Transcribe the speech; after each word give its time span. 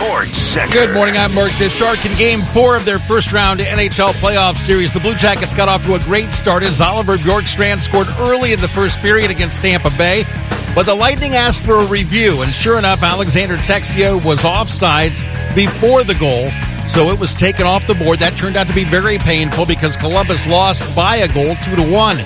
Sports 0.00 0.38
Center. 0.38 0.72
Good 0.72 0.94
morning. 0.94 1.18
I'm 1.18 1.34
Mark 1.34 1.50
Shark. 1.50 2.06
In 2.06 2.12
game 2.12 2.40
four 2.40 2.74
of 2.74 2.86
their 2.86 2.98
first 2.98 3.32
round 3.32 3.60
NHL 3.60 4.12
playoff 4.12 4.56
series, 4.56 4.90
the 4.94 4.98
Blue 4.98 5.14
Jackets 5.14 5.52
got 5.52 5.68
off 5.68 5.84
to 5.84 5.94
a 5.94 5.98
great 5.98 6.32
start 6.32 6.62
as 6.62 6.80
Oliver 6.80 7.18
Bjorkstrand 7.18 7.82
scored 7.82 8.06
early 8.18 8.54
in 8.54 8.60
the 8.60 8.68
first 8.68 8.98
period 9.00 9.30
against 9.30 9.60
Tampa 9.60 9.90
Bay. 9.98 10.24
But 10.74 10.86
the 10.86 10.94
Lightning 10.94 11.34
asked 11.34 11.60
for 11.60 11.74
a 11.74 11.84
review, 11.84 12.40
and 12.40 12.50
sure 12.50 12.78
enough, 12.78 13.02
Alexander 13.02 13.58
Texier 13.58 14.24
was 14.24 14.38
offsides 14.38 15.20
before 15.54 16.02
the 16.02 16.14
goal, 16.14 16.50
so 16.86 17.10
it 17.10 17.20
was 17.20 17.34
taken 17.34 17.66
off 17.66 17.86
the 17.86 17.92
board. 17.92 18.20
That 18.20 18.32
turned 18.38 18.56
out 18.56 18.68
to 18.68 18.74
be 18.74 18.84
very 18.84 19.18
painful 19.18 19.66
because 19.66 19.98
Columbus 19.98 20.46
lost 20.46 20.96
by 20.96 21.16
a 21.16 21.28
goal, 21.28 21.56
two 21.56 21.76
to 21.76 21.82
one. 21.82 22.16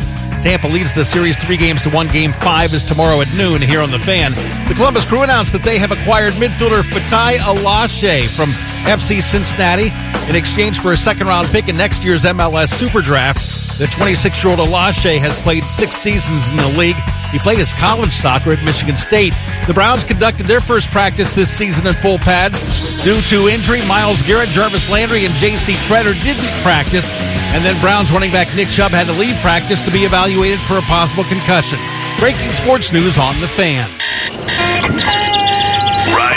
Tampa 0.44 0.66
leads 0.68 0.92
the 0.92 1.06
series 1.06 1.38
three 1.38 1.56
games 1.56 1.80
to 1.80 1.88
one. 1.88 2.06
Game 2.06 2.34
five 2.34 2.74
is 2.74 2.84
tomorrow 2.84 3.18
at 3.22 3.34
noon 3.34 3.62
here 3.62 3.80
on 3.80 3.90
the 3.90 3.98
fan. 3.98 4.32
The 4.68 4.74
Columbus 4.74 5.06
Crew 5.06 5.22
announced 5.22 5.52
that 5.52 5.62
they 5.62 5.78
have 5.78 5.90
acquired 5.90 6.34
midfielder 6.34 6.82
Fatai 6.82 7.38
Alashe 7.38 8.28
from 8.28 8.50
FC 8.84 9.22
Cincinnati 9.22 9.90
in 10.28 10.36
exchange 10.36 10.80
for 10.80 10.92
a 10.92 10.98
second 10.98 11.28
round 11.28 11.46
pick 11.46 11.68
in 11.68 11.78
next 11.78 12.04
year's 12.04 12.24
MLS 12.24 12.68
Super 12.68 13.00
Draft. 13.00 13.63
The 13.78 13.88
26 13.88 14.45
year 14.45 14.52
old 14.52 14.60
Alashe 14.60 15.19
has 15.19 15.37
played 15.41 15.64
six 15.64 15.96
seasons 15.96 16.48
in 16.48 16.56
the 16.56 16.69
league. 16.78 16.95
He 17.33 17.41
played 17.41 17.59
his 17.59 17.73
college 17.74 18.12
soccer 18.12 18.52
at 18.52 18.62
Michigan 18.62 18.97
State. 18.97 19.34
The 19.66 19.74
Browns 19.74 20.05
conducted 20.05 20.47
their 20.47 20.60
first 20.60 20.91
practice 20.91 21.34
this 21.34 21.50
season 21.50 21.84
in 21.88 21.95
full 21.95 22.19
pads. 22.19 22.55
Due 23.03 23.20
to 23.22 23.48
injury, 23.48 23.83
Myles 23.89 24.22
Garrett, 24.22 24.50
Jarvis 24.50 24.89
Landry, 24.89 25.27
and 25.27 25.34
J.C. 25.34 25.75
Tretter 25.91 26.14
didn't 26.22 26.47
practice. 26.62 27.11
And 27.50 27.64
then 27.64 27.78
Browns 27.81 28.12
running 28.12 28.31
back 28.31 28.47
Nick 28.55 28.69
Chubb 28.69 28.92
had 28.92 29.08
to 29.08 29.12
leave 29.12 29.34
practice 29.39 29.84
to 29.84 29.91
be 29.91 30.05
evaluated 30.05 30.61
for 30.61 30.78
a 30.78 30.83
possible 30.83 31.25
concussion. 31.25 31.81
Breaking 32.20 32.50
sports 32.50 32.92
news 32.92 33.19
on 33.19 33.34
the 33.41 33.48
fan. 33.48 33.91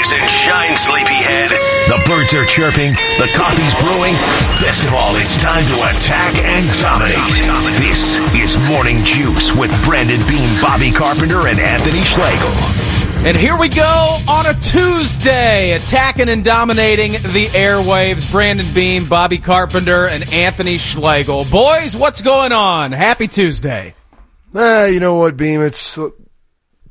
Rise 0.07 0.21
and 0.21 0.29
shine, 0.29 0.77
sleepyhead. 0.77 1.51
The 1.87 2.01
birds 2.07 2.33
are 2.33 2.45
chirping, 2.45 2.91
the 3.17 3.29
coffee's 3.35 3.73
brewing. 3.83 4.13
Best 4.61 4.83
of 4.85 4.93
all, 4.93 5.15
it's 5.17 5.35
time 5.37 5.65
to 5.65 5.73
attack 5.73 6.33
and 6.37 6.65
dominate. 6.79 7.17
This 7.79 8.17
is 8.33 8.57
Morning 8.69 9.03
Juice 9.03 9.53
with 9.53 9.71
Brandon 9.83 10.25
Beam, 10.27 10.61
Bobby 10.61 10.91
Carpenter, 10.91 11.47
and 11.47 11.59
Anthony 11.59 12.03
Schlegel. 12.03 13.27
And 13.27 13.35
here 13.35 13.57
we 13.57 13.67
go 13.67 14.19
on 14.29 14.45
a 14.45 14.53
Tuesday, 14.61 15.71
attacking 15.73 16.29
and 16.29 16.43
dominating 16.45 17.13
the 17.13 17.47
airwaves. 17.47 18.31
Brandon 18.31 18.73
Beam, 18.73 19.09
Bobby 19.09 19.39
Carpenter, 19.39 20.07
and 20.07 20.31
Anthony 20.31 20.77
Schlegel. 20.77 21.43
Boys, 21.45 21.97
what's 21.97 22.21
going 22.21 22.53
on? 22.53 22.93
Happy 22.93 23.27
Tuesday. 23.27 23.93
Eh, 24.55 24.87
you 24.87 25.01
know 25.01 25.15
what, 25.15 25.35
Beam? 25.35 25.61
It's 25.61 25.99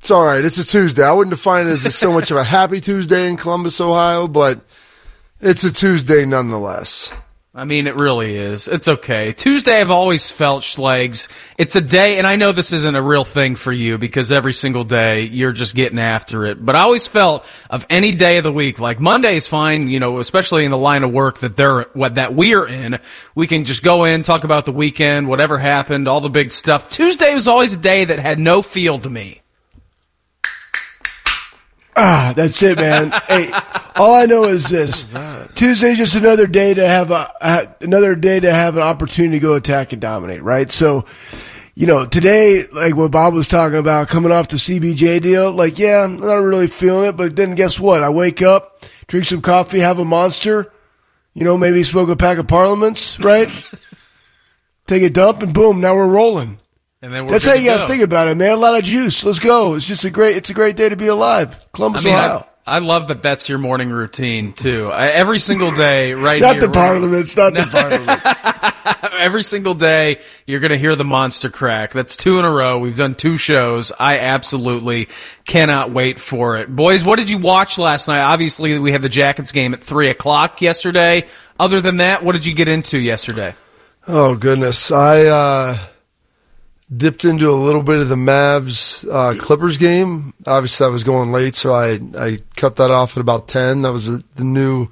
it's 0.06 0.12
all 0.12 0.24
right. 0.24 0.44
It's 0.44 0.58
a 0.58 0.64
Tuesday. 0.64 1.02
I 1.02 1.10
wouldn't 1.10 1.34
define 1.34 1.66
it 1.66 1.84
as 1.84 1.92
so 1.96 2.12
much 2.12 2.30
of 2.30 2.36
a 2.36 2.44
happy 2.44 2.80
Tuesday 2.80 3.28
in 3.28 3.36
Columbus, 3.36 3.80
Ohio, 3.80 4.28
but 4.28 4.60
it's 5.40 5.64
a 5.64 5.72
Tuesday 5.72 6.24
nonetheless. 6.24 7.12
I 7.52 7.64
mean, 7.64 7.88
it 7.88 7.96
really 7.96 8.36
is. 8.36 8.68
It's 8.68 8.86
okay. 8.86 9.32
Tuesday, 9.32 9.80
I've 9.80 9.90
always 9.90 10.30
felt 10.30 10.62
Schlegs. 10.62 11.26
It's 11.58 11.74
a 11.74 11.80
day, 11.80 12.18
and 12.18 12.26
I 12.26 12.36
know 12.36 12.52
this 12.52 12.72
isn't 12.72 12.94
a 12.94 13.02
real 13.02 13.24
thing 13.24 13.56
for 13.56 13.72
you 13.72 13.98
because 13.98 14.30
every 14.30 14.52
single 14.52 14.84
day 14.84 15.22
you're 15.22 15.50
just 15.50 15.74
getting 15.74 15.98
after 15.98 16.44
it. 16.44 16.64
But 16.64 16.76
I 16.76 16.82
always 16.82 17.08
felt 17.08 17.44
of 17.68 17.84
any 17.90 18.12
day 18.12 18.36
of 18.36 18.44
the 18.44 18.52
week, 18.52 18.78
like 18.78 19.00
Monday 19.00 19.34
is 19.34 19.48
fine, 19.48 19.88
you 19.88 19.98
know, 19.98 20.20
especially 20.20 20.64
in 20.64 20.70
the 20.70 20.78
line 20.78 21.02
of 21.02 21.10
work 21.10 21.40
that 21.40 21.56
they're, 21.56 21.86
what, 21.94 22.14
that 22.14 22.32
we're 22.32 22.68
in. 22.68 23.00
We 23.34 23.48
can 23.48 23.64
just 23.64 23.82
go 23.82 24.04
in, 24.04 24.22
talk 24.22 24.44
about 24.44 24.66
the 24.66 24.72
weekend, 24.72 25.26
whatever 25.26 25.58
happened, 25.58 26.06
all 26.06 26.20
the 26.20 26.30
big 26.30 26.52
stuff. 26.52 26.90
Tuesday 26.90 27.34
was 27.34 27.48
always 27.48 27.74
a 27.74 27.78
day 27.78 28.04
that 28.04 28.20
had 28.20 28.38
no 28.38 28.62
feel 28.62 29.00
to 29.00 29.10
me. 29.10 29.42
Ah, 31.96 32.34
that's 32.36 32.62
it, 32.62 32.76
man. 32.76 33.10
hey, 33.26 33.50
all 33.94 34.14
I 34.14 34.26
know 34.26 34.44
is 34.44 34.68
this: 34.68 35.14
Tuesday's 35.54 35.96
just 35.96 36.14
another 36.14 36.46
day 36.46 36.74
to 36.74 36.86
have 36.86 37.10
a 37.10 37.74
another 37.80 38.14
day 38.14 38.38
to 38.38 38.52
have 38.52 38.76
an 38.76 38.82
opportunity 38.82 39.36
to 39.36 39.42
go 39.42 39.54
attack 39.54 39.92
and 39.92 40.02
dominate, 40.02 40.42
right? 40.42 40.70
So, 40.70 41.06
you 41.74 41.86
know, 41.86 42.04
today, 42.04 42.64
like 42.70 42.94
what 42.94 43.12
Bob 43.12 43.32
was 43.32 43.48
talking 43.48 43.78
about, 43.78 44.08
coming 44.08 44.30
off 44.30 44.48
the 44.48 44.56
CBJ 44.56 45.22
deal, 45.22 45.50
like, 45.52 45.78
yeah, 45.78 46.04
I'm 46.04 46.18
not 46.18 46.34
really 46.34 46.66
feeling 46.66 47.08
it, 47.08 47.16
but 47.16 47.34
then 47.34 47.54
guess 47.54 47.80
what? 47.80 48.02
I 48.02 48.10
wake 48.10 48.42
up, 48.42 48.84
drink 49.06 49.24
some 49.24 49.40
coffee, 49.40 49.80
have 49.80 49.98
a 49.98 50.04
monster, 50.04 50.70
you 51.32 51.44
know, 51.44 51.56
maybe 51.56 51.82
smoke 51.82 52.10
a 52.10 52.16
pack 52.16 52.36
of 52.36 52.46
Parliaments, 52.46 53.18
right? 53.20 53.48
Take 54.86 55.02
a 55.02 55.10
dump, 55.10 55.42
and 55.42 55.54
boom, 55.54 55.80
now 55.80 55.96
we're 55.96 56.06
rolling. 56.06 56.58
And 57.06 57.14
then 57.14 57.24
we're 57.24 57.30
That's 57.30 57.44
how 57.44 57.52
you 57.54 57.66
got 57.70 57.76
go. 57.76 57.82
to 57.82 57.88
think 57.88 58.02
about 58.02 58.26
it, 58.26 58.34
man. 58.34 58.50
A 58.50 58.56
lot 58.56 58.76
of 58.76 58.82
juice. 58.82 59.22
Let's 59.22 59.38
go. 59.38 59.76
It's 59.76 59.86
just 59.86 60.04
a 60.04 60.10
great. 60.10 60.36
It's 60.36 60.50
a 60.50 60.54
great 60.54 60.74
day 60.74 60.88
to 60.88 60.96
be 60.96 61.06
alive. 61.06 61.54
I 61.54 61.66
Columbus, 61.72 62.04
mean, 62.04 62.14
Ohio. 62.14 62.48
I, 62.66 62.76
I 62.76 62.78
love 62.80 63.06
that 63.06 63.22
that's 63.22 63.48
your 63.48 63.58
morning 63.58 63.90
routine 63.90 64.54
too. 64.54 64.90
I, 64.92 65.10
every 65.10 65.38
single 65.38 65.70
day, 65.70 66.14
right 66.14 66.42
not 66.42 66.54
here, 66.54 66.62
the 66.62 66.66
we're- 66.66 66.74
Parliaments. 66.74 67.36
Not 67.36 67.54
the 67.54 67.62
Parliament. 67.70 69.14
every 69.20 69.44
single 69.44 69.74
day 69.74 70.18
you're 70.46 70.58
going 70.58 70.72
to 70.72 70.78
hear 70.78 70.96
the 70.96 71.04
monster 71.04 71.48
crack. 71.48 71.92
That's 71.92 72.16
two 72.16 72.40
in 72.40 72.44
a 72.44 72.50
row. 72.50 72.80
We've 72.80 72.96
done 72.96 73.14
two 73.14 73.36
shows. 73.36 73.92
I 73.96 74.18
absolutely 74.18 75.06
cannot 75.44 75.92
wait 75.92 76.18
for 76.18 76.56
it. 76.56 76.74
Boys, 76.74 77.04
what 77.04 77.20
did 77.20 77.30
you 77.30 77.38
watch 77.38 77.78
last 77.78 78.08
night? 78.08 78.22
Obviously, 78.22 78.76
we 78.80 78.90
had 78.90 79.02
the 79.02 79.08
Jackets 79.08 79.52
game 79.52 79.74
at 79.74 79.80
three 79.80 80.08
o'clock 80.08 80.60
yesterday. 80.60 81.22
Other 81.60 81.80
than 81.80 81.98
that, 81.98 82.24
what 82.24 82.32
did 82.32 82.46
you 82.46 82.54
get 82.56 82.66
into 82.66 82.98
yesterday? 82.98 83.54
Oh 84.08 84.34
goodness, 84.34 84.90
I 84.90 85.26
uh, 85.26 85.78
dipped 86.94 87.24
into 87.24 87.50
a 87.50 87.52
little 87.52 87.82
bit 87.82 87.98
of 87.98 88.08
the 88.08 88.14
Mavs 88.14 89.06
uh, 89.10 89.40
Clippers 89.40 89.76
game. 89.76 90.34
Obviously, 90.46 90.86
I 90.86 90.90
was 90.90 91.04
going 91.04 91.32
late, 91.32 91.56
so 91.56 91.72
I 91.72 92.00
I 92.16 92.38
cut 92.56 92.76
that 92.76 92.90
off 92.90 93.16
at 93.16 93.20
about 93.20 93.48
ten. 93.48 93.82
That 93.82 93.92
was 93.92 94.06
the 94.06 94.24
new, 94.38 94.88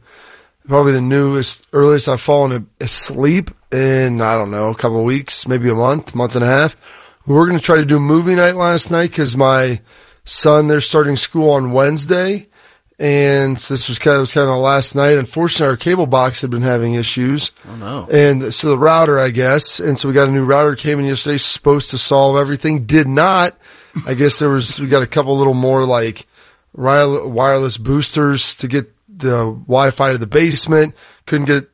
probably 0.66 0.92
the 0.92 1.00
newest, 1.00 1.66
earliest 1.72 2.08
I've 2.08 2.20
fallen 2.20 2.68
asleep 2.80 3.50
in 3.72 4.20
I 4.20 4.34
don't 4.34 4.50
know 4.50 4.70
a 4.70 4.74
couple 4.74 4.98
of 4.98 5.04
weeks, 5.04 5.48
maybe 5.48 5.68
a 5.68 5.74
month, 5.74 6.14
month 6.14 6.34
and 6.34 6.44
a 6.44 6.48
half. 6.48 6.76
We 7.26 7.34
were 7.34 7.46
going 7.46 7.58
to 7.58 7.64
try 7.64 7.76
to 7.76 7.84
do 7.84 7.98
movie 7.98 8.34
night 8.34 8.54
last 8.54 8.90
night 8.90 9.10
because 9.10 9.36
my 9.36 9.80
son 10.24 10.68
they're 10.68 10.80
starting 10.80 11.16
school 11.16 11.50
on 11.50 11.72
Wednesday. 11.72 12.48
And 12.98 13.56
this 13.56 13.88
was 13.88 13.98
kind 13.98 14.14
of, 14.16 14.20
was 14.20 14.34
kind 14.34 14.48
of 14.48 14.54
the 14.54 14.60
last 14.60 14.94
night. 14.94 15.18
Unfortunately, 15.18 15.66
our 15.66 15.76
cable 15.76 16.06
box 16.06 16.40
had 16.42 16.50
been 16.50 16.62
having 16.62 16.94
issues. 16.94 17.50
Oh 17.68 17.74
no. 17.74 18.08
And 18.10 18.54
so 18.54 18.68
the 18.68 18.78
router, 18.78 19.18
I 19.18 19.30
guess, 19.30 19.80
and 19.80 19.98
so 19.98 20.06
we 20.08 20.14
got 20.14 20.28
a 20.28 20.30
new 20.30 20.44
router 20.44 20.76
came 20.76 21.00
in 21.00 21.06
yesterday, 21.06 21.38
supposed 21.38 21.90
to 21.90 21.98
solve 21.98 22.36
everything. 22.36 22.86
Did 22.86 23.08
not. 23.08 23.56
I 24.06 24.14
guess 24.14 24.38
there 24.38 24.50
was, 24.50 24.78
we 24.78 24.86
got 24.86 25.02
a 25.02 25.08
couple 25.08 25.36
little 25.36 25.54
more 25.54 25.84
like 25.84 26.26
wireless 26.72 27.78
boosters 27.78 28.54
to 28.56 28.68
get 28.68 28.92
the 29.08 29.52
Wi-Fi 29.66 30.12
to 30.12 30.18
the 30.18 30.26
basement. 30.26 30.94
Couldn't 31.26 31.46
get 31.46 31.68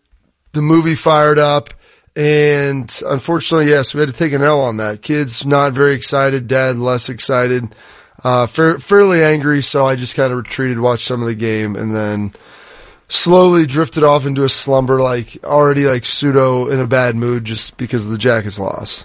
the 0.53 0.63
movie 0.63 0.95
fired 0.95 1.39
up. 1.39 1.75
And 2.17 3.01
unfortunately, 3.07 3.69
yes, 3.71 3.95
we 3.95 4.01
had 4.01 4.09
to 4.09 4.15
take 4.15 4.33
an 4.33 4.43
L 4.43 4.61
on 4.61 4.79
that. 4.79 5.01
Kids 5.01 5.47
not 5.47 5.73
very 5.73 5.95
excited. 5.95 6.49
Dad 6.49 6.77
less 6.77 7.09
excited. 7.09 7.75
Uh, 8.23 8.47
fair, 8.47 8.79
fairly 8.79 9.23
angry. 9.25 9.63
So 9.63 9.87
I 9.87 9.97
just 9.97 10.15
kind 10.15 10.33
of 10.33 10.39
retreated, 10.39 10.79
watched 10.79 11.07
some 11.07 11.23
of 11.23 11.29
the 11.29 11.35
game 11.35 11.77
and 11.77 11.95
then 11.95 12.33
slowly 13.09 13.67
drifted 13.67 14.05
off 14.05 14.27
into 14.27 14.45
a 14.45 14.49
slumber, 14.49 15.01
like 15.01 15.43
already 15.45 15.87
like 15.87 16.05
pseudo 16.05 16.69
in 16.69 16.81
a 16.81 16.87
bad 16.87 17.17
mood 17.17 17.45
just 17.45 17.77
because 17.77 18.05
of 18.05 18.11
the 18.11 18.19
Jackets 18.19 18.59
loss. 18.59 19.05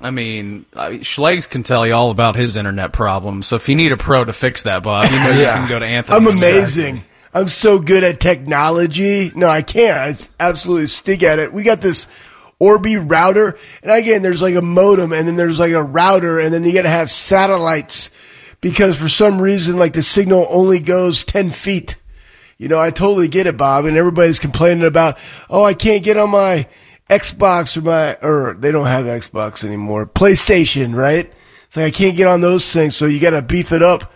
I 0.00 0.10
mean, 0.10 0.64
I- 0.74 0.98
Schlegs 0.98 1.48
can 1.48 1.62
tell 1.62 1.86
you 1.86 1.94
all 1.94 2.10
about 2.10 2.36
his 2.36 2.56
internet 2.56 2.92
problems. 2.92 3.46
So 3.46 3.56
if 3.56 3.68
you 3.68 3.76
need 3.76 3.92
a 3.92 3.96
pro 3.96 4.24
to 4.24 4.32
fix 4.32 4.64
that, 4.64 4.82
Bob, 4.82 5.04
you 5.04 5.18
know 5.18 5.30
you 5.30 5.42
Yeah. 5.42 5.54
can 5.58 5.68
go 5.68 5.78
to 5.78 5.86
Anthony. 5.86 6.16
I'm 6.16 6.26
amazing. 6.26 7.04
I'm 7.32 7.48
so 7.48 7.78
good 7.78 8.04
at 8.04 8.20
technology. 8.20 9.32
No, 9.34 9.48
I 9.48 9.62
can't. 9.62 9.96
I 9.98 10.16
absolutely 10.44 10.86
stink 10.88 11.22
at 11.22 11.38
it. 11.38 11.52
We 11.52 11.62
got 11.64 11.80
this 11.80 12.06
Orbi 12.60 12.96
router, 12.96 13.56
and 13.82 13.90
again, 13.92 14.22
there's 14.22 14.40
like 14.40 14.54
a 14.54 14.62
modem, 14.62 15.12
and 15.12 15.26
then 15.26 15.34
there's 15.36 15.58
like 15.58 15.72
a 15.72 15.82
router, 15.82 16.38
and 16.38 16.54
then 16.54 16.62
you 16.64 16.72
got 16.72 16.82
to 16.82 16.88
have 16.90 17.10
satellites 17.10 18.10
because 18.64 18.96
for 18.96 19.10
some 19.10 19.42
reason, 19.42 19.76
like 19.76 19.92
the 19.92 20.02
signal 20.02 20.46
only 20.48 20.80
goes 20.80 21.22
ten 21.22 21.50
feet. 21.50 21.96
You 22.56 22.68
know, 22.68 22.80
I 22.80 22.90
totally 22.90 23.28
get 23.28 23.46
it, 23.46 23.58
Bob, 23.58 23.84
and 23.84 23.94
everybody's 23.94 24.38
complaining 24.38 24.86
about, 24.86 25.18
oh, 25.50 25.62
I 25.62 25.74
can't 25.74 26.02
get 26.02 26.16
on 26.16 26.30
my 26.30 26.66
Xbox 27.10 27.76
or 27.76 27.82
my, 27.82 28.14
or 28.22 28.54
they 28.58 28.72
don't 28.72 28.86
have 28.86 29.04
Xbox 29.04 29.64
anymore, 29.64 30.06
PlayStation, 30.06 30.94
right? 30.94 31.30
It's 31.66 31.76
like 31.76 31.84
I 31.84 31.90
can't 31.90 32.16
get 32.16 32.26
on 32.26 32.40
those 32.40 32.72
things, 32.72 32.96
so 32.96 33.04
you 33.04 33.20
got 33.20 33.30
to 33.30 33.42
beef 33.42 33.70
it 33.70 33.82
up 33.82 34.10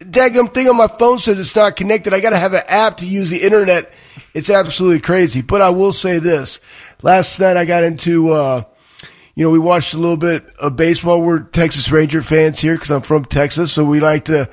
daggum 0.00 0.52
thing 0.54 0.68
on 0.68 0.76
my 0.76 0.86
phone 0.86 1.18
says 1.18 1.40
it's 1.40 1.56
not 1.56 1.74
connected. 1.74 2.14
I 2.14 2.20
got 2.20 2.30
to 2.30 2.38
have 2.38 2.52
an 2.52 2.62
app 2.68 2.98
to 2.98 3.06
use 3.06 3.30
the 3.30 3.42
internet. 3.42 3.92
It's 4.32 4.48
absolutely 4.48 5.00
crazy. 5.00 5.42
But 5.42 5.62
I 5.62 5.70
will 5.70 5.92
say 5.92 6.18
this: 6.18 6.60
last 7.02 7.40
night 7.40 7.56
I 7.56 7.64
got 7.64 7.82
into, 7.82 8.30
uh, 8.30 8.62
you 9.38 9.44
know, 9.44 9.50
we 9.50 9.60
watched 9.60 9.94
a 9.94 9.98
little 9.98 10.16
bit 10.16 10.44
of 10.56 10.74
baseball. 10.74 11.22
We're 11.22 11.38
Texas 11.38 11.92
Ranger 11.92 12.22
fans 12.22 12.58
here 12.58 12.74
because 12.74 12.90
I'm 12.90 13.02
from 13.02 13.24
Texas, 13.24 13.72
so 13.72 13.84
we 13.84 14.00
like 14.00 14.24
to, 14.24 14.50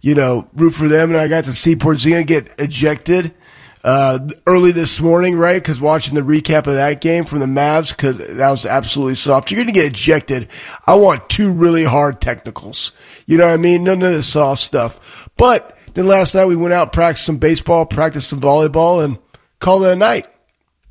you 0.00 0.14
know, 0.14 0.48
root 0.54 0.74
for 0.74 0.86
them. 0.86 1.10
And 1.10 1.18
I 1.18 1.26
got 1.26 1.46
to 1.46 1.52
see 1.52 1.74
Porzingis 1.74 2.24
get 2.24 2.50
ejected 2.56 3.34
uh, 3.82 4.20
early 4.46 4.70
this 4.70 5.00
morning, 5.00 5.36
right? 5.36 5.60
Because 5.60 5.80
watching 5.80 6.14
the 6.14 6.20
recap 6.20 6.68
of 6.68 6.74
that 6.74 7.00
game 7.00 7.24
from 7.24 7.40
the 7.40 7.46
Mavs, 7.46 7.90
because 7.90 8.18
that 8.18 8.50
was 8.50 8.64
absolutely 8.64 9.16
soft. 9.16 9.50
You're 9.50 9.56
going 9.56 9.74
to 9.74 9.80
get 9.80 9.86
ejected. 9.86 10.50
I 10.86 10.94
want 10.94 11.28
two 11.28 11.50
really 11.50 11.82
hard 11.82 12.20
technicals. 12.20 12.92
You 13.26 13.38
know 13.38 13.46
what 13.46 13.54
I 13.54 13.56
mean? 13.56 13.82
None 13.82 14.04
of 14.04 14.12
the 14.12 14.22
soft 14.22 14.62
stuff. 14.62 15.28
But 15.36 15.76
then 15.94 16.06
last 16.06 16.36
night 16.36 16.44
we 16.44 16.54
went 16.54 16.74
out, 16.74 16.92
practiced 16.92 17.26
some 17.26 17.38
baseball, 17.38 17.86
practiced 17.86 18.28
some 18.28 18.40
volleyball, 18.40 19.04
and 19.04 19.18
called 19.58 19.82
it 19.82 19.90
a 19.90 19.96
night. 19.96 20.28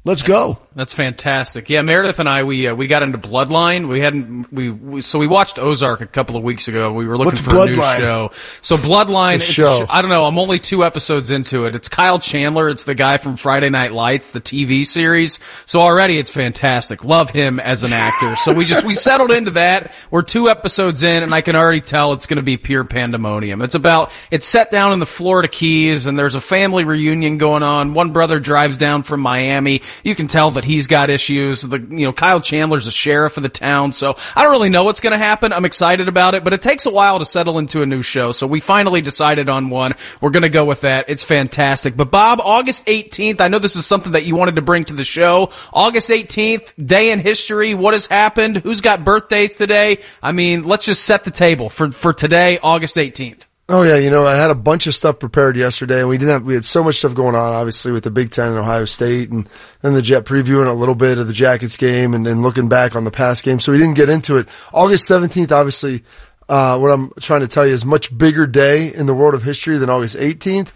Let's 0.03 0.21
go. 0.21 0.59
That's 0.77 0.93
fantastic. 0.93 1.71
Yeah, 1.71 1.81
Meredith 1.81 2.19
and 2.19 2.29
I 2.29 2.43
we 2.43 2.67
uh, 2.67 2.75
we 2.75 2.85
got 2.85 3.01
into 3.01 3.17
Bloodline. 3.17 3.87
We 3.87 3.99
hadn't 3.99 4.53
we, 4.53 4.69
we 4.69 5.01
so 5.01 5.17
we 5.17 5.25
watched 5.25 5.57
Ozark 5.57 6.01
a 6.01 6.05
couple 6.05 6.37
of 6.37 6.43
weeks 6.43 6.67
ago. 6.67 6.93
We 6.93 7.07
were 7.07 7.17
looking 7.17 7.31
What's 7.33 7.41
for 7.41 7.63
a 7.63 7.65
new 7.65 7.81
show. 7.97 8.29
So 8.61 8.77
Bloodline, 8.77 9.37
It's 9.37 9.45
it's 9.45 9.53
show. 9.53 9.85
sh- 9.85 9.87
I 9.89 10.03
don't 10.03 10.11
know. 10.11 10.25
I'm 10.25 10.37
only 10.37 10.59
two 10.59 10.85
episodes 10.85 11.31
into 11.31 11.65
it. 11.65 11.73
It's 11.73 11.89
Kyle 11.89 12.19
Chandler. 12.19 12.69
It's 12.69 12.83
the 12.83 12.93
guy 12.93 13.17
from 13.17 13.37
Friday 13.37 13.69
Night 13.71 13.91
Lights, 13.91 14.29
the 14.29 14.39
TV 14.39 14.85
series. 14.85 15.39
So 15.65 15.81
already 15.81 16.19
it's 16.19 16.29
fantastic. 16.29 17.03
Love 17.03 17.31
him 17.31 17.59
as 17.59 17.83
an 17.83 17.91
actor. 17.91 18.35
So 18.35 18.53
we 18.53 18.63
just 18.63 18.85
we 18.85 18.93
settled 19.07 19.31
into 19.31 19.49
that. 19.51 19.95
We're 20.11 20.21
two 20.21 20.47
episodes 20.47 21.01
in, 21.01 21.23
and 21.23 21.33
I 21.33 21.41
can 21.41 21.55
already 21.55 21.81
tell 21.81 22.13
it's 22.13 22.27
going 22.27 22.37
to 22.37 22.43
be 22.43 22.57
pure 22.57 22.83
pandemonium. 22.83 23.63
It's 23.63 23.73
about 23.73 24.11
it's 24.29 24.45
set 24.45 24.69
down 24.69 24.93
in 24.93 24.99
the 24.99 25.07
Florida 25.07 25.47
Keys, 25.47 26.05
and 26.05 26.19
there's 26.19 26.35
a 26.35 26.41
family 26.41 26.83
reunion 26.83 27.39
going 27.39 27.63
on. 27.63 27.95
One 27.95 28.11
brother 28.11 28.39
drives 28.39 28.77
down 28.77 29.01
from 29.01 29.21
Miami. 29.21 29.81
You 30.03 30.13
can 30.13 30.27
tell 30.27 30.51
that 30.51 30.66
he's 30.67 30.87
got 30.87 31.09
issues. 31.09 31.61
The 31.61 31.79
you 31.79 32.05
know 32.05 32.13
Kyle 32.13 32.41
Chandler's 32.41 32.87
a 32.87 32.91
sheriff 32.91 33.37
of 33.37 33.43
the 33.43 33.49
town, 33.49 33.91
so 33.91 34.17
I 34.35 34.43
don't 34.43 34.51
really 34.51 34.69
know 34.69 34.83
what's 34.83 34.99
going 34.99 35.11
to 35.11 35.17
happen. 35.17 35.53
I'm 35.53 35.65
excited 35.65 36.07
about 36.07 36.35
it, 36.35 36.43
but 36.43 36.53
it 36.53 36.61
takes 36.61 36.85
a 36.85 36.91
while 36.91 37.19
to 37.19 37.25
settle 37.25 37.57
into 37.57 37.81
a 37.81 37.85
new 37.85 38.01
show. 38.01 38.31
So 38.31 38.45
we 38.45 38.59
finally 38.59 39.01
decided 39.01 39.49
on 39.49 39.69
one. 39.69 39.93
We're 40.21 40.29
going 40.29 40.43
to 40.43 40.49
go 40.49 40.65
with 40.65 40.81
that. 40.81 41.05
It's 41.07 41.23
fantastic. 41.23 41.97
But 41.97 42.11
Bob, 42.11 42.39
August 42.41 42.85
18th. 42.85 43.41
I 43.41 43.47
know 43.47 43.59
this 43.59 43.75
is 43.75 43.85
something 43.85 44.11
that 44.11 44.25
you 44.25 44.35
wanted 44.35 44.57
to 44.57 44.61
bring 44.61 44.85
to 44.85 44.93
the 44.93 45.03
show. 45.03 45.51
August 45.73 46.09
18th, 46.09 46.73
day 46.83 47.11
in 47.11 47.19
history. 47.19 47.73
What 47.73 47.93
has 47.93 48.05
happened? 48.05 48.57
Who's 48.57 48.81
got 48.81 49.03
birthdays 49.03 49.57
today? 49.57 49.99
I 50.21 50.31
mean, 50.31 50.63
let's 50.63 50.85
just 50.85 51.03
set 51.03 51.23
the 51.23 51.31
table 51.31 51.69
for 51.69 51.91
for 51.91 52.13
today, 52.13 52.59
August 52.61 52.95
18th. 52.95 53.45
Oh 53.69 53.83
yeah, 53.83 53.97
you 53.97 54.09
know, 54.09 54.25
I 54.25 54.37
had 54.37 54.49
a 54.49 54.55
bunch 54.55 54.87
of 54.87 54.95
stuff 54.95 55.19
prepared 55.19 55.57
yesterday, 55.57 55.99
and 55.99 56.07
we 56.07 56.17
didn't 56.17 56.31
have. 56.31 56.43
We 56.43 56.53
had 56.53 56.63
so 56.63 56.81
much 56.81 56.99
stuff 56.99 57.13
going 57.13 57.35
on, 57.35 57.51
obviously, 57.53 57.91
with 57.91 58.05
the 58.05 58.11
Big 58.11 58.31
Ten 58.31 58.47
and 58.47 58.57
Ohio 58.57 58.85
State, 58.85 59.29
and 59.29 59.49
then 59.81 59.93
the 59.93 60.01
Jet 60.01 60.23
previewing 60.23 60.67
a 60.67 60.73
little 60.73 60.95
bit 60.95 61.17
of 61.17 61.27
the 61.27 61.33
Jackets 61.33 61.75
game, 61.75 62.13
and 62.13 62.25
then 62.25 62.41
looking 62.41 62.69
back 62.69 62.95
on 62.95 63.03
the 63.03 63.11
past 63.11 63.43
game. 63.43 63.59
So 63.59 63.73
we 63.73 63.77
didn't 63.77 63.97
get 63.97 64.07
into 64.07 64.37
it. 64.37 64.47
August 64.73 65.05
seventeenth, 65.05 65.51
obviously, 65.51 66.05
uh, 66.47 66.79
what 66.79 66.91
I'm 66.91 67.11
trying 67.19 67.41
to 67.41 67.47
tell 67.49 67.67
you 67.67 67.73
is 67.73 67.85
much 67.85 68.17
bigger 68.17 68.47
day 68.47 68.93
in 68.93 69.05
the 69.05 69.13
world 69.13 69.33
of 69.33 69.43
history 69.43 69.77
than 69.77 69.89
August 69.89 70.15
eighteenth. 70.15 70.71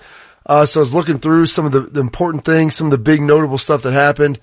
Uh, 0.45 0.65
so 0.65 0.81
I 0.81 0.83
was 0.83 0.93
looking 0.93 1.19
through 1.19 1.45
some 1.45 1.65
of 1.65 1.71
the, 1.71 1.81
the 1.81 2.01
important 2.01 2.43
things, 2.43 2.75
some 2.75 2.87
of 2.87 2.91
the 2.91 2.97
big 2.97 3.21
notable 3.21 3.57
stuff 3.57 3.83
that 3.83 3.93
happened. 3.93 4.37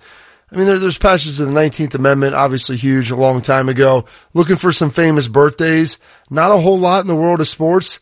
I 0.50 0.56
mean, 0.56 0.66
there, 0.66 0.78
there's 0.78 0.96
passages 0.96 1.40
of 1.40 1.48
the 1.48 1.52
19th 1.52 1.94
Amendment, 1.94 2.34
obviously 2.34 2.78
huge, 2.78 3.10
a 3.10 3.16
long 3.16 3.42
time 3.42 3.68
ago. 3.68 4.06
Looking 4.32 4.56
for 4.56 4.72
some 4.72 4.88
famous 4.90 5.28
birthdays. 5.28 5.98
Not 6.30 6.50
a 6.50 6.56
whole 6.56 6.78
lot 6.78 7.02
in 7.02 7.08
the 7.08 7.16
world 7.16 7.40
of 7.40 7.48
sports. 7.48 7.98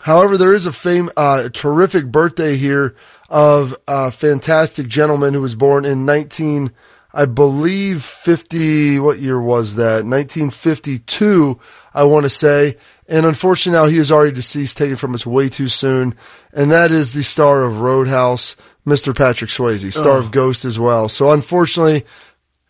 However, 0.00 0.36
there 0.36 0.54
is 0.54 0.66
a 0.66 0.72
fame, 0.72 1.10
uh, 1.16 1.48
terrific 1.52 2.06
birthday 2.06 2.56
here 2.56 2.94
of 3.28 3.76
a 3.86 4.10
fantastic 4.10 4.86
gentleman 4.86 5.34
who 5.34 5.42
was 5.42 5.54
born 5.54 5.84
in 5.84 6.06
19, 6.06 6.72
I 7.12 7.24
believe 7.24 8.02
50, 8.02 9.00
what 9.00 9.18
year 9.18 9.40
was 9.40 9.74
that? 9.74 10.04
1952, 10.04 11.58
I 11.92 12.04
want 12.04 12.24
to 12.24 12.30
say. 12.30 12.76
And 13.08 13.26
unfortunately 13.26 13.78
now 13.78 13.86
he 13.86 13.98
is 13.98 14.12
already 14.12 14.32
deceased, 14.32 14.76
taken 14.76 14.96
from 14.96 15.14
us 15.14 15.26
way 15.26 15.48
too 15.48 15.68
soon. 15.68 16.14
And 16.52 16.70
that 16.70 16.92
is 16.92 17.12
the 17.12 17.22
star 17.22 17.62
of 17.62 17.80
Roadhouse, 17.80 18.54
Mr. 18.86 19.16
Patrick 19.16 19.50
Swayze, 19.50 19.92
star 19.92 20.18
of 20.18 20.30
Ghost 20.30 20.64
as 20.64 20.78
well. 20.78 21.08
So 21.08 21.32
unfortunately, 21.32 22.06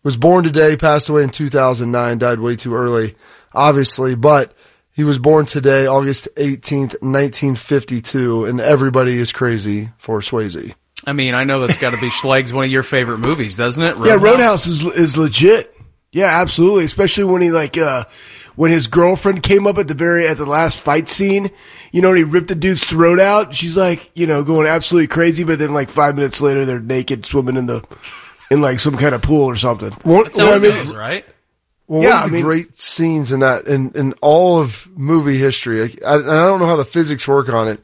was 0.03 0.17
born 0.17 0.45
today, 0.45 0.77
passed 0.77 1.09
away 1.09 1.23
in 1.25 1.31
2009, 1.31 2.19
died 2.19 2.41
way 2.41 2.57
too 2.57 2.75
early, 2.75 3.17
obviously, 3.53 4.15
but 4.15 4.55
he 4.99 5.05
was 5.05 5.17
born 5.17 5.47
today, 5.47 5.87
August 5.87 6.27
18th, 6.35 7.01
1952, 7.03 8.47
and 8.47 8.61
everybody 8.61 9.17
is 9.17 9.31
crazy 9.31 9.91
for 9.97 10.19
Swayze. 10.19 10.75
I 11.07 11.13
mean, 11.13 11.35
I 11.35 11.45
know 11.45 11.65
that's 11.65 11.79
got 11.79 11.93
to 11.95 12.01
be 12.01 12.11
Schleg's 12.11 12.53
one 12.53 12.65
of 12.65 12.71
your 12.73 12.83
favorite 12.83 13.19
movies, 13.19 13.55
doesn't 13.57 13.81
it? 13.81 13.97
Yeah, 14.05 14.15
Roadhouse 14.21 14.67
is 14.67 14.85
is 14.85 15.17
legit. 15.17 15.73
Yeah, 16.11 16.41
absolutely. 16.41 16.85
Especially 16.85 17.23
when 17.23 17.43
he 17.43 17.53
like 17.53 17.79
uh 17.79 18.07
when 18.57 18.73
his 18.73 18.89
girlfriend 18.89 19.45
came 19.45 19.69
up 19.69 19.79
at 19.79 19.87
the 19.87 19.95
very 19.95 20.27
at 20.27 20.37
the 20.37 20.47
last 20.47 20.81
fight 20.81 21.09
scene, 21.09 21.53
you 21.93 22.03
know, 22.03 22.09
and 22.09 22.19
he 22.19 22.25
ripped 22.25 22.49
the 22.49 22.57
dude's 22.57 22.83
throat 22.83 23.21
out. 23.21 23.55
She's 23.55 23.77
like, 23.77 24.11
you 24.15 24.27
know, 24.27 24.43
going 24.43 24.67
absolutely 24.67 25.07
crazy, 25.07 25.45
but 25.45 25.61
then 25.61 25.73
like 25.73 25.91
five 25.91 26.17
minutes 26.17 26.41
later, 26.41 26.65
they're 26.65 26.81
naked 26.81 27.25
swimming 27.25 27.57
in 27.57 27.67
the 27.67 27.85
in 28.51 28.61
like 28.61 28.81
some 28.81 28.97
kind 28.97 29.15
of 29.15 29.23
pool 29.23 29.45
or 29.45 29.55
something. 29.55 29.93
One, 30.03 30.25
That's 30.25 30.39
how 30.39 30.51
one- 30.51 30.65
it 30.65 30.73
I 30.73 30.75
mean, 30.77 30.85
goes, 30.87 30.95
right? 30.97 31.25
Well, 31.89 32.03
Yeah, 32.03 32.11
one 32.11 32.17
of 32.19 32.23
I 32.23 32.27
the 32.27 32.33
mean- 32.35 32.45
great 32.45 32.79
scenes 32.79 33.33
in 33.33 33.41
that, 33.41 33.67
in, 33.67 33.91
in 33.95 34.13
all 34.21 34.61
of 34.61 34.87
movie 34.97 35.39
history, 35.39 35.81
like, 35.83 36.05
I, 36.05 36.15
I 36.15 36.19
don't 36.19 36.61
know 36.61 36.67
how 36.67 36.77
the 36.77 36.85
physics 36.85 37.27
work 37.27 37.49
on 37.49 37.67
it, 37.67 37.81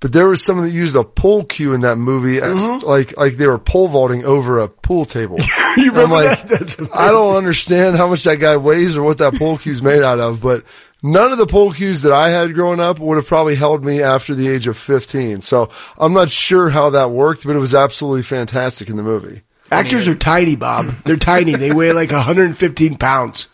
but 0.00 0.12
there 0.12 0.28
was 0.28 0.44
someone 0.44 0.64
that 0.66 0.72
used 0.72 0.94
a 0.94 1.02
pole 1.02 1.44
cue 1.44 1.74
in 1.74 1.80
that 1.80 1.96
movie, 1.96 2.40
as, 2.40 2.62
like 2.84 3.16
like 3.16 3.32
they 3.36 3.48
were 3.48 3.58
pole 3.58 3.88
vaulting 3.88 4.24
over 4.24 4.60
a 4.60 4.68
pool 4.68 5.04
table. 5.04 5.36
Mm-hmm. 5.38 5.80
You 5.80 5.90
I'm 5.90 5.96
remember 5.96 6.14
like, 6.14 6.48
that? 6.48 6.88
I 6.94 7.08
don't 7.10 7.36
understand 7.36 7.96
how 7.96 8.08
much 8.08 8.24
that 8.24 8.36
guy 8.36 8.56
weighs 8.56 8.96
or 8.96 9.02
what 9.04 9.18
that 9.18 9.34
pole 9.34 9.58
cue's 9.58 9.82
made 9.82 10.02
out 10.02 10.18
of, 10.18 10.40
but 10.40 10.64
none 11.02 11.30
of 11.30 11.38
the 11.38 11.46
pole 11.46 11.72
cues 11.72 12.02
that 12.02 12.12
I 12.12 12.30
had 12.30 12.54
growing 12.54 12.80
up 12.80 12.98
would 12.98 13.16
have 13.16 13.26
probably 13.26 13.54
held 13.54 13.84
me 13.84 14.02
after 14.02 14.34
the 14.34 14.48
age 14.48 14.66
of 14.66 14.76
15. 14.78 15.40
So 15.40 15.70
I'm 15.96 16.12
not 16.14 16.30
sure 16.30 16.70
how 16.70 16.90
that 16.90 17.10
worked, 17.12 17.44
but 17.46 17.54
it 17.54 17.60
was 17.60 17.74
absolutely 17.76 18.22
fantastic 18.22 18.88
in 18.88 18.96
the 18.96 19.02
movie. 19.04 19.42
Actors 19.70 20.08
are 20.08 20.14
tiny, 20.14 20.56
Bob. 20.56 20.86
They're 21.04 21.16
tiny. 21.16 21.54
They 21.54 21.72
weigh 21.72 21.92
like 21.92 22.10
115 22.10 22.96
pounds. 22.96 23.48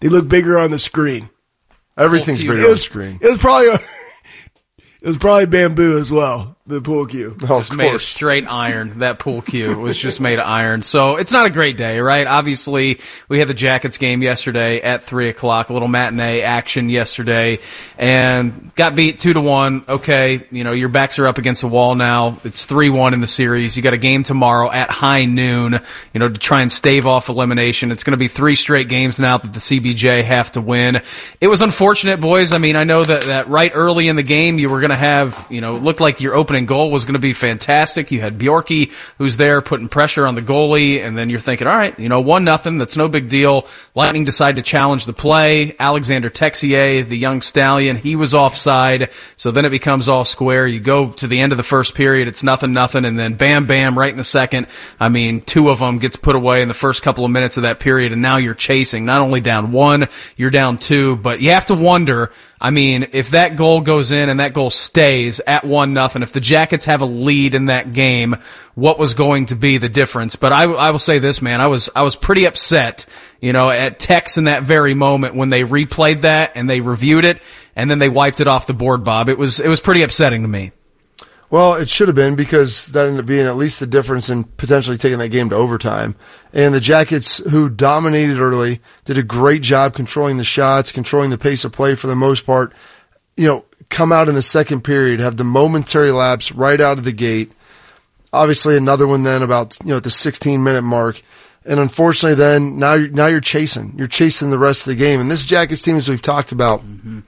They 0.00 0.08
look 0.08 0.28
bigger 0.28 0.58
on 0.58 0.70
the 0.70 0.78
screen. 0.78 1.28
Everything's 1.96 2.42
bigger 2.42 2.64
on 2.64 2.70
was 2.70 2.82
screen. 2.82 3.18
It 3.20 3.28
was 3.28 3.38
probably 3.38 3.68
it 5.02 5.08
was 5.08 5.18
probably 5.18 5.46
bamboo 5.46 5.98
as 5.98 6.10
well. 6.10 6.56
The 6.68 6.82
pool 6.82 7.06
cue. 7.06 7.34
Oh, 7.48 7.60
of 7.60 7.74
made 7.74 7.94
of 7.94 8.02
straight 8.02 8.46
iron. 8.46 8.98
That 8.98 9.18
pool 9.18 9.40
cue 9.40 9.74
was 9.74 9.96
just 9.96 10.20
made 10.20 10.38
of 10.38 10.46
iron. 10.46 10.82
So 10.82 11.16
it's 11.16 11.32
not 11.32 11.46
a 11.46 11.50
great 11.50 11.78
day, 11.78 11.98
right? 11.98 12.26
Obviously, 12.26 13.00
we 13.26 13.38
had 13.38 13.48
the 13.48 13.54
Jackets 13.54 13.96
game 13.96 14.20
yesterday 14.20 14.82
at 14.82 15.02
three 15.02 15.30
o'clock, 15.30 15.70
a 15.70 15.72
little 15.72 15.88
matinee 15.88 16.42
action 16.42 16.90
yesterday, 16.90 17.60
and 17.96 18.70
got 18.74 18.94
beat 18.94 19.18
two 19.18 19.32
to 19.32 19.40
one. 19.40 19.82
Okay, 19.88 20.46
you 20.50 20.62
know 20.62 20.72
your 20.72 20.90
backs 20.90 21.18
are 21.18 21.26
up 21.26 21.38
against 21.38 21.62
the 21.62 21.68
wall 21.68 21.94
now. 21.94 22.38
It's 22.44 22.66
three 22.66 22.90
one 22.90 23.14
in 23.14 23.20
the 23.20 23.26
series. 23.26 23.74
You 23.74 23.82
got 23.82 23.94
a 23.94 23.96
game 23.96 24.22
tomorrow 24.22 24.70
at 24.70 24.90
high 24.90 25.24
noon. 25.24 25.80
You 26.12 26.20
know 26.20 26.28
to 26.28 26.38
try 26.38 26.60
and 26.60 26.70
stave 26.70 27.06
off 27.06 27.30
elimination. 27.30 27.90
It's 27.90 28.04
going 28.04 28.12
to 28.12 28.18
be 28.18 28.28
three 28.28 28.56
straight 28.56 28.90
games 28.90 29.18
now 29.18 29.38
that 29.38 29.54
the 29.54 29.58
CBJ 29.58 30.22
have 30.22 30.52
to 30.52 30.60
win. 30.60 31.00
It 31.40 31.48
was 31.48 31.62
unfortunate, 31.62 32.20
boys. 32.20 32.52
I 32.52 32.58
mean, 32.58 32.76
I 32.76 32.84
know 32.84 33.02
that 33.02 33.22
that 33.22 33.48
right 33.48 33.72
early 33.72 34.08
in 34.08 34.16
the 34.16 34.22
game 34.22 34.58
you 34.58 34.68
were 34.68 34.80
going 34.80 34.90
to 34.90 34.96
have, 34.96 35.46
you 35.48 35.62
know, 35.62 35.76
looked 35.76 36.00
like 36.00 36.20
your 36.20 36.34
opening 36.34 36.57
goal 36.66 36.90
was 36.90 37.04
going 37.04 37.14
to 37.14 37.18
be 37.18 37.32
fantastic. 37.32 38.10
You 38.10 38.20
had 38.20 38.38
Bjorky 38.38 38.92
who's 39.18 39.36
there 39.36 39.60
putting 39.60 39.88
pressure 39.88 40.26
on 40.26 40.34
the 40.34 40.42
goalie, 40.42 41.02
and 41.02 41.16
then 41.16 41.30
you're 41.30 41.40
thinking, 41.40 41.66
all 41.66 41.76
right, 41.76 41.98
you 41.98 42.08
know, 42.08 42.20
one 42.20 42.44
nothing, 42.44 42.78
that's 42.78 42.96
no 42.96 43.08
big 43.08 43.28
deal. 43.28 43.66
Lightning 43.94 44.24
decide 44.24 44.56
to 44.56 44.62
challenge 44.62 45.06
the 45.06 45.12
play. 45.12 45.74
Alexander 45.78 46.30
Texier, 46.30 47.08
the 47.08 47.16
young 47.16 47.40
stallion, 47.40 47.96
he 47.96 48.16
was 48.16 48.34
offside, 48.34 49.10
so 49.36 49.50
then 49.50 49.64
it 49.64 49.70
becomes 49.70 50.08
all 50.08 50.24
square. 50.24 50.66
You 50.66 50.80
go 50.80 51.10
to 51.12 51.26
the 51.26 51.40
end 51.40 51.52
of 51.52 51.58
the 51.58 51.64
first 51.64 51.94
period, 51.94 52.28
it's 52.28 52.42
nothing, 52.42 52.72
nothing, 52.72 53.04
and 53.04 53.18
then 53.18 53.34
bam, 53.34 53.66
bam, 53.66 53.98
right 53.98 54.10
in 54.10 54.16
the 54.16 54.24
second. 54.24 54.66
I 55.00 55.08
mean, 55.08 55.40
two 55.40 55.70
of 55.70 55.78
them 55.78 55.98
gets 55.98 56.16
put 56.16 56.36
away 56.36 56.62
in 56.62 56.68
the 56.68 56.74
first 56.74 57.02
couple 57.02 57.24
of 57.24 57.30
minutes 57.30 57.56
of 57.56 57.62
that 57.62 57.80
period, 57.80 58.12
and 58.12 58.22
now 58.22 58.36
you're 58.36 58.54
chasing 58.54 59.04
not 59.04 59.20
only 59.20 59.40
down 59.40 59.72
one, 59.72 60.08
you're 60.36 60.50
down 60.50 60.78
two, 60.78 61.16
but 61.16 61.40
you 61.40 61.50
have 61.50 61.66
to 61.66 61.74
wonder. 61.74 62.32
I 62.60 62.70
mean, 62.70 63.08
if 63.12 63.30
that 63.30 63.56
goal 63.56 63.82
goes 63.82 64.10
in 64.10 64.28
and 64.28 64.40
that 64.40 64.52
goal 64.52 64.70
stays 64.70 65.40
at 65.40 65.64
one 65.64 65.92
nothing, 65.92 66.22
if 66.22 66.32
the 66.32 66.40
Jackets 66.40 66.86
have 66.86 67.02
a 67.02 67.06
lead 67.06 67.54
in 67.54 67.66
that 67.66 67.92
game, 67.92 68.36
what 68.74 68.98
was 68.98 69.14
going 69.14 69.46
to 69.46 69.56
be 69.56 69.78
the 69.78 69.88
difference? 69.88 70.34
But 70.34 70.52
I, 70.52 70.64
I 70.64 70.90
will 70.90 70.98
say 70.98 71.20
this, 71.20 71.40
man, 71.40 71.60
I 71.60 71.68
was 71.68 71.88
I 71.94 72.02
was 72.02 72.16
pretty 72.16 72.46
upset, 72.46 73.06
you 73.40 73.52
know, 73.52 73.70
at 73.70 74.00
Tex 74.00 74.38
in 74.38 74.44
that 74.44 74.64
very 74.64 74.94
moment 74.94 75.36
when 75.36 75.50
they 75.50 75.62
replayed 75.62 76.22
that 76.22 76.52
and 76.56 76.68
they 76.68 76.80
reviewed 76.80 77.24
it 77.24 77.40
and 77.76 77.88
then 77.88 78.00
they 78.00 78.08
wiped 78.08 78.40
it 78.40 78.48
off 78.48 78.66
the 78.66 78.74
board. 78.74 79.04
Bob, 79.04 79.28
it 79.28 79.38
was 79.38 79.60
it 79.60 79.68
was 79.68 79.80
pretty 79.80 80.02
upsetting 80.02 80.42
to 80.42 80.48
me. 80.48 80.72
Well, 81.50 81.74
it 81.74 81.88
should 81.88 82.08
have 82.08 82.14
been 82.14 82.36
because 82.36 82.86
that 82.88 83.06
ended 83.06 83.20
up 83.20 83.26
being 83.26 83.46
at 83.46 83.56
least 83.56 83.80
the 83.80 83.86
difference 83.86 84.28
in 84.28 84.44
potentially 84.44 84.98
taking 84.98 85.18
that 85.18 85.28
game 85.28 85.48
to 85.48 85.56
overtime. 85.56 86.14
And 86.52 86.74
the 86.74 86.80
Jackets, 86.80 87.38
who 87.38 87.70
dominated 87.70 88.38
early, 88.38 88.80
did 89.06 89.16
a 89.16 89.22
great 89.22 89.62
job 89.62 89.94
controlling 89.94 90.36
the 90.36 90.44
shots, 90.44 90.92
controlling 90.92 91.30
the 91.30 91.38
pace 91.38 91.64
of 91.64 91.72
play 91.72 91.94
for 91.94 92.06
the 92.06 92.14
most 92.14 92.44
part. 92.44 92.74
You 93.36 93.46
know, 93.46 93.64
come 93.88 94.12
out 94.12 94.28
in 94.28 94.34
the 94.34 94.42
second 94.42 94.82
period, 94.82 95.20
have 95.20 95.38
the 95.38 95.44
momentary 95.44 96.12
lapse 96.12 96.52
right 96.52 96.80
out 96.80 96.98
of 96.98 97.04
the 97.04 97.12
gate. 97.12 97.52
Obviously, 98.30 98.76
another 98.76 99.06
one 99.06 99.22
then 99.22 99.42
about 99.42 99.78
you 99.82 99.90
know 99.90 99.96
at 99.96 100.04
the 100.04 100.10
16 100.10 100.62
minute 100.62 100.82
mark. 100.82 101.22
And 101.64 101.80
unfortunately, 101.80 102.34
then 102.34 102.78
now 102.78 102.94
you're, 102.94 103.10
now 103.10 103.26
you're 103.26 103.40
chasing. 103.40 103.94
You're 103.96 104.06
chasing 104.06 104.50
the 104.50 104.58
rest 104.58 104.82
of 104.82 104.90
the 104.90 104.96
game. 104.96 105.20
And 105.20 105.30
this 105.30 105.44
Jackets 105.44 105.82
team, 105.82 105.96
as 105.96 106.08
we've 106.08 106.22
talked 106.22 106.52
about, 106.52 106.80
mm-hmm. 106.80 107.20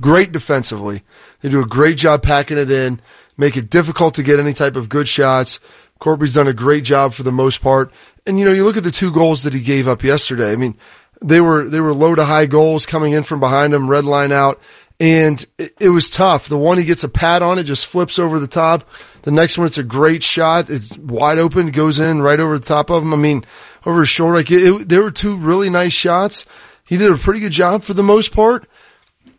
great 0.00 0.32
defensively. 0.32 1.02
They 1.40 1.48
do 1.48 1.60
a 1.60 1.66
great 1.66 1.96
job 1.96 2.22
packing 2.22 2.58
it 2.58 2.70
in, 2.70 3.00
make 3.40 3.56
it 3.56 3.70
difficult 3.70 4.14
to 4.14 4.22
get 4.22 4.38
any 4.38 4.52
type 4.52 4.76
of 4.76 4.88
good 4.88 5.08
shots. 5.08 5.58
Korpi's 5.98 6.34
done 6.34 6.46
a 6.46 6.52
great 6.52 6.84
job 6.84 7.14
for 7.14 7.22
the 7.22 7.32
most 7.32 7.60
part. 7.60 7.90
And 8.26 8.38
you 8.38 8.44
know, 8.44 8.52
you 8.52 8.64
look 8.64 8.76
at 8.76 8.84
the 8.84 8.90
two 8.90 9.10
goals 9.10 9.42
that 9.42 9.54
he 9.54 9.60
gave 9.60 9.88
up 9.88 10.04
yesterday. 10.04 10.52
I 10.52 10.56
mean, 10.56 10.76
they 11.22 11.40
were 11.40 11.68
they 11.68 11.80
were 11.80 11.94
low 11.94 12.14
to 12.14 12.24
high 12.24 12.46
goals 12.46 12.86
coming 12.86 13.12
in 13.12 13.22
from 13.22 13.40
behind 13.40 13.74
him, 13.74 13.88
red 13.88 14.04
line 14.04 14.30
out, 14.30 14.60
and 15.00 15.44
it, 15.58 15.74
it 15.80 15.88
was 15.88 16.10
tough. 16.10 16.48
The 16.48 16.58
one 16.58 16.78
he 16.78 16.84
gets 16.84 17.02
a 17.02 17.08
pad 17.08 17.42
on 17.42 17.58
it, 17.58 17.64
just 17.64 17.86
flips 17.86 18.18
over 18.18 18.38
the 18.38 18.46
top. 18.46 18.84
The 19.22 19.30
next 19.30 19.56
one, 19.58 19.66
it's 19.66 19.78
a 19.78 19.82
great 19.82 20.22
shot. 20.22 20.70
It's 20.70 20.96
wide 20.98 21.38
open, 21.38 21.70
goes 21.70 21.98
in 21.98 22.22
right 22.22 22.40
over 22.40 22.58
the 22.58 22.66
top 22.66 22.90
of 22.90 23.02
him. 23.02 23.12
I 23.12 23.16
mean, 23.16 23.44
over 23.86 24.00
his 24.00 24.08
shoulder. 24.10 24.34
Like 24.34 24.50
it, 24.50 24.62
it, 24.62 24.88
there 24.88 25.02
were 25.02 25.10
two 25.10 25.36
really 25.36 25.70
nice 25.70 25.92
shots. 25.92 26.44
He 26.84 26.98
did 26.98 27.10
a 27.10 27.16
pretty 27.16 27.40
good 27.40 27.52
job 27.52 27.82
for 27.84 27.94
the 27.94 28.02
most 28.02 28.32
part. 28.32 28.68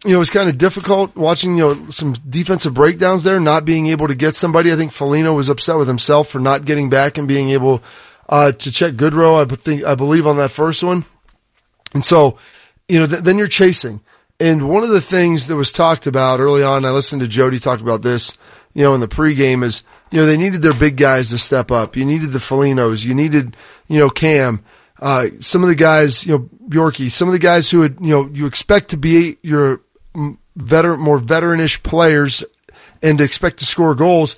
You 0.04 0.12
know, 0.12 0.16
it 0.16 0.20
was 0.20 0.32
kind 0.32 0.50
of 0.50 0.58
difficult 0.58 1.16
watching, 1.16 1.58
you 1.58 1.68
know, 1.68 1.90
some 1.90 2.14
defensive 2.28 2.74
breakdowns 2.74 3.24
there, 3.24 3.40
not 3.40 3.66
being 3.66 3.88
able 3.88 4.08
to 4.08 4.16
get 4.16 4.36
somebody. 4.36 4.72
I 4.72 4.76
think 4.76 4.92
Foligno 4.92 5.34
was 5.34 5.50
upset 5.50 5.78
with 5.78 5.88
himself 5.88 6.28
for 6.28 6.40
not 6.40 6.66
getting 6.66 6.90
back 6.90 7.20
and 7.20 7.28
being 7.28 7.52
able 7.52 7.84
uh, 8.28 8.52
to 8.52 8.72
check 8.72 8.94
Goodrow. 8.94 9.40
I 9.40 9.56
think 9.56 9.84
I 9.84 9.94
believe 9.94 10.26
on 10.26 10.38
that 10.38 10.50
first 10.50 10.84
one. 10.84 11.06
And 11.94 12.04
so, 12.04 12.38
you 12.88 13.00
know, 13.00 13.08
th- 13.08 13.22
then 13.22 13.38
you're 13.38 13.48
chasing. 13.48 14.02
And 14.40 14.68
one 14.68 14.82
of 14.84 14.90
the 14.90 15.02
things 15.02 15.46
that 15.48 15.56
was 15.56 15.72
talked 15.72 16.08
about 16.08 16.40
early 16.40 16.64
on, 16.64 16.84
I 16.84 16.90
listened 16.90 17.22
to 17.22 17.28
Jody 17.28 17.60
talk 17.60 17.80
about 17.80 18.02
this, 18.02 18.36
you 18.74 18.84
know, 18.84 18.96
in 18.96 19.02
the 19.02 19.08
pregame 19.08 19.64
is, 19.64 19.84
you 20.10 20.20
know, 20.20 20.26
they 20.26 20.38
needed 20.38 20.64
their 20.64 20.74
big 20.74 20.98
guys 20.98 21.30
to 21.30 21.38
step 21.38 21.70
up. 21.70 21.96
You 21.96 22.06
needed 22.06 22.32
the 22.32 22.40
Folignos. 22.40 23.06
You 23.06 23.14
needed, 23.14 23.56
you 23.88 24.00
know, 24.00 24.10
Cam. 24.10 24.64
Uh, 25.00 25.28
some 25.42 25.62
of 25.62 25.70
the 25.70 25.76
guys, 25.76 26.26
you 26.26 26.32
know, 26.32 26.50
Bjorky, 26.68 27.12
some 27.12 27.28
of 27.28 27.34
the 27.34 27.40
guys 27.40 27.70
who 27.70 27.80
would, 27.80 28.00
you 28.02 28.10
know, 28.10 28.30
you 28.34 28.48
expect 28.48 28.90
to 28.90 28.98
be 28.98 29.38
your 29.44 29.82
veteran, 30.56 31.00
more 31.00 31.20
veteranish 31.20 31.82
players 31.84 32.44
and 33.02 33.18
to 33.18 33.24
expect 33.24 33.60
to 33.60 33.66
score 33.66 33.96
goals. 33.96 34.36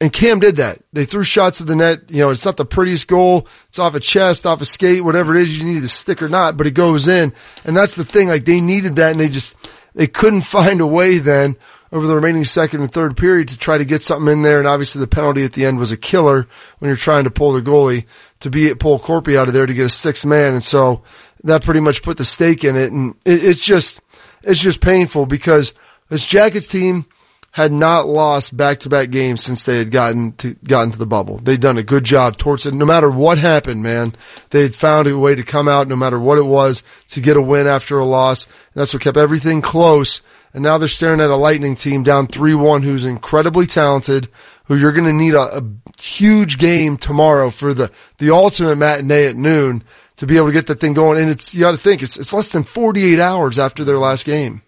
And 0.00 0.12
Cam 0.12 0.40
did 0.40 0.56
that. 0.56 0.80
They 0.92 1.04
threw 1.04 1.22
shots 1.22 1.60
at 1.60 1.66
the 1.66 1.76
net. 1.76 2.10
You 2.10 2.18
know, 2.18 2.30
it's 2.30 2.44
not 2.44 2.56
the 2.56 2.64
prettiest 2.64 3.08
goal. 3.08 3.46
It's 3.68 3.78
off 3.78 3.94
a 3.94 4.00
chest, 4.00 4.44
off 4.44 4.60
a 4.60 4.66
skate, 4.66 5.04
whatever 5.04 5.34
it 5.36 5.42
is 5.42 5.58
you 5.58 5.64
need 5.64 5.80
to 5.80 5.88
stick 5.88 6.20
or 6.20 6.28
not, 6.28 6.56
but 6.56 6.66
it 6.66 6.72
goes 6.72 7.08
in. 7.08 7.32
And 7.64 7.76
that's 7.76 7.96
the 7.96 8.04
thing. 8.04 8.28
Like 8.28 8.44
they 8.44 8.60
needed 8.60 8.96
that 8.96 9.12
and 9.12 9.20
they 9.20 9.28
just, 9.28 9.54
they 9.94 10.06
couldn't 10.06 10.40
find 10.42 10.80
a 10.80 10.86
way 10.86 11.18
then 11.18 11.56
over 11.92 12.08
the 12.08 12.16
remaining 12.16 12.44
second 12.44 12.80
and 12.80 12.92
third 12.92 13.16
period 13.16 13.48
to 13.48 13.56
try 13.56 13.78
to 13.78 13.84
get 13.84 14.02
something 14.02 14.32
in 14.32 14.42
there. 14.42 14.58
And 14.58 14.66
obviously 14.66 15.00
the 15.00 15.06
penalty 15.06 15.44
at 15.44 15.52
the 15.52 15.64
end 15.64 15.78
was 15.78 15.92
a 15.92 15.96
killer 15.96 16.48
when 16.78 16.88
you're 16.88 16.96
trying 16.96 17.24
to 17.24 17.30
pull 17.30 17.52
the 17.52 17.62
goalie 17.62 18.04
to 18.40 18.50
be 18.50 18.68
at 18.68 18.80
pull 18.80 18.98
Korpi 18.98 19.38
out 19.38 19.46
of 19.46 19.54
there 19.54 19.64
to 19.64 19.74
get 19.74 19.86
a 19.86 19.88
six 19.88 20.24
man. 20.24 20.54
And 20.54 20.64
so 20.64 21.02
that 21.44 21.64
pretty 21.64 21.80
much 21.80 22.02
put 22.02 22.16
the 22.16 22.24
stake 22.24 22.64
in 22.64 22.74
it. 22.74 22.90
And 22.90 23.14
it, 23.24 23.44
it's 23.44 23.60
just, 23.60 24.00
it's 24.46 24.60
just 24.60 24.80
painful 24.80 25.26
because 25.26 25.74
this 26.08 26.24
Jackets 26.24 26.68
team, 26.68 27.06
had 27.54 27.70
not 27.70 28.08
lost 28.08 28.56
back-to-back 28.56 29.10
games 29.10 29.40
since 29.40 29.62
they 29.62 29.78
had 29.78 29.92
gotten 29.92 30.32
to 30.32 30.54
gotten 30.64 30.90
to 30.90 30.98
the 30.98 31.06
bubble. 31.06 31.38
They'd 31.38 31.60
done 31.60 31.78
a 31.78 31.84
good 31.84 32.02
job 32.02 32.36
towards 32.36 32.66
it. 32.66 32.74
No 32.74 32.84
matter 32.84 33.08
what 33.08 33.38
happened, 33.38 33.80
man, 33.80 34.16
they 34.50 34.62
had 34.62 34.74
found 34.74 35.06
a 35.06 35.16
way 35.16 35.36
to 35.36 35.44
come 35.44 35.68
out, 35.68 35.86
no 35.86 35.94
matter 35.94 36.18
what 36.18 36.36
it 36.36 36.46
was, 36.46 36.82
to 37.10 37.20
get 37.20 37.36
a 37.36 37.40
win 37.40 37.68
after 37.68 37.96
a 37.96 38.04
loss. 38.04 38.46
And 38.46 38.80
that's 38.80 38.92
what 38.92 39.04
kept 39.04 39.16
everything 39.16 39.62
close. 39.62 40.20
And 40.52 40.64
now 40.64 40.78
they're 40.78 40.88
staring 40.88 41.20
at 41.20 41.30
a 41.30 41.36
Lightning 41.36 41.76
team 41.76 42.02
down 42.02 42.26
3-1 42.26 42.82
who's 42.82 43.04
incredibly 43.04 43.68
talented, 43.68 44.28
who 44.64 44.74
you're 44.74 44.90
going 44.90 45.06
to 45.06 45.12
need 45.12 45.34
a, 45.34 45.58
a 45.58 45.62
huge 46.02 46.58
game 46.58 46.96
tomorrow 46.96 47.50
for 47.50 47.72
the, 47.72 47.92
the 48.18 48.30
ultimate 48.30 48.78
matinee 48.78 49.28
at 49.28 49.36
noon 49.36 49.84
to 50.16 50.26
be 50.26 50.36
able 50.36 50.48
to 50.48 50.52
get 50.52 50.66
that 50.66 50.80
thing 50.80 50.94
going. 50.94 51.20
And 51.20 51.30
it's, 51.30 51.54
you 51.54 51.60
got 51.60 51.72
to 51.72 51.76
think, 51.76 52.02
it's, 52.02 52.16
it's 52.16 52.32
less 52.32 52.48
than 52.48 52.62
48 52.62 53.20
hours 53.20 53.58
after 53.58 53.84
their 53.84 53.98
last 53.98 54.24
game. 54.24 54.62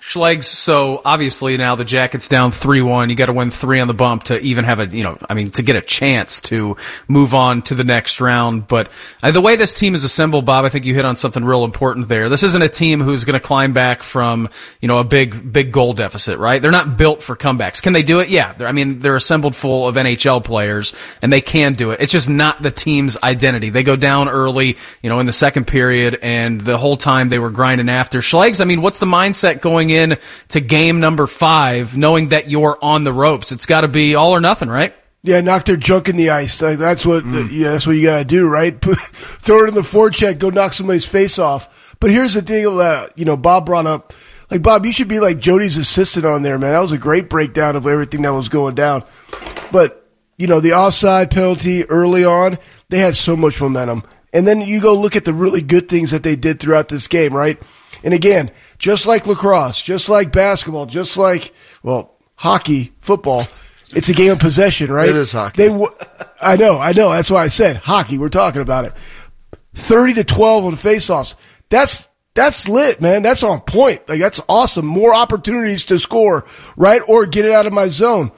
Schlegs, 0.00 0.44
so 0.44 1.02
obviously 1.04 1.58
now 1.58 1.74
the 1.74 1.84
Jackets 1.84 2.26
down 2.26 2.52
3-1. 2.52 3.10
You 3.10 3.16
got 3.16 3.26
to 3.26 3.34
win 3.34 3.50
three 3.50 3.80
on 3.80 3.86
the 3.86 3.94
bump 3.94 4.24
to 4.24 4.40
even 4.40 4.64
have 4.64 4.80
a, 4.80 4.86
you 4.86 5.04
know, 5.04 5.18
I 5.28 5.34
mean, 5.34 5.50
to 5.52 5.62
get 5.62 5.76
a 5.76 5.82
chance 5.82 6.40
to 6.42 6.78
move 7.06 7.34
on 7.34 7.60
to 7.62 7.74
the 7.74 7.84
next 7.84 8.18
round. 8.18 8.66
But 8.66 8.90
uh, 9.22 9.30
the 9.30 9.42
way 9.42 9.56
this 9.56 9.74
team 9.74 9.94
is 9.94 10.02
assembled, 10.02 10.46
Bob, 10.46 10.64
I 10.64 10.70
think 10.70 10.86
you 10.86 10.94
hit 10.94 11.04
on 11.04 11.16
something 11.16 11.44
real 11.44 11.64
important 11.64 12.08
there. 12.08 12.30
This 12.30 12.42
isn't 12.42 12.62
a 12.62 12.68
team 12.68 13.00
who's 13.00 13.24
going 13.24 13.38
to 13.38 13.46
climb 13.46 13.74
back 13.74 14.02
from, 14.02 14.48
you 14.80 14.88
know, 14.88 14.98
a 14.98 15.04
big, 15.04 15.52
big 15.52 15.70
goal 15.70 15.92
deficit, 15.92 16.38
right? 16.38 16.62
They're 16.62 16.70
not 16.70 16.96
built 16.96 17.22
for 17.22 17.36
comebacks. 17.36 17.82
Can 17.82 17.92
they 17.92 18.02
do 18.02 18.20
it? 18.20 18.30
Yeah. 18.30 18.54
I 18.60 18.72
mean, 18.72 19.00
they're 19.00 19.16
assembled 19.16 19.54
full 19.54 19.86
of 19.86 19.96
NHL 19.96 20.42
players 20.42 20.94
and 21.20 21.30
they 21.30 21.42
can 21.42 21.74
do 21.74 21.90
it. 21.90 22.00
It's 22.00 22.12
just 22.12 22.30
not 22.30 22.62
the 22.62 22.70
team's 22.70 23.18
identity. 23.22 23.68
They 23.68 23.82
go 23.82 23.96
down 23.96 24.30
early, 24.30 24.78
you 25.02 25.10
know, 25.10 25.20
in 25.20 25.26
the 25.26 25.32
second 25.34 25.66
period 25.66 26.18
and 26.22 26.58
the 26.58 26.78
whole 26.78 26.96
time 26.96 27.28
they 27.28 27.38
were 27.38 27.50
grinding 27.50 27.90
after. 27.90 28.20
Schlegs, 28.20 28.62
I 28.62 28.64
mean, 28.64 28.80
what's 28.80 28.98
the 28.98 29.06
mindset 29.06 29.60
going 29.60 29.89
in 29.90 30.18
to 30.48 30.60
game 30.60 31.00
number 31.00 31.26
five, 31.26 31.96
knowing 31.96 32.30
that 32.30 32.50
you're 32.50 32.78
on 32.82 33.04
the 33.04 33.12
ropes. 33.12 33.52
It's 33.52 33.66
got 33.66 33.82
to 33.82 33.88
be 33.88 34.14
all 34.14 34.34
or 34.34 34.40
nothing, 34.40 34.68
right? 34.68 34.94
Yeah, 35.22 35.40
knock 35.42 35.66
their 35.66 35.76
junk 35.76 36.08
in 36.08 36.16
the 36.16 36.30
ice. 36.30 36.62
Like, 36.62 36.78
that's 36.78 37.04
what, 37.04 37.24
mm. 37.24 37.48
yeah, 37.50 37.72
that's 37.72 37.86
what 37.86 37.96
you 37.96 38.04
gotta 38.04 38.24
do, 38.24 38.48
right? 38.48 38.78
Put, 38.80 38.98
throw 39.40 39.64
it 39.64 39.68
in 39.68 39.74
the 39.74 39.82
forecheck, 39.82 40.38
go 40.38 40.48
knock 40.48 40.72
somebody's 40.72 41.04
face 41.04 41.38
off. 41.38 41.96
But 42.00 42.10
here's 42.10 42.32
the 42.32 42.42
thing 42.42 42.64
that, 42.78 43.18
you 43.18 43.26
know, 43.26 43.36
Bob 43.36 43.66
brought 43.66 43.86
up. 43.86 44.14
Like, 44.50 44.62
Bob, 44.62 44.86
you 44.86 44.92
should 44.92 45.08
be 45.08 45.20
like 45.20 45.38
Jody's 45.38 45.76
assistant 45.76 46.24
on 46.24 46.42
there, 46.42 46.58
man. 46.58 46.72
That 46.72 46.80
was 46.80 46.92
a 46.92 46.98
great 46.98 47.28
breakdown 47.28 47.76
of 47.76 47.86
everything 47.86 48.22
that 48.22 48.32
was 48.32 48.48
going 48.48 48.74
down. 48.74 49.04
But, 49.70 50.08
you 50.38 50.46
know, 50.46 50.60
the 50.60 50.72
offside 50.72 51.30
penalty 51.30 51.84
early 51.84 52.24
on, 52.24 52.58
they 52.88 52.98
had 52.98 53.14
so 53.14 53.36
much 53.36 53.60
momentum. 53.60 54.02
And 54.32 54.46
then 54.46 54.62
you 54.62 54.80
go 54.80 54.94
look 54.94 55.14
at 55.14 55.24
the 55.24 55.34
really 55.34 55.60
good 55.60 55.88
things 55.88 56.12
that 56.12 56.22
they 56.22 56.34
did 56.34 56.58
throughout 56.58 56.88
this 56.88 57.06
game, 57.06 57.34
right? 57.34 57.60
And 58.02 58.14
again, 58.14 58.50
just 58.80 59.04
like 59.04 59.26
lacrosse, 59.26 59.80
just 59.80 60.08
like 60.08 60.32
basketball, 60.32 60.86
just 60.86 61.16
like, 61.18 61.52
well, 61.82 62.16
hockey, 62.34 62.92
football, 63.00 63.46
it's 63.94 64.08
a 64.08 64.14
game 64.14 64.32
of 64.32 64.38
possession, 64.38 64.90
right? 64.90 65.10
It 65.10 65.16
is 65.16 65.32
hockey. 65.32 65.68
They, 65.68 65.86
I 66.40 66.56
know, 66.56 66.78
I 66.78 66.92
know. 66.92 67.10
That's 67.10 67.30
why 67.30 67.44
I 67.44 67.48
said 67.48 67.76
hockey. 67.76 68.16
We're 68.16 68.30
talking 68.30 68.62
about 68.62 68.86
it. 68.86 68.94
30 69.74 70.14
to 70.14 70.24
12 70.24 70.64
on 70.64 70.72
faceoffs. 70.72 71.34
That's, 71.68 72.08
that's 72.32 72.68
lit, 72.68 73.02
man. 73.02 73.22
That's 73.22 73.42
on 73.42 73.60
point. 73.60 74.08
Like, 74.08 74.18
that's 74.18 74.40
awesome. 74.48 74.86
More 74.86 75.14
opportunities 75.14 75.84
to 75.86 75.98
score, 75.98 76.46
right? 76.76 77.02
Or 77.06 77.26
get 77.26 77.44
it 77.44 77.52
out 77.52 77.66
of 77.66 77.74
my 77.74 77.88
zone. 77.88 78.32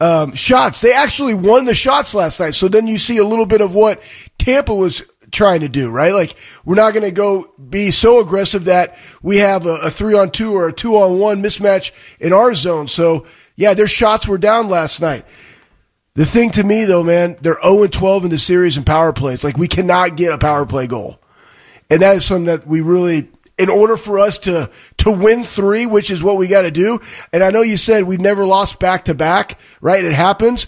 Um, 0.00 0.34
shots. 0.34 0.80
They 0.80 0.92
actually 0.92 1.34
won 1.34 1.66
the 1.66 1.74
shots 1.74 2.14
last 2.14 2.40
night. 2.40 2.56
So 2.56 2.68
then 2.68 2.88
you 2.88 2.98
see 2.98 3.18
a 3.18 3.24
little 3.24 3.46
bit 3.46 3.60
of 3.60 3.74
what 3.74 4.02
Tampa 4.38 4.74
was 4.74 5.02
trying 5.30 5.60
to 5.60 5.68
do, 5.68 5.90
right? 5.90 6.12
Like 6.12 6.36
we're 6.64 6.74
not 6.74 6.94
going 6.94 7.04
to 7.04 7.12
go 7.12 7.52
be 7.56 7.90
so 7.90 8.20
aggressive 8.20 8.66
that 8.66 8.98
we 9.22 9.38
have 9.38 9.66
a, 9.66 9.74
a 9.74 9.90
three 9.90 10.14
on 10.14 10.30
two 10.30 10.54
or 10.54 10.68
a 10.68 10.72
two 10.72 10.96
on 10.96 11.18
one 11.18 11.42
mismatch 11.42 11.92
in 12.20 12.32
our 12.32 12.54
zone. 12.54 12.88
So 12.88 13.26
yeah, 13.56 13.74
their 13.74 13.86
shots 13.86 14.26
were 14.26 14.38
down 14.38 14.68
last 14.68 15.00
night. 15.00 15.24
The 16.14 16.26
thing 16.26 16.50
to 16.52 16.64
me 16.64 16.84
though, 16.84 17.02
man, 17.02 17.36
they're 17.40 17.60
0 17.62 17.84
and 17.84 17.92
12 17.92 18.24
in 18.24 18.30
the 18.30 18.38
series 18.38 18.76
in 18.76 18.84
power 18.84 19.12
plays. 19.12 19.44
Like 19.44 19.56
we 19.56 19.68
cannot 19.68 20.16
get 20.16 20.32
a 20.32 20.38
power 20.38 20.66
play 20.66 20.86
goal. 20.86 21.20
And 21.90 22.02
that 22.02 22.16
is 22.16 22.24
something 22.24 22.46
that 22.46 22.66
we 22.66 22.80
really, 22.80 23.30
in 23.56 23.70
order 23.70 23.96
for 23.96 24.18
us 24.18 24.38
to, 24.40 24.70
to 24.98 25.10
win 25.10 25.44
three, 25.44 25.86
which 25.86 26.10
is 26.10 26.22
what 26.22 26.36
we 26.36 26.46
got 26.46 26.62
to 26.62 26.70
do. 26.70 27.00
And 27.32 27.42
I 27.42 27.50
know 27.50 27.62
you 27.62 27.76
said 27.76 28.04
we've 28.04 28.20
never 28.20 28.44
lost 28.44 28.78
back 28.78 29.06
to 29.06 29.14
back, 29.14 29.58
right? 29.80 30.04
It 30.04 30.12
happens 30.12 30.66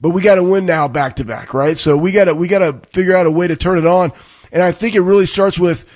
but 0.00 0.10
we 0.10 0.22
got 0.22 0.36
to 0.36 0.42
win 0.42 0.66
now 0.66 0.88
back 0.88 1.16
to 1.16 1.24
back, 1.24 1.54
right? 1.54 1.78
So 1.78 1.96
we 1.96 2.12
got 2.12 2.26
to 2.26 2.34
we 2.34 2.48
got 2.48 2.58
to 2.58 2.88
figure 2.90 3.16
out 3.16 3.26
a 3.26 3.30
way 3.30 3.48
to 3.48 3.56
turn 3.56 3.78
it 3.78 3.86
on, 3.86 4.12
and 4.52 4.62
I 4.62 4.72
think 4.72 4.94
it 4.94 5.00
really 5.00 5.26
starts 5.26 5.58
with 5.58 5.86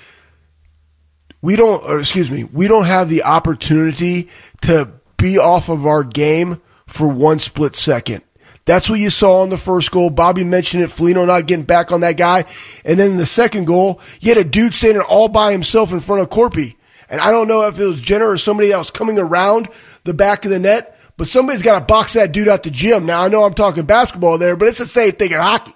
we 1.42 1.56
don't, 1.56 1.82
or 1.84 2.00
excuse 2.00 2.30
me, 2.30 2.44
we 2.44 2.68
don't 2.68 2.84
have 2.84 3.08
the 3.08 3.24
opportunity 3.24 4.28
to 4.62 4.90
be 5.16 5.38
off 5.38 5.68
of 5.68 5.86
our 5.86 6.04
game 6.04 6.60
for 6.86 7.08
one 7.08 7.38
split 7.38 7.74
second. 7.74 8.22
That's 8.66 8.90
what 8.90 9.00
you 9.00 9.10
saw 9.10 9.40
on 9.40 9.48
the 9.48 9.56
first 9.56 9.90
goal. 9.90 10.10
Bobby 10.10 10.44
mentioned 10.44 10.82
it. 10.82 10.90
Foligno 10.90 11.24
not 11.24 11.46
getting 11.46 11.64
back 11.64 11.92
on 11.92 12.02
that 12.02 12.16
guy. 12.16 12.44
And 12.84 13.00
then 13.00 13.16
the 13.16 13.26
second 13.26 13.66
goal, 13.66 14.00
you 14.20 14.28
had 14.28 14.44
a 14.44 14.48
dude 14.48 14.74
standing 14.74 15.02
all 15.02 15.28
by 15.28 15.52
himself 15.52 15.92
in 15.92 16.00
front 16.00 16.22
of 16.22 16.28
Korpi. 16.28 16.76
And 17.08 17.20
I 17.20 17.32
don't 17.32 17.48
know 17.48 17.66
if 17.66 17.80
it 17.80 17.84
was 17.84 18.00
Jenner 18.00 18.28
or 18.28 18.38
somebody 18.38 18.70
else 18.70 18.90
coming 18.90 19.18
around 19.18 19.68
the 20.04 20.14
back 20.14 20.44
of 20.44 20.50
the 20.50 20.58
net, 20.58 20.96
but 21.20 21.28
somebody's 21.28 21.60
got 21.60 21.78
to 21.78 21.84
box 21.84 22.14
that 22.14 22.32
dude 22.32 22.48
out 22.48 22.62
the 22.62 22.70
gym. 22.70 23.04
Now 23.04 23.22
I 23.22 23.28
know 23.28 23.44
I'm 23.44 23.52
talking 23.52 23.84
basketball 23.84 24.38
there, 24.38 24.56
but 24.56 24.68
it's 24.68 24.78
the 24.78 24.86
same 24.86 25.12
thing 25.12 25.32
in 25.32 25.38
hockey. 25.38 25.74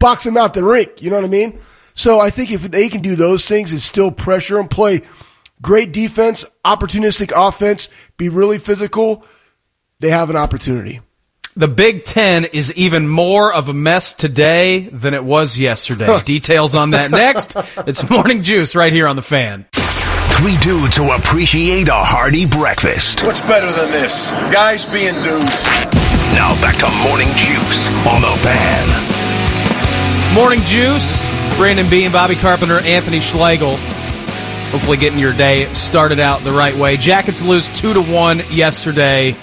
Box 0.00 0.26
him 0.26 0.36
out 0.36 0.52
the 0.52 0.64
rink. 0.64 1.00
You 1.00 1.10
know 1.10 1.16
what 1.16 1.24
I 1.24 1.28
mean? 1.28 1.60
So 1.94 2.18
I 2.18 2.30
think 2.30 2.50
if 2.50 2.62
they 2.62 2.88
can 2.88 3.00
do 3.00 3.14
those 3.14 3.46
things 3.46 3.70
and 3.70 3.80
still 3.80 4.10
pressure 4.10 4.58
and 4.58 4.68
play 4.68 5.02
great 5.62 5.92
defense, 5.92 6.44
opportunistic 6.64 7.30
offense, 7.32 7.88
be 8.16 8.30
really 8.30 8.58
physical, 8.58 9.24
they 10.00 10.10
have 10.10 10.28
an 10.28 10.34
opportunity. 10.34 11.00
The 11.54 11.68
Big 11.68 12.04
Ten 12.04 12.46
is 12.46 12.74
even 12.74 13.08
more 13.08 13.54
of 13.54 13.68
a 13.68 13.72
mess 13.72 14.12
today 14.12 14.88
than 14.88 15.14
it 15.14 15.22
was 15.22 15.56
yesterday. 15.56 16.20
Details 16.24 16.74
on 16.74 16.90
that 16.90 17.12
next. 17.12 17.54
It's 17.86 18.10
Morning 18.10 18.42
Juice 18.42 18.74
right 18.74 18.92
here 18.92 19.06
on 19.06 19.14
the 19.14 19.22
fan. 19.22 19.66
Three 20.40 20.56
dudes 20.56 20.96
who 20.96 21.12
appreciate 21.12 21.88
a 21.88 21.92
hearty 21.92 22.46
breakfast. 22.46 23.22
What's 23.24 23.42
better 23.42 23.70
than 23.78 23.92
this? 23.92 24.30
Guys 24.50 24.86
being 24.86 25.12
dudes. 25.16 25.66
Now 26.32 26.58
back 26.62 26.76
to 26.80 26.88
Morning 27.04 27.28
Juice 27.36 27.88
on 28.08 28.22
the 28.22 28.32
fan. 28.40 28.88
Morning 30.34 30.60
Juice. 30.62 31.20
Brandon 31.58 31.86
Beam, 31.90 32.10
Bobby 32.10 32.36
Carpenter, 32.36 32.80
Anthony 32.80 33.20
Schlegel. 33.20 33.76
Hopefully, 34.72 34.96
getting 34.96 35.18
your 35.18 35.34
day 35.34 35.66
started 35.74 36.18
out 36.18 36.40
the 36.40 36.52
right 36.52 36.74
way. 36.74 36.96
Jackets 36.96 37.42
lose 37.42 37.68
two 37.78 37.92
to 37.92 38.00
one 38.00 38.40
yesterday. 38.50 39.36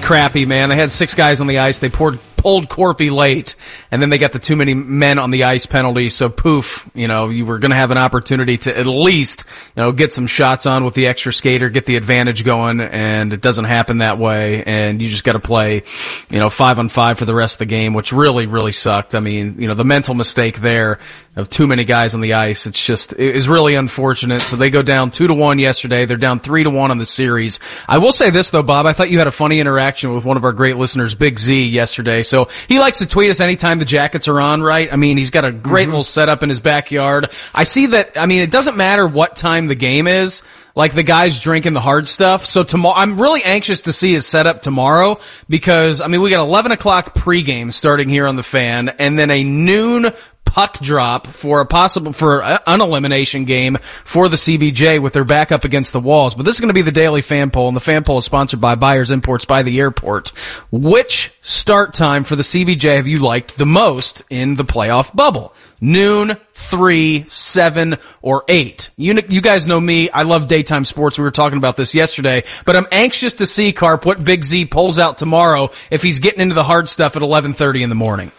Crappy 0.00 0.46
man. 0.46 0.70
They 0.70 0.76
had 0.76 0.92
six 0.92 1.14
guys 1.14 1.42
on 1.42 1.46
the 1.46 1.58
ice. 1.58 1.78
They 1.78 1.90
poured 1.90 2.18
pulled 2.44 2.68
Korpi 2.68 3.10
late, 3.10 3.56
and 3.90 4.02
then 4.02 4.10
they 4.10 4.18
got 4.18 4.32
the 4.32 4.38
too 4.38 4.54
many 4.54 4.74
men 4.74 5.18
on 5.18 5.30
the 5.30 5.44
ice 5.44 5.64
penalty. 5.64 6.10
So 6.10 6.28
poof, 6.28 6.86
you 6.94 7.08
know, 7.08 7.30
you 7.30 7.46
were 7.46 7.58
going 7.58 7.70
to 7.70 7.76
have 7.76 7.90
an 7.90 7.96
opportunity 7.96 8.58
to 8.58 8.78
at 8.78 8.84
least, 8.84 9.46
you 9.74 9.82
know, 9.82 9.92
get 9.92 10.12
some 10.12 10.26
shots 10.26 10.66
on 10.66 10.84
with 10.84 10.92
the 10.92 11.06
extra 11.06 11.32
skater, 11.32 11.70
get 11.70 11.86
the 11.86 11.96
advantage 11.96 12.44
going, 12.44 12.82
and 12.82 13.32
it 13.32 13.40
doesn't 13.40 13.64
happen 13.64 13.98
that 13.98 14.18
way. 14.18 14.62
And 14.62 15.00
you 15.00 15.08
just 15.08 15.24
got 15.24 15.32
to 15.32 15.40
play, 15.40 15.84
you 16.28 16.38
know, 16.38 16.50
five 16.50 16.78
on 16.78 16.90
five 16.90 17.18
for 17.18 17.24
the 17.24 17.34
rest 17.34 17.54
of 17.54 17.58
the 17.60 17.66
game, 17.66 17.94
which 17.94 18.12
really, 18.12 18.44
really 18.44 18.72
sucked. 18.72 19.14
I 19.14 19.20
mean, 19.20 19.58
you 19.58 19.66
know, 19.66 19.74
the 19.74 19.82
mental 19.82 20.14
mistake 20.14 20.60
there 20.60 21.00
of 21.36 21.48
too 21.48 21.66
many 21.66 21.84
guys 21.84 22.14
on 22.14 22.20
the 22.20 22.34
ice. 22.34 22.66
It's 22.66 22.84
just, 22.84 23.12
it 23.12 23.34
is 23.34 23.48
really 23.48 23.74
unfortunate. 23.74 24.42
So 24.42 24.56
they 24.56 24.70
go 24.70 24.82
down 24.82 25.10
two 25.10 25.26
to 25.26 25.34
one 25.34 25.58
yesterday. 25.58 26.04
They're 26.04 26.16
down 26.16 26.40
three 26.40 26.62
to 26.62 26.70
one 26.70 26.90
on 26.90 26.98
the 26.98 27.06
series. 27.06 27.58
I 27.88 27.98
will 27.98 28.12
say 28.12 28.30
this 28.30 28.50
though, 28.50 28.62
Bob, 28.62 28.86
I 28.86 28.92
thought 28.92 29.10
you 29.10 29.18
had 29.18 29.26
a 29.26 29.32
funny 29.32 29.60
interaction 29.60 30.14
with 30.14 30.24
one 30.24 30.36
of 30.36 30.44
our 30.44 30.52
great 30.52 30.76
listeners, 30.76 31.14
Big 31.14 31.38
Z, 31.38 31.68
yesterday. 31.68 32.22
So 32.22 32.48
he 32.68 32.78
likes 32.78 32.98
to 32.98 33.06
tweet 33.06 33.30
us 33.30 33.40
anytime 33.40 33.78
the 33.78 33.84
jackets 33.84 34.28
are 34.28 34.40
on, 34.40 34.62
right? 34.62 34.92
I 34.92 34.96
mean, 34.96 35.16
he's 35.16 35.30
got 35.30 35.44
a 35.44 35.52
great 35.52 35.88
mhm. 35.88 35.92
little 35.92 36.04
setup 36.04 36.42
in 36.42 36.48
his 36.48 36.60
backyard. 36.60 37.30
I 37.54 37.64
see 37.64 37.86
that, 37.86 38.12
I 38.16 38.26
mean, 38.26 38.42
it 38.42 38.50
doesn't 38.50 38.76
matter 38.76 39.06
what 39.06 39.34
time 39.36 39.66
the 39.66 39.74
game 39.74 40.06
is 40.06 40.42
like 40.76 40.92
the 40.92 41.02
guys 41.02 41.38
drinking 41.40 41.72
the 41.72 41.80
hard 41.80 42.08
stuff. 42.08 42.44
So 42.44 42.64
tomorrow, 42.64 42.96
I'm 42.96 43.20
really 43.20 43.42
anxious 43.44 43.82
to 43.82 43.92
see 43.92 44.12
his 44.12 44.26
setup 44.26 44.62
tomorrow 44.62 45.18
because, 45.48 46.00
I 46.00 46.08
mean, 46.08 46.20
we 46.20 46.30
got 46.30 46.42
11 46.42 46.72
o'clock 46.72 47.14
pregame 47.14 47.72
starting 47.72 48.08
here 48.08 48.26
on 48.26 48.36
the 48.36 48.42
fan 48.42 48.88
and 48.88 49.18
then 49.18 49.30
a 49.30 49.44
noon 49.44 50.06
puck 50.54 50.78
drop 50.78 51.26
for 51.26 51.60
a 51.60 51.66
possible, 51.66 52.12
for 52.12 52.40
an 52.40 52.80
elimination 52.80 53.44
game 53.44 53.76
for 54.04 54.28
the 54.28 54.36
CBJ 54.36 55.02
with 55.02 55.12
their 55.12 55.24
back 55.24 55.50
up 55.50 55.64
against 55.64 55.92
the 55.92 55.98
walls. 55.98 56.36
But 56.36 56.44
this 56.44 56.54
is 56.54 56.60
going 56.60 56.68
to 56.68 56.74
be 56.74 56.82
the 56.82 56.92
daily 56.92 57.22
fan 57.22 57.50
poll 57.50 57.66
and 57.66 57.76
the 57.76 57.80
fan 57.80 58.04
poll 58.04 58.18
is 58.18 58.24
sponsored 58.24 58.60
by 58.60 58.76
Byers 58.76 59.10
Imports 59.10 59.44
by 59.46 59.64
the 59.64 59.80
Airport. 59.80 60.28
Which 60.70 61.32
start 61.40 61.92
time 61.92 62.22
for 62.22 62.36
the 62.36 62.44
CBJ 62.44 62.94
have 62.94 63.08
you 63.08 63.18
liked 63.18 63.58
the 63.58 63.66
most 63.66 64.22
in 64.30 64.54
the 64.54 64.64
playoff 64.64 65.12
bubble? 65.12 65.52
Noon, 65.80 66.36
three, 66.52 67.24
seven, 67.26 67.96
or 68.22 68.44
eight. 68.46 68.90
You, 68.96 69.20
you 69.28 69.40
guys 69.40 69.66
know 69.66 69.80
me. 69.80 70.08
I 70.08 70.22
love 70.22 70.46
daytime 70.46 70.84
sports. 70.84 71.18
We 71.18 71.24
were 71.24 71.32
talking 71.32 71.58
about 71.58 71.76
this 71.76 71.96
yesterday, 71.96 72.44
but 72.64 72.76
I'm 72.76 72.86
anxious 72.92 73.34
to 73.34 73.46
see 73.46 73.72
Carp 73.72 74.06
what 74.06 74.22
Big 74.22 74.44
Z 74.44 74.66
pulls 74.66 75.00
out 75.00 75.18
tomorrow 75.18 75.70
if 75.90 76.00
he's 76.00 76.20
getting 76.20 76.40
into 76.40 76.54
the 76.54 76.62
hard 76.62 76.88
stuff 76.88 77.16
at 77.16 77.22
11:30 77.22 77.82
in 77.82 77.88
the 77.88 77.96
morning. 77.96 78.30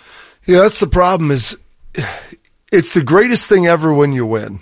Yeah, 0.46 0.62
that's 0.62 0.80
the 0.80 0.88
problem 0.88 1.32
is 1.32 1.58
it's 2.72 2.94
the 2.94 3.04
greatest 3.04 3.48
thing 3.48 3.68
ever 3.68 3.94
when 3.94 4.14
you 4.14 4.26
win. 4.26 4.60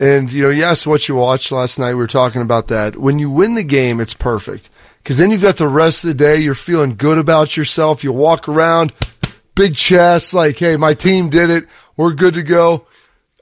And, 0.00 0.32
you 0.32 0.42
know, 0.42 0.50
yes, 0.50 0.86
what 0.86 1.08
you 1.08 1.14
watched 1.14 1.52
last 1.52 1.78
night. 1.78 1.94
We 1.94 2.00
were 2.00 2.06
talking 2.08 2.42
about 2.42 2.68
that. 2.68 2.96
When 2.96 3.18
you 3.18 3.30
win 3.30 3.54
the 3.54 3.62
game, 3.62 4.00
it's 4.00 4.14
perfect. 4.14 4.68
Cause 5.04 5.18
then 5.18 5.30
you've 5.30 5.42
got 5.42 5.56
the 5.56 5.68
rest 5.68 6.04
of 6.04 6.08
the 6.08 6.14
day. 6.14 6.38
You're 6.38 6.54
feeling 6.54 6.96
good 6.96 7.18
about 7.18 7.56
yourself. 7.56 8.04
You 8.04 8.12
walk 8.12 8.48
around, 8.48 8.92
big 9.54 9.76
chest, 9.76 10.34
like, 10.34 10.58
Hey, 10.58 10.76
my 10.76 10.94
team 10.94 11.28
did 11.28 11.50
it. 11.50 11.66
We're 11.96 12.14
good 12.14 12.34
to 12.34 12.42
go. 12.42 12.86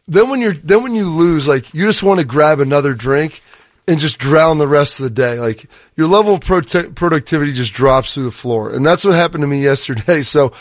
Then 0.08 0.28
when 0.28 0.40
you're, 0.40 0.54
then 0.54 0.82
when 0.82 0.94
you 0.94 1.06
lose, 1.06 1.46
like, 1.46 1.72
you 1.72 1.86
just 1.86 2.02
want 2.02 2.20
to 2.20 2.26
grab 2.26 2.60
another 2.60 2.94
drink 2.94 3.42
and 3.90 3.98
just 3.98 4.18
drown 4.18 4.58
the 4.58 4.68
rest 4.68 5.00
of 5.00 5.04
the 5.04 5.10
day. 5.10 5.38
Like 5.38 5.68
your 5.96 6.06
level 6.06 6.34
of 6.34 6.40
prote- 6.40 6.94
productivity 6.94 7.52
just 7.52 7.72
drops 7.72 8.14
through 8.14 8.24
the 8.24 8.30
floor. 8.30 8.70
And 8.70 8.86
that's 8.86 9.04
what 9.04 9.14
happened 9.14 9.42
to 9.42 9.48
me 9.48 9.62
yesterday. 9.64 10.22
So 10.22 10.52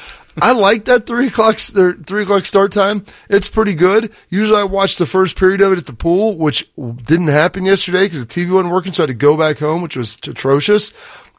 I 0.42 0.54
like 0.54 0.86
that 0.86 1.06
three 1.06 1.28
o'clock, 1.28 1.58
three 1.58 2.24
o'clock 2.24 2.46
start 2.46 2.72
time. 2.72 3.06
It's 3.30 3.48
pretty 3.48 3.76
good. 3.76 4.12
Usually 4.30 4.60
I 4.60 4.64
watch 4.64 4.98
the 4.98 5.06
first 5.06 5.38
period 5.38 5.62
of 5.62 5.72
it 5.74 5.78
at 5.78 5.86
the 5.86 5.94
pool, 5.94 6.38
which 6.38 6.70
didn't 6.76 7.28
happen 7.28 7.66
yesterday 7.66 8.04
because 8.04 8.26
the 8.26 8.34
TV 8.34 8.52
wasn't 8.52 8.74
working. 8.74 8.94
So 8.94 9.04
I 9.04 9.08
had 9.08 9.08
to 9.08 9.14
go 9.16 9.38
back 9.38 9.58
home, 9.58 9.82
which 9.82 9.96
was 9.96 10.16
atrocious. 10.16 10.92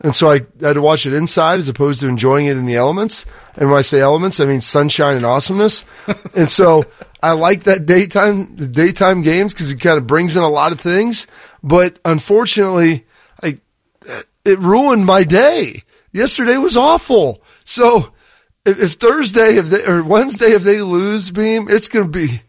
And 0.02 0.16
so 0.16 0.30
I 0.30 0.47
had 0.61 0.75
to 0.75 0.83
watch 0.83 1.04
it 1.04 1.12
inside 1.12 1.59
as 1.59 1.69
opposed 1.69 2.00
to 2.00 2.09
enjoying 2.09 2.47
it 2.47 2.57
in 2.57 2.64
the 2.64 2.76
elements. 2.76 3.26
And 3.57 3.68
when 3.68 3.79
I 3.79 3.83
say 3.83 4.01
elements, 4.01 4.40
I 4.40 4.46
mean 4.46 4.62
sunshine 4.62 5.16
and 5.16 5.27
awesomeness. 5.27 5.85
and 6.35 6.48
so 6.48 6.87
I 7.22 7.33
like 7.33 7.64
that 7.64 7.85
daytime, 7.85 8.57
the 8.57 8.66
daytime 8.66 9.22
games 9.22 9.53
because 9.53 9.70
it 9.70 9.81
kind 9.81 9.98
of 9.98 10.07
brings 10.07 10.37
in 10.37 10.42
a 10.42 10.48
lot 10.48 10.72
of 10.72 10.81
things. 10.81 11.27
But 11.62 11.98
unfortunately, 12.05 13.05
I, 13.42 13.59
it 14.44 14.59
ruined 14.59 15.05
my 15.05 15.24
day. 15.24 15.85
Yesterday 16.12 16.57
was 16.57 16.77
awful. 16.77 17.42
So 17.64 18.12
if, 18.64 18.81
if 18.81 18.92
Thursday 18.94 19.57
if 19.57 19.66
they, 19.66 19.85
or 19.85 20.03
Wednesday 20.03 20.53
if 20.53 20.62
they 20.62 20.83
lose 20.83 21.31
beam, 21.31 21.68
it's 21.68 21.88
going 21.88 22.11
to 22.11 22.11
be, 22.11 22.42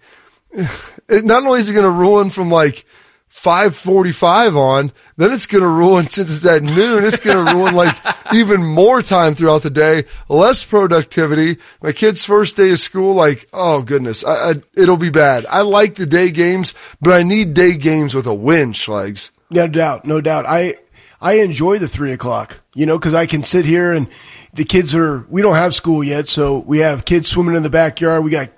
it, 1.08 1.26
not 1.26 1.44
only 1.46 1.60
is 1.60 1.70
it 1.70 1.74
going 1.74 1.86
to 1.86 1.92
ruin 1.92 2.30
from 2.30 2.50
like 2.50 2.86
545 3.28 4.58
on, 4.58 4.92
then 5.16 5.32
it's 5.32 5.48
going 5.48 5.64
to 5.64 5.70
ruin 5.70 6.10
since 6.10 6.36
it's 6.36 6.46
at 6.46 6.64
noon, 6.64 7.06
it's 7.06 7.20
going 7.20 7.46
to 7.46 7.56
ruin 7.56 7.74
like 7.74 7.96
even 8.34 8.64
more 8.64 9.02
time 9.02 9.34
throughout 9.36 9.64
the 9.64 9.70
day, 9.70 10.04
less 10.28 10.66
productivity. 10.66 11.58
My 11.82 11.94
kid's 11.94 12.26
first 12.26 12.58
day 12.58 12.72
of 12.72 12.80
school, 12.80 13.16
like, 13.16 13.48
oh 13.54 13.84
goodness, 13.84 14.26
I, 14.26 14.52
I, 14.52 14.54
it'll 14.76 14.98
be 14.98 15.10
bad. 15.10 15.46
I 15.46 15.62
like 15.62 15.96
the 15.96 16.06
day 16.06 16.30
games, 16.30 16.74
but 17.00 17.14
I 17.14 17.24
need 17.24 17.54
day 17.54 17.78
games 17.78 18.14
with 18.14 18.28
a 18.28 18.34
win, 18.34 18.74
Schlegs. 18.74 19.30
No 19.50 19.68
doubt, 19.68 20.06
no 20.06 20.20
doubt. 20.20 20.46
I 20.46 20.76
I 21.22 21.34
enjoy 21.36 21.78
the 21.78 21.88
three 21.88 22.14
o'clock, 22.14 22.58
you 22.74 22.86
know, 22.86 22.98
because 22.98 23.14
I 23.14 23.28
can 23.28 23.44
sit 23.44 23.66
here 23.66 23.94
and 23.94 24.08
the 24.54 24.66
kids 24.66 24.94
are. 24.96 25.26
We 25.30 25.42
don't 25.42 25.56
have 25.56 25.74
school 25.74 26.04
yet, 26.04 26.28
so 26.28 26.60
we 26.60 26.80
have 26.80 27.06
kids 27.06 27.28
swimming 27.28 27.56
in 27.56 27.64
the 27.64 27.70
backyard. 27.70 28.24
We 28.24 28.32
got 28.32 28.50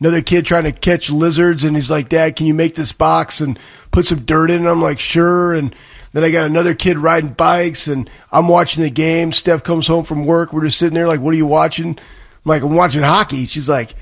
another 0.00 0.22
kid 0.22 0.46
trying 0.46 0.64
to 0.64 0.72
catch 0.72 1.10
lizards, 1.10 1.64
and 1.64 1.76
he's 1.76 1.90
like, 1.90 2.08
"Dad, 2.08 2.36
can 2.36 2.46
you 2.46 2.54
make 2.54 2.74
this 2.74 2.92
box 2.92 3.40
and 3.40 3.58
put 3.92 4.06
some 4.06 4.20
dirt 4.20 4.50
in?" 4.50 4.66
it?" 4.66 4.70
I'm 4.70 4.82
like, 4.82 4.98
"Sure." 4.98 5.54
And 5.54 5.74
then 6.12 6.24
I 6.24 6.30
got 6.30 6.46
another 6.46 6.74
kid 6.74 6.98
riding 6.98 7.30
bikes, 7.30 7.86
and 7.86 8.10
I'm 8.32 8.48
watching 8.48 8.82
the 8.82 8.90
game. 8.90 9.32
Steph 9.32 9.62
comes 9.62 9.86
home 9.86 10.04
from 10.04 10.24
work. 10.24 10.52
We're 10.52 10.64
just 10.64 10.78
sitting 10.78 10.94
there, 10.94 11.08
like, 11.08 11.20
"What 11.20 11.34
are 11.34 11.38
you 11.38 11.46
watching?" 11.46 11.90
I'm 11.90 11.96
like, 12.44 12.62
"I'm 12.62 12.74
watching 12.74 13.02
hockey." 13.02 13.46
She's 13.46 13.68
like. 13.68 13.94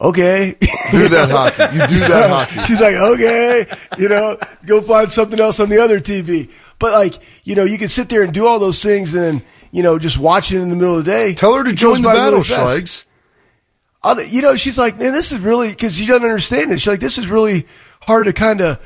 Okay. 0.00 0.56
Do 0.92 1.08
that 1.08 1.28
hockey. 1.28 1.76
You 1.76 1.86
do 1.88 1.98
that 1.98 2.30
hockey. 2.48 2.62
She's 2.66 2.80
like, 2.80 2.94
okay, 2.94 3.66
you 3.98 4.08
know, 4.08 4.38
go 4.64 4.80
find 4.80 5.10
something 5.10 5.40
else 5.40 5.58
on 5.58 5.70
the 5.70 5.78
other 5.78 5.98
TV. 5.98 6.50
But 6.78 6.92
like, 6.92 7.14
you 7.42 7.56
know, 7.56 7.64
you 7.64 7.78
can 7.78 7.88
sit 7.88 8.08
there 8.08 8.22
and 8.22 8.32
do 8.32 8.46
all 8.46 8.60
those 8.60 8.80
things 8.80 9.12
and 9.12 9.22
then, 9.22 9.42
you 9.70 9.82
know, 9.82 9.98
just 9.98 10.18
watching 10.18 10.60
in 10.60 10.68
the 10.70 10.76
middle 10.76 10.98
of 10.98 11.04
the 11.04 11.10
day. 11.10 11.34
Tell 11.34 11.54
her 11.54 11.64
to 11.64 11.72
join 11.72 12.02
the 12.02 12.08
battle, 12.08 12.40
really. 12.40 12.44
Schlegs. 12.44 13.04
I'll- 14.02 14.20
you 14.22 14.42
know, 14.42 14.56
she's 14.56 14.78
like, 14.78 14.98
man, 14.98 15.12
this 15.12 15.32
is 15.32 15.38
really, 15.40 15.74
cause 15.74 15.94
she 15.96 16.06
doesn't 16.06 16.22
understand 16.22 16.72
it. 16.72 16.78
She's 16.80 16.86
like, 16.88 17.00
this 17.00 17.18
is 17.18 17.26
really 17.26 17.66
hard 18.00 18.26
to 18.26 18.32
kind 18.32 18.60
of 18.60 18.78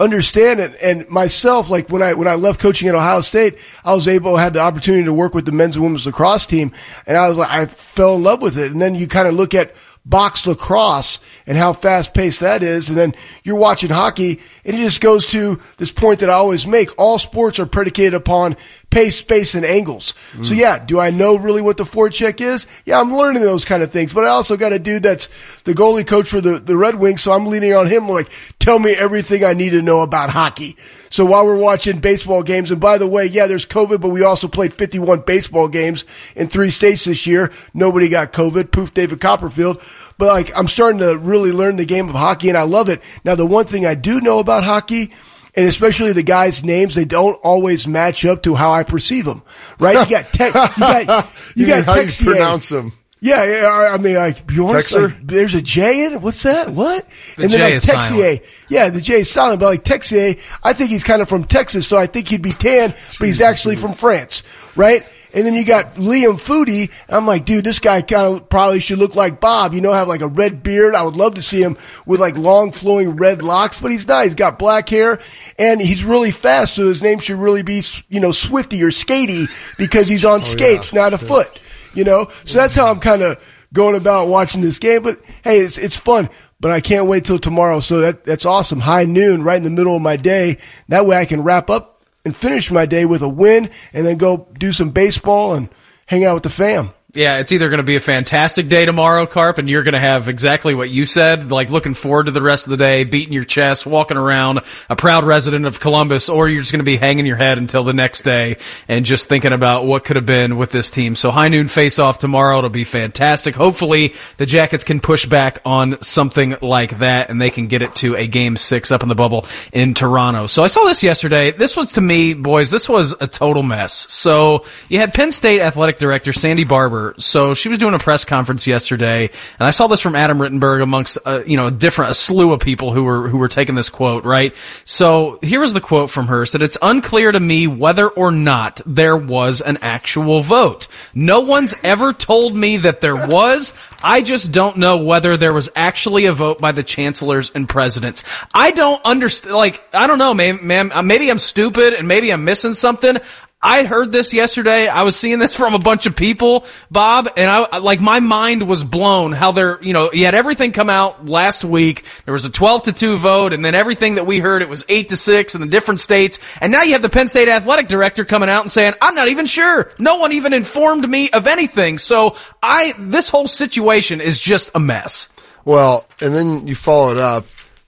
understand 0.00 0.58
it. 0.60 0.76
And 0.82 1.08
myself, 1.08 1.70
like 1.70 1.88
when 1.90 2.02
I, 2.02 2.14
when 2.14 2.26
I 2.28 2.34
left 2.34 2.60
coaching 2.60 2.88
at 2.88 2.94
Ohio 2.94 3.20
State, 3.20 3.58
I 3.84 3.94
was 3.94 4.08
able, 4.08 4.36
had 4.36 4.54
the 4.54 4.60
opportunity 4.60 5.04
to 5.04 5.12
work 5.12 5.34
with 5.34 5.44
the 5.46 5.52
men's 5.52 5.76
and 5.76 5.84
women's 5.84 6.06
lacrosse 6.06 6.46
team. 6.46 6.72
And 7.06 7.16
I 7.16 7.28
was 7.28 7.36
like, 7.38 7.50
I 7.50 7.66
fell 7.66 8.16
in 8.16 8.22
love 8.22 8.42
with 8.42 8.58
it. 8.58 8.72
And 8.72 8.80
then 8.82 8.94
you 8.94 9.06
kind 9.06 9.28
of 9.28 9.34
look 9.34 9.54
at 9.54 9.74
box 10.06 10.46
lacrosse 10.46 11.18
and 11.46 11.56
how 11.56 11.72
fast 11.72 12.12
paced 12.12 12.40
that 12.40 12.62
is. 12.62 12.88
And 12.88 12.98
then 12.98 13.14
you're 13.42 13.56
watching 13.56 13.90
hockey 13.90 14.40
and 14.64 14.76
it 14.76 14.78
just 14.78 15.00
goes 15.00 15.26
to 15.28 15.60
this 15.78 15.92
point 15.92 16.20
that 16.20 16.30
I 16.30 16.34
always 16.34 16.66
make. 16.66 16.90
All 16.98 17.18
sports 17.18 17.58
are 17.58 17.66
predicated 17.66 18.14
upon 18.14 18.56
pace, 18.90 19.16
space, 19.18 19.54
and 19.54 19.64
angles. 19.64 20.14
So 20.34 20.52
mm. 20.52 20.56
yeah, 20.56 20.78
do 20.78 21.00
I 21.00 21.10
know 21.10 21.36
really 21.36 21.62
what 21.62 21.76
the 21.76 21.84
forecheck 21.84 22.40
is? 22.40 22.66
Yeah, 22.84 23.00
I'm 23.00 23.14
learning 23.14 23.42
those 23.42 23.64
kind 23.64 23.82
of 23.82 23.90
things, 23.90 24.12
but 24.12 24.24
I 24.24 24.28
also 24.28 24.56
got 24.56 24.72
a 24.72 24.78
dude 24.78 25.02
that's 25.02 25.28
the 25.64 25.74
goalie 25.74 26.06
coach 26.06 26.28
for 26.28 26.40
the, 26.40 26.58
the 26.58 26.76
Red 26.76 26.94
Wings. 26.94 27.22
So 27.22 27.32
I'm 27.32 27.46
leaning 27.46 27.74
on 27.74 27.86
him 27.86 28.08
like, 28.08 28.30
tell 28.64 28.78
me 28.78 28.92
everything 28.92 29.44
I 29.44 29.52
need 29.52 29.70
to 29.70 29.82
know 29.82 30.00
about 30.00 30.30
hockey. 30.30 30.76
So 31.10 31.24
while 31.26 31.44
we're 31.44 31.56
watching 31.56 32.00
baseball 32.00 32.42
games, 32.42 32.70
and 32.70 32.80
by 32.80 32.98
the 32.98 33.06
way, 33.06 33.26
yeah, 33.26 33.46
there's 33.46 33.66
COVID, 33.66 34.00
but 34.00 34.08
we 34.08 34.22
also 34.24 34.48
played 34.48 34.72
51 34.72 35.20
baseball 35.20 35.68
games 35.68 36.04
in 36.34 36.48
three 36.48 36.70
states 36.70 37.04
this 37.04 37.26
year. 37.26 37.52
Nobody 37.74 38.08
got 38.08 38.32
COVID. 38.32 38.72
Poof, 38.72 38.94
David 38.94 39.20
Copperfield. 39.20 39.80
But 40.18 40.26
like, 40.28 40.56
I'm 40.56 40.66
starting 40.66 41.00
to 41.00 41.16
really 41.16 41.52
learn 41.52 41.76
the 41.76 41.84
game 41.84 42.08
of 42.08 42.14
hockey 42.14 42.48
and 42.48 42.58
I 42.58 42.62
love 42.62 42.88
it. 42.88 43.02
Now, 43.22 43.34
the 43.34 43.46
one 43.46 43.66
thing 43.66 43.84
I 43.86 43.94
do 43.94 44.20
know 44.20 44.38
about 44.38 44.64
hockey, 44.64 45.12
and 45.54 45.68
especially 45.68 46.12
the 46.14 46.22
guys' 46.24 46.64
names, 46.64 46.94
they 46.94 47.04
don't 47.04 47.34
always 47.44 47.86
match 47.86 48.24
up 48.24 48.42
to 48.44 48.54
how 48.54 48.72
I 48.72 48.82
perceive 48.82 49.24
them, 49.24 49.42
right? 49.78 50.08
You 50.08 50.16
got 50.16 50.24
tech, 50.32 50.54
you 50.54 50.80
got, 50.80 51.32
you, 51.54 51.62
You 51.62 51.66
got 51.68 51.76
mean 51.76 51.84
how 51.84 51.94
you 51.96 52.06
Texier. 52.06 52.24
pronounce 52.24 52.68
them. 52.70 52.92
Yeah, 53.24 53.44
yeah. 53.44 53.68
I 53.68 53.94
I 53.94 53.96
mean, 53.96 54.16
like 54.16 54.46
Bjorn. 54.46 54.74
Texer? 54.74 55.08
Like, 55.08 55.26
there's 55.26 55.54
a 55.54 55.62
J 55.62 56.04
in 56.04 56.12
it. 56.12 56.20
What's 56.20 56.42
that? 56.42 56.68
What? 56.68 57.08
The 57.36 57.44
and 57.44 57.52
then 57.52 57.58
J 57.58 57.64
like 57.64 57.74
is 57.76 57.84
silent. 57.84 58.12
Texier. 58.12 58.44
Yeah, 58.68 58.88
the 58.90 59.00
J 59.00 59.20
is 59.20 59.30
silent. 59.30 59.60
But 59.60 59.66
like 59.66 59.82
Texier, 59.82 60.38
I 60.62 60.74
think 60.74 60.90
he's 60.90 61.04
kind 61.04 61.22
of 61.22 61.28
from 61.30 61.44
Texas, 61.44 61.86
so 61.86 61.96
I 61.96 62.06
think 62.06 62.28
he'd 62.28 62.42
be 62.42 62.52
tan, 62.52 62.90
but 63.18 63.26
he's 63.26 63.40
actually 63.40 63.76
from 63.76 63.94
France, 63.94 64.42
right? 64.76 65.06
And 65.32 65.46
then 65.46 65.54
you 65.54 65.64
got 65.64 65.94
Liam 65.94 66.34
Foudy. 66.34 66.90
I'm 67.08 67.26
like, 67.26 67.46
dude, 67.46 67.64
this 67.64 67.78
guy 67.78 68.02
kind 68.02 68.36
of 68.36 68.50
probably 68.50 68.80
should 68.80 68.98
look 68.98 69.14
like 69.14 69.40
Bob. 69.40 69.72
You 69.72 69.80
know, 69.80 69.94
have 69.94 70.06
like 70.06 70.20
a 70.20 70.28
red 70.28 70.62
beard. 70.62 70.94
I 70.94 71.02
would 71.02 71.16
love 71.16 71.36
to 71.36 71.42
see 71.42 71.62
him 71.62 71.78
with 72.04 72.20
like 72.20 72.36
long 72.36 72.72
flowing 72.72 73.16
red 73.16 73.42
locks, 73.42 73.80
but 73.80 73.90
he's 73.90 74.06
not. 74.06 74.24
He's 74.24 74.34
got 74.34 74.58
black 74.58 74.86
hair 74.90 75.18
and 75.58 75.80
he's 75.80 76.04
really 76.04 76.30
fast. 76.30 76.74
So 76.74 76.88
his 76.88 77.02
name 77.02 77.20
should 77.20 77.38
really 77.38 77.62
be, 77.62 77.82
you 78.10 78.20
know, 78.20 78.32
Swifty 78.32 78.82
or 78.82 78.90
Skatey 78.90 79.48
because 79.78 80.08
he's 80.08 80.26
on 80.26 80.42
oh, 80.42 80.44
skates, 80.44 80.92
not 80.92 81.14
a 81.14 81.18
foot 81.18 81.58
you 81.94 82.04
know? 82.04 82.30
So 82.44 82.58
that's 82.58 82.74
how 82.74 82.90
I'm 82.90 83.00
kind 83.00 83.22
of 83.22 83.42
going 83.72 83.96
about 83.96 84.28
watching 84.28 84.62
this 84.62 84.78
game. 84.78 85.02
But 85.02 85.20
hey, 85.42 85.60
it's 85.60 85.78
it's 85.78 85.96
fun. 85.96 86.30
But 86.60 86.70
I 86.70 86.80
can't 86.80 87.06
wait 87.06 87.24
till 87.24 87.38
tomorrow. 87.38 87.80
So 87.80 88.00
that 88.00 88.24
that's 88.24 88.46
awesome. 88.46 88.80
High 88.80 89.04
noon, 89.04 89.42
right 89.42 89.56
in 89.56 89.64
the 89.64 89.70
middle 89.70 89.96
of 89.96 90.02
my 90.02 90.16
day. 90.16 90.58
That 90.88 91.06
way 91.06 91.16
I 91.16 91.26
can 91.26 91.42
wrap 91.42 91.68
up 91.68 92.02
and 92.24 92.34
finish 92.34 92.70
my 92.70 92.86
day 92.86 93.04
with 93.04 93.22
a 93.22 93.28
win, 93.28 93.68
and 93.92 94.06
then 94.06 94.16
go 94.16 94.48
do 94.58 94.72
some 94.72 94.90
baseball 94.90 95.54
and 95.54 95.68
hang 96.06 96.24
out 96.24 96.34
with 96.34 96.42
the 96.44 96.50
fam. 96.50 96.90
Yeah, 97.14 97.38
it's 97.38 97.52
either 97.52 97.68
going 97.68 97.78
to 97.78 97.84
be 97.84 97.94
a 97.94 98.00
fantastic 98.00 98.66
day 98.66 98.86
tomorrow, 98.86 99.24
Carp, 99.24 99.58
and 99.58 99.68
you're 99.68 99.84
going 99.84 99.94
to 99.94 100.00
have 100.00 100.28
exactly 100.28 100.74
what 100.74 100.90
you 100.90 101.06
said, 101.06 101.52
like 101.52 101.70
looking 101.70 101.94
forward 101.94 102.26
to 102.26 102.32
the 102.32 102.42
rest 102.42 102.66
of 102.66 102.72
the 102.72 102.76
day, 102.76 103.04
beating 103.04 103.32
your 103.32 103.44
chest, 103.44 103.86
walking 103.86 104.16
around, 104.16 104.62
a 104.90 104.96
proud 104.96 105.22
resident 105.22 105.64
of 105.64 105.78
Columbus, 105.78 106.28
or 106.28 106.48
you're 106.48 106.62
just 106.62 106.72
going 106.72 106.80
to 106.80 106.84
be 106.84 106.96
hanging 106.96 107.24
your 107.24 107.36
head 107.36 107.56
until 107.56 107.84
the 107.84 107.92
next 107.92 108.22
day 108.22 108.56
and 108.88 109.04
just 109.04 109.28
thinking 109.28 109.52
about 109.52 109.86
what 109.86 110.04
could 110.04 110.16
have 110.16 110.26
been 110.26 110.56
with 110.56 110.72
this 110.72 110.90
team. 110.90 111.14
So 111.14 111.30
high 111.30 111.46
noon 111.46 111.68
face 111.68 112.00
off 112.00 112.18
tomorrow. 112.18 112.58
It'll 112.58 112.68
be 112.68 112.82
fantastic. 112.82 113.54
Hopefully 113.54 114.14
the 114.38 114.46
Jackets 114.46 114.82
can 114.82 114.98
push 114.98 115.24
back 115.24 115.60
on 115.64 116.02
something 116.02 116.56
like 116.62 116.98
that 116.98 117.30
and 117.30 117.40
they 117.40 117.50
can 117.50 117.68
get 117.68 117.80
it 117.80 117.94
to 117.96 118.16
a 118.16 118.26
game 118.26 118.56
six 118.56 118.90
up 118.90 119.04
in 119.04 119.08
the 119.08 119.14
bubble 119.14 119.46
in 119.72 119.94
Toronto. 119.94 120.48
So 120.48 120.64
I 120.64 120.66
saw 120.66 120.82
this 120.82 121.04
yesterday. 121.04 121.52
This 121.52 121.76
was 121.76 121.92
to 121.92 122.00
me, 122.00 122.34
boys, 122.34 122.72
this 122.72 122.88
was 122.88 123.12
a 123.20 123.28
total 123.28 123.62
mess. 123.62 124.12
So 124.12 124.64
you 124.88 124.98
had 124.98 125.14
Penn 125.14 125.30
State 125.30 125.60
athletic 125.60 125.98
director 125.98 126.32
Sandy 126.32 126.64
Barbour 126.64 127.03
so 127.18 127.52
she 127.52 127.68
was 127.68 127.78
doing 127.78 127.92
a 127.92 127.98
press 127.98 128.24
conference 128.24 128.66
yesterday, 128.66 129.30
and 129.58 129.66
I 129.66 129.70
saw 129.70 129.86
this 129.86 130.00
from 130.00 130.14
Adam 130.14 130.38
Rittenberg 130.38 130.80
amongst 130.82 131.18
uh, 131.26 131.42
you 131.46 131.56
know 131.56 131.66
a 131.66 131.70
different 131.70 132.12
a 132.12 132.14
slew 132.14 132.52
of 132.52 132.60
people 132.60 132.92
who 132.92 133.04
were 133.04 133.28
who 133.28 133.36
were 133.36 133.48
taking 133.48 133.74
this 133.74 133.90
quote. 133.90 134.24
Right. 134.24 134.54
So 134.84 135.38
here 135.42 135.60
was 135.60 135.74
the 135.74 135.80
quote 135.80 136.10
from 136.10 136.28
her: 136.28 136.46
"said 136.46 136.62
It's 136.62 136.78
unclear 136.80 137.32
to 137.32 137.40
me 137.40 137.66
whether 137.66 138.08
or 138.08 138.30
not 138.30 138.80
there 138.86 139.16
was 139.16 139.60
an 139.60 139.78
actual 139.82 140.40
vote. 140.40 140.86
No 141.14 141.40
one's 141.40 141.74
ever 141.82 142.12
told 142.12 142.56
me 142.56 142.78
that 142.78 143.00
there 143.00 143.26
was. 143.26 143.72
I 144.02 144.20
just 144.20 144.52
don't 144.52 144.76
know 144.76 144.98
whether 144.98 145.36
there 145.36 145.54
was 145.54 145.70
actually 145.74 146.26
a 146.26 146.32
vote 146.32 146.60
by 146.60 146.72
the 146.72 146.82
chancellors 146.82 147.50
and 147.54 147.68
presidents. 147.68 148.22
I 148.52 148.70
don't 148.70 149.00
understand. 149.04 149.54
Like 149.54 149.82
I 149.94 150.06
don't 150.06 150.18
know, 150.18 150.34
man. 150.34 150.66
Man, 150.66 150.92
maybe 151.04 151.30
I'm 151.30 151.38
stupid 151.38 151.94
and 151.94 152.06
maybe 152.06 152.32
I'm 152.32 152.44
missing 152.44 152.74
something. 152.74 153.16
I 153.64 153.84
heard 153.84 154.12
this 154.12 154.34
yesterday. 154.34 154.88
I 154.88 155.04
was 155.04 155.16
seeing 155.16 155.38
this 155.38 155.56
from 155.56 155.72
a 155.72 155.78
bunch 155.78 156.04
of 156.04 156.14
people, 156.14 156.66
Bob, 156.90 157.30
and 157.34 157.50
I 157.50 157.78
like 157.78 157.98
my 157.98 158.20
mind 158.20 158.68
was 158.68 158.84
blown 158.84 159.32
how 159.32 159.52
they're, 159.52 159.82
you 159.82 159.94
know, 159.94 160.12
you 160.12 160.26
had 160.26 160.34
everything 160.34 160.72
come 160.72 160.90
out 160.90 161.24
last 161.24 161.64
week. 161.64 162.04
There 162.26 162.32
was 162.32 162.44
a 162.44 162.50
12 162.50 162.82
to 162.82 162.92
2 162.92 163.16
vote 163.16 163.54
and 163.54 163.64
then 163.64 163.74
everything 163.74 164.16
that 164.16 164.26
we 164.26 164.38
heard 164.38 164.60
it 164.60 164.68
was 164.68 164.84
8 164.86 165.08
to 165.08 165.16
6 165.16 165.54
in 165.54 165.62
the 165.62 165.66
different 165.66 166.00
states. 166.00 166.38
And 166.60 166.72
now 166.72 166.82
you 166.82 166.92
have 166.92 167.00
the 167.00 167.08
Penn 167.08 167.26
State 167.26 167.48
athletic 167.48 167.88
director 167.88 168.26
coming 168.26 168.50
out 168.50 168.60
and 168.60 168.70
saying, 168.70 168.92
"I'm 169.00 169.14
not 169.14 169.28
even 169.28 169.46
sure. 169.46 169.90
No 169.98 170.16
one 170.16 170.32
even 170.32 170.52
informed 170.52 171.08
me 171.08 171.30
of 171.30 171.46
anything." 171.46 171.96
So, 171.96 172.36
I 172.62 172.92
this 172.98 173.30
whole 173.30 173.46
situation 173.46 174.20
is 174.20 174.38
just 174.38 174.72
a 174.74 174.78
mess. 174.78 175.30
Well, 175.64 176.06
and 176.20 176.34
then 176.34 176.68
you 176.68 176.74
follow 176.74 177.12
it 177.12 177.18
up 177.18 177.46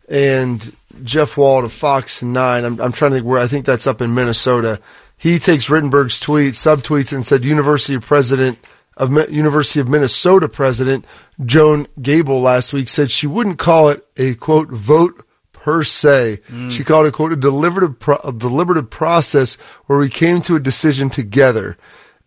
and 0.09 0.75
Jeff 1.05 1.37
Wald 1.37 1.65
of 1.65 1.73
Fox 1.73 2.23
9, 2.23 2.65
I'm, 2.65 2.81
I'm 2.81 2.93
trying 2.93 3.11
to 3.11 3.17
think 3.17 3.27
where, 3.27 3.41
I 3.41 3.47
think 3.47 3.67
that's 3.67 3.87
up 3.87 4.01
in 4.01 4.15
Minnesota 4.15 4.81
he 5.17 5.39
takes 5.39 5.69
Rittenberg's 5.69 6.21
tweet, 6.21 6.55
subtweets, 6.55 7.13
and 7.13 7.25
said 7.25 7.45
University 7.45 7.95
of 7.95 8.05
President 8.05 8.59
of 8.97 9.13
University 9.31 9.81
of 9.81 9.89
Minnesota 9.89 10.49
President 10.49 11.05
Joan 11.45 11.87
Gabel 12.01 12.41
last 12.41 12.73
week 12.73 12.89
said 12.89 13.11
she 13.11 13.27
wouldn't 13.27 13.59
call 13.59 13.91
it 13.91 14.07
a 14.17 14.35
quote 14.37 14.71
vote 14.71 15.23
per 15.53 15.85
se. 15.85 16.41
Mm. 16.49 16.71
She 16.71 16.85
called 16.85 17.07
it 17.07 17.13
quote 17.13 17.33
a 17.33 17.37
deliberative 17.37 17.99
pro- 17.99 18.21
a 18.25 18.33
deliberative 18.33 18.89
process 18.89 19.55
where 19.87 19.99
we 19.99 20.09
came 20.09 20.41
to 20.43 20.57
a 20.57 20.61
decision 20.61 21.11
together 21.11 21.77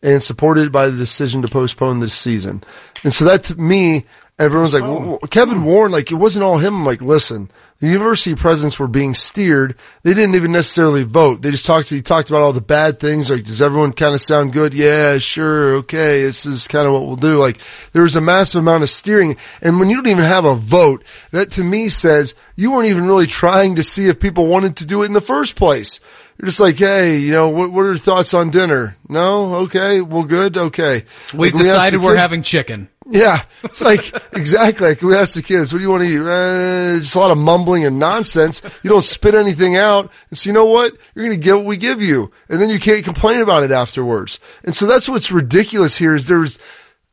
and 0.01 0.21
supported 0.21 0.71
by 0.71 0.87
the 0.87 0.97
decision 0.97 1.41
to 1.41 1.47
postpone 1.47 1.99
the 1.99 2.09
season. 2.09 2.63
And 3.03 3.13
so 3.13 3.25
that 3.25 3.43
to 3.45 3.55
me, 3.55 4.05
everyone's 4.39 4.73
like, 4.73 4.83
well, 4.83 5.19
Kevin 5.29 5.63
Warren, 5.63 5.91
like 5.91 6.11
it 6.11 6.15
wasn't 6.15 6.43
all 6.43 6.57
him. 6.57 6.73
I'm 6.75 6.85
like, 6.85 7.01
listen, 7.01 7.51
the 7.79 7.87
university 7.87 8.35
presidents 8.35 8.79
were 8.79 8.87
being 8.87 9.13
steered. 9.13 9.75
They 10.03 10.13
didn't 10.13 10.35
even 10.35 10.51
necessarily 10.51 11.03
vote. 11.03 11.41
They 11.41 11.51
just 11.51 11.65
talked. 11.65 11.89
He 11.89 12.01
talked 12.01 12.29
about 12.29 12.41
all 12.41 12.53
the 12.53 12.61
bad 12.61 12.99
things. 12.99 13.29
Like, 13.29 13.43
does 13.43 13.61
everyone 13.61 13.93
kind 13.93 14.13
of 14.13 14.21
sound 14.21 14.53
good? 14.53 14.73
Yeah, 14.73 15.17
sure, 15.17 15.75
okay. 15.75 16.23
This 16.23 16.45
is 16.45 16.67
kind 16.67 16.87
of 16.87 16.93
what 16.93 17.05
we'll 17.05 17.15
do. 17.15 17.37
Like, 17.37 17.59
there 17.91 18.03
was 18.03 18.15
a 18.15 18.21
massive 18.21 18.59
amount 18.59 18.83
of 18.83 18.89
steering, 18.89 19.37
and 19.61 19.79
when 19.79 19.89
you 19.89 19.97
don't 19.97 20.07
even 20.07 20.23
have 20.23 20.45
a 20.45 20.55
vote, 20.55 21.03
that 21.31 21.51
to 21.51 21.63
me 21.63 21.89
says 21.89 22.33
you 22.55 22.71
weren't 22.71 22.89
even 22.89 23.07
really 23.07 23.27
trying 23.27 23.75
to 23.75 23.83
see 23.83 24.07
if 24.07 24.19
people 24.19 24.47
wanted 24.47 24.77
to 24.77 24.85
do 24.85 25.03
it 25.03 25.07
in 25.07 25.13
the 25.13 25.21
first 25.21 25.55
place. 25.55 25.99
You're 26.37 26.47
just 26.47 26.61
like, 26.61 26.77
hey, 26.77 27.17
you 27.17 27.33
know, 27.33 27.49
what, 27.49 27.71
what 27.71 27.81
are 27.81 27.89
your 27.89 27.97
thoughts 27.97 28.33
on 28.33 28.49
dinner? 28.49 28.95
No, 29.09 29.55
okay, 29.55 29.99
well, 29.99 30.23
good, 30.23 30.55
okay. 30.55 31.03
We've 31.33 31.53
like, 31.53 31.61
decided 31.61 31.99
we 31.99 32.05
we're 32.05 32.15
having 32.15 32.43
chicken. 32.43 32.87
Yeah, 33.11 33.41
it's 33.63 33.81
like 33.81 34.13
exactly 34.33 34.89
like 34.89 35.01
we 35.01 35.15
ask 35.15 35.33
the 35.33 35.41
kids, 35.41 35.73
"What 35.73 35.79
do 35.79 35.83
you 35.83 35.89
want 35.89 36.03
to 36.03 36.09
eat?" 36.09 36.19
Uh, 36.19 36.99
just 36.99 37.15
a 37.15 37.19
lot 37.19 37.31
of 37.31 37.37
mumbling 37.37 37.83
and 37.83 37.97
nonsense. 37.97 38.61
You 38.83 38.89
don't 38.89 39.03
spit 39.03 39.33
anything 39.33 39.75
out, 39.75 40.11
and 40.29 40.37
so 40.37 40.49
you 40.49 40.53
know 40.53 40.65
what? 40.65 40.93
You're 41.15 41.25
going 41.25 41.37
to 41.37 41.43
get 41.43 41.55
what 41.55 41.65
we 41.65 41.77
give 41.77 42.01
you, 42.01 42.31
and 42.49 42.61
then 42.61 42.69
you 42.69 42.79
can't 42.79 43.03
complain 43.03 43.41
about 43.41 43.63
it 43.63 43.71
afterwards. 43.71 44.39
And 44.63 44.75
so 44.75 44.85
that's 44.85 45.09
what's 45.09 45.31
ridiculous 45.31 45.97
here 45.97 46.13
is 46.13 46.27
there's 46.27 46.59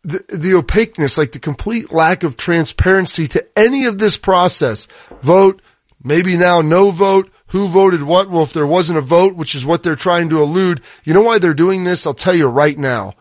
the, 0.02 0.22
the 0.28 0.54
opaqueness, 0.54 1.16
like 1.16 1.32
the 1.32 1.38
complete 1.38 1.90
lack 1.90 2.22
of 2.22 2.37
transparency 2.37 3.26
to 3.28 3.46
any 3.59 3.87
of 3.87 3.98
this 3.98 4.18
process. 4.18 4.87
Vote, 5.22 5.62
maybe 6.02 6.37
now 6.37 6.61
no 6.61 6.90
vote. 6.90 7.30
Who 7.50 7.68
voted 7.68 8.02
what? 8.02 8.28
Well, 8.28 8.42
if 8.42 8.52
there 8.52 8.66
wasn't 8.66 8.98
a 8.98 9.02
vote, 9.02 9.35
which 9.37 9.54
is 9.54 9.64
what 9.64 9.82
they're 9.82 9.94
trying 9.94 10.28
to 10.30 10.42
elude, 10.42 10.82
you 11.04 11.14
know 11.14 11.22
why 11.22 11.38
they're 11.38 11.54
doing 11.54 11.85
this? 11.85 12.06
I'll 12.06 12.12
tell 12.12 12.35
you 12.35 12.48
right 12.48 12.76
now 12.76 13.14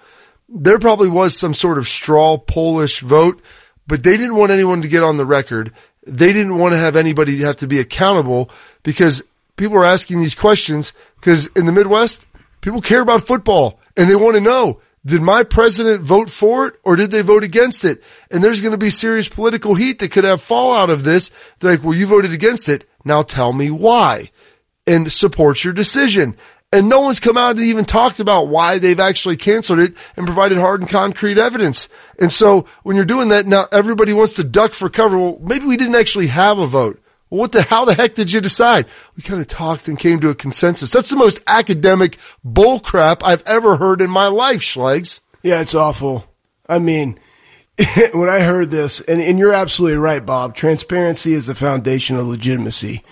there 0.47 0.79
probably 0.79 1.09
was 1.09 1.37
some 1.37 1.53
sort 1.53 1.77
of 1.77 1.87
straw 1.87 2.37
Polish 2.37 3.01
vote, 3.01 3.41
but 3.87 4.03
they 4.03 4.17
didn't 4.17 4.35
want 4.35 4.51
anyone 4.51 4.81
to 4.81 4.87
get 4.87 5.03
on 5.03 5.17
the 5.17 5.25
record. 5.25 5.71
They 6.05 6.33
didn't 6.33 6.57
want 6.57 6.73
to 6.73 6.79
have 6.79 6.95
anybody 6.95 7.41
have 7.41 7.57
to 7.57 7.67
be 7.67 7.79
accountable 7.79 8.49
because 8.83 9.23
people 9.55 9.77
are 9.77 9.85
asking 9.85 10.21
these 10.21 10.35
questions 10.35 10.93
because 11.15 11.47
in 11.47 11.65
the 11.65 11.71
Midwest, 11.71 12.27
people 12.61 12.81
care 12.81 13.01
about 13.01 13.25
football 13.25 13.79
and 13.97 14.09
they 14.09 14.15
want 14.15 14.35
to 14.35 14.41
know, 14.41 14.81
did 15.05 15.21
my 15.21 15.43
president 15.43 16.01
vote 16.01 16.29
for 16.29 16.67
it 16.67 16.75
or 16.83 16.95
did 16.95 17.11
they 17.11 17.21
vote 17.21 17.43
against 17.43 17.85
it? 17.85 18.03
And 18.31 18.43
there's 18.43 18.61
going 18.61 18.71
to 18.71 18.77
be 18.77 18.89
serious 18.89 19.29
political 19.29 19.75
heat 19.75 19.99
that 19.99 20.11
could 20.11 20.23
have 20.23 20.41
fallout 20.41 20.89
of 20.89 21.03
this. 21.03 21.31
They're 21.59 21.71
like, 21.71 21.83
well, 21.83 21.93
you 21.93 22.07
voted 22.07 22.33
against 22.33 22.69
it. 22.69 22.89
Now 23.03 23.21
tell 23.21 23.53
me 23.53 23.71
why 23.71 24.31
and 24.87 25.11
support 25.11 25.63
your 25.63 25.73
decision. 25.73 26.35
And 26.71 26.89
no 26.89 27.01
one's 27.01 27.19
come 27.19 27.37
out 27.37 27.55
and 27.55 27.65
even 27.65 27.85
talked 27.85 28.19
about 28.19 28.49
why 28.49 28.79
they've 28.79 28.99
actually 28.99 29.37
canceled 29.37 29.79
it 29.79 29.93
and 30.17 30.25
provided 30.25 30.57
hard 30.57 30.81
and 30.81 30.89
concrete 30.89 31.37
evidence. 31.37 31.87
And 32.19 32.31
so 32.33 32.65
when 32.83 32.95
you're 32.95 33.05
doing 33.05 33.29
that, 33.29 33.45
now 33.45 33.67
everybody 33.71 34.11
wants 34.11 34.33
to 34.33 34.43
duck 34.43 34.73
for 34.73 34.89
cover. 34.89 35.17
Well, 35.17 35.39
maybe 35.41 35.65
we 35.65 35.77
didn't 35.77 35.95
actually 35.95 36.27
have 36.27 36.59
a 36.59 36.67
vote. 36.67 37.01
Well, 37.29 37.39
what 37.39 37.53
the, 37.53 37.61
how 37.61 37.85
the 37.85 37.93
heck 37.93 38.13
did 38.13 38.31
you 38.31 38.41
decide? 38.41 38.87
We 39.15 39.23
kind 39.23 39.39
of 39.39 39.47
talked 39.47 39.87
and 39.87 39.97
came 39.97 40.19
to 40.21 40.29
a 40.29 40.35
consensus. 40.35 40.91
That's 40.91 41.09
the 41.09 41.15
most 41.15 41.39
academic 41.47 42.17
bullcrap 42.45 43.21
I've 43.23 43.43
ever 43.45 43.77
heard 43.77 44.01
in 44.01 44.09
my 44.09 44.27
life, 44.27 44.61
Schlegs. 44.61 45.21
Yeah, 45.43 45.61
it's 45.61 45.75
awful. 45.75 46.25
I 46.67 46.79
mean, 46.79 47.19
when 48.13 48.29
I 48.29 48.41
heard 48.41 48.69
this, 48.69 49.01
and, 49.01 49.21
and 49.21 49.39
you're 49.39 49.53
absolutely 49.53 49.97
right, 49.97 50.25
Bob, 50.25 50.55
transparency 50.55 51.33
is 51.33 51.47
the 51.47 51.55
foundation 51.55 52.15
of 52.15 52.27
legitimacy, 52.27 53.03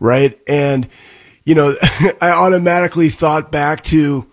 right? 0.00 0.38
And, 0.46 0.88
you 1.46 1.54
know, 1.54 1.74
I 2.20 2.30
automatically 2.30 3.08
thought 3.08 3.50
back 3.50 3.82
to 3.84 4.26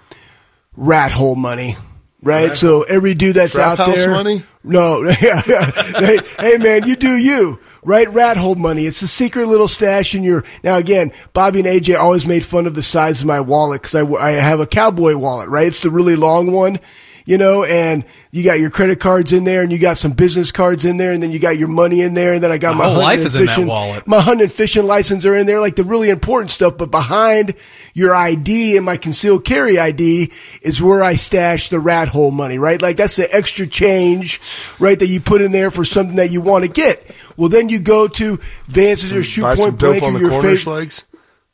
rat 0.76 1.14
hole 1.14 1.36
money, 1.36 1.78
right? 2.22 2.50
Rat 2.50 2.58
so 2.58 2.82
every 2.82 3.14
dude 3.14 3.38
that's 3.38 3.56
out 3.56 3.78
there, 3.78 4.10
money? 4.10 4.44
no, 4.66 5.04
hey, 5.10 6.20
hey 6.40 6.58
man, 6.58 6.86
you 6.86 6.98
do 6.98 7.16
you, 7.16 7.60
right? 7.84 8.12
Rat 8.12 8.36
hole 8.36 8.56
money. 8.56 8.86
It's 8.86 9.04
a 9.04 9.08
secret 9.08 9.48
little 9.48 9.70
stash 9.70 10.16
in 10.16 10.24
your. 10.24 10.44
Now 10.64 10.76
again, 10.76 11.14
Bobby 11.32 11.60
and 11.60 11.68
AJ 11.68 11.98
always 11.98 12.26
made 12.26 12.44
fun 12.44 12.66
of 12.66 12.76
the 12.76 12.84
size 12.84 13.22
of 13.22 13.28
my 13.28 13.40
wallet 13.40 13.84
because 13.84 13.96
I, 13.96 14.04
I 14.16 14.32
have 14.32 14.60
a 14.60 14.68
cowboy 14.68 15.16
wallet, 15.16 15.48
right? 15.48 15.68
It's 15.68 15.82
the 15.82 15.92
really 15.92 16.16
long 16.18 16.52
one 16.52 16.80
you 17.26 17.38
know, 17.38 17.64
and 17.64 18.04
you 18.32 18.44
got 18.44 18.60
your 18.60 18.70
credit 18.70 19.00
cards 19.00 19.32
in 19.32 19.44
there 19.44 19.62
and 19.62 19.72
you 19.72 19.80
got 19.80 19.98
some 19.98 20.12
business 20.12 20.52
cards 20.52 20.86
in 20.86 20.98
there 20.98 21.14
and 21.14 21.22
then 21.22 21.32
you 21.32 21.40
got 21.40 21.58
your 21.58 21.68
money 21.68 22.02
in 22.02 22.14
there 22.14 22.34
and 22.34 22.44
then 22.44 22.52
I 22.52 22.58
got 22.58 22.76
my, 22.76 22.86
my 22.86 22.90
whole 22.90 23.00
life 23.02 23.20
is 23.20 23.34
fishing, 23.34 23.64
in 23.64 23.68
that 23.68 23.68
wallet. 23.68 24.08
My 24.08 24.22
hunting 24.22 24.50
fishing 24.50 24.86
license 24.86 25.26
are 25.26 25.36
in 25.36 25.46
there, 25.46 25.60
like 25.60 25.76
the 25.76 25.84
really 25.84 26.10
important 26.10 26.52
stuff. 26.52 26.78
But 26.78 26.92
behind 26.92 27.56
your 27.94 28.14
ID 28.14 28.76
and 28.76 28.86
my 28.86 28.98
concealed 28.98 29.46
carry 29.46 29.80
ID 29.80 30.32
is 30.62 30.82
where 30.82 31.04
I 31.04 31.16
stash 31.16 31.70
the 31.70 31.80
rat 31.80 32.08
hole 32.08 32.32
money, 32.32 32.58
right? 32.58 32.82
Like 32.82 32.98
that's 32.98 33.16
the 33.16 33.34
extra 33.34 33.68
change, 33.68 34.42
right? 34.80 34.98
That 34.98 35.08
you 35.08 35.22
put 35.22 35.42
in 35.42 35.52
there 35.52 35.72
for 35.72 35.86
something 35.86 36.18
that 36.18 36.32
you 36.32 36.42
want 36.42 36.66
to 36.66 36.70
get. 36.70 37.06
Well, 37.38 37.50
then 37.50 37.70
you 37.70 37.80
go 37.80 38.08
to 38.08 38.40
Vance's 38.68 39.12
or 39.12 39.24
Shoot 39.24 39.44
Point 39.58 39.80
Blank 39.80 40.04
or 40.04 40.20
your 40.20 40.32
favorite. 40.42 41.04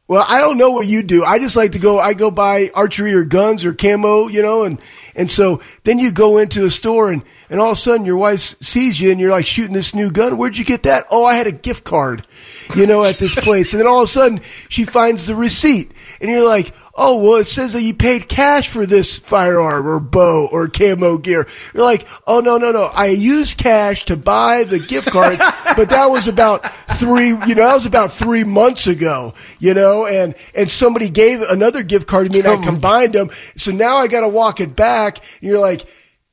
Well, 0.09 0.25
I 0.27 0.39
don't 0.39 0.57
know 0.57 0.71
what 0.71 0.87
you 0.87 1.03
do. 1.03 1.23
I 1.23 1.37
just 1.37 1.55
like 1.55 1.73
to 1.73 1.79
go, 1.79 1.99
I 1.99 2.15
go 2.15 2.31
buy 2.31 2.71
archery 2.73 3.13
or 3.13 3.23
guns 3.23 3.63
or 3.63 3.75
camo, 3.75 4.27
you 4.27 4.41
know, 4.41 4.63
and, 4.63 4.81
and 5.15 5.29
so 5.29 5.61
then 5.83 5.99
you 5.99 6.11
go 6.11 6.39
into 6.39 6.65
a 6.65 6.71
store 6.71 7.11
and 7.11 7.21
and 7.47 7.59
all 7.59 7.67
of 7.71 7.77
a 7.77 7.79
sudden 7.79 8.07
your 8.07 8.17
wife 8.17 8.55
sees 8.59 8.99
you 8.99 9.11
and 9.11 9.19
you're 9.19 9.29
like 9.29 9.45
shooting 9.45 9.75
this 9.75 9.93
new 9.93 10.09
gun. 10.09 10.35
Where'd 10.37 10.57
you 10.57 10.65
get 10.65 10.83
that? 10.83 11.05
Oh, 11.11 11.25
I 11.25 11.35
had 11.35 11.45
a 11.45 11.51
gift 11.51 11.83
card, 11.83 12.25
you 12.75 12.86
know, 12.86 13.03
at 13.03 13.17
this 13.17 13.43
place. 13.43 13.73
And 13.73 13.79
then 13.79 13.88
all 13.88 14.03
of 14.03 14.10
a 14.10 14.12
sudden 14.12 14.41
she 14.67 14.86
finds 14.86 15.27
the 15.27 15.36
receipt 15.36 15.91
and 16.21 16.29
you're 16.29 16.45
like, 16.45 16.73
oh, 16.95 17.23
well, 17.23 17.36
it 17.36 17.47
says 17.47 17.73
that 17.73 17.82
you 17.82 17.93
paid 17.93 18.27
cash 18.27 18.67
for 18.67 18.86
this 18.86 19.17
firearm 19.17 19.88
or 19.88 19.99
bow 19.99 20.49
or 20.51 20.67
camo 20.67 21.17
gear. 21.17 21.47
You're 21.73 21.84
like, 21.84 22.05
oh, 22.27 22.41
no, 22.41 22.58
no, 22.58 22.71
no. 22.71 22.84
I 22.84 23.08
used 23.08 23.58
cash 23.58 24.05
to 24.05 24.17
buy 24.17 24.65
the 24.65 24.79
gift 24.79 25.10
card, 25.10 25.38
but 25.77 25.89
that 25.89 26.08
was 26.08 26.27
about 26.27 26.69
three, 26.97 27.29
you 27.29 27.55
know, 27.55 27.65
that 27.65 27.75
was 27.75 27.86
about 27.86 28.12
three 28.12 28.43
months 28.43 28.86
ago, 28.86 29.34
you 29.60 29.73
know, 29.73 30.05
and, 30.05 30.36
and 30.53 30.69
somebody 30.69 31.10
gave 31.10 31.41
another 31.41 31.84
gift 31.84 32.05
card 32.05 32.27
to 32.27 32.34
me 32.34 32.39
and 32.39 32.47
I 32.47 32.63
combined 32.63 33.13
them. 33.13 33.29
So 33.55 33.71
now 33.71 33.97
I 33.97 34.08
got 34.08 34.21
to 34.21 34.29
walk 34.29 34.60
it 34.60 34.75
back. 34.75 35.19
And 35.39 35.49
you're 35.49 35.60
like, 35.60 35.86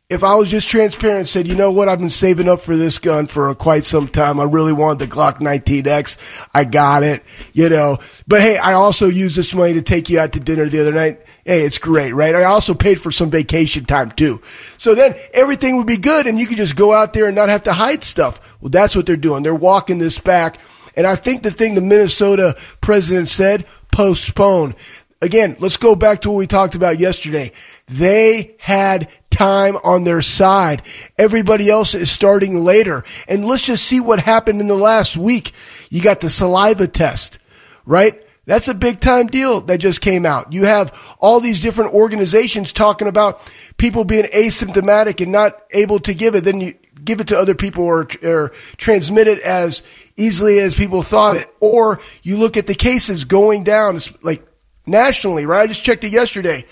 if 0.09 0.23
I 0.23 0.37
was 0.37 0.49
just 0.49 0.69
transparent 0.69 1.27
said, 1.27 1.49
you 1.49 1.57
know 1.57 1.73
what, 1.73 1.88
I've 1.88 1.99
been 1.99 2.11
saving 2.11 2.49
up 2.49 2.61
for 2.61 2.77
this 2.77 3.01
gun 3.01 3.27
for 3.27 3.53
quite 3.57 3.85
some 3.85 4.07
time. 4.07 4.38
I 4.38 4.45
really 4.45 4.73
wanted 4.73 5.01
the 5.01 5.12
Glock 5.12 5.38
19X. 5.38 6.16
I 6.55 6.62
got 6.62 7.03
it, 7.03 7.25
you 7.53 7.69
know. 7.69 7.99
But 8.29 8.40
hey, 8.40 8.57
I 8.57 8.75
also 8.75 9.09
used 9.09 9.37
this 9.37 9.53
money 9.53 9.75
to 9.75 9.83
take 9.83 10.09
you 10.09 10.21
out 10.21 10.35
to 10.35 10.40
dinner 10.40 10.69
the 10.69 10.81
other 10.81 10.92
night. 10.92 11.23
Hey, 11.45 11.64
it's 11.64 11.79
great, 11.79 12.12
right? 12.12 12.37
I 12.37 12.45
also 12.45 12.73
paid 12.73 13.01
for 13.01 13.11
some 13.11 13.31
vacation 13.31 13.85
time 13.85 14.12
too. 14.12 14.40
So 14.79 14.95
then 14.95 15.16
everything 15.35 15.77
would 15.77 15.88
be 15.88 15.97
good 15.97 16.29
and 16.29 16.38
you 16.38 16.47
could 16.47 16.57
just 16.57 16.77
go 16.77 16.92
out 16.92 17.12
there 17.12 17.27
and 17.27 17.35
not 17.35 17.49
have 17.49 17.64
to 17.64 17.73
hide 17.73 18.05
stuff. 18.05 18.38
Well, 18.61 18.71
that's 18.71 18.95
what 18.95 19.07
they're 19.07 19.16
doing. 19.16 19.42
They're 19.42 19.57
walking 19.57 19.99
this 19.99 20.21
back. 20.21 20.59
And 20.95 21.05
I 21.05 21.16
think 21.16 21.42
the 21.42 21.51
thing 21.51 21.75
the 21.75 21.81
Minnesota 21.81 22.57
president 22.81 23.27
said, 23.27 23.66
postpone. 23.90 24.77
Again, 25.21 25.57
let's 25.59 25.79
go 25.79 25.97
back 25.97 26.21
to 26.21 26.31
what 26.31 26.37
we 26.37 26.47
talked 26.47 26.77
about 26.77 27.01
yesterday. 27.01 27.51
They 27.88 28.57
had 28.59 29.09
time 29.31 29.77
on 29.85 30.05
their 30.05 30.22
side. 30.22 30.83
Everybody 31.18 31.70
else 31.70 31.94
is 31.94 32.11
starting 32.11 32.64
later. 32.64 33.05
And 33.29 33.46
let's 33.46 33.66
just 33.66 33.85
see 33.85 34.01
what 34.01 34.18
happened 34.18 34.61
in 34.61 34.66
the 34.66 34.75
last 34.75 35.16
week. 35.16 35.53
You 35.90 36.03
got 36.03 36.20
the 36.20 36.31
saliva 36.31 36.88
test, 36.88 37.38
right? 37.85 38.22
That's 38.46 38.68
a 38.68 38.75
big 38.75 39.01
time 39.01 39.27
deal 39.27 39.61
that 39.62 39.79
just 39.79 40.01
came 40.01 40.25
out. 40.25 40.53
You 40.53 40.64
have 40.64 40.96
all 41.20 41.40
these 41.40 41.61
different 41.61 41.94
organizations 41.94 42.72
talking 42.72 43.09
about 43.09 43.40
people 43.77 44.05
being 44.05 44.25
asymptomatic 44.27 45.20
and 45.20 45.33
not 45.33 45.61
able 45.72 45.99
to 46.01 46.14
give 46.14 46.35
it. 46.35 46.44
Then 46.44 46.61
you 46.61 46.75
give 47.05 47.20
it 47.20 47.29
to 47.29 47.38
other 47.38 47.55
people 47.55 47.85
or, 47.85 48.09
or 48.22 48.53
transmit 48.77 49.29
it 49.29 49.40
as 49.40 49.83
easily 50.16 50.61
as 50.61 50.75
people 50.75 51.03
thought 51.03 51.37
it. 51.37 51.53
Or 51.61 52.01
you 52.22 52.37
look 52.37 52.57
at 52.57 52.66
the 52.66 52.75
cases 52.75 53.25
going 53.25 53.64
down, 53.64 54.01
like 54.22 54.46
nationally, 54.87 55.44
right? 55.44 55.62
I 55.62 55.66
just 55.66 55.85
checked 55.85 56.05
it 56.05 56.12
yesterday. 56.12 56.64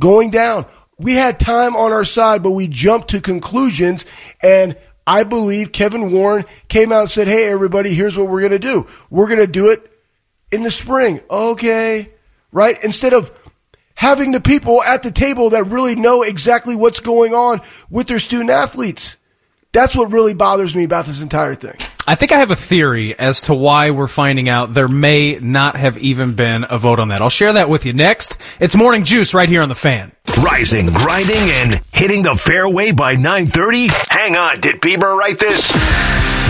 Going 0.00 0.30
down 0.30 0.66
we 1.00 1.14
had 1.14 1.40
time 1.40 1.76
on 1.76 1.92
our 1.92 2.04
side, 2.04 2.42
but 2.42 2.50
we 2.50 2.68
jumped 2.68 3.08
to 3.08 3.22
conclusions 3.22 4.04
and 4.42 4.76
I 5.06 5.24
believe 5.24 5.72
Kevin 5.72 6.12
Warren 6.12 6.44
came 6.68 6.92
out 6.92 7.00
and 7.00 7.10
said, 7.10 7.26
Hey, 7.26 7.48
everybody, 7.48 7.94
here's 7.94 8.18
what 8.18 8.28
we're 8.28 8.40
going 8.40 8.52
to 8.52 8.58
do. 8.58 8.86
We're 9.08 9.26
going 9.26 9.40
to 9.40 9.46
do 9.46 9.70
it 9.70 9.90
in 10.52 10.62
the 10.62 10.70
spring. 10.70 11.20
Okay. 11.30 12.10
Right? 12.52 12.82
Instead 12.84 13.14
of 13.14 13.30
having 13.94 14.32
the 14.32 14.40
people 14.40 14.82
at 14.82 15.02
the 15.02 15.10
table 15.10 15.50
that 15.50 15.64
really 15.64 15.96
know 15.96 16.22
exactly 16.22 16.76
what's 16.76 17.00
going 17.00 17.32
on 17.32 17.62
with 17.88 18.06
their 18.06 18.18
student 18.18 18.50
athletes. 18.50 19.16
That's 19.72 19.96
what 19.96 20.12
really 20.12 20.34
bothers 20.34 20.74
me 20.74 20.84
about 20.84 21.06
this 21.06 21.22
entire 21.22 21.54
thing. 21.54 21.78
I 22.10 22.16
think 22.16 22.32
I 22.32 22.38
have 22.38 22.50
a 22.50 22.56
theory 22.56 23.16
as 23.16 23.42
to 23.42 23.54
why 23.54 23.90
we're 23.92 24.08
finding 24.08 24.48
out 24.48 24.74
there 24.74 24.88
may 24.88 25.38
not 25.38 25.76
have 25.76 25.96
even 25.98 26.34
been 26.34 26.66
a 26.68 26.76
vote 26.76 26.98
on 26.98 27.10
that. 27.10 27.22
I'll 27.22 27.30
share 27.30 27.52
that 27.52 27.68
with 27.68 27.86
you 27.86 27.92
next. 27.92 28.36
It's 28.58 28.74
Morning 28.74 29.04
Juice 29.04 29.32
right 29.32 29.48
here 29.48 29.62
on 29.62 29.68
the 29.68 29.76
fan. 29.76 30.10
Rising, 30.42 30.86
grinding, 30.86 31.36
and 31.36 31.80
hitting 31.92 32.24
the 32.24 32.34
fairway 32.34 32.90
by 32.90 33.14
9.30? 33.14 33.90
Hang 34.08 34.34
on, 34.34 34.58
did 34.58 34.80
Bieber 34.80 35.16
write 35.16 35.38
this? 35.38 35.70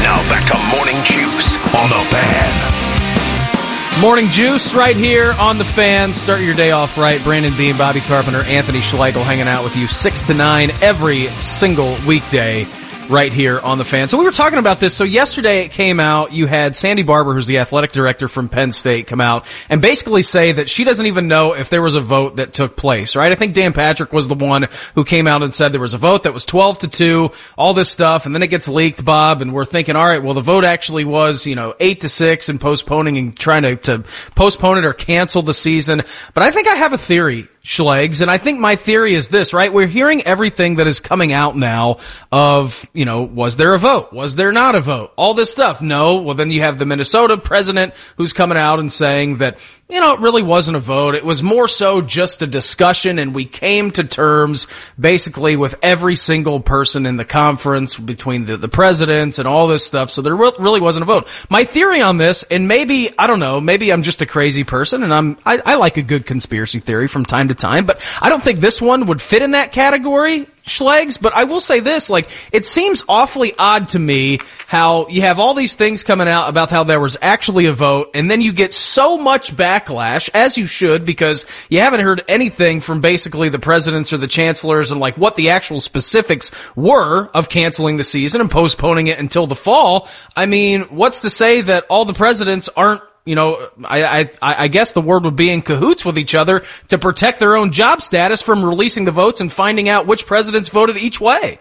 Now 0.00 0.16
back 0.30 0.50
to 0.50 0.56
Morning 0.74 0.96
Juice 1.04 1.56
on 1.76 1.90
the 1.90 2.06
fan. 2.08 4.00
Morning 4.00 4.28
Juice 4.28 4.72
right 4.72 4.96
here 4.96 5.34
on 5.38 5.58
the 5.58 5.64
fan. 5.64 6.14
Start 6.14 6.40
your 6.40 6.54
day 6.54 6.70
off 6.70 6.96
right. 6.96 7.22
Brandon 7.22 7.54
Beam, 7.58 7.76
Bobby 7.76 8.00
Carpenter, 8.00 8.44
Anthony 8.44 8.80
Schlegel 8.80 9.22
hanging 9.24 9.46
out 9.46 9.62
with 9.62 9.76
you 9.76 9.86
6 9.86 10.22
to 10.22 10.32
9 10.32 10.70
every 10.80 11.26
single 11.26 11.98
weekday 12.06 12.66
right 13.10 13.32
here 13.32 13.58
on 13.58 13.78
the 13.78 13.84
fan. 13.84 14.08
So 14.08 14.18
we 14.18 14.24
were 14.24 14.30
talking 14.30 14.58
about 14.58 14.78
this. 14.78 14.96
So 14.96 15.04
yesterday 15.04 15.64
it 15.64 15.72
came 15.72 15.98
out. 15.98 16.32
You 16.32 16.46
had 16.46 16.76
Sandy 16.76 17.02
Barbour, 17.02 17.34
who's 17.34 17.48
the 17.48 17.58
athletic 17.58 17.92
director 17.92 18.28
from 18.28 18.48
Penn 18.48 18.70
State, 18.70 19.08
come 19.08 19.20
out 19.20 19.46
and 19.68 19.82
basically 19.82 20.22
say 20.22 20.52
that 20.52 20.70
she 20.70 20.84
doesn't 20.84 21.06
even 21.06 21.26
know 21.26 21.54
if 21.54 21.70
there 21.70 21.82
was 21.82 21.96
a 21.96 22.00
vote 22.00 22.36
that 22.36 22.54
took 22.54 22.76
place. 22.76 23.16
Right? 23.16 23.32
I 23.32 23.34
think 23.34 23.54
Dan 23.54 23.72
Patrick 23.72 24.12
was 24.12 24.28
the 24.28 24.34
one 24.36 24.68
who 24.94 25.04
came 25.04 25.26
out 25.26 25.42
and 25.42 25.52
said 25.52 25.72
there 25.72 25.80
was 25.80 25.94
a 25.94 25.98
vote 25.98 26.22
that 26.22 26.32
was 26.32 26.46
twelve 26.46 26.78
to 26.80 26.88
two, 26.88 27.30
all 27.58 27.74
this 27.74 27.90
stuff, 27.90 28.26
and 28.26 28.34
then 28.34 28.42
it 28.42 28.48
gets 28.48 28.68
leaked, 28.68 29.04
Bob, 29.04 29.42
and 29.42 29.52
we're 29.52 29.64
thinking, 29.64 29.96
all 29.96 30.06
right, 30.06 30.22
well 30.22 30.34
the 30.34 30.40
vote 30.40 30.64
actually 30.64 31.04
was 31.04 31.46
you 31.46 31.56
know 31.56 31.74
eight 31.80 32.00
to 32.00 32.08
six 32.08 32.48
and 32.48 32.60
postponing 32.60 33.18
and 33.18 33.38
trying 33.38 33.62
to, 33.62 33.76
to 33.76 34.04
postpone 34.36 34.78
it 34.78 34.84
or 34.84 34.92
cancel 34.92 35.42
the 35.42 35.54
season. 35.54 36.02
But 36.32 36.44
I 36.44 36.50
think 36.52 36.68
I 36.68 36.76
have 36.76 36.92
a 36.92 36.98
theory 36.98 37.48
Schlegs. 37.62 38.22
And 38.22 38.30
I 38.30 38.38
think 38.38 38.58
my 38.58 38.74
theory 38.76 39.12
is 39.12 39.28
this, 39.28 39.52
right? 39.52 39.70
We're 39.70 39.86
hearing 39.86 40.22
everything 40.22 40.76
that 40.76 40.86
is 40.86 40.98
coming 40.98 41.32
out 41.32 41.56
now 41.56 41.98
of, 42.32 42.88
you 42.94 43.04
know, 43.04 43.22
was 43.22 43.56
there 43.56 43.74
a 43.74 43.78
vote? 43.78 44.14
Was 44.14 44.34
there 44.36 44.50
not 44.50 44.74
a 44.74 44.80
vote? 44.80 45.12
All 45.16 45.34
this 45.34 45.52
stuff. 45.52 45.82
No. 45.82 46.22
Well, 46.22 46.34
then 46.34 46.50
you 46.50 46.62
have 46.62 46.78
the 46.78 46.86
Minnesota 46.86 47.36
president 47.36 47.92
who's 48.16 48.32
coming 48.32 48.56
out 48.56 48.78
and 48.78 48.90
saying 48.90 49.38
that, 49.38 49.58
you 49.90 50.00
know, 50.00 50.14
it 50.14 50.20
really 50.20 50.42
wasn't 50.42 50.78
a 50.78 50.80
vote. 50.80 51.14
It 51.14 51.24
was 51.24 51.42
more 51.42 51.68
so 51.68 52.00
just 52.00 52.40
a 52.40 52.46
discussion 52.46 53.18
and 53.18 53.34
we 53.34 53.44
came 53.44 53.90
to 53.90 54.04
terms 54.04 54.66
basically 54.98 55.56
with 55.56 55.74
every 55.82 56.16
single 56.16 56.60
person 56.60 57.04
in 57.04 57.18
the 57.18 57.26
conference 57.26 57.98
between 57.98 58.46
the, 58.46 58.56
the 58.56 58.68
presidents 58.68 59.38
and 59.38 59.46
all 59.46 59.66
this 59.66 59.84
stuff. 59.84 60.10
So 60.10 60.22
there 60.22 60.36
really 60.36 60.80
wasn't 60.80 61.02
a 61.02 61.06
vote. 61.06 61.28
My 61.50 61.64
theory 61.64 62.00
on 62.00 62.16
this, 62.16 62.42
and 62.44 62.68
maybe, 62.68 63.10
I 63.18 63.26
don't 63.26 63.40
know, 63.40 63.60
maybe 63.60 63.92
I'm 63.92 64.02
just 64.02 64.22
a 64.22 64.26
crazy 64.26 64.64
person 64.64 65.02
and 65.02 65.12
I'm, 65.12 65.36
I, 65.44 65.60
I 65.66 65.74
like 65.74 65.98
a 65.98 66.02
good 66.02 66.24
conspiracy 66.24 66.78
theory 66.78 67.06
from 67.06 67.26
time 67.26 67.48
to 67.48 67.54
time, 67.60 67.86
but 67.86 68.00
I 68.20 68.28
don't 68.28 68.42
think 68.42 68.60
this 68.60 68.80
one 68.80 69.06
would 69.06 69.22
fit 69.22 69.42
in 69.42 69.52
that 69.52 69.72
category. 69.72 70.46
Schlegs, 70.66 71.20
but 71.20 71.34
I 71.34 71.44
will 71.44 71.58
say 71.58 71.80
this, 71.80 72.10
like, 72.10 72.28
it 72.52 72.64
seems 72.64 73.02
awfully 73.08 73.54
odd 73.58 73.88
to 73.88 73.98
me 73.98 74.38
how 74.68 75.08
you 75.08 75.22
have 75.22 75.40
all 75.40 75.54
these 75.54 75.74
things 75.74 76.04
coming 76.04 76.28
out 76.28 76.48
about 76.48 76.70
how 76.70 76.84
there 76.84 77.00
was 77.00 77.16
actually 77.20 77.66
a 77.66 77.72
vote, 77.72 78.10
and 78.14 78.30
then 78.30 78.40
you 78.40 78.52
get 78.52 78.72
so 78.72 79.18
much 79.18 79.56
backlash, 79.56 80.30
as 80.32 80.56
you 80.56 80.66
should, 80.66 81.04
because 81.04 81.44
you 81.70 81.80
haven't 81.80 82.00
heard 82.00 82.22
anything 82.28 82.80
from 82.80 83.00
basically 83.00 83.48
the 83.48 83.58
presidents 83.58 84.12
or 84.12 84.18
the 84.18 84.28
chancellors 84.28 84.92
and 84.92 85.00
like 85.00 85.16
what 85.16 85.34
the 85.34 85.50
actual 85.50 85.80
specifics 85.80 86.52
were 86.76 87.28
of 87.34 87.48
canceling 87.48 87.96
the 87.96 88.04
season 88.04 88.40
and 88.40 88.50
postponing 88.50 89.08
it 89.08 89.18
until 89.18 89.48
the 89.48 89.56
fall. 89.56 90.08
I 90.36 90.46
mean, 90.46 90.82
what's 90.82 91.22
to 91.22 91.30
say 91.30 91.62
that 91.62 91.86
all 91.88 92.04
the 92.04 92.12
presidents 92.12 92.68
aren't 92.76 93.02
you 93.24 93.34
know, 93.34 93.68
I, 93.84 94.20
I, 94.20 94.28
I 94.40 94.68
guess 94.68 94.92
the 94.92 95.02
word 95.02 95.24
would 95.24 95.36
be 95.36 95.50
in 95.50 95.62
cahoots 95.62 96.04
with 96.04 96.18
each 96.18 96.34
other 96.34 96.62
to 96.88 96.98
protect 96.98 97.38
their 97.38 97.54
own 97.54 97.70
job 97.70 98.02
status 98.02 98.42
from 98.42 98.64
releasing 98.64 99.04
the 99.04 99.12
votes 99.12 99.40
and 99.40 99.52
finding 99.52 99.88
out 99.88 100.06
which 100.06 100.26
presidents 100.26 100.68
voted 100.68 100.96
each 100.96 101.20
way. 101.20 101.60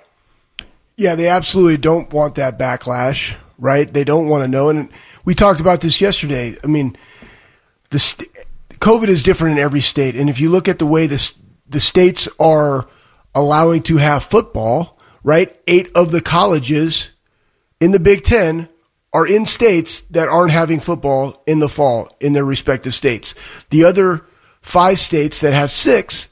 Yeah, 0.96 1.16
they 1.16 1.28
absolutely 1.28 1.78
don't 1.78 2.12
want 2.12 2.36
that 2.36 2.58
backlash, 2.58 3.36
right? 3.58 3.92
They 3.92 4.04
don't 4.04 4.30
want 4.30 4.44
to 4.44 4.48
know. 4.48 4.70
And 4.70 4.90
we 5.26 5.36
talked 5.36 5.60
about 5.60 5.82
this 5.82 6.02
yesterday. 6.02 6.58
I 6.64 6.68
mean, 6.68 6.98
the 7.90 8.00
st- 8.00 8.30
COVID 8.80 9.08
is 9.08 9.24
different 9.24 9.58
in 9.58 9.64
every 9.64 9.82
state. 9.82 10.16
And 10.16 10.30
if 10.30 10.40
you 10.40 10.50
look 10.50 10.68
at 10.68 10.80
the 10.80 10.86
way 10.86 11.08
the, 11.08 11.34
the 11.68 11.80
states 11.80 12.28
are 12.40 12.88
allowing 13.36 13.84
to 13.84 13.98
have 13.98 14.24
football, 14.24 14.98
right? 15.24 15.56
Eight 15.68 15.92
of 15.96 16.12
the 16.12 16.22
colleges 16.22 17.12
in 17.80 17.92
the 17.92 18.00
Big 18.00 18.24
Ten 18.24 18.70
are 19.14 19.26
in 19.26 19.46
states 19.46 20.02
that 20.12 20.28
aren't 20.28 20.52
having 20.52 20.80
football 20.80 21.42
in 21.48 21.60
the 21.60 21.70
fall 21.70 22.16
in 22.20 22.34
their 22.34 22.46
respective 22.46 22.94
states. 22.94 23.34
The 23.70 23.86
other 23.86 24.26
five 24.62 25.00
states 25.00 25.42
that 25.42 25.54
have 25.54 25.72
six 25.72 26.30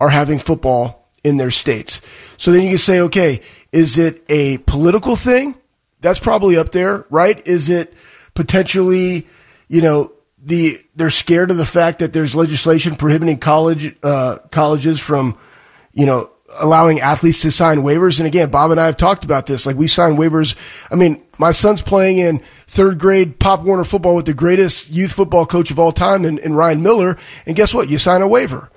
are 0.00 0.10
having 0.10 0.38
football 0.38 1.10
in 1.24 1.36
their 1.36 1.50
states. 1.50 2.00
So 2.36 2.52
then 2.52 2.62
you 2.62 2.70
can 2.70 2.78
say, 2.78 3.00
okay, 3.00 3.42
is 3.72 3.98
it 3.98 4.24
a 4.28 4.58
political 4.58 5.16
thing? 5.16 5.54
That's 6.00 6.18
probably 6.18 6.56
up 6.56 6.70
there, 6.70 7.06
right? 7.10 7.44
Is 7.46 7.68
it 7.68 7.94
potentially, 8.34 9.26
you 9.66 9.82
know, 9.82 10.12
the, 10.40 10.80
they're 10.94 11.10
scared 11.10 11.50
of 11.50 11.56
the 11.56 11.66
fact 11.66 11.98
that 11.98 12.12
there's 12.12 12.34
legislation 12.34 12.94
prohibiting 12.94 13.38
college, 13.38 13.96
uh, 14.02 14.38
colleges 14.50 15.00
from, 15.00 15.38
you 15.92 16.06
know, 16.06 16.30
allowing 16.60 17.00
athletes 17.00 17.42
to 17.42 17.50
sign 17.50 17.78
waivers. 17.78 18.18
And 18.18 18.26
again, 18.26 18.50
Bob 18.50 18.70
and 18.70 18.80
I 18.80 18.86
have 18.86 18.96
talked 18.96 19.24
about 19.24 19.46
this. 19.46 19.66
Like 19.66 19.76
we 19.76 19.86
sign 19.86 20.16
waivers. 20.16 20.54
I 20.90 20.94
mean, 20.94 21.22
my 21.38 21.52
son's 21.52 21.82
playing 21.82 22.18
in 22.18 22.42
third 22.66 22.98
grade 22.98 23.38
Pop 23.38 23.62
Warner 23.62 23.84
football 23.84 24.14
with 24.14 24.26
the 24.26 24.34
greatest 24.34 24.90
youth 24.90 25.12
football 25.12 25.46
coach 25.46 25.70
of 25.70 25.78
all 25.78 25.92
time 25.92 26.24
in 26.24 26.54
Ryan 26.54 26.82
Miller. 26.82 27.18
And 27.46 27.56
guess 27.56 27.74
what? 27.74 27.90
You 27.90 27.98
sign 27.98 28.22
a 28.22 28.28
waiver. 28.28 28.70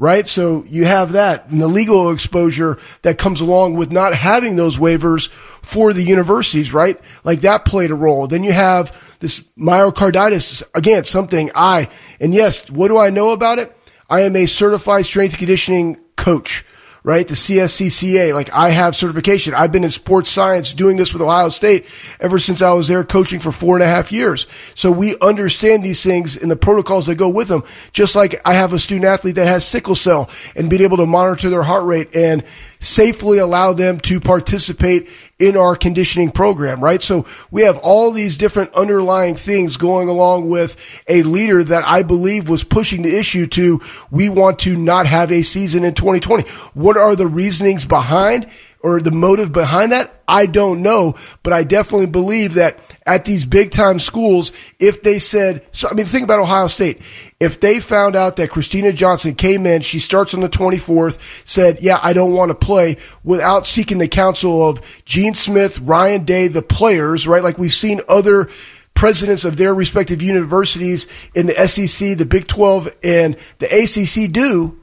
Right? 0.00 0.28
So 0.28 0.64
you 0.68 0.84
have 0.84 1.12
that 1.12 1.48
and 1.50 1.60
the 1.60 1.66
legal 1.66 2.12
exposure 2.12 2.78
that 3.02 3.18
comes 3.18 3.40
along 3.40 3.74
with 3.74 3.90
not 3.90 4.14
having 4.14 4.54
those 4.54 4.78
waivers 4.78 5.28
for 5.28 5.92
the 5.92 6.04
universities, 6.04 6.72
right? 6.72 6.96
Like 7.24 7.40
that 7.40 7.64
played 7.64 7.90
a 7.90 7.96
role. 7.96 8.28
Then 8.28 8.44
you 8.44 8.52
have 8.52 8.96
this 9.18 9.40
myocarditis, 9.58 10.62
again, 10.72 11.04
something 11.04 11.50
I, 11.52 11.88
and 12.20 12.32
yes, 12.32 12.70
what 12.70 12.88
do 12.88 12.96
I 12.96 13.10
know 13.10 13.30
about 13.30 13.58
it? 13.58 13.76
I 14.08 14.20
am 14.20 14.36
a 14.36 14.46
certified 14.46 15.04
strength 15.04 15.36
conditioning 15.36 15.98
coach 16.14 16.64
right? 17.02 17.26
The 17.26 17.34
CSCCA, 17.34 18.34
like 18.34 18.52
I 18.52 18.70
have 18.70 18.96
certification. 18.96 19.54
I've 19.54 19.72
been 19.72 19.84
in 19.84 19.90
sports 19.90 20.30
science 20.30 20.74
doing 20.74 20.96
this 20.96 21.12
with 21.12 21.22
Ohio 21.22 21.48
State 21.48 21.86
ever 22.20 22.38
since 22.38 22.62
I 22.62 22.72
was 22.72 22.88
there 22.88 23.04
coaching 23.04 23.40
for 23.40 23.52
four 23.52 23.76
and 23.76 23.82
a 23.82 23.86
half 23.86 24.12
years. 24.12 24.46
So 24.74 24.90
we 24.90 25.16
understand 25.20 25.84
these 25.84 26.02
things 26.02 26.36
and 26.36 26.50
the 26.50 26.56
protocols 26.56 27.06
that 27.06 27.16
go 27.16 27.28
with 27.28 27.48
them. 27.48 27.64
Just 27.92 28.14
like 28.14 28.40
I 28.44 28.54
have 28.54 28.72
a 28.72 28.78
student 28.78 29.06
athlete 29.06 29.36
that 29.36 29.46
has 29.46 29.66
sickle 29.66 29.96
cell 29.96 30.30
and 30.56 30.68
being 30.68 30.82
able 30.82 30.98
to 30.98 31.06
monitor 31.06 31.50
their 31.50 31.62
heart 31.62 31.84
rate 31.84 32.14
and 32.14 32.44
safely 32.80 33.38
allow 33.38 33.72
them 33.72 34.00
to 34.00 34.20
participate 34.20 35.08
in 35.38 35.56
our 35.56 35.76
conditioning 35.76 36.30
program, 36.30 36.82
right? 36.82 37.02
So 37.02 37.26
we 37.50 37.62
have 37.62 37.78
all 37.78 38.10
these 38.10 38.36
different 38.36 38.74
underlying 38.74 39.36
things 39.36 39.76
going 39.76 40.08
along 40.08 40.48
with 40.48 40.76
a 41.08 41.22
leader 41.22 41.62
that 41.64 41.84
I 41.84 42.02
believe 42.02 42.48
was 42.48 42.64
pushing 42.64 43.02
the 43.02 43.16
issue 43.16 43.46
to 43.48 43.80
we 44.10 44.28
want 44.28 44.60
to 44.60 44.76
not 44.76 45.06
have 45.06 45.30
a 45.30 45.42
season 45.42 45.84
in 45.84 45.94
2020. 45.94 46.48
What 46.74 46.96
are 46.96 47.14
the 47.14 47.26
reasonings 47.26 47.84
behind 47.84 48.48
or 48.80 49.00
the 49.00 49.10
motive 49.10 49.52
behind 49.52 49.92
that? 49.92 50.22
I 50.26 50.46
don't 50.46 50.82
know, 50.82 51.16
but 51.42 51.52
I 51.52 51.64
definitely 51.64 52.06
believe 52.06 52.54
that 52.54 52.78
at 53.06 53.24
these 53.24 53.44
big 53.44 53.70
time 53.70 53.98
schools, 53.98 54.52
if 54.78 55.02
they 55.02 55.18
said, 55.18 55.64
so 55.72 55.88
I 55.88 55.94
mean, 55.94 56.06
think 56.06 56.24
about 56.24 56.40
Ohio 56.40 56.66
State. 56.66 57.00
If 57.40 57.60
they 57.60 57.80
found 57.80 58.14
out 58.14 58.36
that 58.36 58.50
Kristina 58.50 58.94
Johnson 58.94 59.34
came 59.34 59.64
in, 59.66 59.82
she 59.82 59.98
starts 59.98 60.34
on 60.34 60.40
the 60.40 60.48
24th, 60.48 61.18
said, 61.44 61.78
yeah, 61.80 61.98
I 62.02 62.12
don't 62.12 62.34
want 62.34 62.50
to 62.50 62.54
play 62.54 62.98
without 63.24 63.66
seeking 63.66 63.98
the 63.98 64.08
counsel 64.08 64.68
of 64.68 64.80
Gene 65.04 65.34
Smith, 65.34 65.78
Ryan 65.78 66.24
Day, 66.24 66.48
the 66.48 66.62
players, 66.62 67.26
right? 67.26 67.42
Like 67.42 67.58
we've 67.58 67.72
seen 67.72 68.02
other 68.08 68.50
presidents 68.98 69.44
of 69.44 69.56
their 69.56 69.72
respective 69.72 70.20
universities 70.20 71.06
in 71.34 71.46
the 71.46 71.68
SEC, 71.68 72.18
the 72.18 72.26
Big 72.26 72.48
12, 72.48 72.90
and 73.04 73.36
the 73.60 73.66
ACC 73.66 74.30
do. 74.30 74.78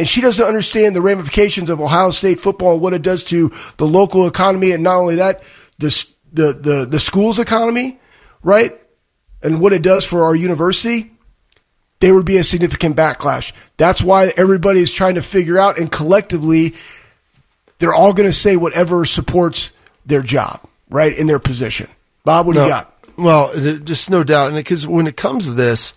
And 0.00 0.08
she 0.08 0.22
doesn't 0.22 0.44
understand 0.44 0.96
the 0.96 1.02
ramifications 1.02 1.68
of 1.68 1.78
Ohio 1.78 2.10
State 2.10 2.40
football 2.40 2.72
and 2.72 2.80
what 2.80 2.94
it 2.94 3.02
does 3.02 3.22
to 3.24 3.52
the 3.76 3.86
local 3.86 4.26
economy. 4.26 4.72
And 4.72 4.82
not 4.82 4.96
only 4.96 5.16
that, 5.16 5.42
the, 5.78 6.06
the, 6.32 6.52
the, 6.54 6.86
the 6.86 6.98
school's 6.98 7.38
economy, 7.38 8.00
right? 8.42 8.80
And 9.42 9.60
what 9.60 9.74
it 9.74 9.82
does 9.82 10.06
for 10.06 10.24
our 10.24 10.34
university. 10.34 11.12
There 11.98 12.14
would 12.14 12.24
be 12.24 12.38
a 12.38 12.44
significant 12.44 12.96
backlash. 12.96 13.52
That's 13.76 14.00
why 14.00 14.32
everybody 14.34 14.80
is 14.80 14.90
trying 14.90 15.16
to 15.16 15.22
figure 15.22 15.58
out 15.58 15.78
and 15.78 15.92
collectively 15.92 16.76
they're 17.78 17.92
all 17.92 18.14
going 18.14 18.28
to 18.28 18.32
say 18.32 18.56
whatever 18.56 19.04
supports 19.04 19.70
their 20.06 20.22
job, 20.22 20.66
right? 20.88 21.14
In 21.14 21.26
their 21.26 21.38
position. 21.38 21.88
Bob, 22.24 22.46
what 22.46 22.54
do 22.54 22.60
No, 22.60 22.64
you 22.64 22.70
got? 22.70 22.94
Well, 23.18 23.54
just 23.80 24.08
no 24.08 24.24
doubt. 24.24 24.46
And 24.46 24.56
because 24.56 24.86
when 24.86 25.06
it 25.06 25.18
comes 25.18 25.44
to 25.44 25.52
this, 25.52 25.92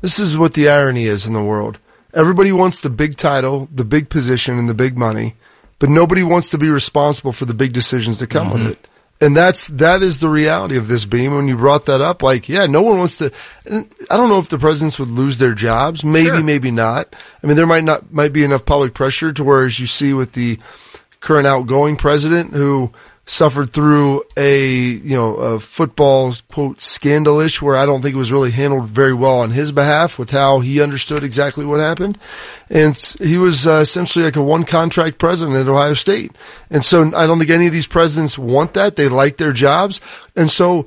this 0.00 0.18
is 0.18 0.36
what 0.36 0.54
the 0.54 0.68
irony 0.68 1.04
is 1.04 1.26
in 1.26 1.32
the 1.32 1.44
world. 1.44 1.78
Everybody 2.16 2.50
wants 2.50 2.80
the 2.80 2.90
big 2.90 3.16
title, 3.16 3.68
the 3.72 3.84
big 3.84 4.08
position, 4.08 4.58
and 4.58 4.68
the 4.68 4.74
big 4.74 4.96
money, 4.96 5.36
but 5.78 5.90
nobody 5.90 6.22
wants 6.22 6.48
to 6.50 6.58
be 6.58 6.70
responsible 6.70 7.32
for 7.32 7.44
the 7.44 7.54
big 7.54 7.72
decisions 7.74 8.18
that 8.18 8.30
come 8.30 8.50
with 8.50 8.62
mm-hmm. 8.62 8.72
it. 8.72 8.88
And 9.20 9.36
that's 9.36 9.68
that 9.68 10.02
is 10.02 10.20
the 10.20 10.28
reality 10.28 10.76
of 10.76 10.88
this 10.88 11.04
beam. 11.06 11.34
When 11.34 11.48
you 11.48 11.56
brought 11.56 11.86
that 11.86 12.00
up, 12.00 12.22
like, 12.22 12.48
yeah, 12.48 12.66
no 12.66 12.82
one 12.82 12.98
wants 12.98 13.18
to. 13.18 13.32
And 13.64 13.90
I 14.10 14.16
don't 14.16 14.28
know 14.28 14.38
if 14.38 14.48
the 14.48 14.58
presidents 14.58 14.98
would 14.98 15.08
lose 15.08 15.38
their 15.38 15.54
jobs. 15.54 16.04
Maybe, 16.04 16.42
maybe 16.42 16.70
not. 16.70 17.14
I 17.42 17.46
mean, 17.46 17.56
there 17.56 17.66
might 17.66 17.84
not 17.84 18.12
might 18.12 18.32
be 18.34 18.44
enough 18.44 18.66
public 18.66 18.92
pressure 18.92 19.32
to 19.32 19.44
where, 19.44 19.64
as 19.64 19.80
you 19.80 19.86
see 19.86 20.12
with 20.12 20.32
the 20.32 20.58
current 21.20 21.46
outgoing 21.46 21.96
president 21.96 22.52
who 22.52 22.92
suffered 23.26 23.72
through 23.72 24.22
a 24.36 24.68
you 24.68 25.16
know 25.16 25.34
a 25.34 25.60
football 25.60 26.32
quote 26.48 26.78
scandalish 26.78 27.60
where 27.60 27.76
I 27.76 27.84
don't 27.84 28.00
think 28.00 28.14
it 28.14 28.18
was 28.18 28.30
really 28.30 28.52
handled 28.52 28.88
very 28.88 29.12
well 29.12 29.40
on 29.40 29.50
his 29.50 29.72
behalf 29.72 30.18
with 30.18 30.30
how 30.30 30.60
he 30.60 30.80
understood 30.80 31.24
exactly 31.24 31.66
what 31.66 31.80
happened, 31.80 32.18
and 32.70 32.96
he 33.20 33.36
was 33.36 33.66
uh, 33.66 33.80
essentially 33.82 34.24
like 34.24 34.36
a 34.36 34.42
one 34.42 34.64
contract 34.64 35.18
president 35.18 35.56
at 35.56 35.68
Ohio 35.68 35.94
State, 35.94 36.32
and 36.70 36.84
so 36.84 37.12
I 37.14 37.26
don't 37.26 37.38
think 37.38 37.50
any 37.50 37.66
of 37.66 37.72
these 37.72 37.88
presidents 37.88 38.38
want 38.38 38.74
that. 38.74 38.96
They 38.96 39.08
like 39.08 39.36
their 39.36 39.52
jobs, 39.52 40.00
and 40.36 40.50
so 40.50 40.86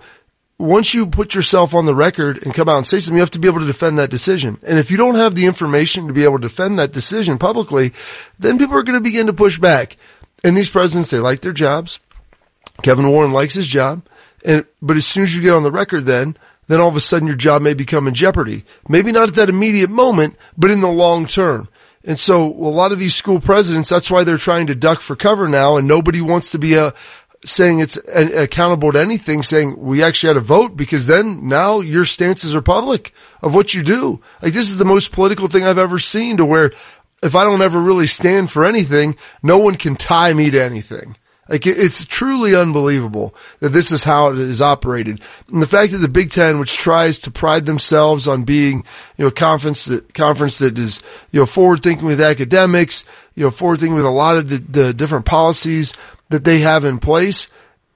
once 0.58 0.94
you 0.94 1.08
put 1.08 1.36
yourself 1.36 1.74
on 1.74 1.86
the 1.86 1.96
record 1.96 2.44
and 2.44 2.54
come 2.54 2.68
out 2.68 2.78
and 2.78 2.88
say 2.88 3.00
something, 3.00 3.16
you 3.16 3.22
have 3.22 3.32
to 3.32 3.40
be 3.40 3.48
able 3.48 3.62
to 3.62 3.66
defend 3.66 3.98
that 3.98 4.10
decision. 4.10 4.60
And 4.64 4.78
if 4.78 4.92
you 4.92 4.98
don't 4.98 5.16
have 5.16 5.34
the 5.34 5.46
information 5.46 6.08
to 6.08 6.14
be 6.14 6.26
able 6.26 6.38
to 6.38 6.48
defend 6.48 6.78
that 6.78 6.92
decision 6.92 7.38
publicly, 7.38 7.94
then 8.38 8.58
people 8.58 8.76
are 8.76 8.84
going 8.84 8.98
to 8.98 9.04
begin 9.04 9.28
to 9.28 9.34
push 9.34 9.58
back. 9.58 9.96
And 10.44 10.58
these 10.58 10.70
presidents, 10.70 11.12
they 11.12 11.20
like 11.20 11.40
their 11.40 11.54
jobs. 11.54 12.00
Kevin 12.82 13.10
Warren 13.10 13.32
likes 13.32 13.54
his 13.54 13.68
job. 13.68 14.04
And, 14.46 14.66
but 14.82 14.98
as 14.98 15.06
soon 15.06 15.24
as 15.24 15.36
you 15.36 15.42
get 15.42 15.54
on 15.54 15.64
the 15.64 15.72
record 15.72 16.06
then, 16.06 16.38
then 16.68 16.80
all 16.80 16.90
of 16.90 16.96
a 16.96 17.02
sudden 17.02 17.28
your 17.28 17.36
job 17.36 17.62
may 17.62 17.74
become 17.74 18.08
in 18.08 18.14
jeopardy. 18.14 18.64
Maybe 18.88 19.12
not 19.12 19.30
at 19.30 19.36
that 19.36 19.50
immediate 19.50 19.90
moment, 19.90 20.36
but 20.58 20.72
in 20.72 20.82
the 20.82 20.88
long 20.88 21.26
term. 21.26 21.68
And 22.04 22.18
so 22.18 22.46
a 22.46 22.70
lot 22.70 22.92
of 22.92 23.00
these 23.00 23.16
school 23.16 23.42
presidents, 23.42 23.90
that's 23.90 24.10
why 24.10 24.24
they're 24.24 24.38
trying 24.38 24.68
to 24.68 24.76
duck 24.76 25.02
for 25.02 25.16
cover 25.16 25.50
now 25.50 25.78
and 25.78 25.88
nobody 25.88 26.22
wants 26.22 26.52
to 26.52 26.60
be 26.60 26.76
a, 26.76 26.94
saying 27.44 27.80
it's 27.80 27.98
a- 27.98 28.44
accountable 28.44 28.92
to 28.92 29.00
anything, 29.00 29.44
saying 29.44 29.80
we 29.80 30.04
actually 30.04 30.30
had 30.30 30.38
a 30.38 30.42
vote 30.42 30.78
because 30.78 31.08
then 31.08 31.48
now 31.48 31.82
your 31.82 32.06
stances 32.06 32.56
are 32.56 32.62
public 32.62 33.14
of 33.42 33.56
what 33.56 33.74
you 33.74 33.84
do. 33.84 34.22
Like 34.42 34.54
this 34.54 34.70
is 34.70 34.78
the 34.78 34.86
most 34.86 35.12
political 35.12 35.48
thing 35.48 35.66
I've 35.66 35.78
ever 35.78 36.00
seen 36.00 36.38
to 36.38 36.46
where 36.46 36.72
if 37.22 37.36
I 37.36 37.44
don't 37.44 37.62
ever 37.62 37.80
really 37.80 38.08
stand 38.08 38.50
for 38.50 38.64
anything, 38.64 39.16
no 39.44 39.58
one 39.58 39.76
can 39.76 39.96
tie 39.96 40.34
me 40.34 40.50
to 40.52 40.64
anything. 40.64 41.18
Like 41.50 41.66
it's 41.66 42.06
truly 42.06 42.56
unbelievable 42.56 43.34
that 43.60 43.70
this 43.70 43.92
is 43.92 44.04
how 44.04 44.32
it 44.32 44.38
is 44.38 44.62
operated. 44.62 45.20
And 45.52 45.64
the 45.64 45.68
fact 45.68 45.92
that 45.92 45.98
the 45.98 46.08
Big 46.08 46.30
Ten, 46.30 46.60
which 46.60 46.78
tries 46.78 47.18
to 47.20 47.32
pride 47.32 47.66
themselves 47.66 48.28
on 48.28 48.44
being, 48.44 48.84
you 49.18 49.26
know, 49.26 49.28
a 49.28 49.32
conference 49.32 49.86
that, 49.86 50.14
conference 50.14 50.60
that 50.60 50.78
is, 50.78 51.02
you 51.32 51.40
know, 51.40 51.48
forward 51.48 51.82
thinking 51.82 52.06
with 52.06 52.22
academics, 52.22 53.04
you 53.34 53.44
know, 53.44 53.50
forward 53.50 53.80
thinking 53.80 53.96
with 53.96 54.06
a 54.06 54.12
lot 54.12 54.38
of 54.38 54.50
the, 54.50 54.58
the 54.58 54.94
different 54.94 55.26
policies 55.26 55.94
that 56.30 56.44
they 56.44 56.60
have 56.60 56.86
in 56.86 57.00
place. 57.00 57.48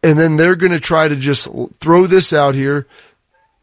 And 0.01 0.17
then 0.17 0.35
they're 0.35 0.55
going 0.55 0.71
to 0.71 0.79
try 0.79 1.07
to 1.07 1.15
just 1.15 1.47
throw 1.79 2.07
this 2.07 2.33
out 2.33 2.55
here 2.55 2.87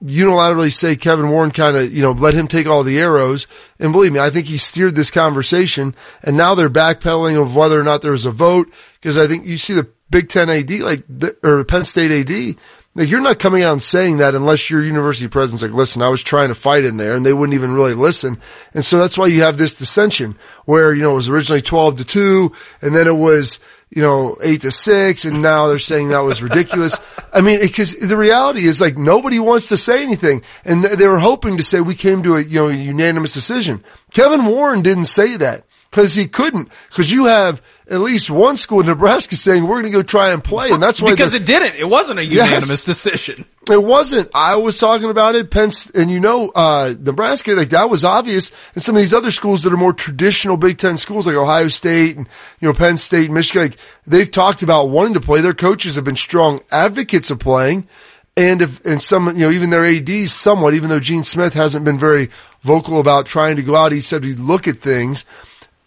unilaterally 0.04 0.72
say 0.72 0.96
Kevin 0.96 1.30
Warren 1.30 1.50
kind 1.50 1.76
of, 1.76 1.92
you 1.92 2.02
know, 2.02 2.12
let 2.12 2.34
him 2.34 2.48
take 2.48 2.66
all 2.66 2.82
the 2.82 2.98
arrows. 2.98 3.46
And 3.78 3.92
believe 3.92 4.12
me, 4.12 4.20
I 4.20 4.30
think 4.30 4.46
he 4.46 4.56
steered 4.56 4.94
this 4.94 5.10
conversation 5.10 5.94
and 6.22 6.36
now 6.36 6.54
they're 6.54 6.70
backpedaling 6.70 7.40
of 7.40 7.56
whether 7.56 7.78
or 7.78 7.84
not 7.84 8.02
there 8.02 8.12
was 8.12 8.26
a 8.26 8.30
vote. 8.30 8.70
Cause 9.02 9.16
I 9.16 9.26
think 9.26 9.46
you 9.46 9.56
see 9.56 9.72
the 9.72 9.88
Big 10.10 10.28
Ten 10.28 10.50
AD, 10.50 10.70
like, 10.80 11.04
the, 11.08 11.36
or 11.42 11.58
the 11.58 11.64
Penn 11.64 11.84
State 11.84 12.10
AD, 12.10 12.56
like 12.94 13.08
you're 13.08 13.20
not 13.20 13.38
coming 13.38 13.62
out 13.62 13.72
and 13.72 13.82
saying 13.82 14.16
that 14.16 14.34
unless 14.34 14.68
your 14.68 14.82
university 14.82 15.28
president's 15.28 15.62
like, 15.62 15.72
listen, 15.72 16.02
I 16.02 16.08
was 16.08 16.22
trying 16.22 16.48
to 16.48 16.54
fight 16.54 16.84
in 16.84 16.96
there 16.96 17.14
and 17.14 17.24
they 17.24 17.32
wouldn't 17.32 17.54
even 17.54 17.72
really 17.72 17.94
listen. 17.94 18.40
And 18.74 18.84
so 18.84 18.98
that's 18.98 19.16
why 19.16 19.28
you 19.28 19.42
have 19.42 19.58
this 19.58 19.74
dissension 19.74 20.36
where, 20.64 20.92
you 20.92 21.02
know, 21.02 21.12
it 21.12 21.14
was 21.14 21.28
originally 21.28 21.62
12 21.62 21.98
to 21.98 22.04
2 22.04 22.52
and 22.82 22.94
then 22.94 23.06
it 23.06 23.16
was, 23.16 23.60
you 23.90 24.02
know, 24.02 24.36
8 24.42 24.62
to 24.62 24.70
6 24.72 25.24
and 25.24 25.40
now 25.40 25.68
they're 25.68 25.78
saying 25.78 26.08
that 26.08 26.20
was 26.20 26.42
ridiculous. 26.42 26.98
I 27.32 27.40
mean, 27.40 27.60
because 27.60 27.94
the 27.94 28.16
reality 28.16 28.64
is 28.64 28.80
like 28.80 28.98
nobody 28.98 29.38
wants 29.38 29.68
to 29.68 29.76
say 29.76 30.02
anything 30.02 30.42
and 30.64 30.82
th- 30.82 30.98
they 30.98 31.06
were 31.06 31.20
hoping 31.20 31.56
to 31.58 31.62
say 31.62 31.80
we 31.80 31.94
came 31.94 32.24
to 32.24 32.36
a, 32.36 32.42
you 32.42 32.60
know, 32.60 32.68
a 32.68 32.74
unanimous 32.74 33.32
decision. 33.32 33.84
Kevin 34.12 34.46
Warren 34.46 34.82
didn't 34.82 35.04
say 35.04 35.36
that 35.36 35.64
because 35.90 36.16
he 36.16 36.26
couldn't 36.26 36.70
because 36.88 37.12
you 37.12 37.26
have 37.26 37.62
at 37.90 37.98
least 38.00 38.30
one 38.30 38.56
school 38.56 38.80
in 38.80 38.86
Nebraska 38.86 39.34
saying 39.34 39.64
we're 39.64 39.82
going 39.82 39.92
to 39.92 39.98
go 39.98 40.02
try 40.02 40.30
and 40.30 40.42
play 40.44 40.70
and 40.70 40.80
that's 40.82 41.02
why 41.02 41.10
because 41.10 41.34
it 41.34 41.44
didn't. 41.44 41.74
It 41.76 41.88
wasn't 41.88 42.20
a 42.20 42.24
Yes. 42.24 42.46
unanimous 42.46 42.84
decision. 42.84 43.44
it 43.70 43.82
wasn't. 43.82 44.30
I 44.34 44.56
was 44.56 44.78
talking 44.78 45.10
about 45.10 45.34
it. 45.34 45.50
Penn, 45.50 45.70
and 45.94 46.10
you 46.10 46.20
know, 46.20 46.50
uh, 46.54 46.94
Nebraska, 47.00 47.52
like 47.52 47.70
that 47.70 47.90
was 47.90 48.04
obvious. 48.04 48.52
And 48.74 48.82
some 48.82 48.94
of 48.94 49.02
these 49.02 49.12
other 49.12 49.30
schools 49.32 49.64
that 49.64 49.72
are 49.72 49.76
more 49.76 49.92
traditional 49.92 50.56
Big 50.56 50.78
Ten 50.78 50.98
schools, 50.98 51.26
like 51.26 51.34
Ohio 51.36 51.68
State 51.68 52.16
and, 52.16 52.28
you 52.60 52.68
know, 52.68 52.74
Penn 52.74 52.96
State, 52.96 53.30
Michigan, 53.30 53.62
like 53.62 53.76
they've 54.06 54.30
talked 54.30 54.62
about 54.62 54.88
wanting 54.90 55.14
to 55.14 55.20
play. 55.20 55.40
Their 55.40 55.52
coaches 55.54 55.96
have 55.96 56.04
been 56.04 56.16
strong 56.16 56.60
advocates 56.70 57.30
of 57.30 57.40
playing. 57.40 57.88
And 58.36 58.62
if, 58.62 58.82
and 58.86 59.02
some, 59.02 59.26
you 59.26 59.40
know, 59.46 59.50
even 59.50 59.70
their 59.70 59.84
ADs 59.84 60.32
somewhat, 60.32 60.74
even 60.74 60.88
though 60.88 61.00
Gene 61.00 61.24
Smith 61.24 61.52
hasn't 61.54 61.84
been 61.84 61.98
very 61.98 62.30
vocal 62.62 63.00
about 63.00 63.26
trying 63.26 63.56
to 63.56 63.62
go 63.62 63.74
out, 63.74 63.90
he 63.90 64.00
said 64.00 64.22
he'd 64.22 64.38
look 64.38 64.68
at 64.68 64.76
things 64.80 65.24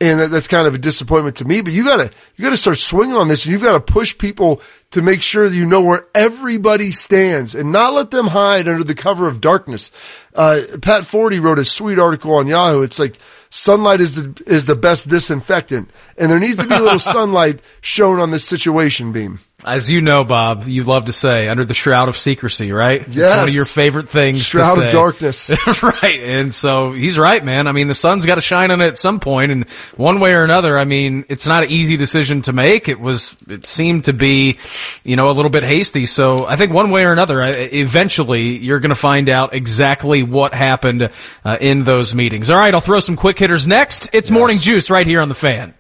and 0.04 0.20
that, 0.20 0.32
that's 0.32 0.50
kind 0.50 0.68
of 0.68 0.76
a 0.76 0.78
disappointment 0.78 1.38
to 1.38 1.46
me. 1.46 1.62
But 1.62 1.72
you 1.72 1.86
gotta 1.86 2.12
you 2.36 2.44
gotta 2.44 2.58
start 2.58 2.78
swinging 2.78 3.16
on 3.16 3.30
this, 3.30 3.46
and 3.46 3.54
you've 3.54 3.64
got 3.64 3.74
to 3.74 3.94
push 3.94 4.18
people 4.18 4.62
to 4.92 5.02
make 5.02 5.22
sure 5.22 5.48
that 5.48 5.56
you 5.56 5.66
know 5.66 5.82
where 5.82 6.08
everybody 6.14 6.92
stands, 6.92 7.56
and 7.56 7.72
not 7.72 7.94
let 7.94 8.12
them 8.12 8.28
hide 8.28 8.68
under 8.68 8.84
the 8.84 8.96
cover 8.96 9.28
of 9.28 9.40
darkness. 9.40 9.92
Uh, 10.36 10.60
Pat 10.82 11.04
Forde 11.04 11.42
wrote 11.42 11.58
a 11.58 11.66
sweet 11.66 12.00
article 12.00 12.36
on 12.36 12.48
Yahoo. 12.48 12.82
It's 12.82 13.00
like 13.00 13.18
sunlight 13.50 14.02
is 14.02 14.16
the 14.16 14.44
is 14.46 14.66
the 14.66 14.76
best 14.76 15.08
disinfectant, 15.08 15.90
and 16.18 16.30
there 16.30 16.40
needs 16.40 16.58
to 16.58 16.68
be 16.68 16.76
a 16.76 16.80
little 16.80 17.00
sunlight 17.18 17.62
shown 17.80 18.20
on 18.20 18.32
this 18.32 18.44
situation 18.44 19.14
beam. 19.14 19.40
As 19.66 19.90
you 19.90 20.02
know, 20.02 20.24
Bob, 20.24 20.66
you 20.68 20.84
love 20.84 21.06
to 21.06 21.14
say 21.14 21.48
under 21.48 21.64
the 21.66 21.74
shroud 21.74 22.10
of 22.10 22.18
secrecy, 22.18 22.72
right? 22.72 23.02
It's 23.02 23.16
Yes. 23.16 23.38
one 23.38 23.48
of 23.50 23.56
your 23.56 23.66
favorite 23.66 24.10
things. 24.10 24.40
to 24.40 24.44
Shroud 24.44 24.78
of 24.84 24.92
darkness. 24.92 25.52
right. 25.84 26.20
And 26.22 26.54
so 26.54 26.92
he's 26.92 27.18
right, 27.18 27.44
man. 27.44 27.68
I 27.68 27.72
mean, 27.72 27.88
the 27.88 27.94
sun's 27.96 28.26
got 28.26 28.36
to 28.36 28.42
shine 28.42 28.72
on 28.72 28.82
it 28.82 28.88
at 28.88 28.98
some 28.98 29.20
point, 29.20 29.52
and 29.52 29.70
one 29.96 30.20
way 30.20 30.34
or 30.34 30.44
another, 30.44 30.78
I 30.78 30.86
mean, 30.86 31.26
it's 31.30 31.48
not 31.48 31.64
an 31.64 31.70
easy 31.70 31.96
decision 31.98 32.42
to 32.42 32.54
make. 32.54 32.90
It 32.90 33.00
was, 33.00 33.36
it 33.48 33.66
seemed 33.66 34.06
to 34.06 34.14
be, 34.14 34.58
you 35.04 35.16
know, 35.16 35.30
a 35.30 35.34
little 35.34 35.52
bit 35.52 35.64
hasty. 35.64 36.06
So 36.06 36.46
I 36.48 36.56
think 36.56 36.74
one 36.74 36.92
way 36.92 37.06
or 37.06 37.12
another, 37.14 37.42
eventually 37.44 38.58
you're 38.58 38.80
going 38.80 38.90
to 38.90 38.96
find 38.96 39.30
out 39.30 39.54
exactly 39.54 40.24
what 40.24 40.54
happened 40.54 41.10
uh, 41.46 41.58
in 41.60 41.84
those 41.84 42.14
meetings. 42.14 42.50
All 42.50 42.58
right, 42.58 42.74
I'll 42.74 42.82
throw 42.82 43.00
some 43.00 43.16
quick 43.16 43.40
hitters 43.40 43.68
next. 43.68 44.10
It's 44.14 44.30
morning 44.32 44.58
juice 44.60 44.90
right 44.90 45.06
here 45.08 45.22
on 45.22 45.30
the 45.30 45.36
fan. 45.36 45.74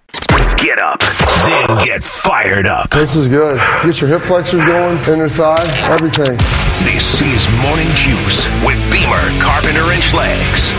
Get 0.63 0.79
up, 0.79 1.01
then 1.01 1.85
get 1.85 2.01
fired 2.01 2.65
up. 2.65 2.89
This 2.89 3.17
is 3.17 3.27
good. 3.27 3.59
Get 3.83 3.99
your 3.99 4.09
hip 4.09 4.21
flexors 4.21 4.65
going, 4.65 4.97
inner 5.09 5.27
thigh, 5.27 5.61
everything. 5.91 6.37
This 6.85 7.21
is 7.21 7.45
Morning 7.59 7.89
Juice 7.95 8.47
with 8.63 8.79
Beamer, 8.89 9.19
Carpenter, 9.43 9.83
and 9.91 10.01
Schlegs. 10.01 10.71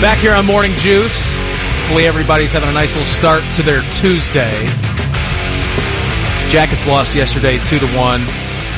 Back 0.00 0.18
here 0.18 0.32
on 0.32 0.46
Morning 0.46 0.70
Juice. 0.76 1.20
Hopefully 1.26 2.06
everybody's 2.06 2.52
having 2.52 2.68
a 2.68 2.72
nice 2.72 2.94
little 2.94 3.12
start 3.12 3.42
to 3.54 3.64
their 3.64 3.82
Tuesday. 3.90 4.64
Jackets 6.48 6.86
lost 6.86 7.16
yesterday 7.16 7.58
two 7.64 7.80
to 7.80 7.86
one. 7.96 8.20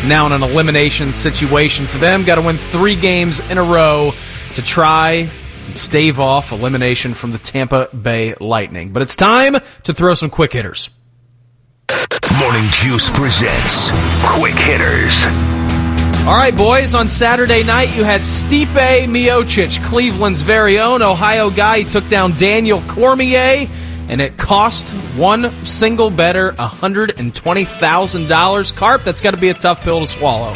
Now 0.08 0.24
in 0.24 0.32
an 0.32 0.42
elimination 0.42 1.12
situation 1.12 1.84
for 1.84 1.98
them. 1.98 2.24
Got 2.24 2.36
to 2.36 2.42
win 2.42 2.56
three 2.56 2.96
games 2.96 3.40
in 3.50 3.58
a 3.58 3.62
row 3.62 4.12
to 4.54 4.62
try 4.62 5.28
and 5.68 5.76
stave 5.76 6.18
off 6.18 6.50
elimination 6.50 7.12
from 7.12 7.30
the 7.30 7.38
Tampa 7.38 7.94
Bay 7.94 8.34
Lightning. 8.40 8.94
But 8.94 9.02
it's 9.02 9.14
time 9.14 9.58
to 9.82 9.92
throw 9.92 10.14
some 10.14 10.30
quick 10.30 10.54
hitters. 10.54 10.88
Morning 12.40 12.70
Juice 12.70 13.10
presents 13.10 13.90
Quick 14.22 14.54
Hitters. 14.54 15.14
All 16.26 16.34
right, 16.34 16.56
boys. 16.56 16.94
On 16.94 17.06
Saturday 17.06 17.64
night, 17.64 17.94
you 17.94 18.02
had 18.02 18.22
Stipe 18.22 19.04
Miocic, 19.06 19.84
Cleveland's 19.84 20.40
very 20.40 20.78
own 20.78 21.02
Ohio 21.02 21.50
guy. 21.50 21.80
He 21.80 21.84
took 21.84 22.08
down 22.08 22.32
Daniel 22.32 22.80
Cormier, 22.88 23.68
and 24.08 24.22
it 24.22 24.38
cost 24.38 24.88
one 25.18 25.66
single 25.66 26.08
better 26.08 26.52
$120,000. 26.52 28.74
Carp, 28.74 29.02
that's 29.02 29.20
got 29.20 29.32
to 29.32 29.36
be 29.36 29.50
a 29.50 29.54
tough 29.54 29.82
pill 29.82 30.00
to 30.00 30.06
swallow. 30.06 30.54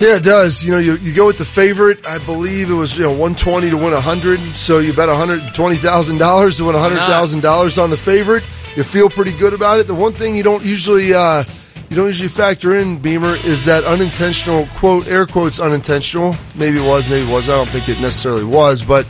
Yeah, 0.00 0.16
it 0.16 0.24
does. 0.24 0.64
You 0.64 0.72
know, 0.72 0.78
you, 0.78 0.96
you 0.96 1.14
go 1.14 1.26
with 1.26 1.38
the 1.38 1.44
favorite. 1.44 2.04
I 2.06 2.18
believe 2.18 2.70
it 2.70 2.74
was 2.74 2.98
you 2.98 3.04
know 3.04 3.12
one 3.12 3.34
twenty 3.34 3.70
to 3.70 3.76
win 3.76 3.92
hundred. 3.92 4.40
So 4.54 4.80
you 4.80 4.92
bet 4.92 5.08
one 5.08 5.16
hundred 5.16 5.54
twenty 5.54 5.76
thousand 5.76 6.18
dollars 6.18 6.58
to 6.58 6.64
win 6.64 6.74
hundred 6.74 6.98
thousand 6.98 7.40
dollars 7.40 7.78
on 7.78 7.90
the 7.90 7.96
favorite. 7.96 8.42
You 8.76 8.82
feel 8.82 9.08
pretty 9.08 9.36
good 9.38 9.54
about 9.54 9.78
it. 9.78 9.86
The 9.86 9.94
one 9.94 10.12
thing 10.12 10.36
you 10.36 10.42
don't 10.42 10.64
usually 10.64 11.14
uh, 11.14 11.44
you 11.88 11.96
don't 11.96 12.06
usually 12.06 12.28
factor 12.28 12.76
in 12.76 12.98
Beamer 12.98 13.36
is 13.46 13.64
that 13.66 13.84
unintentional 13.84 14.66
quote 14.76 15.06
air 15.06 15.26
quotes 15.26 15.60
unintentional. 15.60 16.34
Maybe 16.56 16.78
it 16.84 16.86
was, 16.86 17.08
maybe 17.08 17.28
it 17.28 17.32
was. 17.32 17.48
I 17.48 17.52
don't 17.52 17.68
think 17.68 17.88
it 17.88 18.00
necessarily 18.00 18.44
was, 18.44 18.82
but 18.82 19.06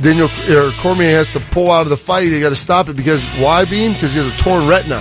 Daniel 0.00 0.28
or 0.50 0.72
Cormier 0.72 1.10
has 1.16 1.32
to 1.34 1.40
pull 1.40 1.70
out 1.70 1.82
of 1.82 1.90
the 1.90 1.96
fight. 1.96 2.26
You 2.26 2.40
got 2.40 2.48
to 2.48 2.56
stop 2.56 2.88
it 2.88 2.96
because 2.96 3.24
why, 3.38 3.64
Beam? 3.66 3.92
Because 3.92 4.14
he 4.14 4.18
has 4.20 4.26
a 4.26 4.36
torn 4.42 4.66
retina. 4.66 5.00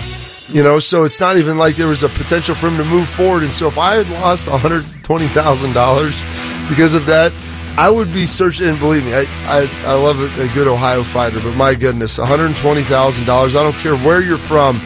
You 0.52 0.64
know, 0.64 0.80
so 0.80 1.04
it's 1.04 1.20
not 1.20 1.38
even 1.38 1.60
like 1.60 1.76
there 1.76 1.88
was 1.88 2.04
a 2.04 2.10
potential 2.10 2.56
for 2.56 2.70
him 2.70 2.78
to 2.78 2.86
move 2.86 3.08
forward. 3.08 3.44
And 3.44 3.54
so 3.54 3.68
if 3.68 3.78
I 3.78 3.94
had 3.96 4.10
lost 4.10 4.48
$120,000 4.48 6.70
because 6.70 6.96
of 6.96 7.06
that, 7.06 7.32
I 7.78 7.88
would 7.90 8.12
be 8.12 8.26
searching. 8.26 8.68
And 8.68 8.78
believe 8.80 9.06
me, 9.06 9.14
I, 9.14 9.26
I, 9.46 9.70
I 9.86 9.94
love 9.94 10.20
a, 10.20 10.26
a 10.42 10.48
good 10.54 10.68
Ohio 10.68 11.04
fighter, 11.04 11.40
but 11.40 11.56
my 11.56 11.76
goodness, 11.76 12.18
$120,000. 12.18 13.30
I 13.30 13.48
don't 13.48 13.76
care 13.76 13.96
where 13.98 14.22
you're 14.22 14.40
from. 14.40 14.82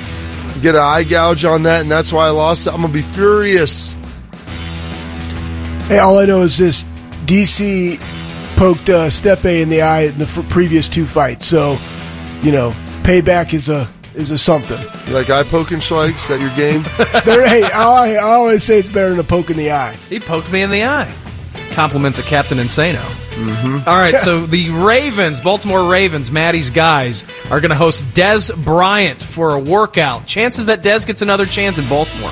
You 0.53 0.61
get 0.61 0.75
an 0.75 0.81
eye 0.81 1.03
gouge 1.03 1.45
on 1.45 1.63
that, 1.63 1.81
and 1.81 1.89
that's 1.89 2.11
why 2.11 2.27
I 2.27 2.31
lost 2.31 2.67
it. 2.67 2.73
I'm 2.73 2.81
going 2.81 2.93
to 2.93 2.99
be 2.99 3.01
furious. 3.01 3.95
Hey, 5.87 5.99
all 5.99 6.19
I 6.19 6.25
know 6.25 6.41
is 6.41 6.57
this: 6.57 6.83
DC 7.25 7.99
poked 8.55 8.89
uh, 8.89 9.07
Stipe 9.07 9.61
in 9.61 9.69
the 9.69 9.81
eye 9.81 10.01
in 10.01 10.17
the 10.17 10.45
previous 10.49 10.87
two 10.87 11.05
fights. 11.05 11.47
So, 11.47 11.77
you 12.41 12.51
know, 12.51 12.71
payback 13.03 13.53
is 13.53 13.69
a 13.69 13.89
is 14.15 14.31
a 14.31 14.37
something. 14.37 14.79
You 15.07 15.13
like 15.13 15.29
eye 15.29 15.43
poking 15.43 15.79
Schlegs? 15.79 16.15
Is 16.15 16.27
that 16.29 16.39
your 16.39 16.55
game? 16.55 16.83
Hey, 17.23 17.63
I, 17.63 18.15
I 18.15 18.17
always 18.17 18.63
say 18.63 18.79
it's 18.79 18.89
better 18.89 19.09
than 19.09 19.19
a 19.19 19.23
poke 19.23 19.49
in 19.49 19.57
the 19.57 19.71
eye. 19.71 19.93
He 20.09 20.19
poked 20.19 20.51
me 20.51 20.61
in 20.61 20.69
the 20.71 20.83
eye. 20.83 21.13
It's 21.45 21.61
compliments 21.73 22.19
of 22.19 22.25
Captain 22.25 22.57
Insano. 22.57 23.01
Mm-hmm. 23.33 23.87
All 23.87 23.95
right, 23.95 24.15
so 24.19 24.45
the 24.45 24.69
Ravens, 24.71 25.41
Baltimore 25.41 25.89
Ravens, 25.89 26.29
Maddie's 26.31 26.69
guys, 26.69 27.25
are 27.49 27.59
going 27.59 27.69
to 27.69 27.75
host 27.75 28.03
Dez 28.13 28.55
Bryant 28.63 29.21
for 29.21 29.53
a 29.53 29.59
workout. 29.59 30.25
Chances 30.27 30.67
that 30.67 30.83
Dez 30.83 31.05
gets 31.05 31.21
another 31.21 31.45
chance 31.45 31.77
in 31.77 31.87
Baltimore. 31.89 32.31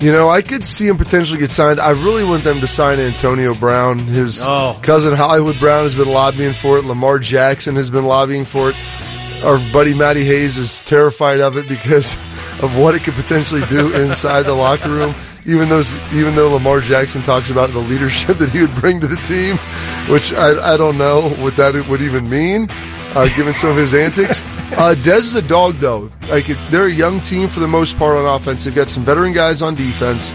You 0.00 0.12
know, 0.12 0.30
I 0.30 0.40
could 0.40 0.64
see 0.64 0.86
him 0.88 0.96
potentially 0.96 1.38
get 1.38 1.50
signed. 1.50 1.78
I 1.78 1.90
really 1.90 2.24
want 2.24 2.42
them 2.42 2.60
to 2.60 2.66
sign 2.66 2.98
Antonio 2.98 3.52
Brown. 3.54 3.98
His 3.98 4.46
Oh. 4.48 4.78
cousin 4.82 5.14
Hollywood 5.14 5.58
Brown 5.58 5.82
has 5.82 5.94
been 5.94 6.08
lobbying 6.10 6.54
for 6.54 6.78
it. 6.78 6.86
Lamar 6.86 7.18
Jackson 7.18 7.76
has 7.76 7.90
been 7.90 8.06
lobbying 8.06 8.46
for 8.46 8.70
it. 8.70 8.76
Our 9.42 9.58
buddy 9.72 9.94
Matty 9.94 10.24
Hayes 10.24 10.58
is 10.58 10.80
terrified 10.82 11.40
of 11.40 11.56
it 11.56 11.68
because 11.68 12.14
of 12.62 12.76
what 12.76 12.94
it 12.94 13.02
could 13.02 13.14
potentially 13.14 13.64
do 13.66 13.94
inside 14.02 14.42
the 14.42 14.54
locker 14.54 14.90
room. 14.90 15.14
Even 15.46 15.70
though, 15.70 15.82
even 16.12 16.34
though 16.34 16.52
Lamar 16.52 16.80
Jackson 16.80 17.22
talks 17.22 17.50
about 17.50 17.70
the 17.70 17.78
leadership 17.78 18.38
that 18.38 18.50
he 18.50 18.60
would 18.60 18.74
bring 18.74 19.00
to 19.00 19.06
the 19.06 19.16
team, 19.26 19.56
which 20.12 20.32
I, 20.34 20.74
I 20.74 20.76
don't 20.76 20.98
know 20.98 21.30
what 21.42 21.56
that 21.56 21.74
would 21.88 22.02
even 22.02 22.28
mean, 22.28 22.68
uh, 22.70 23.28
given 23.36 23.54
some 23.54 23.70
of 23.70 23.76
his 23.76 23.94
antics. 23.94 24.40
Uh, 24.72 24.94
Dez 24.96 25.20
is 25.20 25.34
a 25.34 25.42
dog, 25.42 25.76
though. 25.76 26.10
Like 26.28 26.46
they're 26.68 26.86
a 26.86 26.92
young 26.92 27.20
team 27.20 27.48
for 27.48 27.60
the 27.60 27.68
most 27.68 27.98
part 27.98 28.16
on 28.16 28.26
offense. 28.26 28.64
They've 28.64 28.74
got 28.74 28.88
some 28.90 29.02
veteran 29.02 29.32
guys 29.32 29.62
on 29.62 29.74
defense, 29.74 30.30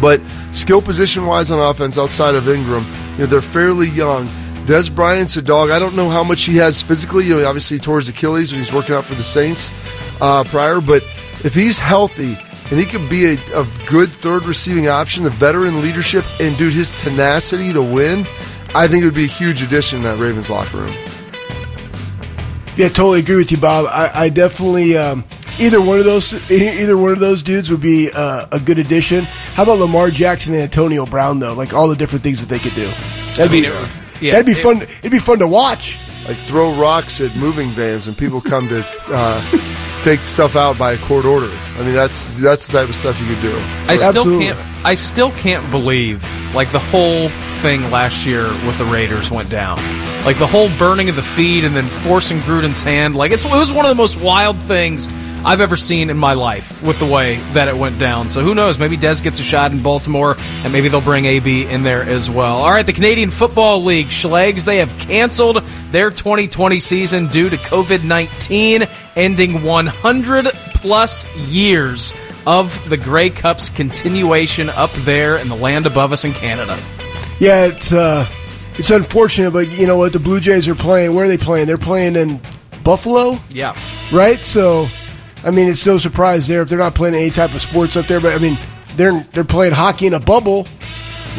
but 0.00 0.20
skill 0.52 0.80
position 0.80 1.26
wise 1.26 1.50
on 1.50 1.58
offense, 1.58 1.98
outside 1.98 2.34
of 2.34 2.48
Ingram, 2.48 2.84
you 3.12 3.18
know, 3.18 3.26
they're 3.26 3.40
fairly 3.40 3.88
young. 3.90 4.28
Dez 4.66 4.92
Bryant's 4.92 5.36
a 5.36 5.42
dog. 5.42 5.70
I 5.70 5.78
don't 5.78 5.94
know 5.94 6.08
how 6.10 6.24
much 6.24 6.42
he 6.42 6.56
has 6.56 6.82
physically. 6.82 7.24
You 7.24 7.36
know, 7.36 7.46
obviously 7.46 7.78
towards 7.78 8.08
Achilles 8.08 8.52
when 8.52 8.62
he's 8.62 8.72
working 8.72 8.94
out 8.94 9.04
for 9.04 9.14
the 9.14 9.22
Saints 9.22 9.70
uh, 10.20 10.42
prior, 10.44 10.80
but 10.80 11.02
if 11.44 11.54
he's 11.54 11.78
healthy 11.78 12.36
and 12.70 12.80
he 12.80 12.84
could 12.84 13.08
be 13.08 13.26
a, 13.26 13.32
a 13.54 13.64
good 13.86 14.08
third 14.08 14.44
receiving 14.44 14.88
option, 14.88 15.22
the 15.22 15.30
veteran 15.30 15.80
leadership, 15.82 16.24
and 16.40 16.56
dude, 16.58 16.72
his 16.72 16.90
tenacity 17.02 17.72
to 17.72 17.80
win, 17.80 18.26
I 18.74 18.88
think 18.88 19.02
it 19.02 19.04
would 19.04 19.14
be 19.14 19.24
a 19.24 19.28
huge 19.28 19.62
addition 19.62 19.98
in 19.98 20.02
that 20.04 20.18
Ravens 20.18 20.50
locker 20.50 20.78
room. 20.78 20.94
Yeah, 22.76 22.88
totally 22.88 23.20
agree 23.20 23.36
with 23.36 23.50
you, 23.52 23.56
Bob. 23.58 23.86
I, 23.86 24.24
I 24.24 24.28
definitely 24.28 24.98
um, 24.98 25.24
either 25.58 25.80
one 25.80 25.98
of 25.98 26.04
those 26.04 26.34
either 26.50 26.96
one 26.98 27.12
of 27.12 27.20
those 27.20 27.42
dudes 27.42 27.70
would 27.70 27.80
be 27.80 28.10
uh, 28.10 28.46
a 28.52 28.60
good 28.60 28.78
addition. 28.78 29.24
How 29.54 29.62
about 29.62 29.78
Lamar 29.78 30.10
Jackson 30.10 30.52
and 30.54 30.62
Antonio 30.64 31.06
Brown 31.06 31.38
though? 31.38 31.54
Like 31.54 31.72
all 31.72 31.88
the 31.88 31.96
different 31.96 32.22
things 32.22 32.40
that 32.40 32.48
they 32.48 32.58
could 32.58 32.74
do. 32.74 32.90
That'd 33.36 33.52
mean, 33.52 33.62
be 33.62 33.68
it- 33.68 33.88
yeah, 34.20 34.32
that'd 34.32 34.46
be 34.46 34.52
it- 34.52 34.62
fun. 34.62 34.82
It'd 34.82 35.10
be 35.12 35.18
fun 35.18 35.38
to 35.40 35.46
watch. 35.48 35.98
Like 36.26 36.36
throw 36.38 36.72
rocks 36.74 37.20
at 37.20 37.36
moving 37.36 37.70
vans 37.70 38.08
and 38.08 38.18
people 38.18 38.40
come 38.40 38.68
to 38.68 38.84
uh, 39.06 40.00
take 40.02 40.20
stuff 40.22 40.56
out 40.56 40.76
by 40.76 40.92
a 40.94 40.98
court 40.98 41.24
order. 41.24 41.50
I 41.78 41.84
mean, 41.84 41.94
that's 41.94 42.26
that's 42.40 42.66
the 42.66 42.72
type 42.80 42.88
of 42.88 42.96
stuff 42.96 43.20
you 43.20 43.26
could 43.28 43.40
do. 43.42 43.56
I 43.86 43.94
still 43.94 44.08
Absolutely. 44.08 44.46
can't. 44.46 44.58
I 44.84 44.94
still 44.94 45.30
can't 45.32 45.70
believe 45.70 46.24
like 46.52 46.72
the 46.72 46.80
whole 46.80 47.28
thing 47.60 47.90
last 47.92 48.26
year 48.26 48.44
with 48.66 48.76
the 48.78 48.84
Raiders 48.86 49.30
went 49.30 49.50
down. 49.50 49.76
Like 50.24 50.38
the 50.40 50.46
whole 50.48 50.68
burning 50.78 51.08
of 51.08 51.14
the 51.14 51.22
feed 51.22 51.64
and 51.64 51.76
then 51.76 51.88
forcing 51.88 52.40
Gruden's 52.40 52.82
hand. 52.82 53.14
Like 53.14 53.30
it's, 53.30 53.44
it 53.44 53.50
was 53.52 53.70
one 53.70 53.84
of 53.84 53.88
the 53.90 53.94
most 53.94 54.16
wild 54.16 54.60
things 54.64 55.06
I've 55.44 55.60
ever 55.60 55.76
seen 55.76 56.10
in 56.10 56.16
my 56.18 56.32
life 56.34 56.82
with 56.82 56.98
the 56.98 57.06
way 57.06 57.36
that 57.52 57.68
it 57.68 57.76
went 57.76 57.98
down. 57.98 58.28
So 58.30 58.42
who 58.42 58.54
knows? 58.54 58.78
Maybe 58.78 58.96
Dez 58.96 59.22
gets 59.22 59.38
a 59.38 59.42
shot 59.42 59.70
in 59.72 59.82
Baltimore, 59.82 60.36
and 60.64 60.72
maybe 60.72 60.88
they'll 60.88 61.00
bring 61.00 61.24
AB 61.26 61.66
in 61.66 61.82
there 61.84 62.02
as 62.02 62.28
well. 62.28 62.56
All 62.56 62.70
right, 62.70 62.84
the 62.84 62.92
Canadian 62.92 63.30
Football 63.30 63.84
League 63.84 64.06
Schlegs 64.08 64.64
they 64.64 64.78
have 64.78 64.96
canceled 64.98 65.62
their 65.92 66.10
2020 66.10 66.78
season 66.80 67.28
due 67.28 67.48
to 67.48 67.56
COVID 67.56 68.02
19, 68.04 68.86
ending 69.14 69.62
100 69.62 70.46
plus 70.74 71.26
years 71.36 72.12
of 72.46 72.88
the 72.88 72.96
Grey 72.96 73.30
Cup's 73.30 73.68
continuation 73.70 74.68
up 74.70 74.90
there 75.04 75.36
in 75.36 75.48
the 75.48 75.56
land 75.56 75.86
above 75.86 76.12
us 76.12 76.24
in 76.24 76.32
Canada. 76.32 76.76
Yeah, 77.38 77.66
it's 77.66 77.92
uh, 77.92 78.26
it's 78.78 78.90
unfortunate, 78.90 79.52
but 79.52 79.68
you 79.70 79.86
know 79.86 79.96
what? 79.96 80.12
The 80.12 80.18
Blue 80.20 80.40
Jays 80.40 80.66
are 80.68 80.74
playing. 80.74 81.14
Where 81.14 81.24
are 81.24 81.28
they 81.28 81.38
playing? 81.38 81.66
They're 81.66 81.76
playing 81.78 82.16
in 82.16 82.40
Buffalo, 82.82 83.38
Yeah. 83.50 83.76
right? 84.12 84.38
So, 84.44 84.86
I 85.46 85.52
mean, 85.52 85.68
it's 85.68 85.86
no 85.86 85.96
surprise 85.96 86.48
there 86.48 86.62
if 86.62 86.68
they're 86.68 86.78
not 86.78 86.96
playing 86.96 87.14
any 87.14 87.30
type 87.30 87.54
of 87.54 87.62
sports 87.62 87.96
up 87.96 88.06
there. 88.06 88.20
But 88.20 88.34
I 88.34 88.38
mean, 88.38 88.58
they're 88.96 89.20
they're 89.32 89.44
playing 89.44 89.74
hockey 89.74 90.08
in 90.08 90.14
a 90.14 90.20
bubble, 90.20 90.66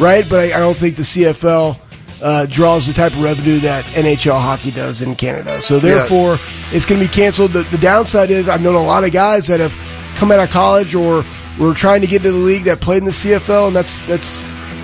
right? 0.00 0.26
But 0.28 0.40
I, 0.40 0.56
I 0.56 0.60
don't 0.60 0.76
think 0.76 0.96
the 0.96 1.02
CFL 1.02 1.78
uh, 2.22 2.46
draws 2.46 2.86
the 2.86 2.94
type 2.94 3.12
of 3.12 3.22
revenue 3.22 3.58
that 3.60 3.84
NHL 3.86 4.40
hockey 4.40 4.70
does 4.70 5.02
in 5.02 5.14
Canada. 5.14 5.60
So 5.60 5.78
therefore, 5.78 6.38
it's 6.72 6.86
going 6.86 7.00
to 7.00 7.06
be 7.06 7.12
canceled. 7.12 7.52
The, 7.52 7.62
the 7.64 7.78
downside 7.78 8.30
is 8.30 8.48
I've 8.48 8.62
known 8.62 8.74
a 8.74 8.82
lot 8.82 9.04
of 9.04 9.12
guys 9.12 9.46
that 9.48 9.60
have 9.60 9.74
come 10.16 10.32
out 10.32 10.40
of 10.40 10.50
college 10.50 10.94
or 10.94 11.22
were 11.60 11.74
trying 11.74 12.00
to 12.00 12.06
get 12.06 12.24
into 12.24 12.32
the 12.32 12.38
league 12.38 12.64
that 12.64 12.80
played 12.80 12.98
in 12.98 13.04
the 13.04 13.10
CFL, 13.10 13.68
and 13.68 13.76
that's 13.76 14.00
that's 14.02 14.40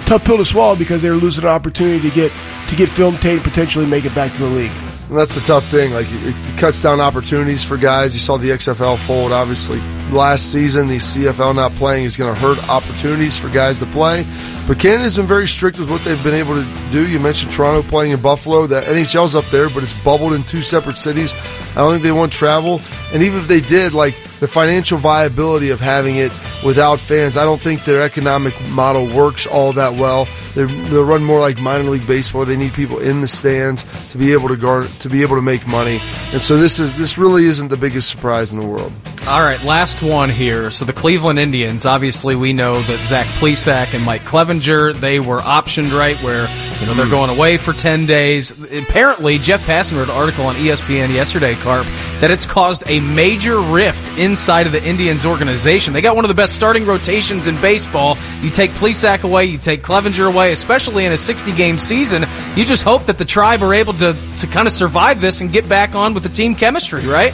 tough 0.07 0.22
pill 0.25 0.37
to 0.37 0.45
swallow 0.45 0.77
because 0.77 1.01
they're 1.01 1.16
losing 1.16 1.45
an 1.45 1.51
opportunity 1.51 2.07
to 2.09 2.14
get 2.14 2.31
to 2.68 2.77
get 2.77 2.91
film 2.91 3.16
tape 3.16 3.43
and 3.43 3.45
potentially 3.45 3.87
make 3.87 4.05
it 4.05 4.14
back 4.14 4.33
to 4.35 4.43
the 4.43 4.49
league. 4.49 4.93
And 5.09 5.18
that's 5.18 5.34
the 5.34 5.42
tough 5.42 5.66
thing. 5.66 5.92
Like 5.92 6.07
it, 6.11 6.34
it 6.34 6.59
cuts 6.59 6.82
down 6.82 7.00
opportunities 7.00 7.62
for 7.62 7.76
guys. 7.76 8.14
You 8.14 8.20
saw 8.20 8.38
the 8.38 8.50
XFL 8.50 8.98
fold. 8.98 9.32
Obviously, 9.32 9.80
last 10.11 10.50
season 10.50 10.88
the 10.88 10.96
CFL 10.96 11.55
not 11.55 11.74
playing 11.74 12.05
is 12.07 12.16
going 12.16 12.34
to 12.34 12.40
hurt 12.40 12.59
opportunities 12.70 13.36
for 13.36 13.48
guys 13.50 13.78
to 13.80 13.86
play. 13.86 14.26
But 14.66 14.78
Canada's 14.78 15.16
been 15.16 15.26
very 15.26 15.46
strict 15.46 15.78
with 15.78 15.90
what 15.90 16.02
they've 16.05 16.22
been 16.24 16.34
able 16.34 16.55
to 16.55 16.90
do. 16.90 17.07
You 17.07 17.20
mentioned 17.20 17.52
Toronto 17.52 17.86
playing 17.86 18.12
in 18.12 18.22
Buffalo. 18.22 18.66
The 18.66 18.80
NHL's 18.80 19.36
up 19.36 19.44
there, 19.46 19.68
but 19.68 19.82
it's 19.82 19.92
bubbled 19.92 20.32
in 20.32 20.42
two 20.42 20.62
separate 20.62 20.96
cities. 20.96 21.34
I 21.72 21.74
don't 21.76 21.92
think 21.92 22.02
they 22.02 22.12
want 22.12 22.32
travel. 22.32 22.80
And 23.15 23.23
even 23.23 23.39
if 23.39 23.49
they 23.49 23.61
did, 23.61 23.95
like 23.95 24.21
the 24.41 24.49
financial 24.49 24.99
viability 24.99 25.71
of 25.71 25.81
having 25.81 26.17
it 26.17 26.33
without 26.65 27.01
fans. 27.01 27.37
I 27.37 27.45
don't 27.45 27.61
think 27.61 27.85
their 27.85 28.03
economic 28.03 28.55
model 28.71 29.07
works 29.07 29.47
all 29.47 29.73
that 29.75 29.95
well. 29.95 30.27
They 30.55 30.65
they 30.65 30.99
run 30.99 31.25
more 31.25 31.41
like 31.41 31.59
minor 31.59 31.91
league 31.91 32.07
baseball. 32.07 32.45
They 32.45 32.57
need 32.57 32.75
people 32.75 32.99
in 32.99 33.21
the 33.21 33.29
stands 33.29 33.85
to 34.11 34.19
be 34.19 34.33
able 34.33 34.49
to 34.49 34.57
guard, 34.57 34.89
to 35.01 35.09
be 35.09 35.23
able 35.23 35.37
to 35.37 35.43
make 35.43 35.67
money. 35.67 36.01
And 36.33 36.43
so 36.43 36.57
this 36.57 36.79
is 36.79 36.97
this 36.99 37.17
really 37.17 37.45
isn't 37.47 37.69
the 37.69 37.77
biggest 37.77 38.09
surprise 38.09 38.51
in 38.51 38.59
the 38.59 38.67
world. 38.67 38.93
All 39.27 39.41
right, 39.41 39.62
last 39.65 40.03
one 40.03 40.29
here. 40.29 40.71
So 40.71 40.85
the 40.85 40.93
Cleveland 40.93 41.39
Indians, 41.39 41.87
obviously 41.87 42.37
we 42.37 42.53
know 42.53 42.83
that 42.83 42.99
Zach 43.07 43.27
Plesac 43.39 43.95
and 43.95 44.05
Mike 44.05 44.23
Clevinger, 44.23 44.93
they 44.93 45.19
were 45.19 45.41
optioned 45.41 45.99
right 45.99 46.17
where, 46.19 46.47
you 46.81 46.87
know, 46.87 46.95
they're 46.95 47.09
going 47.09 47.31
away 47.31 47.57
for 47.57 47.72
10 47.72 48.07
days. 48.07 48.51
Apparently, 48.51 49.39
Jeff 49.39 49.64
Passan 49.66 49.97
wrote 49.97 50.09
an 50.11 50.14
article 50.16 50.45
on 50.47 50.57
ESPN 50.57 51.12
yesterday, 51.12 51.55
Carp, 51.55 51.87
that 52.20 52.31
it's 52.31 52.45
caused 52.47 52.83
a 52.87 53.01
major 53.01 53.61
rift 53.61 54.18
inside 54.18 54.66
of 54.66 54.72
the 54.72 54.83
Indians 54.85 55.25
organization. 55.25 55.93
They 55.95 56.01
got 56.03 56.16
one 56.16 56.25
of 56.25 56.29
the 56.29 56.35
best 56.35 56.55
starting 56.55 56.85
rotations 56.87 57.47
in 57.47 57.61
baseball. 57.61 58.18
You 58.41 58.51
take 58.51 58.70
Plesac 58.72 59.22
away, 59.22 59.47
you 59.47 59.59
take 59.59 59.83
Clevinger 59.83 60.27
away, 60.29 60.53
especially 60.53 61.05
in 61.05 61.12
a 61.12 61.16
60 61.16 61.53
game 61.53 61.79
season. 61.79 62.25
You 62.57 62.64
just 62.64 62.83
hope 62.83 63.05
that 63.07 63.18
the 63.18 63.25
tribe 63.25 63.62
are 63.62 63.72
able 63.72 63.93
to, 63.95 64.16
to 64.39 64.47
kind 64.47 64.66
of 64.66 64.72
survive 64.72 65.20
this 65.20 65.41
and 65.41 65.53
get 65.53 65.68
back 65.68 65.95
on 65.95 66.12
with 66.12 66.22
the 66.22 66.29
team 66.29 66.55
chemistry, 66.55 67.07
right? 67.07 67.33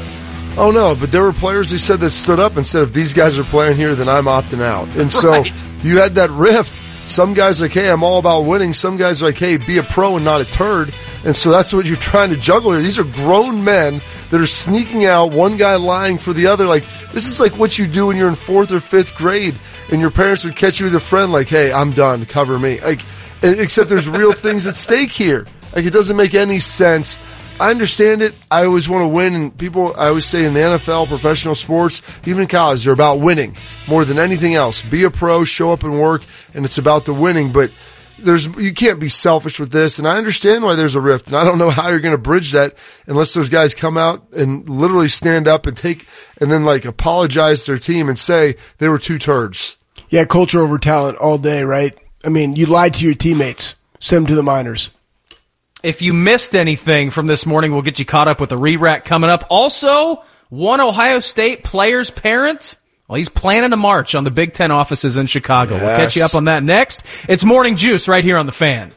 Oh 0.56 0.70
no, 0.72 0.94
but 0.94 1.12
there 1.12 1.22
were 1.22 1.32
players 1.32 1.70
who 1.70 1.78
said 1.78 2.00
that 2.00 2.10
stood 2.10 2.40
up 2.40 2.56
and 2.56 2.66
said, 2.66 2.82
if 2.82 2.92
these 2.92 3.14
guys 3.14 3.38
are 3.38 3.44
playing 3.44 3.76
here, 3.76 3.94
then 3.94 4.08
I'm 4.08 4.24
opting 4.24 4.62
out. 4.62 4.88
And 4.96 5.10
so 5.10 5.30
Right. 5.42 5.64
you 5.82 5.98
had 5.98 6.16
that 6.16 6.28
rift. 6.30 6.82
Some 7.10 7.34
guys 7.34 7.60
like, 7.60 7.72
hey, 7.72 7.90
I'm 7.90 8.04
all 8.04 8.18
about 8.18 8.42
winning. 8.42 8.72
Some 8.72 8.96
guys 8.96 9.20
are 9.20 9.26
like, 9.26 9.36
hey, 9.36 9.56
be 9.56 9.78
a 9.78 9.82
pro 9.82 10.14
and 10.14 10.24
not 10.24 10.40
a 10.40 10.44
turd. 10.44 10.94
And 11.24 11.34
so 11.34 11.50
that's 11.50 11.72
what 11.72 11.84
you're 11.84 11.96
trying 11.96 12.30
to 12.30 12.36
juggle 12.36 12.70
here. 12.70 12.80
These 12.80 12.98
are 12.98 13.04
grown 13.04 13.64
men 13.64 14.00
that 14.30 14.40
are 14.40 14.46
sneaking 14.46 15.04
out, 15.04 15.32
one 15.32 15.56
guy 15.56 15.74
lying 15.74 16.18
for 16.18 16.32
the 16.32 16.46
other. 16.46 16.66
Like, 16.66 16.84
this 17.12 17.28
is 17.28 17.40
like 17.40 17.58
what 17.58 17.78
you 17.78 17.86
do 17.86 18.06
when 18.06 18.16
you're 18.16 18.28
in 18.28 18.36
fourth 18.36 18.70
or 18.70 18.78
fifth 18.78 19.16
grade 19.16 19.56
and 19.90 20.00
your 20.00 20.12
parents 20.12 20.44
would 20.44 20.54
catch 20.54 20.78
you 20.78 20.86
with 20.86 20.94
a 20.94 21.00
friend 21.00 21.32
like, 21.32 21.48
hey, 21.48 21.72
I'm 21.72 21.92
done, 21.92 22.24
cover 22.26 22.58
me. 22.58 22.80
Like, 22.80 23.00
except 23.42 23.88
there's 23.88 24.08
real 24.08 24.32
things 24.46 24.66
at 24.68 24.76
stake 24.76 25.10
here. 25.10 25.46
Like, 25.74 25.84
it 25.84 25.92
doesn't 25.92 26.16
make 26.16 26.34
any 26.34 26.60
sense. 26.60 27.18
I 27.60 27.70
understand 27.70 28.22
it. 28.22 28.34
I 28.50 28.64
always 28.64 28.88
want 28.88 29.02
to 29.02 29.08
win, 29.08 29.34
and 29.34 29.56
people. 29.56 29.94
I 29.96 30.08
always 30.08 30.24
say 30.24 30.44
in 30.44 30.54
the 30.54 30.60
NFL, 30.60 31.08
professional 31.08 31.54
sports, 31.54 32.00
even 32.26 32.42
in 32.42 32.48
college, 32.48 32.84
they're 32.84 32.94
about 32.94 33.20
winning 33.20 33.56
more 33.86 34.04
than 34.04 34.18
anything 34.18 34.54
else. 34.54 34.80
Be 34.80 35.04
a 35.04 35.10
pro, 35.10 35.44
show 35.44 35.70
up 35.70 35.84
and 35.84 36.00
work, 36.00 36.22
and 36.54 36.64
it's 36.64 36.78
about 36.78 37.04
the 37.04 37.12
winning. 37.12 37.52
But 37.52 37.70
there's 38.18 38.46
you 38.46 38.72
can't 38.72 38.98
be 38.98 39.08
selfish 39.08 39.58
with 39.58 39.72
this, 39.72 39.98
and 39.98 40.08
I 40.08 40.16
understand 40.16 40.64
why 40.64 40.74
there's 40.74 40.94
a 40.94 41.00
rift, 41.00 41.28
and 41.28 41.36
I 41.36 41.44
don't 41.44 41.58
know 41.58 41.70
how 41.70 41.88
you're 41.88 42.00
going 42.00 42.14
to 42.14 42.18
bridge 42.18 42.52
that 42.52 42.76
unless 43.06 43.34
those 43.34 43.48
guys 43.48 43.74
come 43.74 43.96
out 43.96 44.32
and 44.32 44.68
literally 44.68 45.08
stand 45.08 45.46
up 45.46 45.66
and 45.66 45.76
take, 45.76 46.06
and 46.40 46.50
then 46.50 46.64
like 46.64 46.84
apologize 46.84 47.64
to 47.64 47.72
their 47.72 47.78
team 47.78 48.08
and 48.08 48.18
say 48.18 48.56
they 48.78 48.88
were 48.88 48.98
two 48.98 49.18
turds. 49.18 49.76
Yeah, 50.08 50.24
culture 50.24 50.60
over 50.60 50.78
talent 50.78 51.18
all 51.18 51.38
day, 51.38 51.62
right? 51.62 51.96
I 52.24 52.30
mean, 52.30 52.56
you 52.56 52.66
lied 52.66 52.94
to 52.94 53.04
your 53.04 53.14
teammates. 53.14 53.74
Send 54.00 54.24
them 54.24 54.28
to 54.28 54.34
the 54.34 54.42
minors. 54.42 54.90
If 55.82 56.02
you 56.02 56.12
missed 56.12 56.54
anything 56.54 57.08
from 57.10 57.26
this 57.26 57.46
morning, 57.46 57.72
we'll 57.72 57.82
get 57.82 57.98
you 57.98 58.04
caught 58.04 58.28
up 58.28 58.38
with 58.38 58.50
the 58.50 58.58
re-rack 58.58 59.06
coming 59.06 59.30
up. 59.30 59.44
Also, 59.48 60.22
one 60.50 60.80
Ohio 60.80 61.20
State 61.20 61.64
player's 61.64 62.10
parent, 62.10 62.76
well, 63.08 63.16
he's 63.16 63.30
planning 63.30 63.72
a 63.72 63.78
march 63.78 64.14
on 64.14 64.24
the 64.24 64.30
Big 64.30 64.52
Ten 64.52 64.70
offices 64.70 65.16
in 65.16 65.24
Chicago. 65.24 65.76
We'll 65.76 65.96
catch 65.96 66.16
you 66.16 66.22
up 66.22 66.34
on 66.34 66.44
that 66.44 66.62
next. 66.62 67.02
It's 67.28 67.44
Morning 67.46 67.76
Juice 67.76 68.08
right 68.08 68.22
here 68.22 68.36
on 68.36 68.44
the 68.44 68.52
fan. 68.52 68.92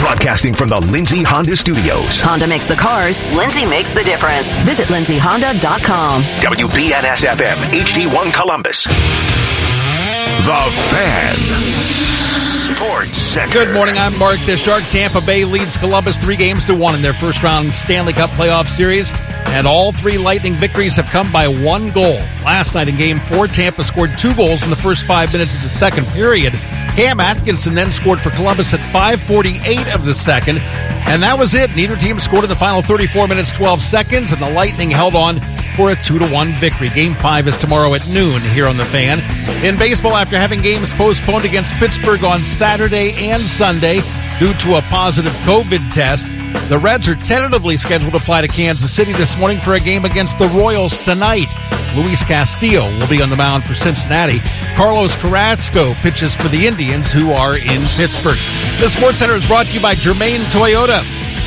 Broadcasting 0.00 0.54
from 0.54 0.68
the 0.68 0.78
Lindsay 0.80 1.22
Honda 1.22 1.56
Studios. 1.56 2.20
Honda 2.20 2.46
makes 2.46 2.66
the 2.66 2.76
cars, 2.76 3.24
Lindsay 3.34 3.64
makes 3.64 3.94
the 3.94 4.04
difference. 4.04 4.54
Visit 4.58 4.88
lindsayhonda.com. 4.88 6.22
WBNS 6.22 7.24
FM, 7.26 7.56
HD1 7.72 8.34
Columbus. 8.34 8.86
The 10.36 10.70
Fan. 10.90 11.34
Sports 12.76 13.16
Center. 13.16 13.64
Good 13.64 13.72
morning. 13.72 13.96
I'm 13.96 14.16
Mark 14.18 14.38
the 14.40 14.58
Shark. 14.58 14.84
Tampa 14.84 15.22
Bay 15.22 15.46
leads 15.46 15.78
Columbus 15.78 16.18
three 16.18 16.36
games 16.36 16.66
to 16.66 16.74
one 16.74 16.94
in 16.94 17.00
their 17.00 17.14
first 17.14 17.42
round 17.42 17.74
Stanley 17.74 18.12
Cup 18.12 18.28
playoff 18.30 18.68
series, 18.68 19.10
and 19.48 19.66
all 19.66 19.90
three 19.90 20.18
Lightning 20.18 20.54
victories 20.54 20.96
have 20.96 21.06
come 21.06 21.32
by 21.32 21.48
one 21.48 21.90
goal. 21.92 22.18
Last 22.44 22.74
night 22.74 22.88
in 22.88 22.98
Game 22.98 23.20
Four, 23.20 23.46
Tampa 23.46 23.84
scored 23.84 24.18
two 24.18 24.34
goals 24.34 24.62
in 24.62 24.68
the 24.68 24.76
first 24.76 25.04
five 25.04 25.32
minutes 25.32 25.56
of 25.56 25.62
the 25.62 25.68
second 25.70 26.06
period. 26.08 26.52
Cam 26.94 27.20
Atkinson 27.20 27.74
then 27.74 27.90
scored 27.90 28.20
for 28.20 28.28
Columbus 28.30 28.74
at 28.74 28.80
5:48 28.80 29.94
of 29.94 30.04
the 30.04 30.14
second, 30.14 30.58
and 30.58 31.22
that 31.22 31.38
was 31.38 31.54
it. 31.54 31.74
Neither 31.74 31.96
team 31.96 32.20
scored 32.20 32.44
in 32.44 32.50
the 32.50 32.56
final 32.56 32.82
34 32.82 33.28
minutes 33.28 33.50
12 33.50 33.80
seconds, 33.80 34.32
and 34.32 34.42
the 34.42 34.50
Lightning 34.50 34.90
held 34.90 35.14
on 35.14 35.40
for 35.78 35.92
a 35.92 35.94
2 35.94 36.18
to 36.18 36.26
1 36.26 36.48
victory. 36.54 36.88
Game 36.88 37.14
5 37.14 37.46
is 37.46 37.56
tomorrow 37.56 37.94
at 37.94 38.06
noon 38.08 38.42
here 38.50 38.66
on 38.66 38.76
the 38.76 38.84
fan. 38.84 39.20
In 39.64 39.78
baseball, 39.78 40.16
after 40.16 40.36
having 40.36 40.60
games 40.60 40.92
postponed 40.92 41.44
against 41.44 41.72
Pittsburgh 41.74 42.24
on 42.24 42.42
Saturday 42.42 43.14
and 43.30 43.40
Sunday 43.40 44.00
due 44.40 44.52
to 44.54 44.74
a 44.74 44.82
positive 44.90 45.30
COVID 45.46 45.88
test, 45.92 46.26
the 46.68 46.76
Reds 46.76 47.06
are 47.06 47.14
tentatively 47.14 47.76
scheduled 47.76 48.12
to 48.14 48.18
fly 48.18 48.40
to 48.40 48.48
Kansas 48.48 48.92
City 48.92 49.12
this 49.12 49.38
morning 49.38 49.58
for 49.58 49.74
a 49.74 49.80
game 49.80 50.04
against 50.04 50.36
the 50.40 50.48
Royals 50.48 50.98
tonight. 51.04 51.46
Luis 51.94 52.24
Castillo 52.24 52.82
will 52.98 53.08
be 53.08 53.22
on 53.22 53.30
the 53.30 53.36
mound 53.36 53.62
for 53.62 53.76
Cincinnati. 53.76 54.40
Carlos 54.74 55.14
Carrasco 55.20 55.94
pitches 56.02 56.34
for 56.34 56.48
the 56.48 56.66
Indians, 56.66 57.12
who 57.12 57.30
are 57.30 57.56
in 57.56 57.80
Pittsburgh. 57.96 58.38
The 58.80 58.88
Sports 58.88 59.18
Center 59.18 59.36
is 59.36 59.46
brought 59.46 59.66
to 59.66 59.74
you 59.74 59.80
by 59.80 59.94
Germain 59.94 60.40
Toyota. 60.50 61.02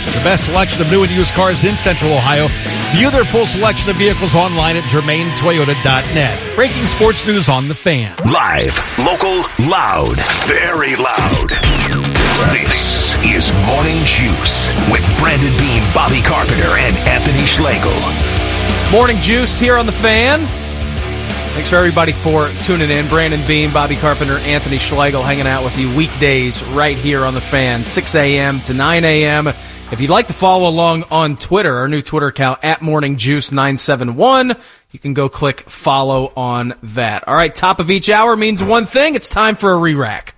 The 0.06 0.24
best 0.24 0.46
selection 0.46 0.82
of 0.82 0.90
new 0.90 1.04
and 1.04 1.12
used 1.12 1.34
cars 1.34 1.66
in 1.66 1.76
Central 1.76 2.14
Ohio. 2.14 2.48
View 2.92 3.10
their 3.10 3.24
full 3.24 3.46
selection 3.46 3.90
of 3.90 3.96
vehicles 3.96 4.36
online 4.36 4.76
at 4.76 4.84
germaintoyota.net. 4.84 6.56
Breaking 6.56 6.86
sports 6.86 7.26
news 7.26 7.48
on 7.48 7.70
the 7.70 7.76
fan. 7.76 8.18
Live, 8.30 8.76
local, 9.00 9.32
loud, 9.72 10.18
very 10.44 10.98
loud. 10.98 11.50
This 12.52 13.16
is 13.24 13.50
Morning 13.66 13.96
Juice 14.04 14.68
with 14.92 15.08
Brandon 15.20 15.58
Beam, 15.58 15.82
Bobby 15.94 16.20
Carpenter, 16.22 16.76
and 16.76 16.96
Anthony 17.08 17.46
Schlegel. 17.46 17.96
Morning 18.92 19.18
Juice 19.22 19.58
here 19.58 19.78
on 19.78 19.86
the 19.86 19.94
fan. 19.94 20.42
Thanks 21.54 21.70
for 21.70 21.78
everybody 21.78 22.12
for 22.12 22.50
tuning 22.62 22.90
in. 22.90 23.08
Brandon 23.08 23.40
Beam, 23.48 23.72
Bobby 23.72 23.96
Carpenter, 23.96 24.38
Anthony 24.40 24.78
Schlegel 24.78 25.24
hanging 25.24 25.48
out 25.48 25.64
with 25.64 25.78
you 25.78 25.96
weekdays 25.96 26.62
right 26.66 26.98
here 26.98 27.24
on 27.24 27.36
the 27.36 27.42
fan, 27.42 27.86
6 27.86 28.16
a.m. 28.16 28.60
to 28.62 28.74
9 28.74 29.06
a.m. 29.06 29.48
If 29.92 30.00
you'd 30.00 30.10
like 30.10 30.28
to 30.28 30.34
follow 30.34 30.70
along 30.70 31.04
on 31.12 31.36
Twitter, 31.36 31.80
our 31.80 31.90
new 31.90 32.02
Twitter 32.02 32.28
account 32.28 32.64
at 32.64 32.82
Morning 32.82 33.18
Juice 33.18 33.52
971, 33.52 34.56
you 34.92 35.00
can 35.00 35.14
go 35.14 35.28
click 35.28 35.60
follow 35.70 36.32
on 36.38 36.76
that. 36.82 37.28
All 37.28 37.36
right, 37.36 37.54
top 37.54 37.82
of 37.82 37.92
each 37.92 38.10
hour 38.10 38.38
means 38.38 38.64
one 38.64 38.86
thing. 38.86 39.16
It's 39.16 39.28
time 39.28 39.58
for 39.58 39.74
a 39.74 39.78
re-rack. 39.78 40.34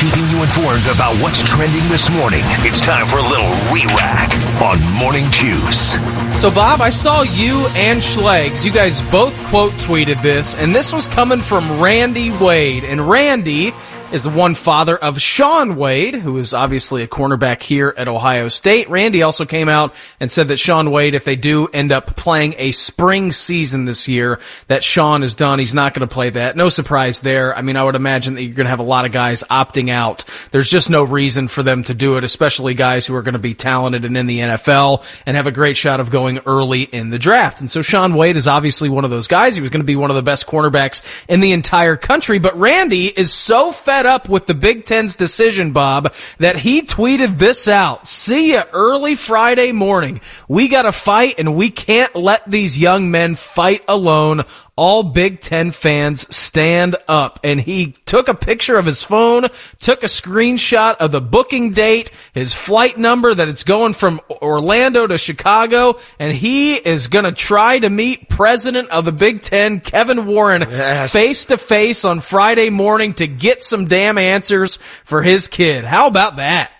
Keeping 0.00 0.26
you 0.30 0.40
informed 0.40 0.86
about 0.94 1.14
what's 1.22 1.42
trending 1.42 1.86
this 1.90 2.08
morning. 2.08 2.40
It's 2.64 2.80
time 2.80 3.04
for 3.04 3.18
a 3.18 3.22
little 3.22 3.50
re-rack 3.70 4.32
on 4.62 4.80
Morning 4.94 5.30
Juice. 5.30 5.98
So, 6.40 6.50
Bob, 6.50 6.80
I 6.80 6.88
saw 6.88 7.20
you 7.20 7.66
and 7.76 8.00
Schlegs. 8.00 8.64
You 8.64 8.72
guys 8.72 9.02
both 9.10 9.38
quote 9.48 9.72
tweeted 9.74 10.22
this, 10.22 10.54
and 10.54 10.74
this 10.74 10.90
was 10.90 11.06
coming 11.06 11.40
from 11.40 11.82
Randy 11.82 12.30
Wade. 12.30 12.84
And 12.84 13.10
Randy 13.10 13.72
is 14.12 14.24
the 14.24 14.30
one 14.30 14.56
father 14.56 14.96
of 14.96 15.20
Shaun 15.20 15.76
Wade, 15.76 16.14
who 16.14 16.36
is 16.38 16.52
obviously 16.52 17.02
a 17.02 17.06
cornerback 17.06 17.62
here 17.62 17.94
at 17.96 18.08
Ohio 18.08 18.48
State. 18.48 18.90
Randy 18.90 19.22
also 19.22 19.44
came 19.44 19.68
out 19.68 19.94
and 20.18 20.28
said 20.30 20.48
that 20.48 20.58
Shaun 20.58 20.90
Wade, 20.90 21.14
if 21.14 21.24
they 21.24 21.36
do 21.36 21.68
end 21.68 21.92
up 21.92 22.16
playing 22.16 22.54
a 22.58 22.72
spring 22.72 23.30
season 23.30 23.84
this 23.84 24.08
year, 24.08 24.40
that 24.66 24.82
Shaun 24.82 25.22
is 25.22 25.36
done. 25.36 25.60
He's 25.60 25.74
not 25.74 25.94
going 25.94 26.08
to 26.08 26.12
play 26.12 26.30
that. 26.30 26.56
No 26.56 26.68
surprise 26.70 27.20
there. 27.20 27.56
I 27.56 27.62
mean, 27.62 27.76
I 27.76 27.84
would 27.84 27.94
imagine 27.94 28.34
that 28.34 28.42
you're 28.42 28.54
going 28.54 28.64
to 28.64 28.70
have 28.70 28.80
a 28.80 28.84
lot 28.84 29.04
of 29.04 29.12
guys 29.12 29.44
opting 29.48 29.90
out. 29.90 30.24
There's 30.50 30.70
just 30.70 30.90
no 30.90 31.04
reason 31.04 31.46
for 31.46 31.62
them 31.62 31.84
to 31.84 31.94
do 31.94 32.16
it, 32.16 32.24
especially 32.24 32.74
guys 32.74 33.06
who 33.06 33.14
are 33.14 33.22
going 33.22 33.34
to 33.34 33.38
be 33.38 33.54
talented 33.54 34.04
and 34.04 34.16
in 34.16 34.26
the 34.26 34.40
NFL 34.40 35.04
and 35.24 35.36
have 35.36 35.46
a 35.46 35.52
great 35.52 35.76
shot 35.76 36.00
of 36.00 36.10
going 36.10 36.40
early 36.46 36.82
in 36.82 37.10
the 37.10 37.18
draft. 37.18 37.60
And 37.60 37.70
so 37.70 37.80
Shaun 37.80 38.14
Wade 38.14 38.36
is 38.36 38.48
obviously 38.48 38.88
one 38.88 39.04
of 39.04 39.10
those 39.10 39.28
guys. 39.28 39.54
He 39.54 39.60
was 39.60 39.70
going 39.70 39.82
to 39.82 39.86
be 39.86 39.96
one 39.96 40.10
of 40.10 40.16
the 40.16 40.22
best 40.22 40.48
cornerbacks 40.48 41.04
in 41.28 41.38
the 41.38 41.52
entire 41.52 41.96
country. 41.96 42.40
But 42.40 42.58
Randy 42.58 43.06
is 43.06 43.32
so 43.32 43.70
fed 43.70 43.99
up 44.06 44.28
with 44.28 44.46
the 44.46 44.54
Big 44.54 44.84
Ten's 44.84 45.16
decision, 45.16 45.72
Bob, 45.72 46.14
that 46.38 46.56
he 46.56 46.82
tweeted 46.82 47.38
this 47.38 47.68
out. 47.68 48.06
See 48.06 48.52
ya 48.52 48.64
early 48.72 49.16
Friday 49.16 49.72
morning. 49.72 50.20
We 50.48 50.68
got 50.68 50.82
to 50.82 50.92
fight 50.92 51.34
and 51.38 51.54
we 51.56 51.70
can't 51.70 52.14
let 52.14 52.50
these 52.50 52.78
young 52.78 53.10
men 53.10 53.34
fight 53.34 53.84
alone. 53.88 54.42
All 54.80 55.02
Big 55.02 55.40
Ten 55.40 55.72
fans 55.72 56.34
stand 56.34 56.96
up. 57.06 57.40
And 57.44 57.60
he 57.60 57.92
took 58.06 58.28
a 58.28 58.34
picture 58.34 58.78
of 58.78 58.86
his 58.86 59.02
phone, 59.02 59.46
took 59.78 60.02
a 60.02 60.06
screenshot 60.06 60.96
of 60.96 61.12
the 61.12 61.20
booking 61.20 61.72
date, 61.72 62.10
his 62.32 62.54
flight 62.54 62.96
number 62.96 63.34
that 63.34 63.46
it's 63.46 63.62
going 63.62 63.92
from 63.92 64.22
Orlando 64.30 65.06
to 65.06 65.18
Chicago, 65.18 65.98
and 66.18 66.32
he 66.32 66.76
is 66.76 67.08
gonna 67.08 67.32
try 67.32 67.78
to 67.78 67.90
meet 67.90 68.30
President 68.30 68.88
of 68.88 69.04
the 69.04 69.12
Big 69.12 69.42
Ten, 69.42 69.80
Kevin 69.80 70.24
Warren, 70.24 70.64
face 71.08 71.44
to 71.44 71.58
face 71.58 72.06
on 72.06 72.20
Friday 72.20 72.70
morning 72.70 73.12
to 73.14 73.26
get 73.26 73.62
some 73.62 73.84
damn 73.84 74.16
answers 74.16 74.78
for 75.04 75.20
his 75.20 75.46
kid. 75.46 75.84
How 75.84 76.06
about 76.06 76.36
that? 76.36 76.70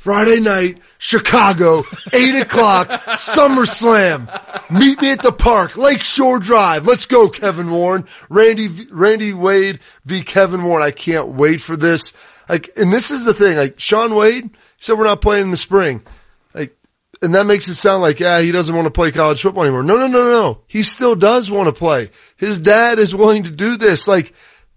Friday 0.00 0.40
night, 0.40 0.78
Chicago, 0.96 1.84
8 2.10 2.40
o'clock, 2.40 2.88
SummerSlam. 2.88 4.70
Meet 4.70 5.02
me 5.02 5.10
at 5.10 5.20
the 5.20 5.30
park, 5.30 5.76
Lakeshore 5.76 6.38
Drive. 6.38 6.86
Let's 6.86 7.04
go, 7.04 7.28
Kevin 7.28 7.70
Warren. 7.70 8.06
Randy, 8.30 8.68
Randy 8.90 9.34
Wade 9.34 9.78
v. 10.06 10.22
Kevin 10.22 10.64
Warren. 10.64 10.82
I 10.82 10.90
can't 10.90 11.28
wait 11.28 11.60
for 11.60 11.76
this. 11.76 12.14
Like, 12.48 12.70
and 12.78 12.90
this 12.90 13.10
is 13.10 13.26
the 13.26 13.34
thing, 13.34 13.58
like, 13.58 13.78
Shaun 13.78 14.14
Wade 14.14 14.48
said 14.78 14.96
we're 14.96 15.04
not 15.04 15.20
playing 15.20 15.42
in 15.42 15.50
the 15.50 15.58
spring. 15.58 16.00
Like, 16.54 16.74
and 17.20 17.34
that 17.34 17.44
makes 17.44 17.68
it 17.68 17.74
sound 17.74 18.00
like, 18.00 18.20
yeah, 18.20 18.40
he 18.40 18.52
doesn't 18.52 18.74
want 18.74 18.86
to 18.86 18.90
play 18.90 19.12
college 19.12 19.42
football 19.42 19.64
anymore. 19.64 19.82
No, 19.82 19.98
no, 19.98 20.06
no, 20.06 20.24
no, 20.24 20.32
no. 20.32 20.60
He 20.66 20.82
still 20.82 21.14
does 21.14 21.50
want 21.50 21.66
to 21.68 21.78
play. 21.78 22.10
His 22.38 22.58
dad 22.58 22.98
is 22.98 23.14
willing 23.14 23.42
to 23.42 23.50
do 23.50 23.76
this. 23.76 24.08
Like, 24.08 24.32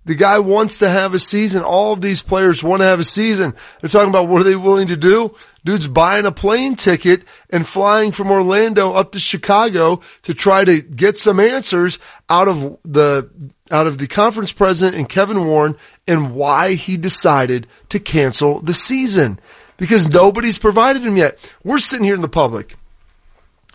the 0.05 0.15
guy 0.15 0.39
wants 0.39 0.79
to 0.79 0.89
have 0.89 1.13
a 1.13 1.19
season. 1.19 1.63
All 1.63 1.93
of 1.93 2.01
these 2.01 2.21
players 2.21 2.61
want 2.61 2.81
to 2.81 2.85
have 2.85 2.99
a 2.99 3.05
season. 3.05 3.53
They're 3.79 3.89
talking 3.89 4.09
about 4.09 4.27
what 4.27 4.41
are 4.41 4.45
they 4.45 4.55
willing 4.55 4.87
to 4.89 4.97
do? 4.97 5.35
Dude's 5.63 5.87
buying 5.87 6.25
a 6.25 6.31
plane 6.31 6.75
ticket 6.75 7.23
and 7.49 7.65
flying 7.65 8.11
from 8.11 8.29
Orlando 8.29 8.91
up 8.91 9.13
to 9.13 9.19
Chicago 9.19 10.01
to 10.23 10.33
try 10.33 10.65
to 10.65 10.81
get 10.81 11.17
some 11.17 11.39
answers 11.39 11.99
out 12.29 12.49
of 12.49 12.77
the 12.83 13.29
out 13.71 13.87
of 13.87 13.97
the 13.97 14.07
conference 14.07 14.51
president 14.51 14.97
and 14.97 15.07
Kevin 15.07 15.45
Warren 15.45 15.75
and 16.05 16.35
why 16.35 16.73
he 16.73 16.97
decided 16.97 17.65
to 17.89 17.99
cancel 17.99 18.59
the 18.59 18.73
season. 18.73 19.39
Because 19.77 20.07
nobody's 20.07 20.59
provided 20.59 21.01
him 21.01 21.17
yet. 21.17 21.39
We're 21.63 21.79
sitting 21.79 22.05
here 22.05 22.15
in 22.15 22.21
the 22.21 22.27
public. 22.27 22.75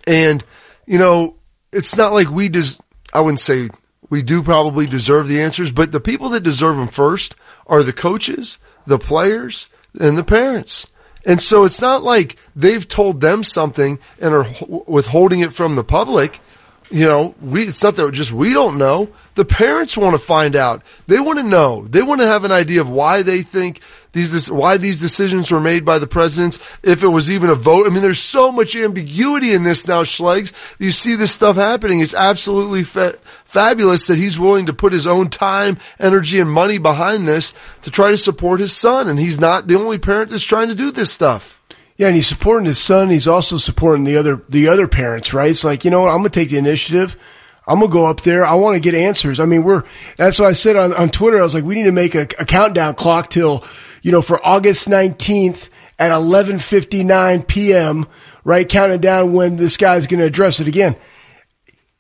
And, 0.06 0.44
you 0.86 0.98
know, 0.98 1.36
it's 1.72 1.96
not 1.96 2.12
like 2.12 2.30
we 2.30 2.48
just, 2.48 2.80
I 3.12 3.20
wouldn't 3.20 3.40
say 3.40 3.70
we 4.10 4.22
do 4.22 4.42
probably 4.42 4.86
deserve 4.86 5.28
the 5.28 5.40
answers, 5.40 5.70
but 5.70 5.92
the 5.92 6.00
people 6.00 6.28
that 6.30 6.42
deserve 6.42 6.76
them 6.76 6.88
first 6.88 7.34
are 7.66 7.82
the 7.82 7.92
coaches, 7.92 8.58
the 8.86 8.98
players, 8.98 9.68
and 10.00 10.16
the 10.16 10.24
parents. 10.24 10.86
And 11.24 11.42
so 11.42 11.64
it's 11.64 11.80
not 11.80 12.02
like 12.02 12.36
they've 12.56 12.86
told 12.86 13.20
them 13.20 13.44
something 13.44 13.98
and 14.18 14.34
are 14.34 14.46
withholding 14.66 15.40
it 15.40 15.52
from 15.52 15.76
the 15.76 15.84
public. 15.84 16.40
You 16.90 17.06
know, 17.06 17.34
we, 17.42 17.64
it's 17.64 17.82
not 17.82 17.96
that 17.96 18.12
just 18.12 18.32
we 18.32 18.54
don't 18.54 18.78
know. 18.78 19.10
The 19.38 19.44
parents 19.44 19.96
want 19.96 20.16
to 20.16 20.18
find 20.18 20.56
out. 20.56 20.82
They 21.06 21.20
want 21.20 21.38
to 21.38 21.44
know. 21.44 21.86
They 21.86 22.02
want 22.02 22.20
to 22.20 22.26
have 22.26 22.42
an 22.42 22.50
idea 22.50 22.80
of 22.80 22.90
why 22.90 23.22
they 23.22 23.42
think 23.42 23.78
these, 24.10 24.50
why 24.50 24.78
these 24.78 24.98
decisions 24.98 25.52
were 25.52 25.60
made 25.60 25.84
by 25.84 26.00
the 26.00 26.08
presidents. 26.08 26.58
If 26.82 27.04
it 27.04 27.08
was 27.08 27.30
even 27.30 27.48
a 27.48 27.54
vote. 27.54 27.86
I 27.86 27.90
mean, 27.90 28.02
there's 28.02 28.18
so 28.18 28.50
much 28.50 28.74
ambiguity 28.74 29.52
in 29.52 29.62
this 29.62 29.86
now, 29.86 30.02
Schlegs. 30.02 30.52
You 30.80 30.90
see 30.90 31.14
this 31.14 31.30
stuff 31.30 31.54
happening. 31.54 32.00
It's 32.00 32.14
absolutely 32.14 32.82
fa- 32.82 33.16
fabulous 33.44 34.08
that 34.08 34.18
he's 34.18 34.40
willing 34.40 34.66
to 34.66 34.72
put 34.72 34.92
his 34.92 35.06
own 35.06 35.30
time, 35.30 35.78
energy, 36.00 36.40
and 36.40 36.50
money 36.50 36.78
behind 36.78 37.28
this 37.28 37.54
to 37.82 37.92
try 37.92 38.10
to 38.10 38.16
support 38.16 38.58
his 38.58 38.74
son. 38.74 39.06
And 39.06 39.20
he's 39.20 39.38
not 39.38 39.68
the 39.68 39.76
only 39.76 39.98
parent 39.98 40.30
that's 40.30 40.42
trying 40.42 40.66
to 40.66 40.74
do 40.74 40.90
this 40.90 41.12
stuff. 41.12 41.60
Yeah, 41.96 42.08
and 42.08 42.16
he's 42.16 42.26
supporting 42.26 42.66
his 42.66 42.80
son. 42.80 43.08
He's 43.08 43.28
also 43.28 43.56
supporting 43.56 44.02
the 44.02 44.16
other 44.16 44.42
the 44.48 44.66
other 44.66 44.88
parents, 44.88 45.32
right? 45.32 45.52
It's 45.52 45.62
like 45.62 45.84
you 45.84 45.92
know 45.92 46.00
what? 46.00 46.10
I'm 46.10 46.18
gonna 46.18 46.30
take 46.30 46.50
the 46.50 46.58
initiative. 46.58 47.16
I'm 47.68 47.80
gonna 47.80 47.92
go 47.92 48.06
up 48.06 48.22
there. 48.22 48.44
I 48.44 48.54
want 48.54 48.76
to 48.76 48.80
get 48.80 48.94
answers. 48.94 49.38
I 49.38 49.44
mean, 49.44 49.62
we're 49.62 49.84
that's 50.16 50.38
what 50.38 50.48
I 50.48 50.54
said 50.54 50.74
on 50.76 50.94
on 50.94 51.10
Twitter. 51.10 51.38
I 51.38 51.42
was 51.42 51.54
like, 51.54 51.64
we 51.64 51.74
need 51.74 51.84
to 51.84 51.92
make 51.92 52.14
a, 52.14 52.22
a 52.22 52.46
countdown 52.46 52.94
clock 52.94 53.28
till 53.28 53.62
you 54.02 54.10
know 54.10 54.22
for 54.22 54.44
August 54.44 54.88
19th 54.88 55.68
at 55.98 56.10
11:59 56.10 57.46
p.m. 57.46 58.06
Right, 58.42 58.66
counting 58.66 59.00
down 59.00 59.34
when 59.34 59.56
this 59.56 59.76
guy's 59.76 60.06
going 60.06 60.20
to 60.20 60.26
address 60.26 60.58
it 60.58 60.68
again. 60.68 60.96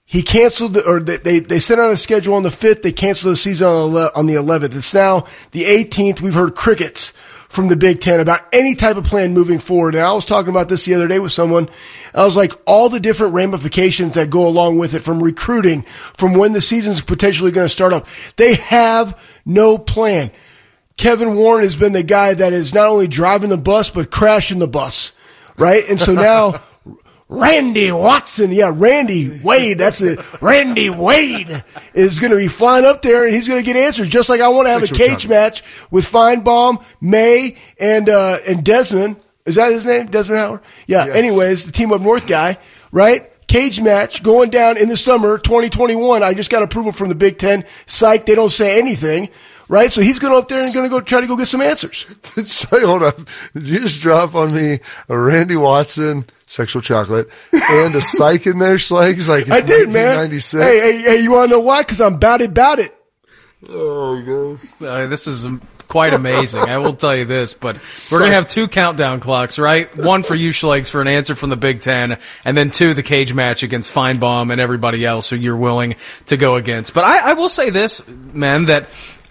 He 0.06 0.22
canceled, 0.22 0.72
the, 0.72 0.86
or 0.86 1.00
they, 1.00 1.40
they 1.40 1.58
sent 1.58 1.78
out 1.78 1.90
a 1.90 1.96
schedule 1.98 2.34
on 2.34 2.42
the 2.42 2.48
5th. 2.48 2.80
They 2.80 2.92
canceled 2.92 3.34
the 3.34 3.36
season 3.36 3.68
on 3.68 3.92
the 4.26 4.34
11th. 4.34 4.74
It's 4.74 4.94
now 4.94 5.26
the 5.50 5.64
18th. 5.64 6.22
We've 6.22 6.32
heard 6.32 6.54
crickets 6.54 7.12
from 7.48 7.68
the 7.68 7.76
Big 7.76 8.00
Ten 8.00 8.20
about 8.20 8.42
any 8.52 8.74
type 8.74 8.96
of 8.96 9.04
plan 9.04 9.32
moving 9.32 9.58
forward. 9.58 9.94
And 9.94 10.04
I 10.04 10.12
was 10.12 10.24
talking 10.24 10.50
about 10.50 10.68
this 10.68 10.84
the 10.84 10.94
other 10.94 11.08
day 11.08 11.18
with 11.18 11.32
someone. 11.32 11.68
I 12.14 12.24
was 12.24 12.36
like, 12.36 12.52
all 12.66 12.88
the 12.88 13.00
different 13.00 13.34
ramifications 13.34 14.14
that 14.14 14.30
go 14.30 14.46
along 14.46 14.78
with 14.78 14.94
it 14.94 15.00
from 15.00 15.22
recruiting, 15.22 15.82
from 16.16 16.34
when 16.34 16.52
the 16.52 16.60
season's 16.60 17.00
potentially 17.00 17.50
going 17.50 17.64
to 17.64 17.72
start 17.72 17.92
up. 17.92 18.06
They 18.36 18.54
have 18.54 19.18
no 19.46 19.78
plan. 19.78 20.30
Kevin 20.96 21.36
Warren 21.36 21.64
has 21.64 21.76
been 21.76 21.92
the 21.92 22.02
guy 22.02 22.34
that 22.34 22.52
is 22.52 22.74
not 22.74 22.88
only 22.88 23.06
driving 23.06 23.50
the 23.50 23.56
bus, 23.56 23.90
but 23.90 24.10
crashing 24.10 24.58
the 24.58 24.68
bus. 24.68 25.12
Right? 25.56 25.88
And 25.88 25.98
so 25.98 26.12
now 26.12 26.54
Randy 27.28 27.92
Watson. 27.92 28.52
Yeah, 28.52 28.72
Randy 28.74 29.40
Wade. 29.42 29.78
That's 29.78 30.00
it. 30.00 30.18
Randy 30.40 30.88
Wade 30.88 31.62
is 31.92 32.20
going 32.20 32.30
to 32.30 32.38
be 32.38 32.48
flying 32.48 32.86
up 32.86 33.02
there 33.02 33.26
and 33.26 33.34
he's 33.34 33.46
going 33.48 33.62
to 33.62 33.66
get 33.66 33.76
answers. 33.76 34.08
Just 34.08 34.28
like 34.28 34.40
I 34.40 34.48
want 34.48 34.66
to 34.66 34.72
have 34.72 34.82
a 34.82 34.86
cage 34.86 35.28
match 35.28 35.62
with 35.90 36.10
Finebaum, 36.10 36.82
May, 37.00 37.56
and, 37.78 38.08
uh, 38.08 38.38
and 38.46 38.64
Desmond. 38.64 39.16
Is 39.44 39.56
that 39.56 39.72
his 39.72 39.84
name? 39.84 40.06
Desmond 40.06 40.38
Howard? 40.38 40.60
Yeah. 40.86 41.06
Yes. 41.06 41.16
Anyways, 41.16 41.64
the 41.64 41.72
team 41.72 41.92
up 41.92 42.00
north 42.00 42.26
guy, 42.26 42.58
right? 42.92 43.30
Cage 43.46 43.80
match 43.80 44.22
going 44.22 44.50
down 44.50 44.76
in 44.76 44.88
the 44.88 44.96
summer 44.96 45.38
2021. 45.38 46.22
I 46.22 46.34
just 46.34 46.50
got 46.50 46.62
approval 46.62 46.92
from 46.92 47.08
the 47.08 47.14
Big 47.14 47.38
Ten. 47.38 47.64
Psych. 47.86 48.26
They 48.26 48.34
don't 48.34 48.52
say 48.52 48.78
anything 48.78 49.30
right? 49.68 49.92
So 49.92 50.00
he's 50.00 50.18
going 50.18 50.34
up 50.34 50.48
there 50.48 50.64
and 50.64 50.74
going 50.74 50.84
to 50.84 50.90
go 50.90 51.00
try 51.00 51.20
to 51.20 51.26
go 51.26 51.36
get 51.36 51.46
some 51.46 51.60
answers. 51.60 52.06
Say, 52.44 52.80
hold 52.80 53.02
on. 53.02 53.26
Did 53.54 53.68
you 53.68 53.80
just 53.80 54.00
drop 54.00 54.34
on 54.34 54.54
me 54.54 54.80
a 55.08 55.18
Randy 55.18 55.56
Watson 55.56 56.26
sexual 56.46 56.82
chocolate 56.82 57.28
and 57.52 57.94
a 57.94 58.00
psych 58.00 58.46
in 58.46 58.58
there, 58.58 58.76
Schlegs? 58.76 59.28
Like 59.28 59.50
I 59.50 59.60
did, 59.60 59.90
man. 59.90 60.30
Hey, 60.30 60.78
hey, 60.80 61.02
hey, 61.02 61.22
you 61.22 61.32
want 61.32 61.50
to 61.50 61.56
know 61.56 61.60
why? 61.60 61.82
Because 61.82 62.00
I'm 62.00 62.14
about 62.14 62.40
it, 62.40 62.50
about 62.50 62.78
it. 62.78 62.94
Oh, 63.68 64.56
gosh. 64.58 64.68
Uh, 64.80 65.06
this 65.06 65.26
is 65.26 65.46
quite 65.88 66.14
amazing. 66.14 66.60
I 66.60 66.78
will 66.78 66.94
tell 66.94 67.16
you 67.16 67.24
this, 67.24 67.54
but 67.54 67.76
we're 68.12 68.18
going 68.20 68.30
to 68.30 68.34
have 68.34 68.46
two 68.46 68.68
countdown 68.68 69.20
clocks, 69.20 69.58
right? 69.58 69.94
One 69.96 70.22
for 70.22 70.34
you, 70.34 70.50
Schlegs, 70.50 70.90
for 70.90 71.00
an 71.00 71.08
answer 71.08 71.34
from 71.34 71.50
the 71.50 71.56
Big 71.56 71.80
Ten, 71.80 72.18
and 72.44 72.56
then 72.56 72.70
two, 72.70 72.94
the 72.94 73.02
cage 73.02 73.32
match 73.32 73.62
against 73.62 73.92
Finebaum 73.92 74.52
and 74.52 74.60
everybody 74.60 75.04
else 75.04 75.30
who 75.30 75.36
you're 75.36 75.56
willing 75.56 75.96
to 76.26 76.36
go 76.36 76.54
against. 76.56 76.94
But 76.94 77.04
I, 77.04 77.30
I 77.30 77.32
will 77.32 77.48
say 77.48 77.70
this, 77.70 78.06
man, 78.06 78.66
that 78.66 78.88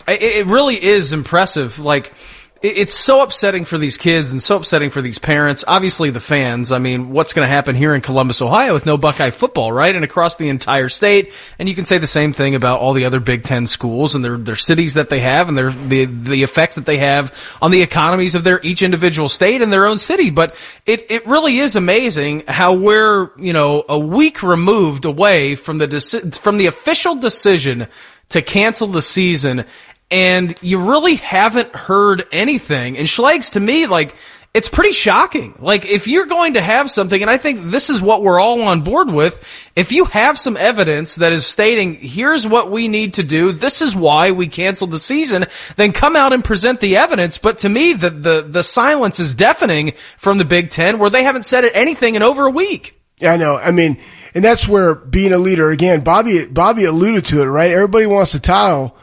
it 0.08 0.48
really 0.48 0.76
is 0.76 1.14
impressive. 1.14 1.80
Like, 1.80 2.14
it's 2.62 2.94
so 2.94 3.22
upsetting 3.22 3.66
for 3.66 3.78
these 3.78 3.98
kids 3.98 4.32
and 4.32 4.42
so 4.42 4.58
upsetting 4.58 4.90
for 4.90 5.02
these 5.02 5.20
parents. 5.20 5.64
Obviously, 5.68 6.10
the 6.10 6.20
fans. 6.20 6.72
I 6.72 6.80
mean, 6.80 7.12
what's 7.12 7.34
going 7.34 7.48
to 7.48 7.54
happen 7.54 7.76
here 7.76 7.94
in 7.94 8.02
Columbus, 8.02 8.42
Ohio, 8.42 8.74
with 8.74 8.86
no 8.86 8.98
Buckeye 8.98 9.30
football, 9.30 9.72
right? 9.72 9.96
And 9.96 10.04
across 10.04 10.38
the 10.38 10.50
entire 10.50 10.90
state. 10.90 11.34
And 11.60 11.70
you 11.70 11.76
can 11.76 11.86
say 11.86 11.98
the 11.98 12.08
same 12.08 12.34
thing 12.34 12.56
about 12.56 12.80
all 12.80 12.94
the 12.94 13.06
other 13.06 13.20
Big 13.20 13.44
Ten 13.44 13.68
schools 13.68 14.16
and 14.16 14.26
their 14.26 14.38
their 14.38 14.56
cities 14.56 14.96
that 14.96 15.10
they 15.10 15.20
have 15.20 15.50
and 15.50 15.58
their 15.58 15.72
the 15.72 16.06
the 16.06 16.44
effects 16.44 16.76
that 16.76 16.86
they 16.86 16.98
have 16.98 17.58
on 17.62 17.72
the 17.72 17.82
economies 17.82 18.36
of 18.36 18.44
their 18.44 18.60
each 18.64 18.82
individual 18.82 19.30
state 19.30 19.62
and 19.62 19.72
their 19.72 19.86
own 19.86 20.00
city. 20.00 20.30
But 20.30 20.56
it 20.86 21.12
it 21.12 21.28
really 21.28 21.58
is 21.58 21.76
amazing 21.76 22.44
how 22.48 22.74
we're 22.74 23.32
you 23.38 23.54
know 23.54 23.86
a 23.88 24.00
week 24.00 24.42
removed 24.42 25.06
away 25.06 25.56
from 25.56 25.78
the 25.78 25.88
deci- 25.88 26.38
from 26.38 26.58
the 26.58 26.66
official 26.66 27.16
decision 27.16 27.88
to 28.30 28.42
cancel 28.42 28.88
the 28.88 29.02
season 29.02 29.66
and 30.10 30.56
you 30.62 30.90
really 30.90 31.16
haven't 31.16 31.76
heard 31.76 32.26
anything. 32.32 32.98
And 32.98 33.08
Schlegs, 33.08 33.54
to 33.54 33.60
me, 33.60 33.88
like, 33.88 34.16
it's 34.54 34.70
pretty 34.70 34.94
shocking. 34.94 35.54
Like, 35.60 35.86
if 35.86 36.08
you're 36.08 36.26
going 36.26 36.54
to 36.54 36.62
have 36.62 36.90
something, 36.90 37.22
and 37.22 37.30
I 37.30 37.38
think 37.38 37.70
this 37.70 37.92
is 37.92 38.02
what 38.02 38.24
we're 38.24 38.40
all 38.40 38.64
on 38.64 38.82
board 38.82 39.12
with, 39.12 39.44
if 39.76 39.92
you 39.92 40.06
have 40.06 40.40
some 40.40 40.58
evidence 40.58 41.16
that 41.16 41.32
is 41.32 41.46
stating, 41.46 41.94
here's 41.94 42.48
what 42.48 42.72
we 42.72 42.88
need 42.88 43.16
to 43.16 43.24
do, 43.24 43.52
this 43.52 43.84
is 43.84 43.96
why 43.96 44.32
we 44.32 44.48
canceled 44.48 44.92
the 44.92 44.98
season, 44.98 45.46
then 45.76 45.92
come 45.92 46.16
out 46.16 46.34
and 46.34 46.44
present 46.44 46.80
the 46.80 46.98
evidence. 46.98 47.38
But 47.38 47.60
to 47.60 47.70
me, 47.70 47.94
the, 47.94 48.10
the, 48.10 48.42
the 48.50 48.64
silence 48.64 49.20
is 49.20 49.36
deafening 49.36 49.94
from 50.18 50.40
the 50.40 50.46
Big 50.46 50.72
Ten, 50.72 50.98
where 50.98 51.12
they 51.12 51.24
haven't 51.24 51.44
said 51.44 51.66
anything 51.66 52.16
in 52.16 52.24
over 52.24 52.46
a 52.48 52.52
week. 52.52 53.00
Yeah, 53.20 53.34
I 53.34 53.38
know. 53.38 53.58
I 53.58 53.72
mean, 53.72 54.00
and 54.34 54.44
that's 54.44 54.68
where 54.68 54.96
being 54.96 55.34
a 55.34 55.38
leader, 55.38 55.70
again, 55.70 56.02
Bobby, 56.04 56.48
Bobby 56.48 56.86
alluded 56.86 57.26
to 57.26 57.42
it, 57.42 57.46
right? 57.46 57.72
Everybody 57.72 58.08
wants 58.08 58.32
the 58.32 58.40
title 58.40 58.98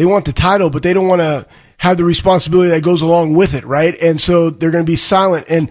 they 0.00 0.06
want 0.06 0.24
the 0.24 0.32
title, 0.32 0.70
but 0.70 0.82
they 0.82 0.94
don't 0.94 1.08
want 1.08 1.20
to 1.20 1.46
have 1.76 1.98
the 1.98 2.04
responsibility 2.04 2.70
that 2.70 2.82
goes 2.82 3.02
along 3.02 3.34
with 3.34 3.52
it, 3.52 3.64
right? 3.64 3.94
And 4.00 4.18
so 4.18 4.48
they're 4.48 4.70
going 4.70 4.86
to 4.86 4.90
be 4.90 4.96
silent. 4.96 5.44
And 5.50 5.70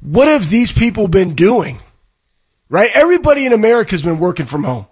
what 0.00 0.26
have 0.26 0.48
these 0.48 0.72
people 0.72 1.06
been 1.06 1.34
doing? 1.34 1.78
Right? 2.70 2.88
Everybody 2.94 3.44
in 3.44 3.52
America 3.52 3.90
has 3.90 4.02
been 4.02 4.18
working 4.18 4.46
from 4.46 4.64
home. 4.64 4.86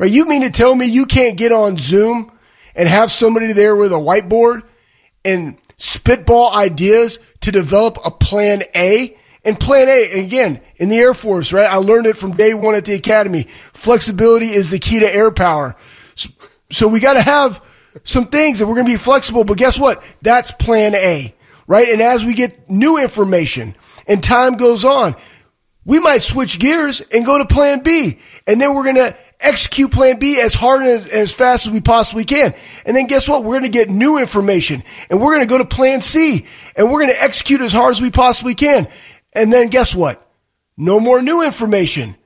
Right? 0.00 0.10
You 0.10 0.26
mean 0.26 0.42
to 0.42 0.50
tell 0.50 0.74
me 0.74 0.86
you 0.86 1.06
can't 1.06 1.36
get 1.36 1.52
on 1.52 1.78
Zoom 1.78 2.32
and 2.74 2.88
have 2.88 3.12
somebody 3.12 3.52
there 3.52 3.76
with 3.76 3.92
a 3.92 3.94
whiteboard 3.94 4.64
and 5.24 5.56
spitball 5.76 6.56
ideas 6.56 7.20
to 7.42 7.52
develop 7.52 7.98
a 8.04 8.10
plan 8.10 8.64
A? 8.74 9.16
And 9.44 9.60
plan 9.60 9.88
A, 9.88 10.24
again, 10.24 10.60
in 10.74 10.88
the 10.88 10.98
Air 10.98 11.14
Force, 11.14 11.52
right? 11.52 11.70
I 11.70 11.76
learned 11.76 12.06
it 12.06 12.16
from 12.16 12.34
day 12.34 12.52
one 12.52 12.74
at 12.74 12.84
the 12.84 12.94
academy. 12.94 13.44
Flexibility 13.74 14.48
is 14.48 14.70
the 14.70 14.80
key 14.80 14.98
to 14.98 15.06
air 15.08 15.30
power. 15.30 15.76
So 16.72 16.88
we 16.88 16.98
got 16.98 17.12
to 17.12 17.22
have 17.22 17.62
some 18.04 18.26
things 18.26 18.58
that 18.58 18.66
we're 18.66 18.74
going 18.74 18.86
to 18.86 18.92
be 18.92 18.98
flexible, 18.98 19.44
but 19.44 19.56
guess 19.56 19.78
what? 19.78 20.02
That's 20.22 20.52
plan 20.52 20.94
A, 20.94 21.34
right? 21.66 21.88
And 21.88 22.02
as 22.02 22.24
we 22.24 22.34
get 22.34 22.70
new 22.70 22.98
information 22.98 23.76
and 24.06 24.22
time 24.22 24.56
goes 24.56 24.84
on, 24.84 25.16
we 25.84 26.00
might 26.00 26.22
switch 26.22 26.58
gears 26.58 27.00
and 27.00 27.24
go 27.24 27.38
to 27.38 27.46
plan 27.46 27.82
B. 27.82 28.18
And 28.46 28.60
then 28.60 28.74
we're 28.74 28.82
going 28.82 28.96
to 28.96 29.16
execute 29.40 29.92
plan 29.92 30.18
B 30.18 30.40
as 30.40 30.54
hard 30.54 30.82
and 30.82 30.90
as, 30.90 31.06
as 31.06 31.32
fast 31.32 31.66
as 31.66 31.72
we 31.72 31.80
possibly 31.80 32.24
can. 32.24 32.54
And 32.84 32.96
then 32.96 33.06
guess 33.06 33.28
what? 33.28 33.44
We're 33.44 33.60
going 33.60 33.70
to 33.70 33.78
get 33.78 33.88
new 33.88 34.18
information 34.18 34.82
and 35.08 35.20
we're 35.20 35.34
going 35.34 35.46
to 35.46 35.48
go 35.48 35.58
to 35.58 35.64
plan 35.64 36.02
C 36.02 36.46
and 36.74 36.90
we're 36.90 37.00
going 37.00 37.14
to 37.14 37.22
execute 37.22 37.60
as 37.60 37.72
hard 37.72 37.92
as 37.92 38.00
we 38.00 38.10
possibly 38.10 38.54
can. 38.54 38.88
And 39.32 39.52
then 39.52 39.68
guess 39.68 39.94
what? 39.94 40.22
No 40.76 40.98
more 40.98 41.22
new 41.22 41.42
information. 41.42 42.16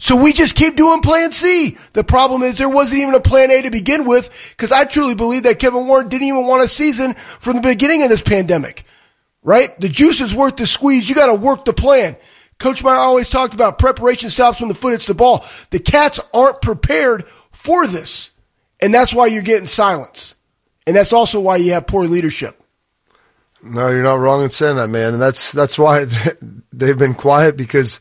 So 0.00 0.16
we 0.16 0.32
just 0.32 0.54
keep 0.54 0.76
doing 0.76 1.02
plan 1.02 1.30
C. 1.30 1.76
The 1.92 2.02
problem 2.02 2.42
is 2.42 2.56
there 2.56 2.70
wasn't 2.70 3.02
even 3.02 3.14
a 3.14 3.20
plan 3.20 3.50
A 3.50 3.60
to 3.62 3.70
begin 3.70 4.06
with 4.06 4.30
because 4.48 4.72
I 4.72 4.84
truly 4.84 5.14
believe 5.14 5.42
that 5.42 5.58
Kevin 5.58 5.86
Warren 5.86 6.08
didn't 6.08 6.26
even 6.26 6.46
want 6.46 6.64
a 6.64 6.68
season 6.68 7.12
from 7.38 7.56
the 7.56 7.62
beginning 7.62 8.02
of 8.02 8.08
this 8.08 8.22
pandemic. 8.22 8.84
Right? 9.42 9.78
The 9.78 9.90
juice 9.90 10.22
is 10.22 10.34
worth 10.34 10.56
the 10.56 10.66
squeeze. 10.66 11.06
You 11.06 11.14
got 11.14 11.26
to 11.26 11.34
work 11.34 11.66
the 11.66 11.74
plan. 11.74 12.16
Coach 12.58 12.82
Meyer 12.82 12.96
always 12.96 13.28
talked 13.28 13.52
about 13.52 13.78
preparation 13.78 14.30
stops 14.30 14.60
when 14.60 14.68
the 14.68 14.74
foot 14.74 14.92
hits 14.92 15.06
the 15.06 15.14
ball. 15.14 15.44
The 15.68 15.78
Cats 15.78 16.18
aren't 16.32 16.62
prepared 16.62 17.26
for 17.52 17.86
this. 17.86 18.30
And 18.80 18.94
that's 18.94 19.12
why 19.12 19.26
you're 19.26 19.42
getting 19.42 19.66
silence. 19.66 20.34
And 20.86 20.96
that's 20.96 21.12
also 21.12 21.40
why 21.40 21.56
you 21.56 21.72
have 21.72 21.86
poor 21.86 22.06
leadership. 22.06 22.58
No, 23.62 23.88
you're 23.88 24.02
not 24.02 24.18
wrong 24.18 24.42
in 24.42 24.48
saying 24.48 24.76
that, 24.76 24.88
man. 24.88 25.12
And 25.12 25.22
that's 25.22 25.52
that's 25.52 25.78
why 25.78 26.06
they've 26.72 26.96
been 26.96 27.14
quiet 27.14 27.58
because 27.58 28.00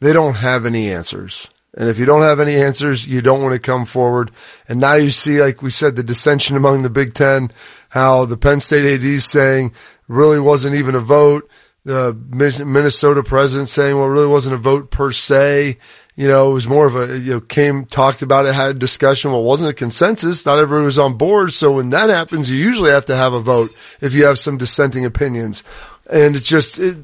they 0.00 0.12
don't 0.12 0.34
have 0.34 0.66
any 0.66 0.90
answers. 0.90 1.50
And 1.76 1.90
if 1.90 1.98
you 1.98 2.06
don't 2.06 2.22
have 2.22 2.40
any 2.40 2.56
answers, 2.56 3.06
you 3.06 3.20
don't 3.20 3.42
want 3.42 3.52
to 3.52 3.58
come 3.58 3.84
forward. 3.84 4.30
And 4.68 4.80
now 4.80 4.94
you 4.94 5.10
see, 5.10 5.40
like 5.40 5.60
we 5.60 5.70
said, 5.70 5.94
the 5.94 6.02
dissension 6.02 6.56
among 6.56 6.82
the 6.82 6.90
Big 6.90 7.12
Ten, 7.12 7.52
how 7.90 8.24
the 8.24 8.38
Penn 8.38 8.60
State 8.60 8.94
AD 8.94 9.04
is 9.04 9.30
saying 9.30 9.72
really 10.08 10.40
wasn't 10.40 10.76
even 10.76 10.94
a 10.94 11.00
vote. 11.00 11.48
The 11.84 12.14
Minnesota 12.14 13.22
president 13.22 13.68
saying, 13.68 13.94
well, 13.94 14.06
it 14.06 14.10
really 14.10 14.26
wasn't 14.26 14.54
a 14.54 14.58
vote 14.58 14.90
per 14.90 15.12
se. 15.12 15.78
You 16.16 16.28
know, 16.28 16.50
it 16.50 16.54
was 16.54 16.66
more 16.66 16.86
of 16.86 16.96
a, 16.96 17.18
you 17.18 17.34
know, 17.34 17.40
came, 17.40 17.84
talked 17.84 18.22
about 18.22 18.46
it, 18.46 18.54
had 18.54 18.70
a 18.70 18.74
discussion. 18.74 19.30
Well, 19.30 19.42
it 19.42 19.46
wasn't 19.46 19.70
a 19.70 19.74
consensus. 19.74 20.46
Not 20.46 20.58
everyone 20.58 20.86
was 20.86 20.98
on 20.98 21.18
board. 21.18 21.52
So 21.52 21.72
when 21.72 21.90
that 21.90 22.08
happens, 22.08 22.50
you 22.50 22.56
usually 22.56 22.90
have 22.90 23.06
to 23.06 23.16
have 23.16 23.34
a 23.34 23.40
vote 23.40 23.72
if 24.00 24.14
you 24.14 24.24
have 24.24 24.38
some 24.38 24.56
dissenting 24.56 25.04
opinions. 25.04 25.62
And 26.08 26.34
it 26.34 26.42
just, 26.42 26.78
it, 26.78 26.96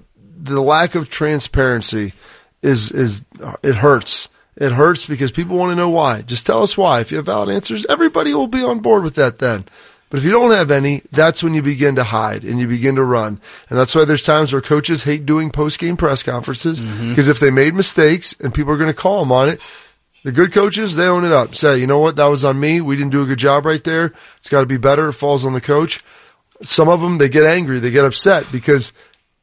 the 0.43 0.63
lack 0.63 0.95
of 0.95 1.11
transparency 1.11 2.15
is, 2.63 2.91
is, 2.91 3.23
it 3.63 3.77
hurts. 3.77 4.29
It 4.57 4.73
hurts 4.73 5.07
because 5.07 5.33
people 5.33 5.57
want 5.57 5.71
to 5.71 5.77
know 5.77 5.89
why. 5.89 6.23
Just 6.23 6.47
tell 6.47 6.63
us 6.63 6.77
why. 6.77 7.01
If 7.01 7.11
you 7.11 7.17
have 7.17 7.27
valid 7.27 7.49
answers, 7.49 7.87
everybody 7.87 8.35
will 8.35 8.49
be 8.49 8.63
on 8.63 8.81
board 8.81 9.03
with 9.03 9.15
that 9.15 9.39
then. 9.39 9.65
But 10.11 10.19
if 10.19 10.25
you 10.25 10.31
don't 10.31 10.51
have 10.51 10.71
any, 10.71 11.01
that's 11.11 11.43
when 11.43 11.55
you 11.55 11.63
begin 11.63 11.95
to 11.97 12.05
hide 12.05 12.45
and 12.45 12.61
you 12.61 12.69
begin 12.69 12.97
to 12.97 13.03
run. 13.03 13.41
And 13.71 13.79
that's 13.79 13.95
why 13.95 14.05
there's 14.05 14.21
times 14.21 14.53
where 14.53 14.61
coaches 14.61 15.05
hate 15.05 15.25
doing 15.25 15.51
post 15.51 15.79
game 15.79 15.97
press 15.97 16.23
conferences 16.23 16.83
because 16.83 16.99
mm-hmm. 17.01 17.31
if 17.31 17.41
they 17.41 17.51
made 17.51 17.75
mistakes 17.75 18.35
and 18.39 18.53
people 18.53 18.75
are 18.75 18.77
going 18.77 18.91
to 18.91 18.95
call 18.95 19.21
them 19.21 19.33
on 19.33 19.49
it, 19.49 19.61
the 20.23 20.31
good 20.31 20.53
coaches, 20.53 20.97
they 20.97 21.07
own 21.07 21.25
it 21.25 21.33
up. 21.33 21.55
Say, 21.55 21.79
you 21.79 21.87
know 21.87 21.99
what? 21.99 22.17
That 22.17 22.27
was 22.27 22.45
on 22.45 22.61
me. 22.61 22.83
We 22.83 22.95
didn't 22.95 23.13
do 23.13 23.23
a 23.23 23.27
good 23.27 23.39
job 23.39 23.65
right 23.65 23.83
there. 23.83 24.13
It's 24.37 24.51
got 24.51 24.61
to 24.61 24.67
be 24.67 24.77
better. 24.77 25.09
It 25.09 25.15
falls 25.15 25.47
on 25.47 25.55
the 25.55 25.63
coach. 25.63 26.05
Some 26.61 26.91
of 26.91 27.01
them, 27.01 27.17
they 27.17 27.31
get 27.31 27.45
angry. 27.45 27.81
They 27.81 27.91
get 27.91 28.05
upset 28.05 28.45
because 28.53 28.93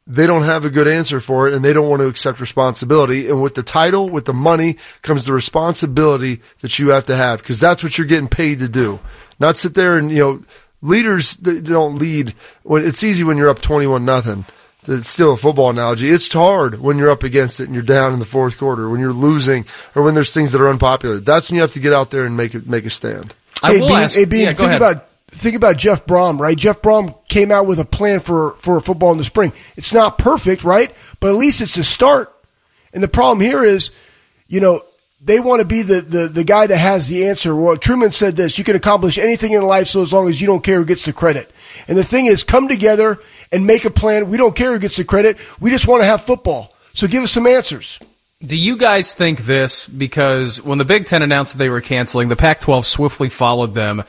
they 0.06 0.26
don't 0.26 0.42
have 0.42 0.64
a 0.64 0.70
good 0.70 0.88
answer 0.88 1.20
for 1.20 1.46
it 1.48 1.54
and 1.54 1.64
they 1.64 1.72
don't 1.72 1.88
want 1.88 2.00
to 2.00 2.08
accept 2.08 2.40
responsibility. 2.40 3.28
And 3.28 3.40
with 3.42 3.54
the 3.54 3.62
title, 3.62 4.10
with 4.10 4.24
the 4.24 4.34
money 4.34 4.76
comes 5.02 5.24
the 5.24 5.32
responsibility 5.32 6.40
that 6.62 6.78
you 6.78 6.88
have 6.88 7.06
to 7.06 7.16
have 7.16 7.40
because 7.40 7.60
that's 7.60 7.82
what 7.82 7.96
you're 7.96 8.06
getting 8.06 8.28
paid 8.28 8.58
to 8.58 8.68
do. 8.68 8.98
Not 9.38 9.56
sit 9.56 9.74
there 9.74 9.96
and, 9.96 10.10
you 10.10 10.18
know, 10.18 10.42
leaders 10.82 11.34
don't 11.34 11.96
lead 11.96 12.34
when 12.62 12.84
it's 12.84 13.04
easy 13.04 13.24
when 13.24 13.36
you're 13.36 13.48
up 13.48 13.60
21 13.60 14.04
nothing. 14.04 14.44
It's 14.88 15.10
still 15.10 15.34
a 15.34 15.36
football 15.36 15.70
analogy. 15.70 16.08
It's 16.08 16.32
hard 16.32 16.80
when 16.80 16.96
you're 16.96 17.10
up 17.10 17.22
against 17.22 17.60
it 17.60 17.64
and 17.64 17.74
you're 17.74 17.82
down 17.82 18.14
in 18.14 18.18
the 18.18 18.24
fourth 18.24 18.56
quarter, 18.58 18.88
when 18.88 18.98
you're 18.98 19.12
losing 19.12 19.66
or 19.94 20.02
when 20.02 20.14
there's 20.14 20.32
things 20.32 20.52
that 20.52 20.60
are 20.60 20.68
unpopular. 20.68 21.20
That's 21.20 21.50
when 21.50 21.56
you 21.56 21.60
have 21.60 21.72
to 21.72 21.80
get 21.80 21.92
out 21.92 22.10
there 22.10 22.24
and 22.24 22.36
make 22.36 22.54
it, 22.54 22.66
make 22.66 22.86
a 22.86 22.90
stand. 22.90 23.34
I 23.62 23.74
hey, 23.74 23.80
will 23.80 23.88
Beam, 23.88 23.96
ask, 23.96 24.16
hey, 24.16 24.24
Beam, 24.24 24.40
yeah, 24.40 24.52
think 24.54 24.68
ahead. 24.68 24.76
about, 24.82 25.06
think 25.32 25.56
about 25.56 25.76
Jeff 25.76 26.06
Brohm, 26.06 26.38
right? 26.38 26.56
Jeff 26.56 26.82
Brohm 26.82 27.16
came 27.28 27.50
out 27.50 27.66
with 27.66 27.78
a 27.80 27.84
plan 27.84 28.20
for, 28.20 28.52
for 28.58 28.80
football 28.80 29.12
in 29.12 29.18
the 29.18 29.24
spring. 29.24 29.52
It's 29.76 29.92
not 29.92 30.18
perfect, 30.18 30.64
right? 30.64 30.92
But 31.20 31.30
at 31.30 31.36
least 31.36 31.60
it's 31.60 31.76
a 31.76 31.84
start. 31.84 32.34
And 32.92 33.02
the 33.02 33.08
problem 33.08 33.40
here 33.40 33.64
is, 33.64 33.90
you 34.48 34.60
know, 34.60 34.82
they 35.22 35.38
want 35.38 35.60
to 35.60 35.66
be 35.66 35.82
the, 35.82 36.00
the, 36.00 36.28
the 36.28 36.44
guy 36.44 36.66
that 36.66 36.76
has 36.76 37.06
the 37.08 37.28
answer. 37.28 37.54
Well, 37.54 37.76
Truman 37.76 38.10
said 38.10 38.36
this, 38.36 38.56
you 38.58 38.64
can 38.64 38.76
accomplish 38.76 39.18
anything 39.18 39.52
in 39.52 39.62
life 39.62 39.88
so 39.88 40.02
as 40.02 40.12
long 40.12 40.28
as 40.28 40.40
you 40.40 40.46
don't 40.46 40.64
care 40.64 40.78
who 40.78 40.84
gets 40.84 41.04
the 41.04 41.12
credit. 41.12 41.50
And 41.88 41.96
the 41.96 42.04
thing 42.04 42.26
is, 42.26 42.42
come 42.42 42.68
together 42.68 43.18
and 43.52 43.66
make 43.66 43.84
a 43.84 43.90
plan. 43.90 44.30
We 44.30 44.38
don't 44.38 44.56
care 44.56 44.72
who 44.72 44.78
gets 44.78 44.96
the 44.96 45.04
credit. 45.04 45.36
We 45.60 45.70
just 45.70 45.86
want 45.86 46.02
to 46.02 46.06
have 46.06 46.24
football. 46.24 46.74
So 46.94 47.06
give 47.06 47.22
us 47.22 47.32
some 47.32 47.46
answers. 47.46 47.98
Do 48.42 48.56
you 48.56 48.78
guys 48.78 49.12
think 49.12 49.40
this? 49.40 49.86
Because 49.86 50.62
when 50.62 50.78
the 50.78 50.86
Big 50.86 51.04
Ten 51.04 51.20
announced 51.20 51.52
that 51.52 51.58
they 51.58 51.68
were 51.68 51.82
canceling, 51.82 52.28
the 52.28 52.36
Pac-12 52.36 52.86
swiftly 52.86 53.28
followed 53.28 53.74
them. 53.74 54.02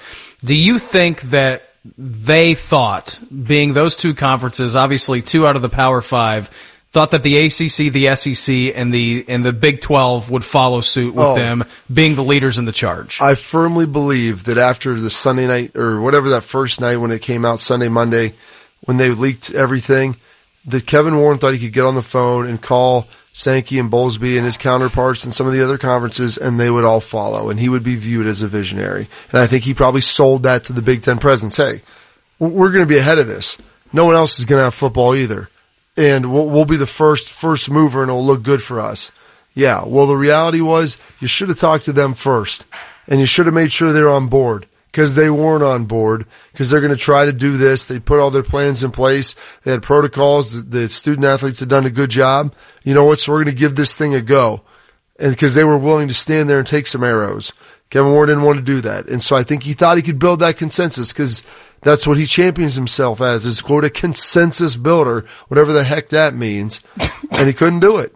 Do 0.43 0.55
you 0.55 0.79
think 0.79 1.21
that 1.23 1.63
they 1.97 2.55
thought, 2.55 3.19
being 3.45 3.73
those 3.73 3.95
two 3.95 4.13
conferences, 4.13 4.75
obviously 4.75 5.21
two 5.21 5.47
out 5.47 5.55
of 5.55 5.61
the 5.61 5.69
Power 5.69 6.01
Five, 6.01 6.49
thought 6.89 7.11
that 7.11 7.23
the 7.23 7.45
ACC, 7.45 7.91
the 7.91 8.15
SEC, 8.15 8.75
and 8.75 8.93
the 8.93 9.25
and 9.27 9.45
the 9.45 9.53
Big 9.53 9.81
Twelve 9.81 10.29
would 10.29 10.43
follow 10.43 10.81
suit 10.81 11.15
with 11.15 11.25
oh, 11.25 11.35
them 11.35 11.63
being 11.91 12.15
the 12.15 12.23
leaders 12.23 12.59
in 12.59 12.65
the 12.65 12.71
charge. 12.71 13.19
I 13.21 13.35
firmly 13.35 13.85
believe 13.85 14.43
that 14.45 14.57
after 14.57 14.99
the 14.99 15.09
Sunday 15.09 15.47
night 15.47 15.75
or 15.75 16.01
whatever 16.01 16.29
that 16.29 16.43
first 16.43 16.81
night 16.81 16.97
when 16.97 17.11
it 17.11 17.21
came 17.21 17.45
out 17.45 17.61
Sunday 17.61 17.89
Monday, 17.89 18.33
when 18.81 18.97
they 18.97 19.09
leaked 19.09 19.51
everything, 19.51 20.17
that 20.65 20.85
Kevin 20.85 21.17
Warren 21.17 21.37
thought 21.39 21.53
he 21.53 21.59
could 21.59 21.73
get 21.73 21.85
on 21.85 21.95
the 21.95 22.01
phone 22.01 22.47
and 22.47 22.61
call 22.61 23.07
Sankey 23.33 23.79
and 23.79 23.91
Bowlesby 23.91 24.35
and 24.35 24.45
his 24.45 24.57
counterparts 24.57 25.25
in 25.25 25.31
some 25.31 25.47
of 25.47 25.53
the 25.53 25.63
other 25.63 25.77
conferences, 25.77 26.37
and 26.37 26.59
they 26.59 26.69
would 26.69 26.83
all 26.83 27.01
follow, 27.01 27.49
and 27.49 27.59
he 27.59 27.69
would 27.69 27.83
be 27.83 27.95
viewed 27.95 28.27
as 28.27 28.41
a 28.41 28.47
visionary. 28.47 29.07
And 29.31 29.41
I 29.41 29.47
think 29.47 29.63
he 29.63 29.73
probably 29.73 30.01
sold 30.01 30.43
that 30.43 30.65
to 30.65 30.73
the 30.73 30.81
Big 30.81 31.03
Ten 31.03 31.17
presidents. 31.17 31.57
Hey, 31.57 31.81
we're 32.39 32.71
going 32.71 32.85
to 32.85 32.93
be 32.93 32.97
ahead 32.97 33.19
of 33.19 33.27
this. 33.27 33.57
No 33.93 34.05
one 34.05 34.15
else 34.15 34.39
is 34.39 34.45
going 34.45 34.59
to 34.59 34.65
have 34.65 34.73
football 34.73 35.15
either 35.15 35.49
and 35.97 36.31
we'll, 36.31 36.47
we'll 36.47 36.65
be 36.65 36.77
the 36.77 36.87
first 36.87 37.29
first 37.29 37.69
mover 37.69 38.01
and 38.01 38.09
it'll 38.09 38.25
look 38.25 38.43
good 38.43 38.61
for 38.61 38.79
us. 38.79 39.11
Yeah. 39.53 39.83
Well, 39.85 40.07
the 40.07 40.15
reality 40.15 40.61
was 40.61 40.97
you 41.19 41.27
should 41.27 41.49
have 41.49 41.59
talked 41.59 41.85
to 41.85 41.93
them 41.93 42.13
first 42.13 42.65
and 43.07 43.19
you 43.19 43.25
should 43.25 43.45
have 43.45 43.55
made 43.55 43.71
sure 43.71 43.91
they're 43.91 44.09
on 44.09 44.27
board 44.27 44.65
because 44.91 45.15
they 45.15 45.29
weren't 45.29 45.63
on 45.63 45.85
board 45.85 46.25
because 46.51 46.69
they're 46.69 46.81
going 46.81 46.91
to 46.91 46.97
try 46.97 47.25
to 47.25 47.31
do 47.31 47.57
this. 47.57 47.85
They 47.85 47.99
put 47.99 48.19
all 48.19 48.29
their 48.29 48.43
plans 48.43 48.83
in 48.83 48.91
place. 48.91 49.35
They 49.63 49.71
had 49.71 49.81
protocols. 49.81 50.69
The 50.69 50.89
student 50.89 51.25
athletes 51.25 51.61
had 51.61 51.69
done 51.69 51.85
a 51.85 51.91
good 51.91 52.09
job. 52.09 52.53
You 52.83 52.93
know 52.93 53.05
what? 53.05 53.19
So 53.19 53.31
we're 53.31 53.43
going 53.43 53.55
to 53.55 53.59
give 53.59 53.75
this 53.75 53.95
thing 53.95 54.13
a 54.13 54.21
go. 54.21 54.63
And 55.17 55.31
because 55.31 55.53
they 55.53 55.63
were 55.63 55.77
willing 55.77 56.07
to 56.07 56.13
stand 56.13 56.49
there 56.49 56.57
and 56.57 56.67
take 56.67 56.87
some 56.87 57.03
arrows. 57.03 57.53
Kevin 57.89 58.11
Warren 58.11 58.29
didn't 58.29 58.43
want 58.43 58.57
to 58.57 58.63
do 58.63 58.81
that. 58.81 59.07
And 59.07 59.21
so 59.21 59.35
I 59.35 59.43
think 59.43 59.63
he 59.63 59.73
thought 59.73 59.97
he 59.97 60.03
could 60.03 60.19
build 60.19 60.39
that 60.39 60.57
consensus 60.57 61.11
because 61.11 61.43
that's 61.81 62.07
what 62.07 62.17
he 62.17 62.25
champions 62.25 62.75
himself 62.75 63.21
as 63.21 63.45
is 63.45 63.61
quote 63.61 63.83
a 63.83 63.89
consensus 63.89 64.77
builder, 64.77 65.25
whatever 65.47 65.73
the 65.73 65.83
heck 65.83 66.09
that 66.09 66.33
means. 66.33 66.79
and 67.31 67.47
he 67.47 67.53
couldn't 67.53 67.81
do 67.81 67.97
it. 67.97 68.15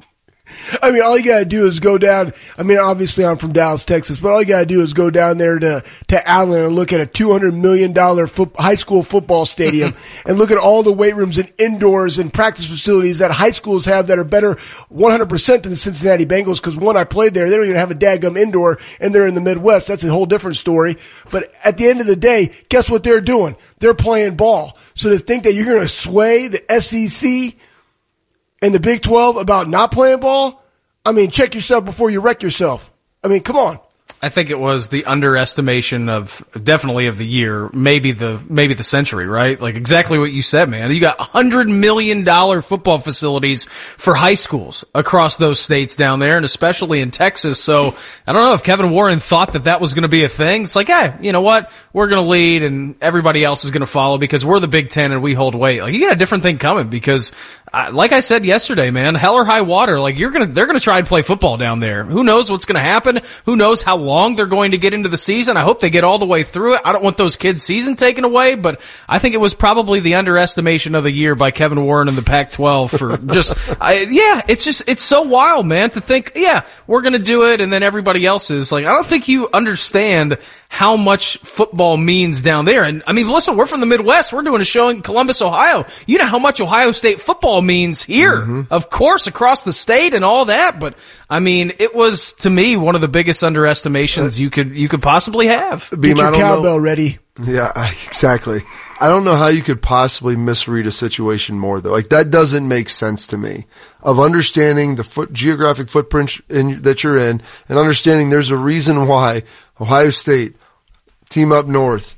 I 0.82 0.91
mean, 0.91 1.01
all 1.01 1.18
you 1.18 1.26
gotta 1.26 1.45
do 1.45 1.66
is 1.66 1.80
go 1.80 1.97
down. 1.97 2.34
I 2.58 2.64
mean, 2.64 2.78
obviously 2.78 3.26
I'm 3.26 3.38
from 3.38 3.53
Dallas, 3.53 3.86
Texas, 3.86 4.20
but 4.20 4.32
all 4.32 4.41
you 4.41 4.47
gotta 4.47 4.66
do 4.66 4.82
is 4.82 4.93
go 4.93 5.10
down 5.10 5.38
there 5.38 5.60
to, 5.60 5.84
to 6.08 6.30
Allen 6.30 6.66
and 6.66 6.76
look 6.76 6.93
at 6.93 7.01
a 7.01 7.06
$200 7.06 7.53
million 7.56 7.93
fo- 8.28 8.51
high 8.58 8.76
school 8.76 9.03
football 9.03 9.45
stadium 9.45 9.95
and 10.26 10.38
look 10.38 10.51
at 10.51 10.58
all 10.58 10.84
the 10.84 10.91
weight 10.91 11.16
rooms 11.16 11.38
and 11.38 11.51
indoors 11.58 12.20
and 12.20 12.34
practice 12.34 12.70
facilities 12.70 13.20
that 13.20 13.32
high 13.32 13.51
schools 13.51 13.86
have 13.86 14.08
that 14.08 14.20
are 14.20 14.24
better 14.24 14.56
100% 14.93 15.62
than 15.62 15.70
the 15.70 15.76
Cincinnati 15.76 16.26
Bengals. 16.26 16.62
Cause 16.62 16.76
when 16.76 16.97
I 16.97 17.03
played 17.03 17.34
there, 17.34 17.49
they 17.49 17.56
don't 17.56 17.66
even 17.66 17.78
have 17.78 17.91
a 17.91 17.95
daggum 17.95 18.38
indoor 18.38 18.80
and 18.99 19.14
they're 19.14 19.28
in 19.28 19.36
the 19.36 19.41
Midwest. 19.41 19.88
That's 19.88 20.03
a 20.03 20.10
whole 20.10 20.26
different 20.26 20.58
story. 20.58 20.97
But 21.32 21.53
at 21.64 21.78
the 21.78 21.88
end 21.88 22.01
of 22.01 22.08
the 22.08 22.16
day, 22.16 22.53
guess 22.70 22.89
what 22.89 23.03
they're 23.03 23.22
doing? 23.22 23.56
They're 23.80 23.93
playing 23.93 24.36
ball. 24.36 24.78
So 24.93 25.10
to 25.10 25.20
think 25.20 25.43
that 25.43 25.53
you're 25.53 25.66
going 25.66 25.82
to 25.82 25.88
sway 25.88 26.47
the 26.47 26.64
SEC 26.80 27.56
and 28.66 28.74
the 28.74 28.80
Big 28.80 29.03
12 29.03 29.38
about 29.38 29.70
not 29.70 29.91
playing 29.91 30.22
ball, 30.22 30.63
I 31.05 31.11
mean, 31.11 31.30
check 31.30 31.53
yourself 31.53 31.86
before 31.86 32.09
you 32.09 32.20
wreck 32.20 32.41
yourself. 32.41 32.91
I 33.24 33.28
mean, 33.28 33.41
come 33.41 33.57
on. 33.57 33.80
I 34.26 34.30
think 34.30 34.49
it 34.49 34.57
was 34.57 34.89
the 34.89 35.05
underestimation 35.05 36.09
of 36.09 36.43
definitely 36.63 37.05
of 37.05 37.19
the 37.19 37.28
year, 37.28 37.69
maybe 37.71 38.11
the 38.11 38.41
maybe 38.49 38.73
the 38.73 38.82
century, 38.82 39.28
right? 39.28 39.61
Like 39.61 39.76
exactly 39.76 40.17
what 40.17 40.32
you 40.32 40.41
said, 40.41 40.67
man. 40.67 40.91
You 40.91 40.99
got 40.99 41.19
hundred 41.19 41.67
million 41.67 42.23
dollar 42.23 42.63
football 42.63 42.97
facilities 42.97 43.65
for 43.65 44.15
high 44.15 44.34
schools 44.34 44.84
across 44.95 45.38
those 45.38 45.59
states 45.59 45.95
down 45.95 46.17
there, 46.17 46.38
and 46.38 46.43
especially 46.43 47.01
in 47.01 47.11
Texas. 47.11 47.63
So 47.63 47.95
I 48.26 48.34
don't 48.34 48.41
know 48.41 48.55
if 48.55 48.63
Kevin 48.63 48.89
Warren 48.89 49.19
thought 49.19 49.53
that 49.53 49.65
that 49.65 49.80
was 49.80 49.93
going 49.93 50.01
to 50.01 50.07
be 50.07 50.23
a 50.23 50.30
thing. 50.30 50.63
It's 50.63 50.76
like, 50.76 50.88
hey, 50.88 51.15
you 51.21 51.32
know 51.32 51.41
what? 51.41 51.71
We're 51.93 52.07
going 52.07 52.23
to 52.23 52.28
lead, 52.28 52.63
and 52.63 52.95
everybody 53.01 53.43
else 53.43 53.63
is 53.63 53.69
going 53.69 53.82
to 53.82 53.86
follow 53.86 54.17
because 54.17 54.43
we're 54.43 54.59
the 54.59 54.67
Big 54.67 54.89
Ten 54.89 55.11
and 55.11 55.21
we 55.21 55.36
hold 55.36 55.53
weight. 55.53 55.84
Like 55.84 55.93
you 55.93 55.99
got 55.99 56.13
a 56.13 56.15
different 56.15 56.41
thing 56.41 56.57
coming 56.57 56.89
because 56.89 57.32
like 57.91 58.11
I 58.11 58.21
said 58.21 58.45
yesterday, 58.45 58.89
man, 58.89 59.15
hell 59.15 59.36
or 59.36 59.45
high 59.45 59.61
water, 59.61 59.99
like 59.99 60.17
you're 60.17 60.32
gonna, 60.32 60.45
they're 60.47 60.65
gonna 60.65 60.80
try 60.80 60.97
and 60.97 61.07
play 61.07 61.21
football 61.21 61.57
down 61.57 61.80
there. 61.80 62.05
Who 62.05 62.23
knows 62.23 62.49
what's 62.49 62.65
gonna 62.65 62.80
happen? 62.80 63.19
Who 63.45 63.55
knows 63.55 63.84
how 63.84 63.97
long 63.97 64.14
long 64.16 64.36
they're 64.36 64.45
going 64.45 64.72
to 64.72 64.78
get 64.78 64.93
into 64.93 65.09
the 65.09 65.18
season. 65.18 65.57
I 65.57 65.61
hope 65.61 65.80
they 65.80 65.89
get 65.89 66.03
all 66.03 66.18
the 66.18 66.26
way 66.26 66.43
through 66.43 66.76
it. 66.76 66.82
I 66.86 66.91
don't 66.91 67.03
want 67.03 67.18
those 67.18 67.36
kids' 67.36 67.61
season 67.61 67.95
taken 67.95 68.24
away, 68.24 68.55
but 68.55 68.82
I 69.07 69.20
think 69.20 69.36
it 69.36 69.39
was 69.39 69.53
probably 69.53 69.99
the 69.99 70.16
underestimation 70.16 70.95
of 70.95 71.03
the 71.03 71.11
year 71.11 71.36
by 71.36 71.51
Kevin 71.51 71.84
Warren 71.84 72.07
and 72.07 72.18
the 72.18 72.24
Pac-12 72.24 72.97
for 72.97 73.18
just, 73.34 73.53
I, 73.82 74.07
yeah, 74.09 74.41
it's 74.47 74.63
just, 74.63 74.84
it's 74.88 75.01
so 75.01 75.22
wild, 75.24 75.66
man, 75.66 75.89
to 75.91 76.01
think, 76.01 76.32
yeah, 76.36 76.66
we're 76.88 77.01
going 77.01 77.13
to 77.13 77.20
do 77.20 77.51
it, 77.51 77.61
and 77.61 77.72
then 77.72 77.84
everybody 77.84 78.26
else 78.26 78.49
is 78.49 78.72
like, 78.72 78.86
I 78.86 78.93
don't 78.93 79.05
think 79.05 79.28
you 79.28 79.49
understand 79.53 80.38
how 80.76 80.97
much 80.97 81.38
football 81.38 81.95
means 81.95 82.41
down 82.41 82.65
there. 82.65 82.84
And 82.84 83.01
I 83.07 83.13
mean, 83.13 83.30
listen, 83.30 83.55
we're 83.55 83.65
from 83.65 83.80
the 83.80 83.86
Midwest. 83.86 84.34
We're 84.34 84.41
doing 84.41 84.59
a 84.61 84.65
show 84.65 84.89
in 84.89 85.01
Columbus, 85.01 85.41
Ohio. 85.41 85.86
You 86.05 86.17
know 86.17 86.26
how 86.28 86.38
much 86.39 86.59
Ohio 86.59 86.91
State 86.91 87.21
football 87.21 87.61
means 87.61 88.03
here, 88.03 88.36
Mm-hmm. 88.41 88.61
of 88.71 88.89
course, 88.89 89.26
across 89.28 89.63
the 89.63 89.71
state 89.71 90.13
and 90.13 90.26
all 90.26 90.45
that. 90.45 90.80
But 90.82 90.97
I 91.30 91.39
mean, 91.39 91.71
it 91.80 91.95
was 91.95 92.34
to 92.43 92.49
me 92.49 92.76
one 92.76 92.95
of 92.95 92.99
the 93.01 93.07
biggest 93.07 93.41
underestimations 93.41 94.38
you 94.39 94.49
could 94.49 94.78
you 94.78 94.89
could 94.89 95.01
possibly 95.01 95.47
have. 95.47 95.89
Beam, 95.91 96.15
Get 96.15 96.17
your 96.17 96.26
I 96.28 96.32
don't 96.32 96.39
know- 96.41 96.55
cowbell 96.57 96.80
ready. 96.82 97.19
Yeah, 97.41 97.71
exactly. 98.05 98.61
I 98.99 99.07
don't 99.09 99.26
know 99.26 99.36
how 99.36 99.47
you 99.47 99.61
could 99.61 99.82
possibly 99.82 100.36
misread 100.38 100.88
a 100.88 100.91
situation 100.91 101.57
more 101.59 101.80
though. 101.82 101.91
Like 101.91 102.09
that 102.09 102.32
doesn't 102.32 102.67
make 102.67 102.89
sense 102.89 103.28
to 103.28 103.38
me. 103.38 103.65
Of 104.01 104.19
understanding 104.19 104.95
the 104.95 105.03
foot 105.03 105.34
geographic 105.34 105.88
footprint 105.89 106.39
in, 106.49 106.82
that 106.84 107.03
you're 107.03 107.17
in, 107.17 107.41
and 107.69 107.78
understanding 107.80 108.30
there's 108.30 108.51
a 108.51 108.57
reason 108.57 109.07
why 109.07 109.43
Ohio 109.82 110.11
State, 110.11 110.55
team 111.36 111.51
up 111.51 111.67
north, 111.67 112.17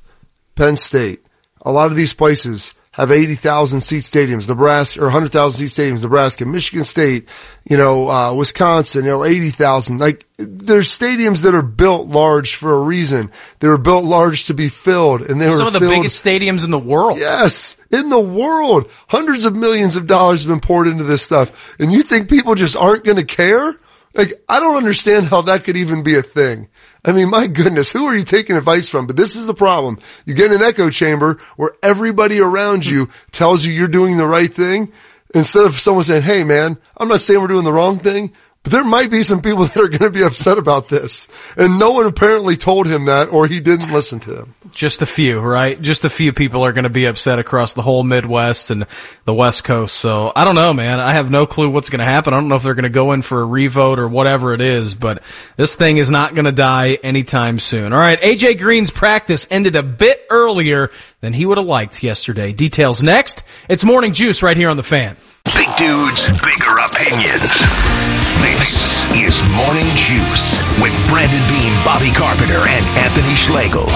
Penn 0.55 0.76
State, 0.78 1.26
a 1.61 1.72
lot 1.72 1.88
of 1.91 1.97
these 1.97 2.13
places 2.13 2.74
have 2.91 3.11
80,000 3.11 3.82
seat 3.82 4.01
stadiums, 4.01 4.47
Nebraska, 4.49 5.01
or 5.01 5.03
100,000 5.03 5.68
seat 5.68 5.82
stadiums, 5.84 6.01
Nebraska, 6.01 6.45
Michigan 6.47 6.84
State, 6.84 7.30
you 7.70 7.78
know, 7.78 8.09
uh, 8.09 8.34
Wisconsin, 8.34 9.05
you 9.05 9.11
know, 9.11 9.24
80,000. 9.24 9.99
Like, 9.99 10.26
there's 10.39 10.89
stadiums 10.89 11.43
that 11.43 11.53
are 11.53 11.61
built 11.61 12.07
large 12.07 12.55
for 12.55 12.74
a 12.74 12.80
reason. 12.82 13.30
They 13.59 13.68
were 13.68 13.78
built 13.78 14.03
large 14.03 14.45
to 14.47 14.55
be 14.55 14.68
filled, 14.70 15.22
and 15.22 15.39
they 15.39 15.45
were 15.47 15.57
Some 15.57 15.68
of 15.68 15.74
the 15.74 15.80
filled- 15.80 15.91
biggest 15.93 16.24
stadiums 16.26 16.63
in 16.65 16.72
the 16.72 16.80
world. 16.80 17.20
Yes, 17.20 17.76
in 17.91 18.09
the 18.09 18.20
world. 18.20 18.89
Hundreds 19.07 19.45
of 19.45 19.55
millions 19.55 19.95
of 19.95 20.07
dollars 20.07 20.43
have 20.43 20.49
been 20.49 20.59
poured 20.59 20.88
into 20.88 21.03
this 21.03 21.22
stuff. 21.22 21.51
And 21.78 21.91
you 21.91 22.01
think 22.01 22.30
people 22.30 22.55
just 22.55 22.76
aren't 22.76 23.03
going 23.03 23.18
to 23.18 23.26
care? 23.26 23.76
Like, 24.18 24.34
I 24.49 24.59
don't 24.59 24.76
understand 24.76 25.28
how 25.28 25.43
that 25.43 25.63
could 25.63 25.78
even 25.78 26.01
be 26.01 26.18
a 26.18 26.24
thing. 26.24 26.70
I 27.05 27.11
mean, 27.11 27.30
my 27.30 27.45
goodness, 27.47 27.91
who 27.91 28.05
are 28.07 28.15
you 28.15 28.26
taking 28.26 28.57
advice 28.57 28.89
from? 28.89 29.05
But 29.05 29.15
this 29.15 29.36
is 29.36 29.45
the 29.45 29.53
problem. 29.53 29.99
You 30.26 30.34
get 30.34 30.51
in 30.51 30.57
an 30.57 30.63
echo 30.63 30.89
chamber 30.89 31.39
where 31.55 31.74
everybody 31.84 32.39
around 32.39 32.86
you 32.86 33.09
tells 33.32 33.63
you 33.63 33.72
you're 33.72 33.88
doing 33.88 34.18
the 34.18 34.28
right 34.28 34.51
thing 34.51 34.91
instead 35.36 35.65
of 35.65 35.76
someone 35.76 36.03
saying, 36.03 36.24
Hey 36.24 36.43
man, 36.43 36.78
I'm 36.97 37.07
not 37.07 37.20
saying 37.20 37.39
we're 37.39 37.47
doing 37.47 37.63
the 37.63 37.72
wrong 37.72 37.99
thing, 37.99 38.34
there 38.70 38.84
might 38.84 39.11
be 39.11 39.24
some 39.24 39.41
people 39.41 39.65
that 39.65 39.78
are 39.78 39.88
going 39.88 39.99
to 39.99 40.11
be 40.11 40.24
upset 40.24 40.57
about 40.57 40.89
this. 40.89 41.28
And 41.55 41.80
no 41.80 41.91
one 41.91 42.05
apparently 42.05 42.57
told 42.57 42.88
him 42.88 43.05
that 43.05 43.30
or 43.30 43.47
he 43.47 43.59
didn't 43.59 43.91
listen 43.91 44.20
to 44.22 44.32
them. 44.32 44.55
Just 44.72 45.01
a 45.01 45.05
few, 45.05 45.39
right? 45.39 45.80
Just 45.82 46.05
a 46.05 46.09
few 46.09 46.34
people 46.34 46.63
are 46.63 46.74
going 46.74 46.84
to 46.84 46.89
be 46.89 47.05
upset 47.05 47.39
across 47.39 47.74
the 47.74 47.82
whole 47.82 48.03
Midwest 48.03 48.70
and 48.70 48.86
the 49.26 49.34
West 49.34 49.63
Coast. 49.63 49.95
So 49.95 50.32
I 50.36 50.43
don't 50.43 50.55
know, 50.55 50.74
man. 50.74 50.99
I 50.99 51.13
have 51.13 51.32
no 51.32 51.45
clue 51.45 51.70
what's 51.70 51.89
going 51.89 51.99
to 51.99 52.05
happen. 52.05 52.34
I 52.34 52.38
don't 52.38 52.49
know 52.49 52.55
if 52.55 52.63
they're 52.63 52.76
going 52.76 52.84
to 52.84 52.89
go 52.89 53.13
in 53.13 53.22
for 53.22 53.41
a 53.41 53.45
revote 53.45 53.99
or 53.99 54.07
whatever 54.07 54.53
it 54.53 54.61
is, 54.61 54.93
but 54.93 55.24
this 55.55 55.76
thing 55.76 55.97
is 55.97 56.09
not 56.09 56.36
going 56.36 56.45
to 56.45 56.51
die 56.51 56.95
anytime 57.01 57.59
soon. 57.59 57.93
All 57.93 57.99
right. 57.99 58.20
AJ 58.20 58.59
Green's 58.59 58.91
practice 58.91 59.47
ended 59.49 59.76
a 59.76 59.84
bit 59.84 60.26
earlier 60.30 60.91
than 61.22 61.34
he 61.34 61.45
would 61.45 61.57
have 61.57 61.68
liked 61.68 62.03
yesterday. 62.03 62.53
Details 62.53 63.01
next. 63.01 63.45
It's 63.70 63.84
morning 63.84 64.13
juice 64.13 64.43
right 64.43 64.57
here 64.57 64.70
on 64.70 64.78
the 64.78 64.84
fan. 64.84 65.18
Big 65.55 65.68
dudes, 65.78 66.30
bigger 66.41 66.76
opinions. 66.86 68.27
This 68.42 69.06
is 69.16 69.42
Morning 69.56 69.88
Juice 69.96 70.60
with 70.82 70.94
Brandon 71.10 71.42
Beam, 71.50 71.74
Bobby 71.84 72.12
Carpenter, 72.12 72.68
and 72.68 72.86
Anthony 72.98 73.36
Schlegel. 73.36 73.88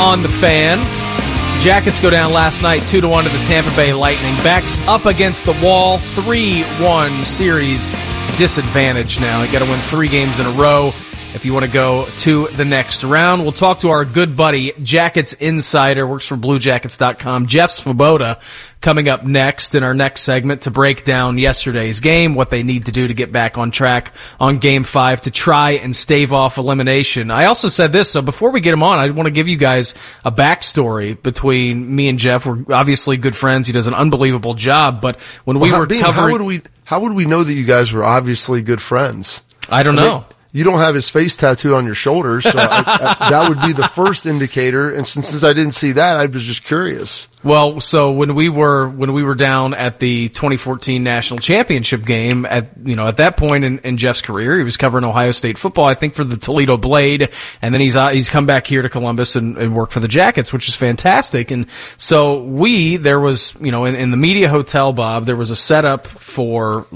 on 0.00 0.22
the 0.22 0.28
fan. 0.28 0.78
Jackets 1.60 1.98
go 1.98 2.08
down 2.08 2.32
last 2.32 2.62
night, 2.62 2.86
2 2.86 3.00
to 3.00 3.08
1 3.08 3.24
to 3.24 3.30
the 3.30 3.44
Tampa 3.44 3.74
Bay 3.74 3.92
Lightning. 3.92 4.34
Backs 4.44 4.78
up 4.86 5.06
against 5.06 5.44
the 5.44 5.58
wall, 5.62 5.98
3 5.98 6.62
1 6.62 7.24
series 7.24 7.90
disadvantage 8.36 9.18
now. 9.18 9.42
You 9.42 9.50
got 9.50 9.64
to 9.64 9.70
win 9.70 9.80
three 9.80 10.06
games 10.06 10.38
in 10.38 10.46
a 10.46 10.50
row 10.50 10.92
if 11.34 11.44
you 11.44 11.52
want 11.52 11.64
to 11.66 11.70
go 11.70 12.06
to 12.18 12.46
the 12.48 12.64
next 12.64 13.04
round. 13.04 13.42
We'll 13.42 13.52
talk 13.52 13.80
to 13.80 13.90
our 13.90 14.04
good 14.04 14.36
buddy, 14.36 14.72
Jackets 14.82 15.34
Insider, 15.34 16.06
works 16.06 16.26
for 16.26 16.36
BlueJackets.com, 16.36 17.46
Jeff 17.46 17.70
Svoboda, 17.70 18.40
coming 18.80 19.08
up 19.08 19.24
next 19.24 19.74
in 19.74 19.82
our 19.82 19.94
next 19.94 20.22
segment 20.22 20.62
to 20.62 20.70
break 20.70 21.04
down 21.04 21.36
yesterday's 21.38 22.00
game, 22.00 22.34
what 22.34 22.50
they 22.50 22.62
need 22.62 22.86
to 22.86 22.92
do 22.92 23.06
to 23.06 23.14
get 23.14 23.30
back 23.30 23.58
on 23.58 23.70
track 23.70 24.12
on 24.40 24.56
game 24.56 24.84
five 24.84 25.20
to 25.22 25.30
try 25.30 25.72
and 25.72 25.94
stave 25.94 26.32
off 26.32 26.56
elimination. 26.58 27.30
I 27.30 27.44
also 27.44 27.68
said 27.68 27.92
this, 27.92 28.10
so 28.10 28.22
before 28.22 28.50
we 28.50 28.60
get 28.60 28.72
him 28.72 28.82
on, 28.82 28.98
I 28.98 29.10
want 29.10 29.26
to 29.26 29.30
give 29.32 29.48
you 29.48 29.56
guys 29.58 29.94
a 30.24 30.32
backstory 30.32 31.20
between 31.22 31.94
me 31.94 32.08
and 32.08 32.18
Jeff. 32.18 32.46
We're 32.46 32.64
obviously 32.72 33.16
good 33.16 33.36
friends. 33.36 33.66
He 33.66 33.72
does 33.72 33.86
an 33.86 33.94
unbelievable 33.94 34.54
job, 34.54 35.00
but 35.00 35.20
when 35.44 35.60
we 35.60 35.70
Well, 35.70 35.80
were 35.80 35.86
Beam, 35.86 36.00
covering, 36.02 36.26
How 36.26 36.32
would 36.32 36.42
we? 36.42 36.62
How 36.84 37.00
would 37.00 37.12
we 37.12 37.26
know 37.26 37.44
that 37.44 37.52
you 37.52 37.64
guys 37.64 37.92
were 37.92 38.02
obviously 38.04 38.62
good 38.62 38.80
friends? 38.80 39.42
I 39.68 39.82
don't 39.82 39.98
I 39.98 40.02
mean, 40.02 40.10
know. 40.10 40.26
You 40.58 40.64
don't 40.64 40.80
have 40.80 40.96
his 40.96 41.08
face 41.08 41.36
tattooed 41.36 41.72
on 41.72 41.86
your 41.86 41.94
shoulder, 41.94 42.40
so 42.40 42.58
I, 42.58 42.82
I, 43.20 43.30
that 43.30 43.48
would 43.48 43.60
be 43.60 43.72
the 43.72 43.86
first 43.86 44.26
indicator. 44.26 44.90
And 44.92 45.06
since, 45.06 45.28
since 45.28 45.44
I 45.44 45.52
didn't 45.52 45.74
see 45.74 45.92
that, 45.92 46.16
I 46.16 46.26
was 46.26 46.42
just 46.42 46.64
curious. 46.64 47.28
Well, 47.44 47.78
so 47.78 48.10
when 48.10 48.34
we 48.34 48.48
were 48.48 48.88
when 48.88 49.12
we 49.12 49.22
were 49.22 49.36
down 49.36 49.72
at 49.72 50.00
the 50.00 50.28
2014 50.30 51.04
national 51.04 51.38
championship 51.38 52.04
game, 52.04 52.44
at 52.44 52.70
you 52.82 52.96
know 52.96 53.06
at 53.06 53.18
that 53.18 53.36
point 53.36 53.64
in, 53.64 53.78
in 53.78 53.96
Jeff's 53.96 54.20
career, 54.20 54.58
he 54.58 54.64
was 54.64 54.76
covering 54.76 55.04
Ohio 55.04 55.30
State 55.30 55.56
football, 55.56 55.84
I 55.84 55.94
think 55.94 56.14
for 56.14 56.24
the 56.24 56.36
Toledo 56.36 56.76
Blade, 56.76 57.28
and 57.62 57.72
then 57.72 57.80
he's 57.80 57.96
uh, 57.96 58.08
he's 58.08 58.28
come 58.28 58.46
back 58.46 58.66
here 58.66 58.82
to 58.82 58.88
Columbus 58.88 59.36
and, 59.36 59.56
and 59.56 59.76
worked 59.76 59.92
for 59.92 60.00
the 60.00 60.08
Jackets, 60.08 60.52
which 60.52 60.68
is 60.68 60.74
fantastic. 60.74 61.52
And 61.52 61.66
so 61.96 62.42
we 62.42 62.96
there 62.96 63.20
was 63.20 63.54
you 63.60 63.70
know 63.70 63.84
in, 63.84 63.94
in 63.94 64.10
the 64.10 64.16
media 64.16 64.48
hotel, 64.48 64.92
Bob, 64.92 65.24
there 65.24 65.36
was 65.36 65.50
a 65.50 65.56
setup 65.56 66.08
for 66.08 66.88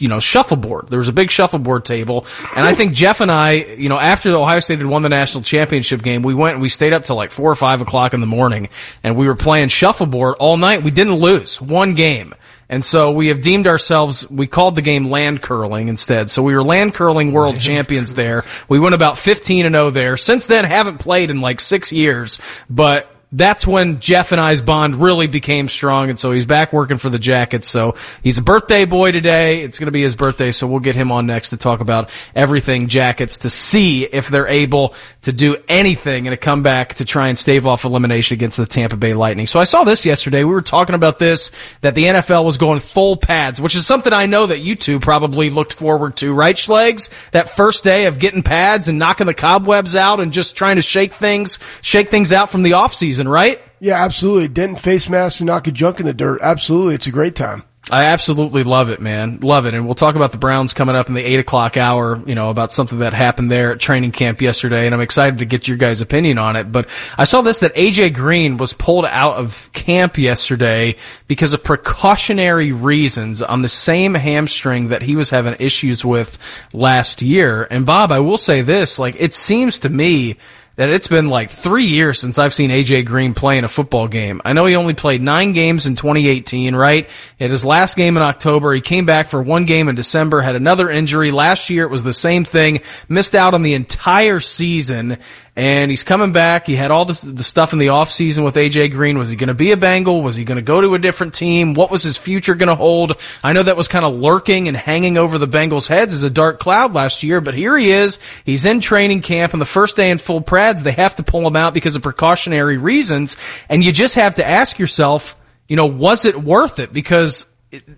you 0.00 0.08
know 0.08 0.18
shuffleboard. 0.18 0.88
There 0.88 0.98
was 0.98 1.08
a 1.08 1.12
big 1.12 1.30
shuffleboard 1.30 1.84
table, 1.84 2.26
and 2.56 2.66
I 2.66 2.74
think 2.74 2.94
Jeff 3.04 3.20
and 3.20 3.30
I, 3.30 3.52
you 3.52 3.90
know, 3.90 3.98
after 3.98 4.30
Ohio 4.30 4.60
State 4.60 4.78
had 4.78 4.86
won 4.86 5.02
the 5.02 5.10
national 5.10 5.44
championship 5.44 6.02
game, 6.02 6.22
we 6.22 6.32
went 6.32 6.54
and 6.54 6.62
we 6.62 6.70
stayed 6.70 6.94
up 6.94 7.04
till 7.04 7.16
like 7.16 7.32
four 7.32 7.52
or 7.52 7.54
five 7.54 7.82
o'clock 7.82 8.14
in 8.14 8.22
the 8.22 8.26
morning, 8.26 8.70
and 9.02 9.14
we 9.14 9.26
were 9.26 9.34
playing 9.34 9.68
shuffleboard 9.68 10.36
all 10.38 10.56
night. 10.56 10.82
We 10.82 10.90
didn't 10.90 11.16
lose 11.16 11.60
one 11.60 11.92
game. 11.92 12.34
And 12.70 12.82
so 12.82 13.10
we 13.10 13.28
have 13.28 13.42
deemed 13.42 13.66
ourselves, 13.66 14.26
we 14.30 14.46
called 14.46 14.74
the 14.74 14.80
game 14.80 15.10
land 15.10 15.42
curling 15.42 15.88
instead. 15.88 16.30
So 16.30 16.42
we 16.42 16.54
were 16.54 16.62
land 16.62 16.94
curling 16.94 17.32
world 17.32 17.60
champions 17.60 18.14
there. 18.14 18.42
We 18.70 18.80
went 18.80 18.94
about 18.94 19.18
15 19.18 19.66
and 19.66 19.74
0 19.74 19.90
there. 19.90 20.16
Since 20.16 20.46
then, 20.46 20.64
haven't 20.64 20.96
played 20.96 21.28
in 21.28 21.42
like 21.42 21.60
six 21.60 21.92
years, 21.92 22.38
but 22.70 23.13
that's 23.36 23.66
when 23.66 23.98
Jeff 23.98 24.30
and 24.30 24.40
I's 24.40 24.60
bond 24.60 24.96
really 24.96 25.26
became 25.26 25.66
strong. 25.66 26.08
And 26.08 26.18
so 26.18 26.30
he's 26.30 26.46
back 26.46 26.72
working 26.72 26.98
for 26.98 27.10
the 27.10 27.18
Jackets. 27.18 27.66
So 27.66 27.96
he's 28.22 28.38
a 28.38 28.42
birthday 28.42 28.84
boy 28.84 29.10
today. 29.10 29.62
It's 29.62 29.78
going 29.78 29.86
to 29.86 29.92
be 29.92 30.02
his 30.02 30.14
birthday. 30.14 30.52
So 30.52 30.68
we'll 30.68 30.78
get 30.78 30.94
him 30.94 31.10
on 31.10 31.26
next 31.26 31.50
to 31.50 31.56
talk 31.56 31.80
about 31.80 32.10
everything 32.34 32.86
Jackets 32.86 33.38
to 33.38 33.50
see 33.50 34.04
if 34.04 34.28
they're 34.28 34.46
able 34.46 34.94
to 35.22 35.32
do 35.32 35.56
anything 35.68 36.26
in 36.26 36.32
a 36.32 36.36
comeback 36.36 36.94
to 36.94 37.04
try 37.04 37.28
and 37.28 37.36
stave 37.36 37.66
off 37.66 37.84
elimination 37.84 38.34
against 38.34 38.56
the 38.56 38.66
Tampa 38.66 38.96
Bay 38.96 39.14
Lightning. 39.14 39.48
So 39.48 39.58
I 39.58 39.64
saw 39.64 39.82
this 39.82 40.06
yesterday. 40.06 40.44
We 40.44 40.52
were 40.52 40.62
talking 40.62 40.94
about 40.94 41.18
this, 41.18 41.50
that 41.80 41.96
the 41.96 42.04
NFL 42.04 42.44
was 42.44 42.56
going 42.56 42.78
full 42.80 43.16
pads, 43.16 43.60
which 43.60 43.74
is 43.74 43.84
something 43.84 44.12
I 44.12 44.26
know 44.26 44.46
that 44.46 44.60
you 44.60 44.76
two 44.76 45.00
probably 45.00 45.50
looked 45.50 45.74
forward 45.74 46.16
to, 46.18 46.32
right, 46.32 46.54
Schlegs? 46.54 47.08
That 47.32 47.48
first 47.48 47.82
day 47.82 48.06
of 48.06 48.20
getting 48.20 48.42
pads 48.42 48.86
and 48.86 48.98
knocking 48.98 49.26
the 49.26 49.34
cobwebs 49.34 49.96
out 49.96 50.20
and 50.20 50.32
just 50.32 50.56
trying 50.56 50.76
to 50.76 50.82
shake 50.82 51.12
things, 51.12 51.58
shake 51.82 52.10
things 52.10 52.32
out 52.32 52.50
from 52.50 52.62
the 52.62 52.72
offseason, 52.72 53.23
right? 53.28 53.60
Yeah, 53.80 54.02
absolutely. 54.02 54.48
Dent 54.48 54.80
face 54.80 55.08
mask 55.08 55.40
and 55.40 55.46
knock 55.46 55.66
a 55.66 55.72
junk 55.72 56.00
in 56.00 56.06
the 56.06 56.14
dirt. 56.14 56.40
Absolutely. 56.42 56.94
It's 56.94 57.06
a 57.06 57.12
great 57.12 57.34
time. 57.34 57.64
I 57.90 58.04
absolutely 58.04 58.64
love 58.64 58.88
it, 58.88 59.02
man. 59.02 59.40
Love 59.40 59.66
it. 59.66 59.74
And 59.74 59.84
we'll 59.84 59.94
talk 59.94 60.14
about 60.14 60.32
the 60.32 60.38
Browns 60.38 60.72
coming 60.72 60.96
up 60.96 61.08
in 61.08 61.14
the 61.14 61.22
eight 61.22 61.38
o'clock 61.38 61.76
hour, 61.76 62.22
you 62.26 62.34
know, 62.34 62.48
about 62.48 62.72
something 62.72 63.00
that 63.00 63.12
happened 63.12 63.50
there 63.50 63.72
at 63.72 63.80
training 63.80 64.12
camp 64.12 64.40
yesterday. 64.40 64.86
And 64.86 64.94
I'm 64.94 65.02
excited 65.02 65.40
to 65.40 65.44
get 65.44 65.68
your 65.68 65.76
guys' 65.76 66.00
opinion 66.00 66.38
on 66.38 66.56
it. 66.56 66.72
But 66.72 66.88
I 67.18 67.24
saw 67.24 67.42
this 67.42 67.58
that 67.58 67.74
AJ 67.74 68.14
Green 68.14 68.56
was 68.56 68.72
pulled 68.72 69.04
out 69.04 69.36
of 69.36 69.70
camp 69.74 70.16
yesterday 70.16 70.96
because 71.28 71.52
of 71.52 71.62
precautionary 71.62 72.72
reasons 72.72 73.42
on 73.42 73.60
the 73.60 73.68
same 73.68 74.14
hamstring 74.14 74.88
that 74.88 75.02
he 75.02 75.14
was 75.14 75.28
having 75.28 75.56
issues 75.58 76.06
with 76.06 76.38
last 76.72 77.20
year. 77.20 77.68
And 77.70 77.84
Bob, 77.84 78.12
I 78.12 78.20
will 78.20 78.38
say 78.38 78.62
this, 78.62 78.98
like, 78.98 79.16
it 79.18 79.34
seems 79.34 79.80
to 79.80 79.90
me 79.90 80.38
that 80.76 80.88
it's 80.88 81.06
been 81.06 81.28
like 81.28 81.50
three 81.50 81.84
years 81.84 82.20
since 82.20 82.38
I've 82.38 82.52
seen 82.52 82.70
AJ 82.70 83.06
Green 83.06 83.34
play 83.34 83.58
in 83.58 83.64
a 83.64 83.68
football 83.68 84.08
game. 84.08 84.42
I 84.44 84.52
know 84.52 84.66
he 84.66 84.74
only 84.74 84.94
played 84.94 85.22
nine 85.22 85.52
games 85.52 85.86
in 85.86 85.94
2018, 85.94 86.74
right? 86.74 87.08
At 87.38 87.50
his 87.50 87.64
last 87.64 87.96
game 87.96 88.16
in 88.16 88.22
October, 88.22 88.72
he 88.74 88.80
came 88.80 89.06
back 89.06 89.28
for 89.28 89.40
one 89.40 89.66
game 89.66 89.88
in 89.88 89.94
December, 89.94 90.40
had 90.40 90.56
another 90.56 90.90
injury. 90.90 91.30
Last 91.30 91.70
year 91.70 91.84
it 91.84 91.90
was 91.90 92.02
the 92.02 92.12
same 92.12 92.44
thing, 92.44 92.80
missed 93.08 93.34
out 93.34 93.54
on 93.54 93.62
the 93.62 93.74
entire 93.74 94.40
season. 94.40 95.18
And 95.56 95.88
he's 95.88 96.02
coming 96.02 96.32
back. 96.32 96.66
He 96.66 96.74
had 96.74 96.90
all 96.90 97.04
this, 97.04 97.20
the 97.20 97.44
stuff 97.44 97.72
in 97.72 97.78
the 97.78 97.86
offseason 97.86 98.42
with 98.42 98.56
AJ 98.56 98.90
Green. 98.90 99.18
Was 99.18 99.30
he 99.30 99.36
going 99.36 99.48
to 99.48 99.54
be 99.54 99.70
a 99.70 99.76
Bengal? 99.76 100.20
Was 100.20 100.34
he 100.34 100.44
going 100.44 100.56
to 100.56 100.62
go 100.62 100.80
to 100.80 100.94
a 100.94 100.98
different 100.98 101.32
team? 101.32 101.74
What 101.74 101.92
was 101.92 102.02
his 102.02 102.16
future 102.16 102.56
going 102.56 102.68
to 102.68 102.74
hold? 102.74 103.20
I 103.42 103.52
know 103.52 103.62
that 103.62 103.76
was 103.76 103.86
kind 103.86 104.04
of 104.04 104.16
lurking 104.16 104.66
and 104.66 104.76
hanging 104.76 105.16
over 105.16 105.38
the 105.38 105.46
Bengals' 105.46 105.88
heads 105.88 106.12
as 106.12 106.24
a 106.24 106.30
dark 106.30 106.58
cloud 106.58 106.92
last 106.92 107.22
year, 107.22 107.40
but 107.40 107.54
here 107.54 107.76
he 107.76 107.92
is. 107.92 108.18
He's 108.44 108.66
in 108.66 108.80
training 108.80 109.22
camp 109.22 109.52
and 109.52 109.62
the 109.62 109.66
first 109.66 109.94
day 109.94 110.10
in 110.10 110.18
full 110.18 110.42
prads, 110.42 110.82
they 110.82 110.92
have 110.92 111.14
to 111.16 111.22
pull 111.22 111.46
him 111.46 111.54
out 111.54 111.72
because 111.72 111.94
of 111.94 112.02
precautionary 112.02 112.76
reasons. 112.76 113.36
And 113.68 113.84
you 113.84 113.92
just 113.92 114.16
have 114.16 114.34
to 114.34 114.46
ask 114.46 114.80
yourself, 114.80 115.36
you 115.68 115.76
know, 115.76 115.86
was 115.86 116.24
it 116.24 116.36
worth 116.36 116.80
it? 116.80 116.92
Because 116.92 117.46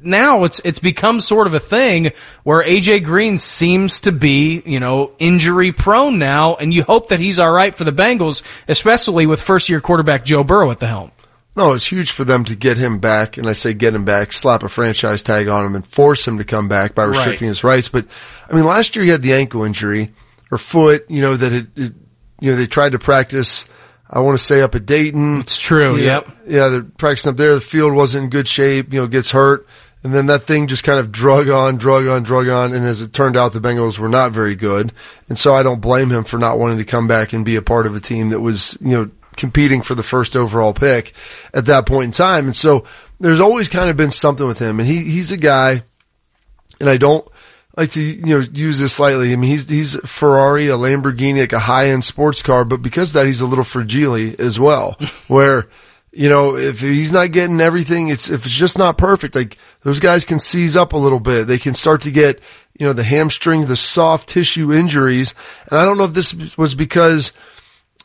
now 0.02 0.44
it's 0.44 0.60
it's 0.64 0.78
become 0.78 1.20
sort 1.20 1.46
of 1.46 1.54
a 1.54 1.60
thing 1.60 2.12
where 2.44 2.62
AJ 2.62 3.04
Green 3.04 3.38
seems 3.38 4.00
to 4.00 4.12
be, 4.12 4.62
you 4.66 4.80
know, 4.80 5.12
injury 5.18 5.72
prone 5.72 6.18
now, 6.18 6.54
and 6.56 6.72
you 6.72 6.82
hope 6.84 7.08
that 7.08 7.20
he's 7.20 7.38
all 7.38 7.50
right 7.52 7.74
for 7.74 7.84
the 7.84 7.92
Bengals, 7.92 8.42
especially 8.68 9.26
with 9.26 9.40
first 9.42 9.68
year 9.68 9.80
quarterback 9.80 10.24
Joe 10.24 10.44
Burrow 10.44 10.70
at 10.70 10.78
the 10.80 10.86
helm. 10.86 11.12
No, 11.56 11.72
it's 11.72 11.90
huge 11.90 12.10
for 12.10 12.24
them 12.24 12.44
to 12.44 12.54
get 12.54 12.76
him 12.76 12.98
back, 12.98 13.38
and 13.38 13.48
I 13.48 13.54
say 13.54 13.72
get 13.72 13.94
him 13.94 14.04
back, 14.04 14.34
slap 14.34 14.62
a 14.62 14.68
franchise 14.68 15.22
tag 15.22 15.48
on 15.48 15.64
him, 15.64 15.74
and 15.74 15.86
force 15.86 16.28
him 16.28 16.36
to 16.36 16.44
come 16.44 16.68
back 16.68 16.94
by 16.94 17.04
restricting 17.04 17.46
Right. 17.46 17.52
his 17.52 17.64
rights. 17.64 17.88
But 17.88 18.06
I 18.50 18.54
mean, 18.54 18.64
last 18.66 18.94
year 18.94 19.04
he 19.06 19.10
had 19.10 19.22
the 19.22 19.32
ankle 19.32 19.62
injury 19.64 20.12
or 20.50 20.58
foot, 20.58 21.06
you 21.08 21.22
know, 21.22 21.34
that 21.36 21.52
it, 21.52 21.66
it 21.74 21.92
you 22.40 22.50
know, 22.50 22.56
they 22.58 22.66
tried 22.66 22.92
to 22.92 22.98
practice. 22.98 23.64
I 24.08 24.20
want 24.20 24.38
to 24.38 24.44
say 24.44 24.62
up 24.62 24.74
at 24.74 24.86
Dayton. 24.86 25.40
It's 25.40 25.58
true, 25.58 25.96
You 25.96 26.04
know. 26.04 26.32
Yeah, 26.46 26.68
they're 26.68 26.82
practicing 26.82 27.30
up 27.30 27.36
there. 27.36 27.54
The 27.54 27.60
field 27.60 27.92
wasn't 27.92 28.24
in 28.24 28.30
good 28.30 28.46
shape. 28.46 28.92
You 28.92 29.00
know, 29.00 29.06
gets 29.06 29.32
hurt, 29.32 29.66
and 30.04 30.14
then 30.14 30.26
that 30.26 30.44
thing 30.44 30.68
just 30.68 30.84
kind 30.84 31.00
of 31.00 31.10
drug 31.10 31.48
on, 31.48 31.76
drug 31.76 32.06
on, 32.06 32.22
drug 32.22 32.48
on. 32.48 32.72
And 32.72 32.86
as 32.86 33.00
it 33.00 33.12
turned 33.12 33.36
out, 33.36 33.52
the 33.52 33.60
Bengals 33.60 33.98
were 33.98 34.08
not 34.08 34.32
very 34.32 34.54
good, 34.54 34.92
and 35.28 35.36
so 35.36 35.54
I 35.54 35.62
don't 35.62 35.80
blame 35.80 36.10
him 36.10 36.24
for 36.24 36.38
not 36.38 36.58
wanting 36.58 36.78
to 36.78 36.84
come 36.84 37.08
back 37.08 37.32
and 37.32 37.44
be 37.44 37.56
a 37.56 37.62
part 37.62 37.86
of 37.86 37.96
a 37.96 38.00
team 38.00 38.28
that 38.28 38.40
was, 38.40 38.78
you 38.80 38.96
know, 38.96 39.10
competing 39.36 39.82
for 39.82 39.94
the 39.94 40.02
first 40.02 40.36
overall 40.36 40.72
pick 40.72 41.12
at 41.52 41.66
that 41.66 41.86
point 41.86 42.06
in 42.06 42.12
time. 42.12 42.46
And 42.46 42.56
so 42.56 42.84
there's 43.20 43.40
always 43.40 43.68
kind 43.68 43.90
of 43.90 43.96
been 43.96 44.10
something 44.10 44.46
with 44.46 44.58
him, 44.58 44.78
and 44.78 44.88
he 44.88 45.02
he's 45.04 45.32
a 45.32 45.36
guy, 45.36 45.82
and 46.80 46.88
I 46.88 46.96
don't 46.96 47.26
like 47.76 47.90
to 47.92 48.02
you 48.02 48.26
know 48.26 48.44
use 48.52 48.80
this 48.80 48.94
slightly. 48.94 49.32
I 49.32 49.36
mean, 49.36 49.50
he's 49.50 49.68
he's 49.68 49.96
Ferrari, 50.08 50.68
a 50.68 50.76
Lamborghini, 50.76 51.40
like 51.40 51.52
a 51.52 51.58
high 51.58 51.88
end 51.88 52.04
sports 52.04 52.42
car, 52.42 52.64
but 52.64 52.82
because 52.82 53.10
of 53.10 53.14
that, 53.14 53.26
he's 53.26 53.40
a 53.40 53.46
little 53.46 53.64
fragile 53.64 54.34
as 54.38 54.58
well. 54.58 54.98
where 55.28 55.68
you 56.12 56.28
know 56.28 56.56
if 56.56 56.80
he's 56.80 57.12
not 57.12 57.32
getting 57.32 57.60
everything, 57.60 58.08
it's 58.08 58.30
if 58.30 58.46
it's 58.46 58.56
just 58.56 58.78
not 58.78 58.96
perfect. 58.96 59.34
Like 59.34 59.58
those 59.82 60.00
guys 60.00 60.24
can 60.24 60.38
seize 60.38 60.76
up 60.76 60.92
a 60.92 60.98
little 60.98 61.20
bit. 61.20 61.46
They 61.46 61.58
can 61.58 61.74
start 61.74 62.02
to 62.02 62.10
get 62.10 62.40
you 62.78 62.86
know 62.86 62.92
the 62.92 63.04
hamstring, 63.04 63.66
the 63.66 63.76
soft 63.76 64.28
tissue 64.28 64.72
injuries, 64.72 65.34
and 65.70 65.78
I 65.78 65.84
don't 65.84 65.98
know 65.98 66.04
if 66.04 66.14
this 66.14 66.56
was 66.56 66.74
because 66.74 67.32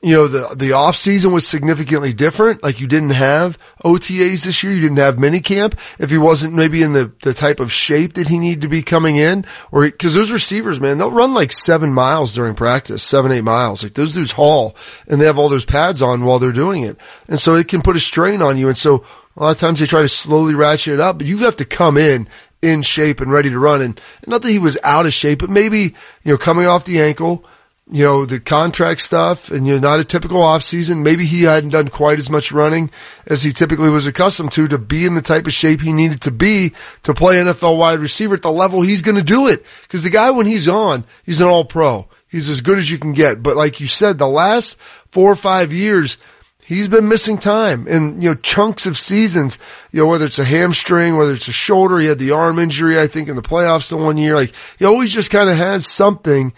you 0.03 0.15
know, 0.15 0.27
the, 0.27 0.55
the 0.55 0.71
off 0.73 0.95
season 0.95 1.31
was 1.31 1.47
significantly 1.47 2.11
different. 2.11 2.63
Like 2.63 2.79
you 2.79 2.87
didn't 2.87 3.11
have 3.11 3.59
OTAs 3.83 4.45
this 4.45 4.63
year. 4.63 4.73
You 4.73 4.81
didn't 4.81 4.97
have 4.97 5.19
mini 5.19 5.41
camp. 5.41 5.79
If 5.99 6.09
he 6.09 6.17
wasn't 6.17 6.55
maybe 6.55 6.81
in 6.81 6.93
the, 6.93 7.11
the 7.21 7.35
type 7.35 7.59
of 7.59 7.71
shape 7.71 8.13
that 8.13 8.27
he 8.27 8.39
needed 8.39 8.61
to 8.61 8.67
be 8.67 8.81
coming 8.81 9.17
in 9.17 9.45
or 9.71 9.89
cause 9.91 10.15
those 10.15 10.31
receivers, 10.31 10.79
man, 10.79 10.97
they'll 10.97 11.11
run 11.11 11.35
like 11.35 11.51
seven 11.51 11.93
miles 11.93 12.33
during 12.33 12.55
practice, 12.55 13.03
seven, 13.03 13.31
eight 13.31 13.43
miles. 13.43 13.83
Like 13.83 13.93
those 13.93 14.13
dudes 14.13 14.31
haul 14.31 14.75
and 15.07 15.21
they 15.21 15.25
have 15.25 15.37
all 15.37 15.49
those 15.49 15.65
pads 15.65 16.01
on 16.01 16.25
while 16.25 16.39
they're 16.39 16.51
doing 16.51 16.81
it. 16.81 16.97
And 17.27 17.39
so 17.39 17.53
it 17.55 17.67
can 17.67 17.83
put 17.83 17.95
a 17.95 17.99
strain 17.99 18.41
on 18.41 18.57
you. 18.57 18.69
And 18.69 18.77
so 18.77 19.03
a 19.37 19.43
lot 19.43 19.51
of 19.51 19.59
times 19.59 19.79
they 19.79 19.85
try 19.85 20.01
to 20.01 20.09
slowly 20.09 20.55
ratchet 20.55 20.95
it 20.95 20.99
up, 20.99 21.19
but 21.19 21.27
you 21.27 21.37
have 21.39 21.57
to 21.57 21.65
come 21.65 21.97
in 21.97 22.27
in 22.63 22.81
shape 22.81 23.21
and 23.21 23.31
ready 23.31 23.51
to 23.51 23.59
run. 23.59 23.81
And 23.81 24.01
not 24.25 24.41
that 24.41 24.49
he 24.49 24.59
was 24.59 24.79
out 24.83 25.05
of 25.05 25.13
shape, 25.13 25.39
but 25.39 25.51
maybe, 25.51 25.95
you 26.23 26.31
know, 26.33 26.37
coming 26.37 26.65
off 26.65 26.85
the 26.85 27.01
ankle, 27.01 27.45
you 27.93 28.05
know, 28.05 28.25
the 28.25 28.39
contract 28.39 29.01
stuff 29.01 29.51
and, 29.51 29.67
you 29.67 29.73
know, 29.73 29.79
not 29.79 29.99
a 29.99 30.05
typical 30.05 30.39
offseason. 30.39 31.01
Maybe 31.01 31.25
he 31.25 31.43
hadn't 31.43 31.71
done 31.71 31.89
quite 31.89 32.19
as 32.19 32.29
much 32.29 32.53
running 32.53 32.89
as 33.27 33.43
he 33.43 33.51
typically 33.51 33.89
was 33.89 34.07
accustomed 34.07 34.53
to, 34.53 34.69
to 34.69 34.77
be 34.77 35.05
in 35.05 35.15
the 35.15 35.21
type 35.21 35.45
of 35.45 35.51
shape 35.51 35.81
he 35.81 35.91
needed 35.91 36.21
to 36.21 36.31
be 36.31 36.71
to 37.03 37.13
play 37.13 37.35
NFL 37.35 37.77
wide 37.77 37.99
receiver 37.99 38.35
at 38.35 38.43
the 38.43 38.51
level 38.51 38.81
he's 38.81 39.01
going 39.01 39.17
to 39.17 39.21
do 39.21 39.47
it. 39.47 39.65
Cause 39.89 40.03
the 40.03 40.09
guy, 40.09 40.31
when 40.31 40.45
he's 40.45 40.69
on, 40.69 41.03
he's 41.25 41.41
an 41.41 41.47
all 41.47 41.65
pro. 41.65 42.07
He's 42.29 42.49
as 42.49 42.61
good 42.61 42.77
as 42.77 42.89
you 42.89 42.97
can 42.97 43.11
get. 43.11 43.43
But 43.43 43.57
like 43.57 43.81
you 43.81 43.87
said, 43.87 44.17
the 44.17 44.27
last 44.27 44.77
four 45.07 45.29
or 45.29 45.35
five 45.35 45.73
years, 45.73 46.17
he's 46.63 46.87
been 46.87 47.09
missing 47.09 47.37
time 47.37 47.87
and, 47.89 48.23
you 48.23 48.29
know, 48.29 48.35
chunks 48.35 48.85
of 48.85 48.97
seasons, 48.97 49.57
you 49.91 49.99
know, 49.99 50.07
whether 50.07 50.25
it's 50.25 50.39
a 50.39 50.45
hamstring, 50.45 51.17
whether 51.17 51.33
it's 51.33 51.49
a 51.49 51.51
shoulder, 51.53 51.99
he 51.99 52.07
had 52.07 52.19
the 52.19 52.31
arm 52.31 52.57
injury, 52.57 52.97
I 52.97 53.07
think 53.07 53.27
in 53.27 53.35
the 53.35 53.41
playoffs 53.41 53.89
the 53.89 53.97
one 53.97 54.17
year, 54.17 54.35
like 54.35 54.53
he 54.79 54.85
always 54.85 55.11
just 55.11 55.29
kind 55.29 55.49
of 55.49 55.57
has 55.57 55.85
something. 55.85 56.53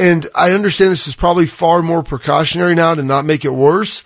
And 0.00 0.26
I 0.34 0.52
understand 0.52 0.90
this 0.90 1.06
is 1.06 1.14
probably 1.14 1.46
far 1.46 1.82
more 1.82 2.02
precautionary 2.02 2.74
now 2.74 2.94
to 2.94 3.02
not 3.02 3.26
make 3.26 3.44
it 3.44 3.52
worse. 3.52 4.02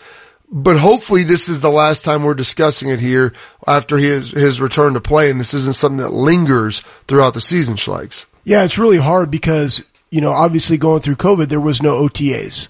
But 0.51 0.76
hopefully 0.76 1.22
this 1.22 1.49
is 1.49 1.61
the 1.61 1.70
last 1.70 2.05
time 2.05 2.24
we're 2.24 2.34
discussing 2.34 2.88
it 2.88 2.99
here 2.99 3.32
after 3.64 3.97
his, 3.97 4.32
his 4.32 4.61
return 4.61 4.95
to 4.95 5.01
play. 5.01 5.30
And 5.30 5.38
this 5.38 5.55
isn't 5.55 5.76
something 5.76 5.99
that 5.99 6.12
lingers 6.12 6.80
throughout 7.07 7.34
the 7.34 7.40
season, 7.40 7.76
Schleiks. 7.76 8.24
Yeah, 8.42 8.64
it's 8.64 8.76
really 8.76 8.97
hard 8.97 9.30
because, 9.30 9.84
you 10.11 10.20
know, 10.20 10.32
obviously 10.32 10.78
going 10.78 11.01
through 11.01 11.14
COVID, 11.14 11.49
there 11.49 11.61
was 11.61 11.80
no 11.80 12.03
OTAs, 12.03 12.66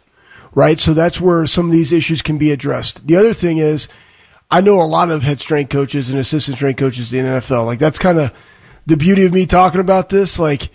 right? 0.54 0.78
So 0.78 0.92
that's 0.92 1.18
where 1.18 1.46
some 1.46 1.66
of 1.66 1.72
these 1.72 1.92
issues 1.92 2.20
can 2.20 2.36
be 2.36 2.52
addressed. 2.52 3.06
The 3.06 3.16
other 3.16 3.32
thing 3.32 3.56
is, 3.56 3.88
I 4.50 4.60
know 4.60 4.82
a 4.82 4.84
lot 4.84 5.10
of 5.10 5.22
head 5.22 5.40
strength 5.40 5.70
coaches 5.70 6.10
and 6.10 6.18
assistant 6.18 6.58
strength 6.58 6.78
coaches 6.78 7.10
in 7.12 7.24
the 7.24 7.30
NFL. 7.40 7.64
Like 7.64 7.78
that's 7.78 7.98
kind 7.98 8.18
of 8.18 8.32
the 8.84 8.98
beauty 8.98 9.24
of 9.24 9.32
me 9.32 9.46
talking 9.46 9.80
about 9.80 10.10
this. 10.10 10.38
Like 10.38 10.68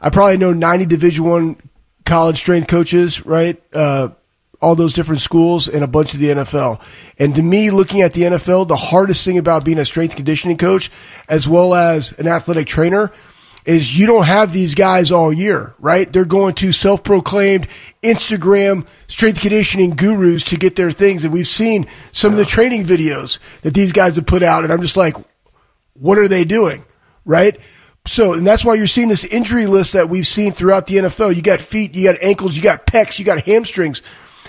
I 0.00 0.08
probably 0.08 0.38
know 0.38 0.54
90 0.54 0.86
division 0.86 1.24
one 1.24 1.56
college 2.10 2.38
strength 2.38 2.66
coaches, 2.66 3.24
right? 3.24 3.62
Uh, 3.72 4.08
all 4.60 4.74
those 4.74 4.92
different 4.92 5.22
schools 5.22 5.68
and 5.68 5.82
a 5.82 5.86
bunch 5.86 6.12
of 6.12 6.20
the 6.20 6.28
NFL. 6.28 6.82
And 7.18 7.34
to 7.36 7.42
me, 7.42 7.70
looking 7.70 8.02
at 8.02 8.12
the 8.12 8.22
NFL, 8.22 8.68
the 8.68 8.76
hardest 8.76 9.24
thing 9.24 9.38
about 9.38 9.64
being 9.64 9.78
a 9.78 9.86
strength 9.86 10.16
conditioning 10.16 10.58
coach 10.58 10.90
as 11.28 11.48
well 11.48 11.74
as 11.74 12.12
an 12.18 12.26
athletic 12.26 12.66
trainer 12.66 13.10
is 13.64 13.96
you 13.96 14.06
don't 14.06 14.24
have 14.24 14.52
these 14.52 14.74
guys 14.74 15.12
all 15.12 15.32
year, 15.32 15.74
right? 15.78 16.12
They're 16.12 16.24
going 16.24 16.54
to 16.56 16.72
self-proclaimed 16.72 17.68
Instagram 18.02 18.86
strength 19.06 19.40
conditioning 19.40 19.90
gurus 19.90 20.44
to 20.46 20.56
get 20.56 20.76
their 20.76 20.90
things. 20.90 21.24
And 21.24 21.32
we've 21.32 21.48
seen 21.48 21.86
some 22.12 22.32
of 22.32 22.38
the 22.38 22.44
training 22.44 22.84
videos 22.84 23.38
that 23.62 23.72
these 23.72 23.92
guys 23.92 24.16
have 24.16 24.26
put 24.26 24.42
out. 24.42 24.64
And 24.64 24.72
I'm 24.72 24.82
just 24.82 24.96
like, 24.96 25.16
what 25.94 26.18
are 26.18 26.28
they 26.28 26.44
doing? 26.44 26.84
Right? 27.24 27.58
So, 28.06 28.32
and 28.32 28.46
that's 28.46 28.64
why 28.64 28.74
you're 28.74 28.86
seeing 28.86 29.08
this 29.08 29.24
injury 29.24 29.66
list 29.66 29.92
that 29.92 30.08
we've 30.08 30.26
seen 30.26 30.52
throughout 30.52 30.86
the 30.86 30.96
NFL. 30.96 31.36
You 31.36 31.42
got 31.42 31.60
feet, 31.60 31.94
you 31.94 32.04
got 32.04 32.22
ankles, 32.22 32.56
you 32.56 32.62
got 32.62 32.86
pecs, 32.86 33.18
you 33.18 33.24
got 33.24 33.42
hamstrings. 33.42 34.02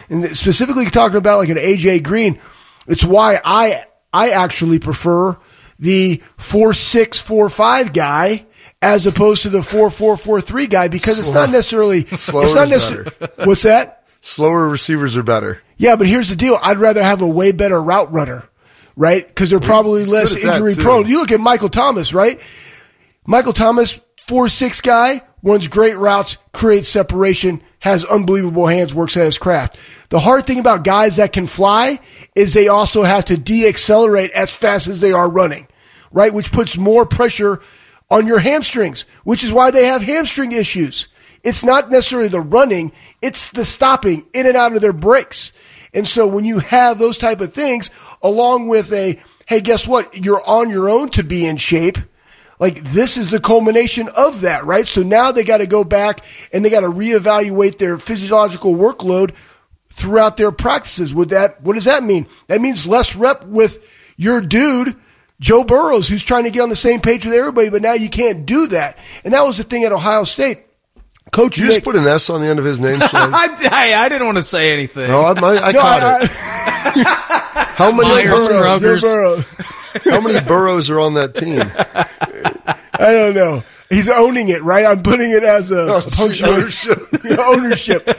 And 0.09 0.35
specifically 0.35 0.89
talking 0.89 1.17
about 1.17 1.39
like 1.39 1.49
an 1.49 1.57
AJ 1.57 2.03
Green, 2.03 2.39
it's 2.87 3.03
why 3.03 3.39
I, 3.43 3.83
I 4.13 4.31
actually 4.31 4.79
prefer 4.79 5.37
the 5.79 6.21
four 6.37 6.73
six 6.73 7.17
four 7.17 7.49
five 7.49 7.93
guy 7.93 8.45
as 8.81 9.05
opposed 9.05 9.43
to 9.43 9.49
the 9.49 9.63
four 9.63 9.89
four 9.89 10.17
four 10.17 10.41
three 10.41 10.67
guy 10.67 10.87
because 10.87 11.19
it's 11.19 11.29
not 11.29 11.49
necessarily, 11.49 12.05
Slower 12.15 12.43
it's 12.43 12.55
not 12.55 12.69
necessarily, 12.69 13.11
what's 13.43 13.63
that? 13.63 14.05
Slower 14.21 14.67
receivers 14.69 15.17
are 15.17 15.23
better. 15.23 15.61
Yeah, 15.77 15.95
but 15.95 16.07
here's 16.07 16.29
the 16.29 16.35
deal. 16.35 16.57
I'd 16.61 16.77
rather 16.77 17.03
have 17.03 17.21
a 17.21 17.27
way 17.27 17.51
better 17.51 17.81
route 17.81 18.11
runner, 18.13 18.47
right? 18.95 19.27
Because 19.27 19.49
they're 19.49 19.59
probably 19.59 20.05
less 20.05 20.35
good 20.35 20.43
at 20.43 20.45
that, 20.45 20.53
injury 20.55 20.75
prone. 20.75 21.07
You 21.07 21.19
look 21.19 21.31
at 21.31 21.39
Michael 21.39 21.69
Thomas, 21.69 22.13
right? 22.13 22.39
Michael 23.25 23.53
Thomas, 23.53 23.99
four 24.27 24.49
six 24.49 24.81
guy, 24.81 25.21
runs 25.43 25.67
great 25.67 25.97
routes, 25.97 26.37
creates 26.53 26.89
separation, 26.89 27.61
has 27.79 28.03
unbelievable 28.03 28.67
hands, 28.67 28.93
works 28.93 29.15
at 29.15 29.25
his 29.25 29.37
craft. 29.37 29.77
The 30.09 30.19
hard 30.19 30.45
thing 30.45 30.59
about 30.59 30.83
guys 30.83 31.17
that 31.17 31.33
can 31.33 31.47
fly 31.47 31.99
is 32.35 32.53
they 32.53 32.67
also 32.67 33.03
have 33.03 33.25
to 33.25 33.37
de-accelerate 33.37 34.31
as 34.31 34.55
fast 34.55 34.87
as 34.87 34.99
they 34.99 35.13
are 35.13 35.29
running, 35.29 35.67
right? 36.11 36.33
Which 36.33 36.51
puts 36.51 36.77
more 36.77 37.05
pressure 37.05 37.61
on 38.09 38.27
your 38.27 38.39
hamstrings, 38.39 39.05
which 39.23 39.43
is 39.43 39.53
why 39.53 39.71
they 39.71 39.85
have 39.85 40.01
hamstring 40.01 40.51
issues. 40.51 41.07
It's 41.43 41.63
not 41.63 41.89
necessarily 41.89 42.27
the 42.27 42.41
running, 42.41 42.91
it's 43.21 43.49
the 43.51 43.65
stopping 43.65 44.25
in 44.33 44.45
and 44.45 44.57
out 44.57 44.73
of 44.73 44.81
their 44.81 44.93
breaks. 44.93 45.53
And 45.93 46.07
so 46.07 46.27
when 46.27 46.45
you 46.45 46.59
have 46.59 46.99
those 46.99 47.17
type 47.17 47.41
of 47.41 47.53
things 47.53 47.89
along 48.21 48.67
with 48.67 48.91
a, 48.93 49.19
hey, 49.45 49.61
guess 49.61 49.87
what? 49.87 50.23
You're 50.23 50.47
on 50.47 50.69
your 50.69 50.89
own 50.89 51.09
to 51.11 51.23
be 51.23 51.45
in 51.45 51.57
shape. 51.57 51.97
Like 52.61 52.81
this 52.93 53.17
is 53.17 53.29
the 53.31 53.39
culmination 53.41 54.07
of 54.07 54.41
that, 54.41 54.63
right? 54.65 54.87
So 54.87 55.01
now 55.03 55.31
they 55.33 55.43
got 55.43 55.57
to 55.57 55.67
go 55.67 55.83
back 55.83 56.23
and 56.53 56.63
they 56.63 56.69
got 56.69 56.81
to 56.81 56.89
reevaluate 56.91 57.77
their 57.79 57.97
physiological 57.97 58.73
workload 58.75 59.33
throughout 59.89 60.37
their 60.37 60.51
practices. 60.51 61.11
Would 61.13 61.29
that, 61.29 61.61
what 61.63 61.73
does 61.73 61.85
that 61.85 62.03
mean? 62.03 62.27
That 62.47 62.61
means 62.61 62.85
less 62.85 63.15
rep 63.15 63.43
with 63.45 63.83
your 64.15 64.39
dude, 64.41 64.95
Joe 65.39 65.63
Burrows, 65.63 66.07
who's 66.07 66.23
trying 66.23 66.43
to 66.43 66.51
get 66.51 66.61
on 66.61 66.69
the 66.69 66.75
same 66.75 67.01
page 67.01 67.25
with 67.25 67.33
everybody, 67.33 67.69
but 67.69 67.81
now 67.81 67.93
you 67.93 68.09
can't 68.09 68.45
do 68.45 68.67
that. 68.67 68.99
And 69.23 69.33
that 69.33 69.43
was 69.45 69.57
the 69.57 69.63
thing 69.63 69.83
at 69.83 69.91
Ohio 69.91 70.23
State. 70.23 70.59
Coach 71.31 71.57
you 71.57 71.63
Nick, 71.65 71.73
just 71.75 71.83
put 71.83 71.95
an 71.95 72.05
S 72.05 72.29
on 72.29 72.41
the 72.41 72.47
end 72.47 72.59
of 72.59 72.65
his 72.65 72.79
name, 72.79 72.99
Schleiks? 72.99 73.11
I, 73.71 73.93
I 74.05 74.07
didn't 74.09 74.25
want 74.27 74.37
to 74.37 74.43
say 74.43 74.71
anything. 74.71 75.07
No, 75.07 75.21
I, 75.21 75.31
I, 75.31 75.67
I 75.69 75.71
No, 75.71 75.79
caught 75.81 76.01
I- 76.03 76.23
it. 76.23 77.07
How 77.75 77.91
many 77.91 78.07
Myers 78.09 78.47
Burrows, 78.47 78.79
Brokers. 78.81 79.01
Joe 79.01 79.11
Burrow. 79.11 79.43
how 80.13 80.21
many 80.21 80.45
Burrows 80.45 80.89
are 80.91 80.99
on 80.99 81.15
that 81.15 81.33
team? 81.33 81.59
I 83.01 83.11
don't 83.13 83.33
know. 83.35 83.63
He's 83.89 84.07
owning 84.07 84.47
it, 84.47 84.63
right? 84.63 84.85
I'm 84.85 85.03
putting 85.03 85.31
it 85.31 85.43
as 85.43 85.69
a 85.71 85.81
Oh, 85.81 86.01
ownership. 86.47 86.99
ownership. 87.39 88.09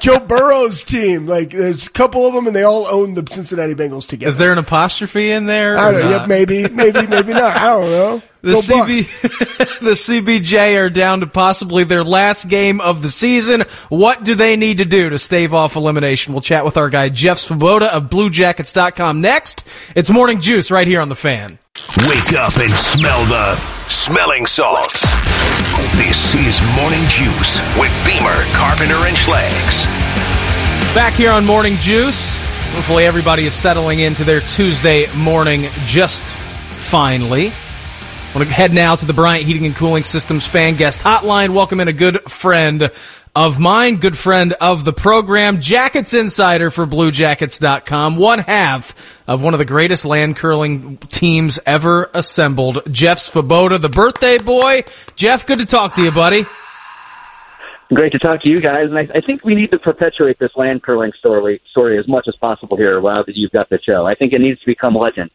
Joe 0.00 0.18
Burrow's 0.18 0.82
team. 0.82 1.26
Like, 1.28 1.50
there's 1.50 1.86
a 1.86 1.90
couple 1.90 2.26
of 2.26 2.34
them, 2.34 2.48
and 2.48 2.56
they 2.56 2.64
all 2.64 2.86
own 2.86 3.14
the 3.14 3.24
Cincinnati 3.30 3.74
Bengals 3.74 4.08
together. 4.08 4.30
Is 4.30 4.38
there 4.38 4.50
an 4.50 4.58
apostrophe 4.58 5.30
in 5.30 5.46
there? 5.46 5.78
I 5.78 5.92
don't 5.92 6.00
know. 6.00 6.10
Yep, 6.10 6.28
maybe, 6.28 6.68
maybe, 6.68 7.06
maybe 7.06 7.32
not. 7.32 7.56
I 7.56 7.66
don't 7.66 7.90
know. 7.90 8.22
The 8.42 8.52
Go 8.52 8.60
CB, 8.60 9.80
the 9.80 9.90
CBJ 9.90 10.80
are 10.80 10.88
down 10.88 11.20
to 11.20 11.26
possibly 11.26 11.84
their 11.84 12.02
last 12.02 12.48
game 12.48 12.80
of 12.80 13.02
the 13.02 13.10
season. 13.10 13.64
What 13.90 14.24
do 14.24 14.34
they 14.34 14.56
need 14.56 14.78
to 14.78 14.86
do 14.86 15.10
to 15.10 15.18
stave 15.18 15.52
off 15.52 15.76
elimination? 15.76 16.32
We'll 16.32 16.40
chat 16.40 16.64
with 16.64 16.78
our 16.78 16.88
guy 16.88 17.10
Jeff 17.10 17.38
Svoboda 17.38 17.88
of 17.88 18.04
BlueJackets.com 18.04 19.20
next. 19.20 19.64
It's 19.94 20.08
Morning 20.08 20.40
Juice 20.40 20.70
right 20.70 20.86
here 20.86 21.00
on 21.02 21.10
the 21.10 21.14
Fan. 21.14 21.58
Wake 22.08 22.32
up 22.32 22.56
and 22.56 22.70
smell 22.70 23.24
the 23.26 23.56
smelling 23.88 24.46
salts. 24.46 25.02
This 25.96 26.34
is 26.34 26.60
Morning 26.76 27.04
Juice 27.10 27.60
with 27.78 27.92
Beamer, 28.06 28.42
Carpenter, 28.54 29.06
and 29.06 29.16
Schlegs. 29.16 29.84
Back 30.94 31.12
here 31.12 31.30
on 31.30 31.44
Morning 31.44 31.76
Juice. 31.76 32.34
Hopefully 32.72 33.04
everybody 33.04 33.44
is 33.44 33.54
settling 33.54 34.00
into 34.00 34.24
their 34.24 34.40
Tuesday 34.40 35.06
morning 35.14 35.66
just 35.84 36.24
finely. 36.34 37.52
I 38.30 38.38
want 38.38 38.46
to 38.46 38.54
head 38.54 38.72
now 38.72 38.94
to 38.94 39.04
the 39.04 39.12
Bryant 39.12 39.44
Heating 39.44 39.66
and 39.66 39.74
Cooling 39.74 40.04
Systems 40.04 40.46
fan 40.46 40.76
guest 40.76 41.02
hotline. 41.02 41.52
Welcome 41.52 41.80
in 41.80 41.88
a 41.88 41.92
good 41.92 42.30
friend 42.30 42.88
of 43.34 43.58
mine, 43.58 43.96
good 43.96 44.16
friend 44.16 44.52
of 44.60 44.84
the 44.84 44.92
program, 44.92 45.58
Jackets 45.58 46.14
Insider 46.14 46.70
for 46.70 46.86
BlueJackets.com, 46.86 48.18
one 48.18 48.38
half 48.38 48.94
of 49.26 49.42
one 49.42 49.52
of 49.52 49.58
the 49.58 49.64
greatest 49.64 50.04
land 50.04 50.36
curling 50.36 50.98
teams 50.98 51.58
ever 51.66 52.08
assembled, 52.14 52.82
Jeff 52.92 53.18
Svoboda, 53.18 53.80
the 53.80 53.88
birthday 53.88 54.38
boy. 54.38 54.84
Jeff, 55.16 55.44
good 55.44 55.58
to 55.58 55.66
talk 55.66 55.96
to 55.96 56.02
you, 56.04 56.12
buddy. 56.12 56.44
Great 57.92 58.12
to 58.12 58.20
talk 58.20 58.40
to 58.42 58.48
you 58.48 58.58
guys, 58.58 58.90
and 58.90 58.98
I, 58.98 59.08
I 59.12 59.20
think 59.20 59.44
we 59.44 59.56
need 59.56 59.72
to 59.72 59.78
perpetuate 59.80 60.38
this 60.38 60.52
land 60.54 60.84
curling 60.84 61.10
story 61.18 61.60
story 61.68 61.98
as 61.98 62.06
much 62.06 62.28
as 62.28 62.36
possible 62.36 62.76
here. 62.76 63.00
While 63.00 63.24
you've 63.26 63.50
got 63.50 63.70
the 63.70 63.80
show, 63.84 64.06
I 64.06 64.14
think 64.14 64.32
it 64.32 64.40
needs 64.40 64.60
to 64.60 64.66
become 64.66 64.94
legend. 64.94 65.32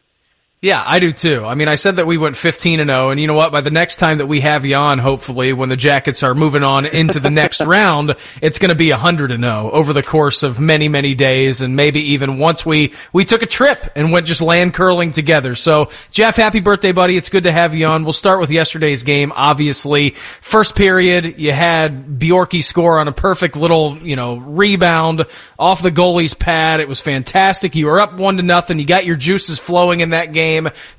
Yeah, 0.62 0.82
I 0.84 1.00
do 1.00 1.12
too. 1.12 1.44
I 1.44 1.54
mean, 1.54 1.68
I 1.68 1.74
said 1.74 1.96
that 1.96 2.06
we 2.06 2.16
went 2.16 2.34
15 2.34 2.80
and 2.80 2.88
0, 2.88 3.10
and 3.10 3.20
you 3.20 3.26
know 3.26 3.34
what? 3.34 3.52
By 3.52 3.60
the 3.60 3.70
next 3.70 3.96
time 3.96 4.18
that 4.18 4.26
we 4.26 4.40
have 4.40 4.64
you 4.64 4.74
on, 4.76 4.98
hopefully, 4.98 5.52
when 5.52 5.68
the 5.68 5.76
Jackets 5.76 6.22
are 6.22 6.34
moving 6.34 6.62
on 6.62 6.86
into 6.86 7.20
the 7.20 7.28
next 7.28 7.60
round, 7.66 8.16
it's 8.40 8.58
going 8.58 8.70
to 8.70 8.74
be 8.74 8.90
100 8.90 9.32
and 9.32 9.44
0 9.44 9.70
over 9.70 9.92
the 9.92 10.02
course 10.02 10.42
of 10.42 10.58
many, 10.58 10.88
many 10.88 11.14
days, 11.14 11.60
and 11.60 11.76
maybe 11.76 12.12
even 12.12 12.38
once 12.38 12.64
we 12.64 12.94
we 13.12 13.26
took 13.26 13.42
a 13.42 13.46
trip 13.46 13.92
and 13.94 14.12
went 14.12 14.26
just 14.26 14.40
land 14.40 14.72
curling 14.72 15.12
together. 15.12 15.54
So, 15.54 15.90
Jeff, 16.10 16.36
happy 16.36 16.60
birthday, 16.60 16.92
buddy! 16.92 17.18
It's 17.18 17.28
good 17.28 17.44
to 17.44 17.52
have 17.52 17.74
you 17.74 17.86
on. 17.88 18.04
We'll 18.04 18.14
start 18.14 18.40
with 18.40 18.50
yesterday's 18.50 19.02
game. 19.02 19.32
Obviously, 19.36 20.10
first 20.40 20.74
period, 20.74 21.38
you 21.38 21.52
had 21.52 22.18
Bjorky 22.18 22.64
score 22.64 22.98
on 22.98 23.08
a 23.08 23.12
perfect 23.12 23.56
little, 23.56 23.98
you 23.98 24.16
know, 24.16 24.38
rebound 24.38 25.26
off 25.58 25.82
the 25.82 25.92
goalie's 25.92 26.32
pad. 26.32 26.80
It 26.80 26.88
was 26.88 27.02
fantastic. 27.02 27.74
You 27.74 27.86
were 27.86 28.00
up 28.00 28.14
one 28.14 28.38
to 28.38 28.42
nothing. 28.42 28.78
You 28.78 28.86
got 28.86 29.04
your 29.04 29.16
juices 29.16 29.58
flowing 29.58 30.00
in 30.00 30.10
that 30.10 30.32
game. 30.32 30.45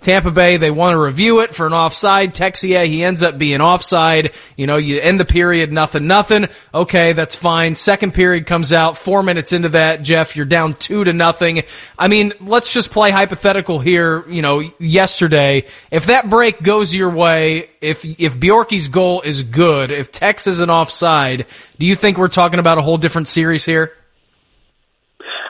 Tampa 0.01 0.31
Bay, 0.31 0.57
they 0.57 0.71
want 0.71 0.93
to 0.93 0.99
review 0.99 1.41
it 1.41 1.55
for 1.55 1.67
an 1.67 1.73
offside. 1.73 2.33
Texier, 2.33 2.85
he 2.85 3.03
ends 3.03 3.23
up 3.23 3.37
being 3.37 3.61
offside. 3.61 4.33
You 4.55 4.67
know, 4.67 4.77
you 4.77 4.99
end 4.99 5.19
the 5.19 5.25
period, 5.25 5.71
nothing, 5.71 6.07
nothing. 6.07 6.47
Okay, 6.73 7.13
that's 7.13 7.35
fine. 7.35 7.75
Second 7.75 8.13
period 8.13 8.45
comes 8.45 8.73
out, 8.73 8.97
four 8.97 9.23
minutes 9.23 9.53
into 9.53 9.69
that, 9.69 10.03
Jeff, 10.03 10.35
you're 10.35 10.45
down 10.45 10.73
two 10.73 11.03
to 11.03 11.13
nothing. 11.13 11.63
I 11.97 12.07
mean, 12.07 12.33
let's 12.39 12.73
just 12.73 12.91
play 12.91 13.11
hypothetical 13.11 13.79
here, 13.79 14.27
you 14.29 14.41
know, 14.41 14.59
yesterday. 14.79 15.65
If 15.91 16.07
that 16.07 16.29
break 16.29 16.61
goes 16.61 16.93
your 16.93 17.09
way, 17.09 17.69
if, 17.81 18.05
if 18.05 18.39
Bjorky's 18.39 18.89
goal 18.89 19.21
is 19.21 19.43
good, 19.43 19.91
if 19.91 20.11
Tex 20.11 20.47
is 20.47 20.61
an 20.61 20.69
offside, 20.69 21.45
do 21.79 21.85
you 21.85 21.95
think 21.95 22.17
we're 22.17 22.27
talking 22.27 22.59
about 22.59 22.77
a 22.77 22.81
whole 22.81 22.97
different 22.97 23.27
series 23.27 23.65
here? 23.65 23.93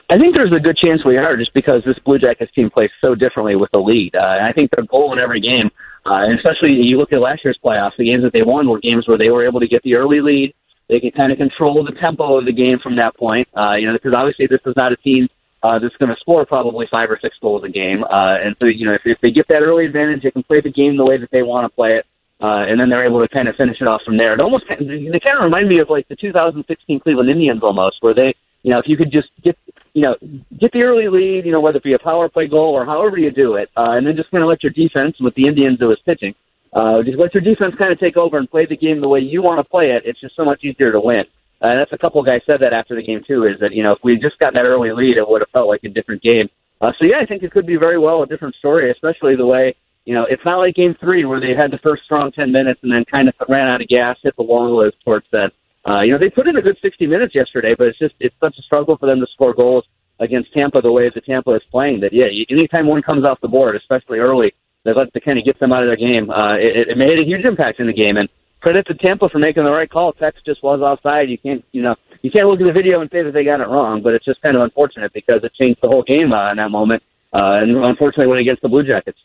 I 0.09 0.17
think 0.17 0.35
there's 0.35 0.53
a 0.53 0.59
good 0.59 0.77
chance 0.77 1.03
we 1.03 1.17
are, 1.17 1.35
just 1.35 1.53
because 1.53 1.83
this 1.83 1.99
Blue 1.99 2.17
Jackets 2.17 2.51
team 2.53 2.69
plays 2.69 2.91
so 3.01 3.13
differently 3.13 3.55
with 3.55 3.71
the 3.71 3.79
lead. 3.79 4.15
Uh, 4.15 4.39
and 4.39 4.45
I 4.45 4.53
think 4.53 4.71
their 4.71 4.85
goal 4.85 5.11
in 5.11 5.19
every 5.19 5.41
game, 5.41 5.69
uh, 6.05 6.23
and 6.23 6.39
especially 6.39 6.71
you 6.71 6.97
look 6.97 7.11
at 7.11 7.19
last 7.19 7.43
year's 7.43 7.59
playoffs, 7.63 7.97
the 7.97 8.05
games 8.05 8.23
that 8.23 8.31
they 8.31 8.41
won 8.41 8.69
were 8.69 8.79
games 8.79 9.05
where 9.07 9.17
they 9.17 9.29
were 9.29 9.45
able 9.45 9.59
to 9.59 9.67
get 9.67 9.81
the 9.83 9.95
early 9.95 10.21
lead. 10.21 10.53
They 10.87 11.01
can 11.01 11.11
kind 11.11 11.33
of 11.33 11.37
control 11.37 11.83
the 11.83 11.91
tempo 11.99 12.37
of 12.37 12.45
the 12.45 12.53
game 12.53 12.79
from 12.79 12.95
that 12.95 13.17
point. 13.17 13.49
Uh, 13.55 13.75
you 13.75 13.87
know, 13.87 13.93
because 13.93 14.13
obviously 14.13 14.47
this 14.47 14.61
is 14.65 14.75
not 14.77 14.93
a 14.93 14.95
team 14.95 15.27
uh, 15.61 15.79
that's 15.79 15.95
going 15.97 16.09
to 16.09 16.19
score 16.21 16.45
probably 16.45 16.87
five 16.89 17.11
or 17.11 17.19
six 17.21 17.35
goals 17.41 17.63
a 17.65 17.69
game. 17.69 18.05
Uh, 18.05 18.37
and 18.41 18.55
so, 18.59 18.67
you 18.67 18.85
know, 18.85 18.93
if, 18.93 19.01
if 19.03 19.19
they 19.21 19.31
get 19.31 19.47
that 19.49 19.61
early 19.61 19.85
advantage, 19.85 20.23
they 20.23 20.31
can 20.31 20.43
play 20.43 20.61
the 20.61 20.71
game 20.71 20.95
the 20.95 21.05
way 21.05 21.17
that 21.17 21.31
they 21.31 21.43
want 21.43 21.65
to 21.65 21.75
play 21.75 21.97
it. 21.97 22.05
Uh, 22.39 22.63
and 22.69 22.79
then 22.79 22.87
they're 22.87 23.05
able 23.05 23.19
to 23.19 23.27
kind 23.27 23.47
of 23.47 23.55
finish 23.55 23.81
it 23.81 23.87
off 23.87 24.01
from 24.05 24.15
there. 24.15 24.33
It 24.33 24.39
almost 24.39 24.65
they 24.69 25.19
kind 25.19 25.37
of 25.37 25.43
remind 25.43 25.67
me 25.67 25.79
of 25.79 25.89
like 25.89 26.07
the 26.07 26.15
2016 26.15 26.99
Cleveland 26.99 27.29
Indians 27.29 27.61
almost, 27.63 27.97
where 28.01 28.13
they, 28.13 28.35
you 28.63 28.71
know, 28.71 28.79
if 28.79 28.85
you 28.87 28.97
could 28.97 29.11
just 29.11 29.29
get, 29.43 29.57
you 29.93 30.01
know, 30.01 30.15
get 30.59 30.71
the 30.71 30.81
early 30.81 31.07
lead, 31.07 31.45
you 31.45 31.51
know, 31.51 31.61
whether 31.61 31.77
it 31.77 31.83
be 31.83 31.93
a 31.93 31.99
power 31.99 32.29
play 32.29 32.47
goal 32.47 32.73
or 32.73 32.85
however 32.85 33.17
you 33.17 33.31
do 33.31 33.55
it, 33.55 33.69
uh, 33.77 33.91
and 33.91 34.05
then 34.05 34.15
just 34.15 34.31
kind 34.31 34.43
of 34.43 34.49
let 34.49 34.63
your 34.63 34.71
defense, 34.71 35.15
with 35.19 35.35
the 35.35 35.47
Indians 35.47 35.79
it 35.81 35.85
was 35.85 35.99
pitching, 36.05 36.35
uh, 36.73 37.01
just 37.03 37.17
let 37.17 37.33
your 37.33 37.43
defense 37.43 37.75
kind 37.75 37.91
of 37.91 37.99
take 37.99 38.17
over 38.17 38.37
and 38.37 38.49
play 38.49 38.65
the 38.65 38.77
game 38.77 39.01
the 39.01 39.07
way 39.07 39.19
you 39.19 39.41
want 39.41 39.59
to 39.59 39.63
play 39.63 39.91
it. 39.91 40.03
It's 40.05 40.19
just 40.19 40.35
so 40.35 40.43
much 40.43 40.63
easier 40.63 40.91
to 40.91 40.99
win. 40.99 41.25
Uh, 41.61 41.67
and 41.67 41.79
that's 41.79 41.93
a 41.93 41.97
couple 41.97 42.21
guys 42.23 42.41
said 42.45 42.59
that 42.61 42.73
after 42.73 42.95
the 42.95 43.01
game 43.01 43.23
too. 43.25 43.45
Is 43.45 43.57
that 43.59 43.73
you 43.73 43.83
know 43.83 43.93
if 43.93 43.99
we 44.03 44.13
had 44.13 44.21
just 44.21 44.37
gotten 44.37 44.55
that 44.55 44.67
early 44.67 44.91
lead, 44.91 45.17
it 45.17 45.27
would 45.27 45.41
have 45.41 45.49
felt 45.49 45.67
like 45.67 45.83
a 45.83 45.89
different 45.89 46.21
game. 46.21 46.49
Uh, 46.79 46.91
so 46.99 47.05
yeah, 47.05 47.17
I 47.19 47.25
think 47.25 47.41
it 47.41 47.51
could 47.51 47.65
be 47.65 47.77
very 47.77 47.97
well 47.97 48.21
a 48.21 48.27
different 48.27 48.55
story, 48.55 48.91
especially 48.91 49.35
the 49.35 49.45
way 49.45 49.75
you 50.05 50.13
know 50.13 50.25
it's 50.29 50.45
not 50.45 50.57
like 50.57 50.75
Game 50.75 50.95
Three 50.99 51.25
where 51.25 51.39
they 51.39 51.55
had 51.55 51.71
the 51.71 51.79
first 51.79 52.03
strong 52.03 52.31
ten 52.31 52.51
minutes 52.51 52.81
and 52.83 52.91
then 52.91 53.05
kind 53.05 53.27
of 53.27 53.33
ran 53.49 53.67
out 53.67 53.81
of 53.81 53.87
gas, 53.87 54.17
hit 54.21 54.35
the 54.37 54.43
wall 54.43 54.83
as 54.85 54.93
Torch 55.03 55.25
said. 55.31 55.51
Uh, 55.87 56.01
you 56.01 56.11
know 56.11 56.17
they 56.17 56.29
put 56.29 56.47
in 56.47 56.57
a 56.57 56.61
good 56.61 56.77
60 56.81 57.07
minutes 57.07 57.33
yesterday, 57.33 57.75
but 57.77 57.87
it's 57.87 57.99
just 57.99 58.15
it's 58.19 58.35
such 58.39 58.57
a 58.57 58.61
struggle 58.61 58.97
for 58.97 59.05
them 59.05 59.19
to 59.19 59.27
score 59.33 59.53
goals 59.53 59.85
against 60.19 60.53
Tampa 60.53 60.81
the 60.81 60.91
way 60.91 61.09
that 61.13 61.25
Tampa 61.25 61.53
is 61.55 61.61
playing. 61.71 62.01
That 62.01 62.13
yeah, 62.13 62.25
anytime 62.49 62.87
one 62.87 63.01
comes 63.01 63.23
off 63.23 63.39
the 63.41 63.47
board, 63.47 63.75
especially 63.75 64.19
early, 64.19 64.53
they 64.83 64.93
like 64.93 65.13
to 65.13 65.21
kind 65.21 65.39
of 65.39 65.45
get 65.45 65.59
them 65.59 65.71
out 65.71 65.83
of 65.83 65.89
their 65.89 65.95
game. 65.95 66.29
Uh, 66.29 66.55
it, 66.55 66.89
it 66.89 66.97
made 66.97 67.19
a 67.19 67.23
huge 67.23 67.45
impact 67.45 67.79
in 67.79 67.87
the 67.87 67.93
game, 67.93 68.17
and 68.17 68.29
credit 68.61 68.87
to 68.87 68.95
Tampa 68.95 69.29
for 69.29 69.39
making 69.39 69.63
the 69.63 69.71
right 69.71 69.89
call. 69.89 70.13
Tex 70.13 70.37
just 70.45 70.63
was 70.63 70.81
offside. 70.81 71.29
You 71.29 71.37
can't, 71.37 71.63
you 71.71 71.81
know, 71.81 71.95
you 72.21 72.31
can't 72.31 72.47
look 72.47 72.59
at 72.59 72.65
the 72.65 72.73
video 72.73 73.01
and 73.01 73.09
say 73.11 73.23
that 73.23 73.31
they 73.31 73.43
got 73.43 73.61
it 73.61 73.67
wrong, 73.67 74.01
but 74.01 74.13
it's 74.13 74.25
just 74.25 74.41
kind 74.41 74.55
of 74.55 74.63
unfortunate 74.63 75.13
because 75.13 75.43
it 75.43 75.53
changed 75.53 75.79
the 75.81 75.87
whole 75.87 76.03
game 76.03 76.33
uh, 76.33 76.51
in 76.51 76.57
that 76.57 76.71
moment. 76.71 77.03
Uh, 77.33 77.61
and 77.61 77.77
unfortunately, 77.77 78.27
went 78.27 78.41
against 78.41 78.61
the 78.61 78.69
Blue 78.69 78.83
Jackets. 78.83 79.19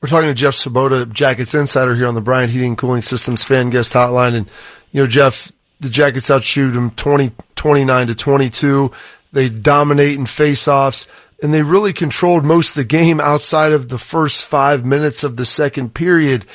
We're 0.00 0.08
talking 0.08 0.28
to 0.28 0.34
Jeff 0.34 0.54
Svoboda, 0.54 1.10
Jackets 1.10 1.54
Insider 1.54 1.94
here 1.94 2.06
on 2.06 2.14
the 2.14 2.20
Bryant 2.20 2.52
Heating 2.52 2.68
and 2.68 2.78
Cooling 2.78 3.00
Systems 3.00 3.42
fan 3.42 3.70
guest 3.70 3.94
hotline. 3.94 4.34
And, 4.34 4.50
you 4.92 5.00
know, 5.00 5.06
Jeff, 5.06 5.50
the 5.84 5.90
Jackets 5.90 6.30
outshoot 6.30 6.74
them 6.74 6.90
20, 6.90 7.30
29 7.54 8.06
to 8.08 8.14
22. 8.16 8.90
They 9.32 9.48
dominate 9.48 10.18
in 10.18 10.24
faceoffs 10.24 11.06
and 11.42 11.52
they 11.52 11.62
really 11.62 11.92
controlled 11.92 12.44
most 12.44 12.70
of 12.70 12.74
the 12.76 12.84
game 12.84 13.20
outside 13.20 13.72
of 13.72 13.88
the 13.88 13.98
first 13.98 14.44
five 14.44 14.84
minutes 14.84 15.24
of 15.24 15.36
the 15.36 15.44
second 15.44 15.94
period. 15.94 16.46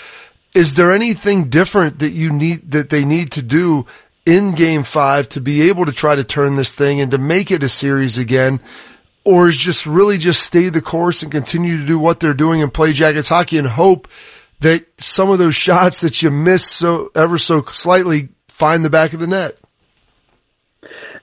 Is 0.55 0.73
there 0.73 0.91
anything 0.91 1.49
different 1.49 1.99
that 1.99 2.09
you 2.09 2.31
need, 2.31 2.71
that 2.71 2.89
they 2.89 3.05
need 3.05 3.31
to 3.33 3.41
do 3.41 3.85
in 4.25 4.55
game 4.55 4.83
five 4.83 5.29
to 5.29 5.41
be 5.41 5.69
able 5.69 5.85
to 5.85 5.91
try 5.91 6.15
to 6.15 6.23
turn 6.23 6.55
this 6.55 6.73
thing 6.73 7.01
and 7.01 7.11
to 7.11 7.17
make 7.17 7.51
it 7.51 7.61
a 7.61 7.69
series 7.69 8.17
again? 8.17 8.59
Or 9.23 9.47
is 9.47 9.57
just 9.57 9.85
really 9.85 10.17
just 10.17 10.41
stay 10.41 10.69
the 10.69 10.81
course 10.81 11.21
and 11.21 11.31
continue 11.31 11.77
to 11.77 11.85
do 11.85 11.99
what 11.99 12.19
they're 12.19 12.33
doing 12.33 12.63
and 12.63 12.73
play 12.73 12.93
Jackets 12.93 13.29
hockey 13.29 13.59
and 13.59 13.67
hope 13.67 14.07
that 14.61 14.87
some 14.97 15.29
of 15.29 15.37
those 15.37 15.55
shots 15.67 16.01
that 16.01 16.23
you 16.23 16.31
miss 16.31 16.65
so 16.65 17.11
ever 17.13 17.37
so 17.37 17.61
slightly 17.65 18.29
find 18.59 18.83
the 18.83 18.89
back 18.89 19.13
of 19.13 19.19
the 19.19 19.27
net? 19.27 19.59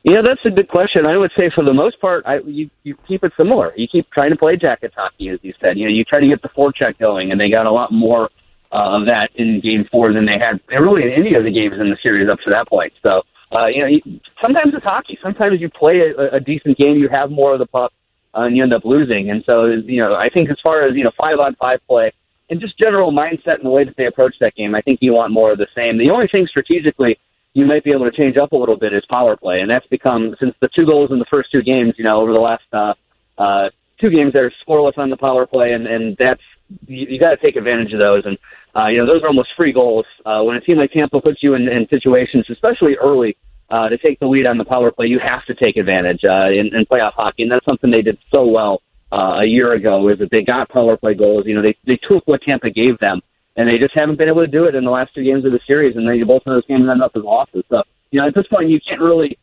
Yeah, 0.02 0.22
that's 0.22 0.40
a 0.44 0.50
good 0.50 0.68
question. 0.68 1.04
I 1.04 1.16
would 1.16 1.32
say 1.36 1.50
for 1.54 1.64
the 1.64 1.74
most 1.74 2.00
part, 2.00 2.24
I, 2.26 2.38
you 2.38 2.70
you 2.84 2.96
keep 3.08 3.24
it 3.24 3.32
similar. 3.36 3.72
You 3.76 3.88
keep 3.90 4.08
trying 4.10 4.30
to 4.30 4.36
play 4.36 4.56
jackets 4.56 4.94
hockey, 4.96 5.28
as 5.30 5.40
you 5.42 5.52
said. 5.60 5.76
You 5.76 5.86
know, 5.86 5.90
you 5.92 6.04
try 6.04 6.20
to 6.20 6.28
get 6.28 6.42
the 6.42 6.48
forecheck 6.48 6.98
going, 6.98 7.32
and 7.32 7.40
they 7.40 7.50
got 7.50 7.66
a 7.66 7.72
lot 7.72 7.92
more 7.92 8.30
uh, 8.72 9.00
of 9.00 9.06
that 9.06 9.30
in 9.34 9.60
Game 9.60 9.84
Four 9.90 10.12
than 10.12 10.24
they 10.24 10.38
had 10.38 10.60
really 10.68 11.02
in 11.02 11.10
any 11.10 11.34
of 11.34 11.44
the 11.44 11.50
games 11.50 11.74
in 11.80 11.90
the 11.90 11.96
series 12.02 12.28
up 12.30 12.38
to 12.44 12.50
that 12.50 12.68
point. 12.68 12.92
So, 13.02 13.22
uh, 13.52 13.66
you 13.66 13.82
know, 13.82 14.18
sometimes 14.40 14.74
it's 14.74 14.84
hockey. 14.84 15.18
Sometimes 15.22 15.60
you 15.60 15.68
play 15.68 16.00
a, 16.16 16.36
a 16.36 16.40
decent 16.40 16.78
game, 16.78 16.96
you 16.96 17.08
have 17.08 17.30
more 17.32 17.54
of 17.54 17.58
the 17.58 17.66
puck, 17.66 17.92
uh, 18.32 18.42
and 18.42 18.56
you 18.56 18.62
end 18.62 18.72
up 18.72 18.84
losing. 18.84 19.30
And 19.30 19.42
so, 19.44 19.64
you 19.64 20.00
know, 20.00 20.14
I 20.14 20.28
think 20.28 20.50
as 20.50 20.58
far 20.62 20.86
as 20.86 20.94
you 20.94 21.02
know, 21.02 21.12
five 21.18 21.40
on 21.40 21.56
five 21.56 21.80
play 21.88 22.12
and 22.48 22.60
just 22.60 22.78
general 22.78 23.10
mindset 23.10 23.56
and 23.56 23.64
the 23.64 23.70
way 23.70 23.82
that 23.82 23.96
they 23.96 24.06
approach 24.06 24.36
that 24.40 24.54
game, 24.54 24.74
I 24.76 24.82
think 24.82 25.00
you 25.02 25.14
want 25.14 25.32
more 25.32 25.50
of 25.50 25.58
the 25.58 25.66
same. 25.74 25.98
The 25.98 26.10
only 26.10 26.28
thing 26.28 26.46
strategically 26.46 27.18
you 27.56 27.64
might 27.64 27.82
be 27.82 27.90
able 27.90 28.04
to 28.04 28.14
change 28.14 28.36
up 28.36 28.52
a 28.52 28.56
little 28.56 28.76
bit 28.76 28.92
is 28.92 29.02
power 29.08 29.34
play, 29.34 29.60
and 29.60 29.70
that's 29.70 29.86
become 29.86 30.36
since 30.38 30.54
the 30.60 30.68
two 30.76 30.84
goals 30.84 31.10
in 31.10 31.18
the 31.18 31.24
first 31.30 31.50
two 31.50 31.62
games. 31.62 31.94
You 31.96 32.04
know, 32.04 32.20
over 32.20 32.30
the 32.30 32.38
last 32.38 32.64
uh, 32.70 32.92
uh, 33.38 33.70
two 33.98 34.10
games, 34.10 34.34
they're 34.34 34.52
scoreless 34.68 34.98
on 34.98 35.08
the 35.08 35.16
power 35.16 35.46
play, 35.46 35.72
and 35.72 35.86
and 35.86 36.18
that's 36.18 36.42
you, 36.86 37.06
you 37.08 37.18
got 37.18 37.30
to 37.30 37.38
take 37.38 37.56
advantage 37.56 37.94
of 37.94 37.98
those. 37.98 38.24
And 38.26 38.36
uh, 38.76 38.88
you 38.88 38.98
know, 38.98 39.06
those 39.06 39.22
are 39.22 39.28
almost 39.28 39.48
free 39.56 39.72
goals. 39.72 40.04
Uh, 40.26 40.42
when 40.42 40.58
a 40.58 40.60
team 40.60 40.76
like 40.76 40.92
Tampa 40.92 41.18
puts 41.18 41.42
you 41.42 41.54
in, 41.54 41.66
in 41.66 41.88
situations, 41.88 42.44
especially 42.50 42.94
early, 42.96 43.38
uh, 43.70 43.88
to 43.88 43.96
take 43.96 44.20
the 44.20 44.26
lead 44.26 44.46
on 44.46 44.58
the 44.58 44.64
power 44.66 44.90
play, 44.90 45.06
you 45.06 45.18
have 45.18 45.42
to 45.46 45.54
take 45.54 45.78
advantage 45.78 46.24
uh, 46.24 46.50
in, 46.50 46.74
in 46.76 46.84
playoff 46.84 47.14
hockey, 47.14 47.42
and 47.42 47.50
that's 47.50 47.64
something 47.64 47.90
they 47.90 48.02
did 48.02 48.18
so 48.30 48.44
well 48.44 48.82
uh, 49.10 49.40
a 49.40 49.46
year 49.46 49.72
ago. 49.72 50.06
Is 50.10 50.18
that 50.18 50.30
they 50.30 50.42
got 50.42 50.68
power 50.68 50.98
play 50.98 51.14
goals? 51.14 51.46
You 51.46 51.54
know, 51.54 51.62
they 51.62 51.74
they 51.86 51.96
took 51.96 52.28
what 52.28 52.42
Tampa 52.42 52.68
gave 52.68 52.98
them 52.98 53.22
and 53.56 53.68
they 53.68 53.78
just 53.78 53.94
haven't 53.94 54.16
been 54.16 54.28
able 54.28 54.42
to 54.42 54.46
do 54.46 54.64
it 54.64 54.74
in 54.74 54.84
the 54.84 54.90
last 54.90 55.14
two 55.14 55.24
games 55.24 55.44
of 55.44 55.52
the 55.52 55.60
series, 55.66 55.96
and 55.96 56.08
they 56.08 56.22
both 56.22 56.42
of 56.46 56.54
those 56.54 56.66
games 56.66 56.88
end 56.88 57.02
up 57.02 57.12
as 57.16 57.22
losses. 57.22 57.64
So, 57.70 57.82
you 58.10 58.20
know, 58.20 58.28
at 58.28 58.34
this 58.34 58.46
point, 58.46 58.68
you 58.68 58.80
can't 58.86 59.00
really 59.00 59.38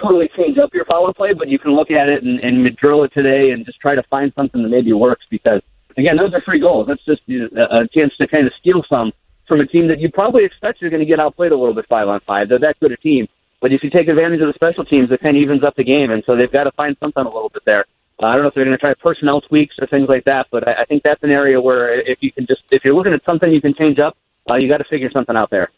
totally 0.00 0.30
change 0.36 0.58
up 0.58 0.72
your 0.72 0.84
power 0.84 1.12
play, 1.12 1.34
but 1.34 1.48
you 1.48 1.58
can 1.58 1.72
look 1.72 1.90
at 1.90 2.08
it 2.08 2.22
and, 2.22 2.40
and 2.40 2.76
drill 2.76 3.04
it 3.04 3.12
today 3.12 3.50
and 3.50 3.66
just 3.66 3.80
try 3.80 3.94
to 3.94 4.02
find 4.04 4.32
something 4.34 4.62
that 4.62 4.68
maybe 4.68 4.92
works 4.92 5.26
because 5.30 5.60
again, 5.96 6.16
those 6.16 6.32
are 6.32 6.40
free 6.40 6.60
goals. 6.60 6.86
That's 6.86 7.04
just 7.04 7.22
you 7.26 7.48
know, 7.50 7.66
a 7.70 7.88
chance 7.88 8.16
to 8.18 8.26
kind 8.26 8.46
of 8.46 8.52
steal 8.58 8.82
some 8.88 9.12
from 9.46 9.60
a 9.60 9.66
team 9.66 9.88
that 9.88 10.00
you 10.00 10.10
probably 10.10 10.44
expect 10.44 10.80
you're 10.80 10.90
going 10.90 11.00
to 11.00 11.06
get 11.06 11.20
outplayed 11.20 11.52
a 11.52 11.56
little 11.56 11.74
bit 11.74 11.86
five 11.88 12.08
on 12.08 12.20
five. 12.20 12.48
They're 12.48 12.58
that 12.60 12.78
good 12.80 12.92
a 12.92 12.96
team. 12.96 13.28
But 13.60 13.72
if 13.72 13.82
you 13.82 13.90
take 13.90 14.08
advantage 14.08 14.40
of 14.40 14.46
the 14.46 14.54
special 14.54 14.84
teams, 14.84 15.10
it 15.10 15.20
kind 15.20 15.36
of 15.36 15.42
evens 15.42 15.64
up 15.64 15.76
the 15.76 15.84
game, 15.84 16.10
and 16.10 16.22
so 16.24 16.34
they've 16.34 16.50
got 16.50 16.64
to 16.64 16.72
find 16.72 16.96
something 16.98 17.22
a 17.22 17.28
little 17.28 17.50
bit 17.50 17.62
there. 17.66 17.84
Uh, 18.20 18.26
I 18.26 18.34
don't 18.34 18.42
know 18.42 18.48
if 18.48 18.54
they're 18.54 18.64
going 18.64 18.76
to 18.76 18.80
try 18.80 18.94
personnel 18.94 19.40
tweaks 19.40 19.76
or 19.80 19.86
things 19.86 20.08
like 20.08 20.24
that, 20.24 20.48
but 20.50 20.68
I, 20.68 20.82
I 20.82 20.84
think 20.84 21.02
that's 21.02 21.22
an 21.22 21.30
area 21.30 21.60
where 21.60 21.98
if 22.00 22.18
you 22.20 22.32
can 22.32 22.46
just 22.46 22.62
if 22.70 22.84
you're 22.84 22.94
looking 22.94 23.14
at 23.14 23.24
something 23.24 23.50
you 23.50 23.60
can 23.60 23.74
change 23.74 23.98
up, 23.98 24.16
uh, 24.50 24.56
you 24.56 24.68
got 24.68 24.78
to 24.78 24.84
figure 24.84 25.10
something 25.10 25.36
out 25.36 25.50
there. 25.50 25.70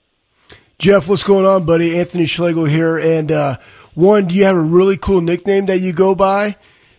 Jeff, 0.78 1.08
what's 1.08 1.22
going 1.22 1.46
on, 1.46 1.64
buddy? 1.64 1.98
Anthony 1.98 2.26
Schlegel 2.26 2.64
here. 2.64 2.98
And 2.98 3.30
uh, 3.30 3.58
one, 3.94 4.26
do 4.26 4.34
you 4.34 4.44
have 4.44 4.56
a 4.56 4.60
really 4.60 4.96
cool 4.96 5.20
nickname 5.20 5.66
that 5.66 5.78
you 5.78 5.92
go 5.92 6.14
by? 6.14 6.56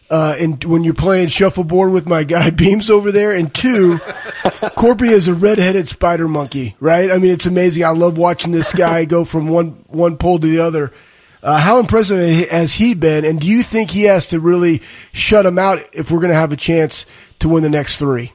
Uh, 0.09 0.35
and 0.39 0.63
when 0.63 0.83
you're 0.83 0.93
playing 0.93 1.27
shuffleboard 1.27 1.91
with 1.91 2.07
my 2.07 2.23
guy 2.23 2.49
Beams 2.51 2.89
over 2.89 3.11
there, 3.11 3.33
and 3.33 3.53
two, 3.53 3.97
Korpi 4.77 5.09
is 5.09 5.27
a 5.27 5.33
red-headed 5.33 5.87
spider 5.87 6.27
monkey, 6.27 6.75
right? 6.79 7.09
I 7.11 7.17
mean, 7.17 7.31
it's 7.31 7.45
amazing. 7.45 7.83
I 7.83 7.89
love 7.89 8.17
watching 8.17 8.51
this 8.51 8.71
guy 8.71 9.05
go 9.05 9.25
from 9.25 9.47
one 9.47 9.71
one 9.87 10.17
pole 10.17 10.39
to 10.39 10.47
the 10.47 10.59
other. 10.59 10.93
Uh, 11.43 11.57
how 11.57 11.79
impressive 11.79 12.17
has 12.49 12.73
he 12.73 12.95
been? 12.95 13.25
And 13.25 13.39
do 13.39 13.47
you 13.47 13.61
think 13.63 13.91
he 13.91 14.03
has 14.03 14.27
to 14.27 14.39
really 14.39 14.81
shut 15.11 15.45
him 15.45 15.59
out 15.59 15.79
if 15.93 16.09
we're 16.09 16.19
going 16.21 16.31
to 16.31 16.37
have 16.39 16.53
a 16.53 16.55
chance 16.57 17.05
to 17.39 17.49
win 17.49 17.63
the 17.63 17.69
next 17.69 17.97
three? 17.97 18.31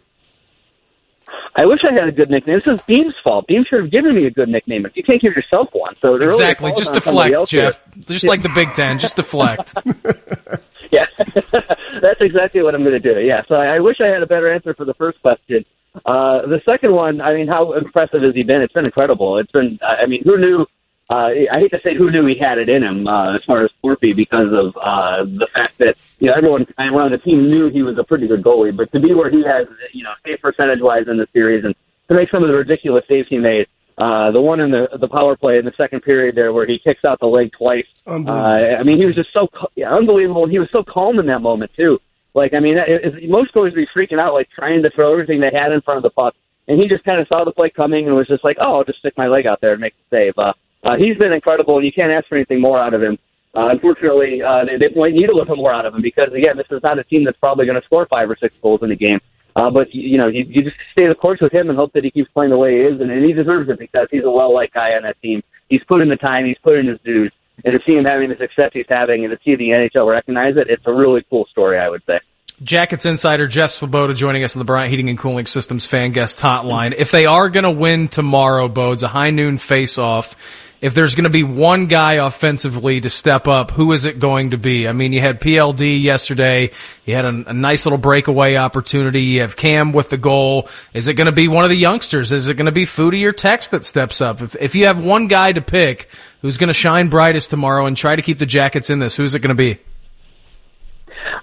I 1.56 1.64
wish 1.64 1.80
I 1.88 1.92
had 1.92 2.06
a 2.08 2.12
good 2.12 2.30
nickname. 2.30 2.60
This 2.64 2.74
is 2.76 2.82
Beam's 2.82 3.14
fault. 3.24 3.48
Beam 3.48 3.64
should 3.68 3.80
have 3.80 3.90
given 3.90 4.14
me 4.14 4.26
a 4.26 4.30
good 4.30 4.48
nickname. 4.48 4.86
If 4.86 4.96
you 4.96 5.02
can't 5.02 5.20
give 5.20 5.34
yourself 5.34 5.68
one, 5.72 5.96
so 5.96 6.14
it 6.14 6.18
really 6.18 6.28
Exactly. 6.28 6.68
falls 6.70 6.78
Just 6.78 6.92
deflect, 6.92 7.34
else 7.34 7.50
here. 7.50 7.62
Jeff. 7.72 7.80
Just 8.04 8.26
like 8.26 8.42
the 8.42 8.48
Big 8.50 8.72
Ten. 8.74 8.98
Just 8.98 9.16
deflect. 9.16 9.74
Yeah, 10.90 11.04
that's 11.18 12.20
exactly 12.20 12.62
what 12.62 12.74
I'm 12.74 12.82
going 12.82 12.98
to 13.00 13.14
do. 13.14 13.20
Yeah, 13.20 13.42
so 13.46 13.56
I, 13.56 13.76
I 13.76 13.80
wish 13.80 13.96
I 14.00 14.06
had 14.06 14.22
a 14.22 14.26
better 14.26 14.50
answer 14.50 14.72
for 14.72 14.86
the 14.86 14.94
first 14.94 15.20
question. 15.20 15.64
Uh, 16.06 16.46
the 16.46 16.62
second 16.64 16.92
one, 16.94 17.20
I 17.20 17.34
mean, 17.34 17.46
how 17.46 17.74
impressive 17.74 18.22
has 18.22 18.34
he 18.34 18.42
been? 18.42 18.62
It's 18.62 18.72
been 18.72 18.86
incredible. 18.86 19.36
It's 19.38 19.52
been, 19.52 19.78
I 19.82 20.06
mean, 20.06 20.22
who 20.24 20.38
knew? 20.38 20.66
Uh, 21.10 21.30
I 21.50 21.60
hate 21.60 21.70
to 21.70 21.80
say 21.82 21.94
who 21.96 22.10
knew 22.10 22.26
he 22.26 22.36
had 22.38 22.58
it 22.58 22.68
in 22.68 22.82
him 22.82 23.06
uh, 23.06 23.34
as 23.34 23.42
far 23.44 23.64
as 23.64 23.70
Scorpy 23.82 24.14
because 24.14 24.52
of 24.52 24.76
uh, 24.76 25.24
the 25.24 25.48
fact 25.54 25.78
that 25.78 25.96
you 26.18 26.26
know 26.26 26.34
everyone 26.34 26.66
around 26.78 27.12
the 27.12 27.18
team 27.18 27.48
knew 27.48 27.70
he 27.70 27.82
was 27.82 27.96
a 27.96 28.04
pretty 28.04 28.26
good 28.26 28.42
goalie, 28.42 28.76
but 28.76 28.92
to 28.92 29.00
be 29.00 29.14
where 29.14 29.30
he 29.30 29.42
has, 29.42 29.66
you 29.92 30.04
know, 30.04 30.12
save 30.26 30.40
percentage 30.40 30.80
wise 30.82 31.08
in 31.08 31.16
the 31.16 31.26
series 31.32 31.64
and 31.64 31.74
to 32.08 32.14
make 32.14 32.30
some 32.30 32.42
of 32.42 32.48
the 32.48 32.54
ridiculous 32.54 33.04
saves 33.08 33.28
he 33.28 33.38
made. 33.38 33.66
Uh, 33.96 34.30
the 34.30 34.40
one 34.40 34.60
in 34.60 34.70
the 34.70 34.86
the 35.00 35.08
power 35.08 35.34
play 35.34 35.58
in 35.58 35.64
the 35.64 35.72
second 35.76 36.02
period 36.02 36.34
there 36.36 36.52
where 36.52 36.66
he 36.66 36.78
kicks 36.78 37.04
out 37.04 37.18
the 37.20 37.26
leg 37.26 37.50
twice. 37.52 37.86
Uh, 38.28 38.76
I 38.78 38.82
mean, 38.82 38.98
he 38.98 39.06
was 39.06 39.14
just 39.16 39.32
so 39.32 39.48
yeah, 39.76 39.92
unbelievable. 39.92 40.44
and 40.44 40.52
He 40.52 40.58
was 40.58 40.68
so 40.70 40.84
calm 40.84 41.18
in 41.18 41.26
that 41.26 41.40
moment 41.40 41.72
too. 41.74 42.00
Like, 42.34 42.52
I 42.54 42.60
mean, 42.60 42.76
it, 42.76 42.98
it, 43.02 43.30
most 43.30 43.52
goalies 43.54 43.74
would 43.74 43.74
be 43.74 43.86
freaking 43.86 44.20
out, 44.20 44.34
like 44.34 44.50
trying 44.50 44.82
to 44.82 44.90
throw 44.90 45.12
everything 45.12 45.40
they 45.40 45.50
had 45.52 45.72
in 45.72 45.80
front 45.80 45.96
of 45.96 46.02
the 46.02 46.10
puck, 46.10 46.34
and 46.68 46.78
he 46.78 46.86
just 46.86 47.02
kind 47.02 47.20
of 47.20 47.26
saw 47.26 47.44
the 47.44 47.50
play 47.50 47.70
coming 47.70 48.06
and 48.06 48.14
was 48.14 48.28
just 48.28 48.44
like, 48.44 48.58
"Oh, 48.60 48.76
I'll 48.76 48.84
just 48.84 48.98
stick 48.98 49.14
my 49.16 49.26
leg 49.26 49.46
out 49.46 49.60
there 49.60 49.72
and 49.72 49.80
make 49.80 49.94
the 49.96 50.16
save." 50.16 50.38
Uh, 50.38 50.52
uh, 50.84 50.96
he's 50.96 51.16
been 51.16 51.32
incredible, 51.32 51.76
and 51.76 51.84
you 51.84 51.92
can't 51.92 52.12
ask 52.12 52.28
for 52.28 52.36
anything 52.36 52.60
more 52.60 52.78
out 52.78 52.94
of 52.94 53.02
him. 53.02 53.18
Uh, 53.54 53.68
unfortunately, 53.70 54.42
uh, 54.42 54.64
they, 54.64 54.76
they 54.76 54.94
might 54.94 55.14
need 55.14 55.28
a 55.28 55.34
little 55.34 55.56
more 55.56 55.72
out 55.72 55.86
of 55.86 55.94
him 55.94 56.02
because, 56.02 56.28
again, 56.34 56.56
this 56.56 56.66
is 56.70 56.82
not 56.82 56.98
a 56.98 57.04
team 57.04 57.24
that's 57.24 57.38
probably 57.38 57.66
going 57.66 57.80
to 57.80 57.84
score 57.86 58.06
five 58.06 58.30
or 58.30 58.36
six 58.40 58.54
goals 58.62 58.80
in 58.82 58.90
a 58.90 58.96
game. 58.96 59.20
Uh, 59.56 59.70
but 59.70 59.92
you, 59.92 60.10
you 60.10 60.18
know, 60.18 60.28
you, 60.28 60.44
you 60.46 60.62
just 60.62 60.76
stay 60.92 61.08
the 61.08 61.14
course 61.14 61.40
with 61.40 61.52
him 61.52 61.68
and 61.68 61.76
hope 61.76 61.92
that 61.94 62.04
he 62.04 62.10
keeps 62.10 62.30
playing 62.32 62.50
the 62.50 62.58
way 62.58 62.78
he 62.78 62.80
is, 62.80 63.00
and, 63.00 63.10
and 63.10 63.24
he 63.24 63.32
deserves 63.32 63.68
it 63.68 63.78
because 63.78 64.06
he's 64.10 64.22
a 64.24 64.30
well-liked 64.30 64.74
guy 64.74 64.90
on 64.90 65.02
that 65.02 65.20
team. 65.20 65.42
He's 65.68 65.82
put 65.88 66.00
in 66.00 66.08
the 66.08 66.16
time, 66.16 66.46
he's 66.46 66.58
put 66.62 66.78
in 66.78 66.86
his 66.86 66.98
dues, 67.04 67.32
and 67.64 67.72
to 67.72 67.80
see 67.84 67.94
him 67.94 68.04
having 68.04 68.28
the 68.28 68.36
success 68.36 68.70
he's 68.72 68.86
having, 68.88 69.24
and 69.24 69.32
to 69.32 69.38
see 69.44 69.56
the 69.56 69.70
NHL 69.70 70.08
recognize 70.08 70.56
it, 70.56 70.68
it's 70.70 70.86
a 70.86 70.92
really 70.92 71.24
cool 71.28 71.46
story, 71.50 71.78
I 71.78 71.88
would 71.88 72.02
say. 72.06 72.20
Jackets 72.62 73.06
insider 73.06 73.46
Jeff 73.46 73.70
Svoboda 73.70 74.16
joining 74.16 74.42
us 74.42 74.56
on 74.56 74.58
the 74.58 74.64
Bryant 74.64 74.90
Heating 74.90 75.08
and 75.08 75.18
Cooling 75.18 75.46
Systems 75.46 75.86
fan 75.86 76.10
guest 76.10 76.40
hotline. 76.40 76.92
If 76.96 77.12
they 77.12 77.24
are 77.24 77.48
going 77.48 77.64
to 77.64 77.70
win 77.70 78.08
tomorrow, 78.08 78.68
Bodes, 78.68 79.04
a 79.04 79.08
high 79.08 79.30
noon 79.30 79.58
face 79.58 79.96
off, 79.96 80.36
if 80.80 80.94
there's 80.94 81.14
going 81.14 81.24
to 81.24 81.30
be 81.30 81.42
one 81.42 81.86
guy 81.86 82.14
offensively 82.14 83.00
to 83.00 83.10
step 83.10 83.48
up, 83.48 83.72
who 83.72 83.92
is 83.92 84.04
it 84.04 84.20
going 84.20 84.50
to 84.50 84.58
be? 84.58 84.86
I 84.86 84.92
mean, 84.92 85.12
you 85.12 85.20
had 85.20 85.40
PLD 85.40 86.00
yesterday. 86.00 86.70
You 87.04 87.14
had 87.16 87.24
a, 87.24 87.50
a 87.50 87.52
nice 87.52 87.84
little 87.84 87.98
breakaway 87.98 88.54
opportunity. 88.54 89.22
You 89.22 89.40
have 89.40 89.56
Cam 89.56 89.92
with 89.92 90.10
the 90.10 90.16
goal. 90.16 90.68
Is 90.94 91.08
it 91.08 91.14
going 91.14 91.26
to 91.26 91.32
be 91.32 91.48
one 91.48 91.64
of 91.64 91.70
the 91.70 91.76
youngsters? 91.76 92.30
Is 92.30 92.48
it 92.48 92.54
going 92.54 92.66
to 92.66 92.72
be 92.72 92.84
Foudy 92.84 93.24
or 93.24 93.32
Tex 93.32 93.68
that 93.70 93.84
steps 93.84 94.20
up? 94.20 94.40
If, 94.40 94.54
if 94.56 94.74
you 94.76 94.86
have 94.86 95.04
one 95.04 95.26
guy 95.26 95.52
to 95.52 95.60
pick 95.60 96.08
who's 96.42 96.58
going 96.58 96.68
to 96.68 96.74
shine 96.74 97.08
brightest 97.08 97.50
tomorrow 97.50 97.86
and 97.86 97.96
try 97.96 98.14
to 98.14 98.22
keep 98.22 98.38
the 98.38 98.46
Jackets 98.46 98.88
in 98.88 99.00
this, 99.00 99.16
who's 99.16 99.34
it 99.34 99.40
going 99.40 99.56
to 99.56 99.60
be? 99.60 99.80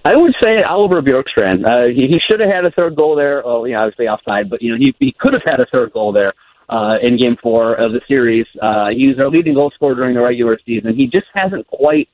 I 0.06 0.16
would 0.16 0.36
say 0.42 0.62
Oliver 0.64 1.02
Bjorkstrand. 1.02 1.66
Uh, 1.66 1.88
he, 1.94 2.08
he 2.08 2.20
should 2.26 2.40
have 2.40 2.50
had 2.50 2.64
a 2.64 2.72
third 2.72 2.96
goal 2.96 3.16
there. 3.16 3.46
Oh, 3.46 3.66
yeah, 3.66 3.82
obviously 3.82 4.08
offside, 4.08 4.50
but 4.50 4.62
you 4.62 4.72
know 4.72 4.78
he 4.78 4.96
he 5.00 5.14
could 5.20 5.34
have 5.34 5.42
had 5.44 5.60
a 5.60 5.66
third 5.66 5.92
goal 5.92 6.14
there 6.14 6.34
uh, 6.70 6.96
in 7.02 7.18
Game 7.18 7.38
Four 7.42 7.76
of 7.76 7.92
the 7.92 8.02
series. 8.08 8.46
Uh, 8.62 8.90
he 8.90 9.08
was 9.08 9.20
our 9.20 9.30
leading 9.30 9.54
goal 9.54 9.72
scorer 9.74 9.96
during 9.96 10.16
the 10.16 10.22
regular 10.22 10.60
season. 10.66 10.96
He 10.96 11.08
just 11.08 11.28
hasn't 11.34 11.68
quite 11.68 12.10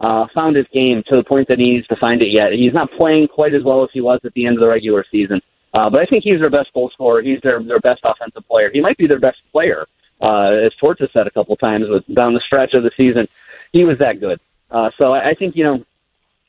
uh, 0.00 0.26
found 0.34 0.56
his 0.56 0.66
game 0.72 1.02
to 1.08 1.16
the 1.16 1.24
point 1.24 1.48
that 1.48 1.58
he 1.58 1.74
needs 1.74 1.86
to 1.88 1.96
find 1.96 2.20
it 2.22 2.30
yet. 2.30 2.52
He's 2.52 2.74
not 2.74 2.90
playing 2.92 3.28
quite 3.28 3.54
as 3.54 3.62
well 3.62 3.82
as 3.82 3.90
he 3.92 4.00
was 4.00 4.20
at 4.24 4.34
the 4.34 4.46
end 4.46 4.56
of 4.56 4.60
the 4.60 4.68
regular 4.68 5.04
season. 5.10 5.40
Uh, 5.72 5.90
but 5.90 6.00
I 6.00 6.06
think 6.06 6.22
he's 6.22 6.38
their 6.38 6.50
best 6.50 6.72
goal 6.72 6.90
scorer. 6.92 7.22
He's 7.22 7.40
their 7.42 7.62
their 7.62 7.80
best 7.80 8.00
offensive 8.04 8.46
player. 8.46 8.70
He 8.72 8.80
might 8.80 8.96
be 8.96 9.06
their 9.06 9.18
best 9.18 9.38
player, 9.50 9.86
uh, 10.20 10.50
as 10.64 10.72
Torts 10.76 11.00
has 11.00 11.10
said 11.12 11.26
a 11.26 11.30
couple 11.30 11.56
times 11.56 11.86
with, 11.88 12.06
down 12.14 12.34
the 12.34 12.40
stretch 12.46 12.74
of 12.74 12.84
the 12.84 12.92
season. 12.96 13.26
He 13.72 13.84
was 13.84 13.98
that 13.98 14.20
good. 14.20 14.38
Uh, 14.70 14.90
so 14.96 15.12
I, 15.12 15.30
I 15.30 15.34
think 15.34 15.56
you 15.56 15.64
know 15.64 15.84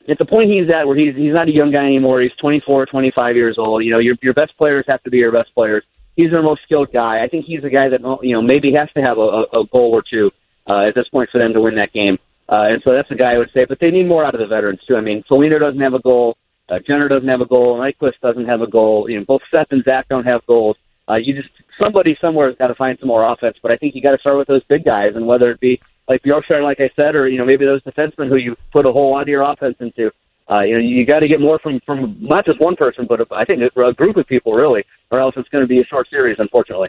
at 0.08 0.18
the 0.18 0.24
point 0.24 0.50
he's 0.50 0.70
at 0.70 0.86
where 0.86 0.96
he's 0.96 1.16
he's 1.16 1.32
not 1.32 1.48
a 1.48 1.52
young 1.52 1.72
guy 1.72 1.86
anymore. 1.86 2.20
He's 2.20 2.32
24, 2.40 2.86
25 2.86 3.36
years 3.36 3.56
old. 3.58 3.84
You 3.84 3.90
know, 3.90 3.98
your 3.98 4.16
your 4.22 4.34
best 4.34 4.56
players 4.56 4.84
have 4.86 5.02
to 5.02 5.10
be 5.10 5.18
your 5.18 5.32
best 5.32 5.52
players. 5.54 5.84
He's 6.16 6.30
their 6.30 6.42
most 6.42 6.62
skilled 6.62 6.92
guy. 6.92 7.22
I 7.22 7.28
think 7.28 7.44
he's 7.44 7.62
a 7.62 7.70
guy 7.70 7.88
that 7.88 8.00
you 8.22 8.34
know 8.34 8.42
maybe 8.42 8.72
has 8.72 8.90
to 8.94 9.02
have 9.02 9.18
a, 9.18 9.20
a, 9.20 9.42
a 9.60 9.66
goal 9.66 9.92
or 9.92 10.02
two 10.02 10.30
uh, 10.68 10.88
at 10.88 10.94
this 10.94 11.08
point 11.08 11.30
for 11.30 11.38
them 11.38 11.52
to 11.52 11.60
win 11.60 11.76
that 11.76 11.92
game. 11.92 12.18
Uh, 12.48 12.66
and 12.70 12.82
so 12.84 12.92
that's 12.92 13.08
the 13.08 13.16
guy 13.16 13.34
I 13.34 13.38
would 13.38 13.50
say. 13.52 13.64
But 13.64 13.80
they 13.80 13.90
need 13.90 14.06
more 14.06 14.24
out 14.24 14.34
of 14.34 14.40
the 14.40 14.46
veterans 14.46 14.80
too. 14.86 14.96
I 14.96 15.00
mean, 15.00 15.24
Foligno 15.28 15.58
doesn't 15.58 15.80
have 15.80 15.94
a 15.94 16.00
goal. 16.00 16.36
Uh, 16.68 16.78
Jenner 16.84 17.08
doesn't 17.08 17.28
have 17.28 17.40
a 17.40 17.46
goal. 17.46 17.78
Nyquist 17.78 18.20
doesn't 18.22 18.46
have 18.46 18.60
a 18.60 18.66
goal. 18.66 19.08
You 19.08 19.18
know, 19.18 19.24
both 19.24 19.42
Seth 19.50 19.68
and 19.70 19.84
Zach 19.84 20.08
don't 20.08 20.26
have 20.26 20.44
goals. 20.46 20.76
Uh, 21.08 21.14
you 21.14 21.34
just 21.34 21.50
somebody 21.80 22.16
somewhere 22.20 22.48
has 22.48 22.56
got 22.56 22.68
to 22.68 22.74
find 22.74 22.98
some 22.98 23.08
more 23.08 23.30
offense. 23.30 23.56
But 23.62 23.70
I 23.70 23.76
think 23.76 23.94
you 23.94 24.02
got 24.02 24.12
to 24.12 24.18
start 24.18 24.38
with 24.38 24.48
those 24.48 24.64
big 24.64 24.84
guys, 24.84 25.12
and 25.14 25.26
whether 25.26 25.50
it 25.50 25.60
be 25.60 25.80
like 26.08 26.22
Bjorkstrand, 26.22 26.64
like 26.64 26.80
I 26.80 26.90
said, 26.96 27.14
or 27.14 27.28
you 27.28 27.38
know 27.38 27.44
maybe 27.44 27.64
those 27.64 27.82
defensemen 27.82 28.28
who 28.28 28.36
you 28.36 28.56
put 28.72 28.86
a 28.86 28.92
whole 28.92 29.12
lot 29.12 29.22
of 29.22 29.28
your 29.28 29.42
offense 29.42 29.76
into. 29.80 30.10
Uh, 30.48 30.62
you 30.62 30.74
know, 30.74 30.78
you 30.78 31.04
got 31.04 31.20
to 31.20 31.28
get 31.28 31.40
more 31.40 31.58
from 31.58 31.80
from 31.80 32.16
not 32.20 32.44
just 32.44 32.60
one 32.60 32.76
person, 32.76 33.06
but 33.06 33.26
I 33.32 33.44
think 33.44 33.62
a 33.62 33.92
group 33.92 34.16
of 34.16 34.26
people 34.26 34.52
really, 34.52 34.84
or 35.10 35.18
else 35.18 35.34
it's 35.36 35.48
going 35.48 35.64
to 35.64 35.68
be 35.68 35.80
a 35.80 35.84
short 35.84 36.08
series, 36.08 36.36
unfortunately. 36.38 36.88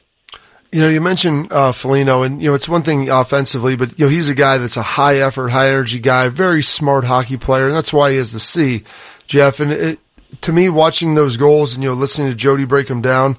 You 0.72 0.82
know, 0.82 0.90
you 0.90 1.00
mentioned 1.00 1.52
uh, 1.52 1.72
Foligno, 1.72 2.24
and 2.24 2.42
you 2.42 2.50
know 2.50 2.54
it's 2.54 2.70
one 2.70 2.84
thing 2.84 3.10
offensively, 3.10 3.76
but 3.76 3.98
you 3.98 4.06
know 4.06 4.12
he's 4.12 4.30
a 4.30 4.36
guy 4.36 4.58
that's 4.58 4.78
a 4.78 4.84
high 4.84 5.18
effort, 5.18 5.50
high 5.50 5.70
energy 5.70 6.00
guy, 6.00 6.28
very 6.28 6.62
smart 6.62 7.06
hockey 7.06 7.38
player, 7.38 7.68
and 7.68 7.76
that's 7.76 7.94
why 7.94 8.12
he 8.12 8.18
has 8.18 8.34
the 8.34 8.40
C, 8.40 8.84
Jeff. 9.26 9.60
And 9.60 9.72
it, 9.72 10.00
to 10.42 10.54
me, 10.54 10.70
watching 10.70 11.16
those 11.16 11.38
goals 11.38 11.74
and 11.74 11.84
you 11.84 11.90
know 11.90 11.96
listening 11.96 12.30
to 12.30 12.36
Jody 12.36 12.66
break 12.66 12.88
them 12.88 13.02
down, 13.02 13.38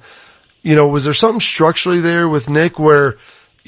you 0.63 0.75
know, 0.75 0.89
was 0.89 1.05
there 1.05 1.15
something 1.15 1.39
structurally 1.39 2.01
there 2.01 2.29
with 2.29 2.51
Nick 2.51 2.79
where 2.79 3.19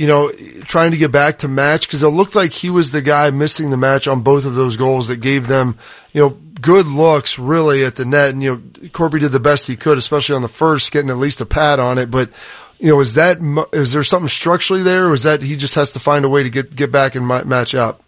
you 0.01 0.07
know 0.07 0.31
trying 0.65 0.93
to 0.93 0.97
get 0.97 1.13
back 1.13 1.39
to 1.39 1.49
match 1.49 1.87
because 1.87 2.03
it 2.03 2.09
looked 2.09 2.35
like 2.35 2.53
he 2.53 2.71
was 2.71 2.91
the 2.91 3.03
guy 3.03 3.31
missing 3.31 3.69
the 3.69 3.77
match 3.77 4.09
on 4.09 4.23
both 4.23 4.47
of 4.47 4.55
those 4.55 4.79
goals 4.79 5.09
that 5.09 5.19
gave 5.19 5.47
them 5.47 5.77
you 6.13 6.23
know 6.23 6.31
good 6.61 6.87
looks 6.87 7.39
really 7.39 7.85
at 7.85 7.97
the 7.97 8.05
net, 8.05 8.31
and 8.31 8.43
you 8.43 8.51
know 8.51 8.57
Korpi 8.89 9.21
did 9.21 9.33
the 9.33 9.41
best 9.41 9.67
he 9.67 9.77
could, 9.77 9.99
especially 9.99 10.37
on 10.37 10.43
the 10.43 10.49
first, 10.49 10.91
getting 10.91 11.11
at 11.11 11.19
least 11.19 11.41
a 11.41 11.47
pad 11.47 11.79
on 11.79 11.99
it, 11.99 12.11
but 12.11 12.31
you 12.79 12.91
know, 12.91 13.01
is 13.01 13.15
that 13.15 13.39
is 13.73 13.93
there 13.93 14.03
something 14.03 14.29
structurally 14.29 14.83
there, 14.83 15.09
or 15.09 15.13
is 15.13 15.25
that 15.25 15.43
he 15.43 15.55
just 15.57 15.75
has 15.75 15.93
to 15.93 15.99
find 15.99 16.25
a 16.25 16.29
way 16.29 16.43
to 16.43 16.51
get 16.51 16.75
get 16.75 16.91
back 16.91 17.15
and 17.15 17.27
match 17.29 17.75
up? 17.75 18.03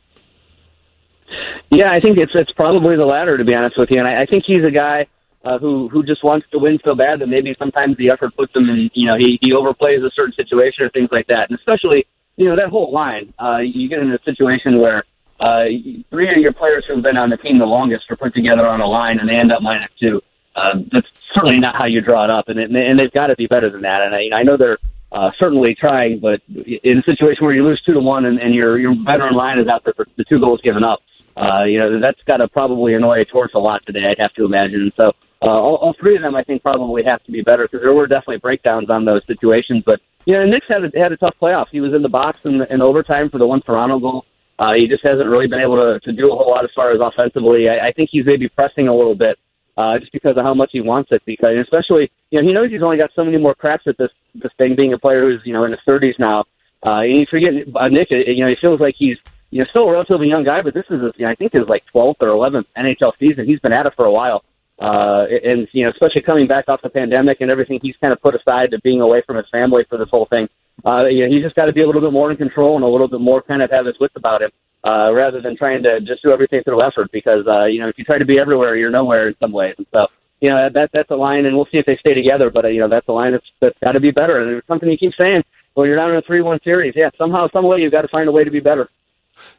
Yeah, 1.71 1.93
I 1.93 2.01
think 2.01 2.17
it's 2.17 2.33
it's 2.35 2.53
probably 2.53 2.97
the 2.97 3.05
latter, 3.05 3.37
to 3.37 3.45
be 3.45 3.55
honest 3.55 3.77
with 3.77 3.91
you. 3.91 3.99
And 3.99 4.09
I, 4.09 4.23
I 4.23 4.27
think 4.27 4.45
he's 4.47 4.65
a 4.65 4.71
guy 4.71 5.07
uh, 5.45 5.59
who 5.59 5.89
who 5.89 6.03
just 6.03 6.23
wants 6.23 6.47
to 6.51 6.59
win 6.59 6.79
so 6.85 6.95
bad 6.95 7.21
that 7.21 7.29
maybe 7.29 7.55
sometimes 7.59 7.97
the 7.97 8.11
effort 8.11 8.35
puts 8.37 8.55
him 8.55 8.69
in. 8.69 8.91
You 8.95 9.07
know, 9.07 9.17
he 9.17 9.39
he 9.41 9.53
overplays 9.53 10.05
a 10.05 10.11
certain 10.11 10.35
situation 10.35 10.85
or 10.85 10.91
things 10.91 11.11
like 11.11 11.27
that. 11.29 11.51
And 11.51 11.59
especially, 11.59 12.07
you 12.37 12.49
know, 12.49 12.57
that 12.57 12.69
whole 12.69 12.93
line, 12.93 13.35
uh, 13.39 13.59
you 13.59 13.89
get 13.89 14.01
in 14.01 14.13
a 14.13 14.23
situation 14.25 14.81
where 14.81 15.05
uh, 15.41 15.65
three 16.11 16.31
of 16.31 16.37
your 16.39 16.53
players 16.53 16.85
who've 16.87 17.03
been 17.03 17.17
on 17.17 17.31
the 17.31 17.37
team 17.37 17.59
the 17.59 17.67
longest 17.67 18.11
are 18.11 18.17
put 18.17 18.35
together 18.35 18.67
on 18.67 18.81
a 18.81 18.87
line, 18.87 19.19
and 19.19 19.29
they 19.29 19.35
end 19.35 19.53
up 19.53 19.63
minus 19.63 19.91
two. 19.99 20.23
Uh, 20.55 20.79
that's 20.93 21.09
certainly 21.21 21.59
not 21.59 21.75
how 21.75 21.87
you 21.87 22.01
draw 22.01 22.25
it 22.25 22.31
up, 22.31 22.49
and 22.49 22.59
it, 22.59 22.71
and 22.71 22.99
they've 22.99 23.13
got 23.13 23.29
to 23.29 23.37
be 23.37 23.47
better 23.47 23.71
than 23.71 23.83
that. 23.83 24.03
And 24.03 24.15
I, 24.15 24.39
I 24.39 24.43
know 24.43 24.57
they're 24.57 24.79
uh, 25.11 25.31
certainly 25.39 25.75
trying, 25.75 26.21
but 26.21 26.41
in 26.49 26.99
a 26.99 27.03
situation 27.03 27.45
where 27.45 27.55
you 27.55 27.65
lose 27.65 27.83
two 27.83 27.95
to 27.95 28.01
one 28.01 28.25
and, 28.25 28.41
and 28.41 28.55
your 28.55 28.79
your 28.79 28.95
veteran 28.95 29.35
line 29.35 29.59
is 29.59 29.67
out 29.67 29.83
there 29.85 29.95
for 29.95 30.07
the 30.17 30.25
two 30.25 30.39
goals 30.39 30.61
given 30.61 30.85
up, 30.85 31.01
uh, 31.37 31.65
you 31.65 31.79
know 31.79 32.01
that's 32.01 32.23
got 32.23 32.37
to 32.37 32.49
probably 32.49 32.95
annoy 32.95 33.25
Torts 33.25 33.55
a 33.55 33.59
lot 33.59 33.85
today. 33.85 34.07
I'd 34.07 34.19
have 34.19 34.33
to 34.35 34.45
imagine. 34.45 34.93
So 34.97 35.13
uh, 35.43 35.47
all, 35.47 35.77
all 35.77 35.95
three 35.99 36.15
of 36.17 36.23
them, 36.23 36.37
I 36.37 36.45
think, 36.45 36.63
probably 36.63 37.03
have 37.05 37.23
to 37.25 37.33
be 37.33 37.43
better 37.43 37.65
because 37.65 37.81
there 37.83 37.93
were 37.93 38.07
definitely 38.07 38.39
breakdowns 38.39 38.89
on 38.91 39.05
those 39.05 39.23
situations. 39.27 39.83
But 39.85 40.01
you 40.25 40.35
know, 40.35 40.47
Nick's 40.47 40.67
had 40.69 40.85
a, 40.85 40.99
had 40.99 41.13
a 41.13 41.17
tough 41.17 41.35
playoff. 41.41 41.67
He 41.73 41.81
was 41.81 41.95
in 41.95 42.03
the 42.03 42.09
box 42.09 42.39
in, 42.45 42.63
in 42.63 42.81
overtime 42.81 43.29
for 43.29 43.39
the 43.39 43.47
one 43.47 43.61
Toronto 43.61 43.99
goal. 43.99 44.25
Uh, 44.59 44.75
he 44.75 44.87
just 44.87 45.03
hasn't 45.03 45.29
really 45.29 45.49
been 45.49 45.61
able 45.61 45.77
to, 45.77 45.99
to 46.01 46.13
do 46.13 46.33
a 46.33 46.37
whole 46.37 46.51
lot 46.51 46.63
as 46.63 46.71
far 46.77 46.93
as 46.93 47.01
offensively. 47.01 47.69
I, 47.69 47.89
I 47.89 47.93
think 47.93 48.11
he's 48.13 48.25
maybe 48.25 48.49
pressing 48.49 48.87
a 48.87 48.95
little 48.95 49.17
bit 49.17 49.37
uh, 49.77 49.99
just 49.99 50.13
because 50.13 50.37
of 50.37 50.45
how 50.45 50.55
much 50.55 50.71
he 50.73 50.81
wants 50.81 51.11
it. 51.11 51.23
Because 51.27 51.57
especially, 51.61 52.13
you 52.31 52.41
know, 52.41 52.47
he 52.47 52.55
knows 52.55 52.71
he's 52.71 52.83
only 52.83 52.99
got 52.99 53.11
so 53.17 53.25
many 53.25 53.39
more 53.39 53.55
cracks 53.55 53.85
at 53.87 53.99
this 53.99 54.11
this 54.35 54.53
thing. 54.59 54.77
Being 54.77 54.93
a 54.93 54.99
player 54.99 55.23
who's 55.23 55.41
you 55.45 55.53
know 55.53 55.65
in 55.65 55.73
his 55.73 55.81
30s 55.89 56.19
now, 56.19 56.45
uh, 56.87 57.01
and 57.01 57.21
you 57.21 57.27
forget 57.29 57.53
uh, 57.75 57.89
Nick. 57.89 58.11
You 58.11 58.45
know, 58.45 58.49
he 58.51 58.57
feels 58.61 58.79
like 58.79 58.95
he's 58.97 59.17
you 59.51 59.59
know 59.59 59.65
still 59.65 59.89
a 59.89 59.93
relatively 59.93 60.29
young 60.29 60.45
guy, 60.45 60.63
but 60.63 60.75
this 60.75 60.87
is 60.91 61.03
his, 61.03 61.13
you 61.17 61.25
know, 61.25 61.33
I 61.33 61.35
think 61.35 61.55
his 61.55 61.67
like 61.67 61.83
12th 61.93 62.17
or 62.21 62.29
11th 62.29 62.67
NHL 62.77 63.13
season. 63.19 63.47
He's 63.47 63.61
been 63.61 63.73
at 63.73 63.87
it 63.87 63.95
for 63.97 64.05
a 64.05 64.13
while. 64.13 64.45
Uh, 64.83 65.27
and 65.45 65.69
you 65.73 65.85
know, 65.85 65.91
especially 65.91 66.23
coming 66.23 66.49
back 66.49 66.65
off 66.69 66.83
the 66.83 66.91
pandemic 66.91 67.41
and 67.41 67.53
everything, 67.53 67.79
he's 67.81 67.95
kind 68.01 68.13
of 68.13 68.21
put 68.21 68.35
aside 68.35 68.73
to 68.73 68.81
being 68.81 69.01
away 69.01 69.23
from 69.25 69.37
his 69.37 69.47
family 69.53 69.85
for 69.89 69.97
this 69.97 70.09
whole 70.11 70.27
thing. 70.27 70.49
Uh, 70.85 71.07
you 71.07 71.23
know, 71.23 71.33
he's 71.33 71.45
just 71.45 71.55
got 71.55 71.67
to 71.67 71.73
be 71.73 71.83
a 71.83 71.87
little 71.87 72.01
bit 72.01 72.13
more 72.13 72.33
in 72.33 72.37
control 72.37 72.75
and 72.75 72.85
a 72.85 72.89
little 72.89 73.07
bit 73.07 73.21
more 73.21 73.41
kind 73.43 73.63
of 73.63 73.71
have 73.71 73.87
his 73.87 73.95
wits 74.01 74.17
about 74.17 74.43
him, 74.43 74.51
uh, 74.85 75.13
rather 75.13 75.41
than 75.41 75.57
trying 75.57 75.85
to 75.85 76.01
just 76.01 76.21
do 76.25 76.33
everything 76.33 76.63
through 76.65 76.83
effort. 76.83 77.13
Because 77.13 77.47
uh, 77.47 77.67
you 77.67 77.79
know, 77.79 77.89
if 77.89 77.97
you 77.97 78.05
try 78.05 78.19
to 78.19 78.25
be 78.25 78.41
everywhere, 78.41 78.75
you're 78.75 78.91
nowhere 78.91 79.29
in 79.29 79.37
some 79.39 79.53
ways. 79.53 79.77
And 79.79 79.87
so, 79.93 80.09
you 80.41 80.51
know, 80.51 80.69
that 80.75 80.91
that's 80.93 81.11
a 81.11 81.17
line, 81.17 81.47
and 81.47 81.55
we'll 81.55 81.69
see 81.71 81.79
if 81.79 81.87
they 81.87 81.97
stay 81.99 82.15
together. 82.15 82.51
But 82.51 82.65
uh, 82.65 82.69
you 82.69 82.81
know, 82.81 82.89
that's 82.89 83.07
a 83.07 83.13
line 83.13 83.33
that's 83.33 83.47
that's 83.61 83.79
got 83.79 83.93
to 83.93 84.01
be 84.01 84.11
better. 84.11 84.43
And 84.43 84.57
it's 84.57 84.67
something 84.67 84.91
you 84.91 84.99
keep 84.99 85.15
saying. 85.15 85.45
Well, 85.77 85.87
you're 85.87 85.97
down 85.97 86.11
in 86.11 86.17
a 86.17 86.23
three-one 86.23 86.59
series. 86.65 86.95
Yeah, 86.97 87.11
somehow, 87.17 87.49
some 87.51 87.65
way, 87.65 87.79
you've 87.79 87.93
got 87.93 88.03
to 88.03 88.09
find 88.09 88.29
a 88.29 88.33
way 88.33 88.45
to 88.45 88.51
be 88.51 88.61
better. 88.61 88.91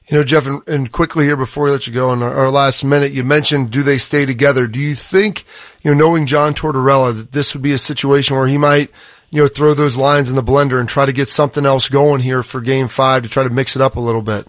You 0.08 0.18
know, 0.18 0.24
Jeff, 0.24 0.46
and, 0.46 0.62
and 0.68 0.92
quickly 0.92 1.26
here 1.26 1.38
before 1.38 1.66
we 1.66 1.72
let 1.72 1.88
you 1.88 1.94
go 1.94 2.12
in 2.12 2.22
our, 2.22 2.34
our, 2.34 2.50
last 2.50 2.84
minute, 2.84 3.14
you 3.14 3.24
mentioned 3.24 3.72
do 3.72 3.84
they 3.84 3.98
stay 3.98 4.26
together? 4.26 4.68
Do 4.68 4.80
you 4.80 4.96
think, 4.96 5.46
you 5.82 5.92
know, 5.92 5.98
knowing 5.98 6.26
John 6.26 6.54
Tortorella, 6.54 7.16
that 7.16 7.32
this 7.32 7.54
would 7.54 7.64
be 7.64 7.72
a 7.72 7.78
situation 7.78 8.36
where 8.36 8.48
he 8.48 8.58
might, 8.58 8.92
you 9.30 9.42
know, 9.42 9.48
throw 9.48 9.74
those 9.74 9.96
lines 9.96 10.30
in 10.30 10.36
the 10.36 10.44
blender 10.44 10.80
and 10.80 10.90
try 10.90 11.06
to 11.06 11.14
get 11.14 11.30
something 11.30 11.66
else 11.66 11.88
going 11.88 12.20
here 12.20 12.44
for 12.44 12.60
game 12.60 12.90
five 12.90 13.24
to 13.24 13.30
try 13.30 13.44
to 13.44 13.50
mix 13.50 13.78
it 13.78 13.82
up 13.82 13.96
a 13.96 14.02
little 14.02 14.22
bit? 14.22 14.46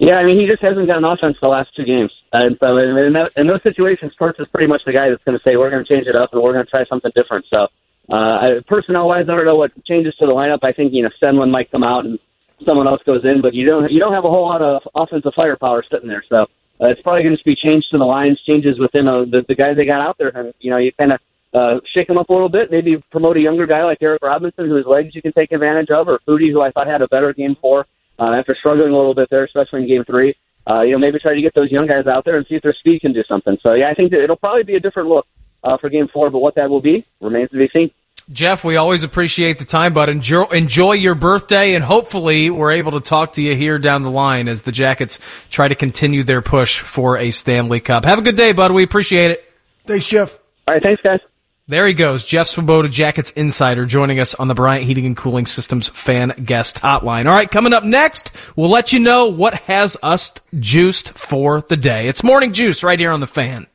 Yeah, 0.00 0.14
I 0.14 0.24
mean, 0.24 0.40
he 0.40 0.46
just 0.48 0.62
hasn't 0.62 0.88
got 0.88 0.98
an 0.98 1.04
offense 1.04 1.36
the 1.40 1.46
last 1.46 1.70
two 1.76 1.84
games. 1.84 2.10
And 2.32 2.56
so 2.58 2.76
in, 2.78 3.12
that, 3.12 3.30
in 3.36 3.46
those 3.46 3.62
situations, 3.62 4.12
Torts 4.18 4.40
is 4.40 4.48
pretty 4.48 4.66
much 4.66 4.82
the 4.84 4.92
guy 4.92 5.10
that's 5.10 5.22
going 5.22 5.38
to 5.38 5.44
say, 5.44 5.56
we're 5.56 5.70
going 5.70 5.84
to 5.84 5.88
change 5.88 6.08
it 6.08 6.16
up 6.16 6.32
and 6.32 6.42
we're 6.42 6.52
going 6.52 6.64
to 6.64 6.70
try 6.70 6.84
something 6.86 7.12
different. 7.14 7.46
So, 7.48 7.68
uh, 8.12 8.62
personnel 8.66 9.06
wise, 9.06 9.26
I 9.28 9.36
don't 9.36 9.44
know 9.44 9.54
what 9.54 9.70
changes 9.84 10.14
to 10.16 10.26
the 10.26 10.32
lineup. 10.32 10.58
I 10.64 10.72
think, 10.72 10.92
you 10.92 11.02
know, 11.02 11.10
Stenlund 11.22 11.52
might 11.52 11.70
come 11.70 11.84
out 11.84 12.04
and 12.04 12.18
someone 12.66 12.86
else 12.86 13.00
goes 13.04 13.24
in, 13.24 13.42
but 13.42 13.54
you 13.54 13.66
don't 13.66 13.90
you 13.90 14.00
don't 14.00 14.12
have 14.12 14.24
a 14.24 14.30
whole 14.30 14.46
lot 14.46 14.62
of 14.62 14.82
offensive 14.94 15.32
firepower 15.34 15.84
sitting 15.90 16.08
there. 16.08 16.24
So 16.28 16.42
uh, 16.80 16.88
it's 16.88 17.02
probably 17.02 17.22
going 17.22 17.36
to 17.36 17.44
be 17.44 17.56
changed 17.56 17.88
to 17.92 17.98
the 17.98 18.04
lines, 18.04 18.40
changes 18.46 18.78
within 18.78 19.08
uh, 19.08 19.24
the 19.24 19.42
the 19.48 19.54
guys 19.54 19.76
they 19.76 19.84
got 19.84 20.00
out 20.00 20.16
there, 20.18 20.28
and 20.34 20.52
you 20.60 20.70
know 20.70 20.78
you 20.78 20.92
kind 20.98 21.12
of 21.12 21.20
uh, 21.54 21.80
shake 21.94 22.08
them 22.08 22.18
up 22.18 22.28
a 22.28 22.32
little 22.32 22.48
bit. 22.48 22.70
Maybe 22.70 23.02
promote 23.10 23.36
a 23.36 23.40
younger 23.40 23.66
guy 23.66 23.84
like 23.84 23.98
Eric 24.00 24.22
Robinson, 24.22 24.68
whose 24.68 24.86
legs 24.86 25.14
you 25.14 25.22
can 25.22 25.32
take 25.32 25.52
advantage 25.52 25.90
of, 25.90 26.08
or 26.08 26.20
Foudy, 26.26 26.50
who 26.50 26.62
I 26.62 26.70
thought 26.70 26.86
had 26.86 27.02
a 27.02 27.08
better 27.08 27.32
game 27.32 27.56
four 27.60 27.86
uh, 28.18 28.32
after 28.32 28.56
struggling 28.58 28.92
a 28.92 28.96
little 28.96 29.14
bit 29.14 29.28
there, 29.30 29.44
especially 29.44 29.82
in 29.82 29.88
game 29.88 30.04
three. 30.04 30.34
Uh, 30.68 30.82
you 30.82 30.92
know, 30.92 30.98
maybe 30.98 31.18
try 31.18 31.34
to 31.34 31.42
get 31.42 31.54
those 31.54 31.70
young 31.70 31.88
guys 31.88 32.06
out 32.06 32.24
there 32.24 32.36
and 32.36 32.46
see 32.48 32.54
if 32.54 32.62
their 32.62 32.76
speed 32.78 33.00
can 33.00 33.12
do 33.12 33.22
something. 33.28 33.56
So 33.62 33.74
yeah, 33.74 33.90
I 33.90 33.94
think 33.94 34.12
that 34.12 34.22
it'll 34.22 34.36
probably 34.36 34.62
be 34.62 34.76
a 34.76 34.80
different 34.80 35.08
look 35.08 35.26
uh, 35.64 35.76
for 35.78 35.90
game 35.90 36.08
four, 36.12 36.30
but 36.30 36.38
what 36.38 36.54
that 36.54 36.70
will 36.70 36.80
be 36.80 37.04
remains 37.20 37.50
to 37.50 37.58
be 37.58 37.68
seen. 37.72 37.90
Jeff, 38.32 38.64
we 38.64 38.76
always 38.76 39.02
appreciate 39.02 39.58
the 39.58 39.66
time, 39.66 39.92
but 39.92 40.08
enjoy, 40.08 40.44
enjoy 40.44 40.92
your 40.92 41.14
birthday, 41.14 41.74
and 41.74 41.84
hopefully 41.84 42.48
we're 42.48 42.72
able 42.72 42.92
to 42.92 43.00
talk 43.00 43.34
to 43.34 43.42
you 43.42 43.54
here 43.54 43.78
down 43.78 44.02
the 44.02 44.10
line 44.10 44.48
as 44.48 44.62
the 44.62 44.72
Jackets 44.72 45.18
try 45.50 45.68
to 45.68 45.74
continue 45.74 46.22
their 46.22 46.40
push 46.40 46.78
for 46.78 47.18
a 47.18 47.30
Stanley 47.30 47.80
Cup. 47.80 48.06
Have 48.06 48.18
a 48.18 48.22
good 48.22 48.36
day, 48.36 48.52
bud. 48.52 48.72
We 48.72 48.84
appreciate 48.84 49.32
it. 49.32 49.44
Thanks, 49.86 50.06
Jeff. 50.06 50.38
All 50.66 50.74
right, 50.74 50.82
thanks, 50.82 51.02
guys. 51.02 51.20
There 51.68 51.86
he 51.86 51.92
goes, 51.92 52.24
Jeff 52.24 52.48
Svoboda, 52.48 52.90
Jackets 52.90 53.30
Insider, 53.32 53.84
joining 53.84 54.18
us 54.18 54.34
on 54.34 54.48
the 54.48 54.54
Bryant 54.54 54.84
Heating 54.84 55.06
and 55.06 55.16
Cooling 55.16 55.46
Systems 55.46 55.88
fan 55.88 56.30
guest 56.44 56.76
hotline. 56.76 57.26
All 57.26 57.34
right, 57.34 57.50
coming 57.50 57.72
up 57.72 57.84
next, 57.84 58.32
we'll 58.56 58.70
let 58.70 58.92
you 58.92 58.98
know 58.98 59.26
what 59.26 59.54
has 59.54 59.96
us 60.02 60.32
juiced 60.58 61.16
for 61.16 61.60
the 61.60 61.76
day. 61.76 62.08
It's 62.08 62.24
Morning 62.24 62.52
Juice 62.52 62.82
right 62.82 62.98
here 62.98 63.12
on 63.12 63.20
the 63.20 63.26
fan 63.26 63.68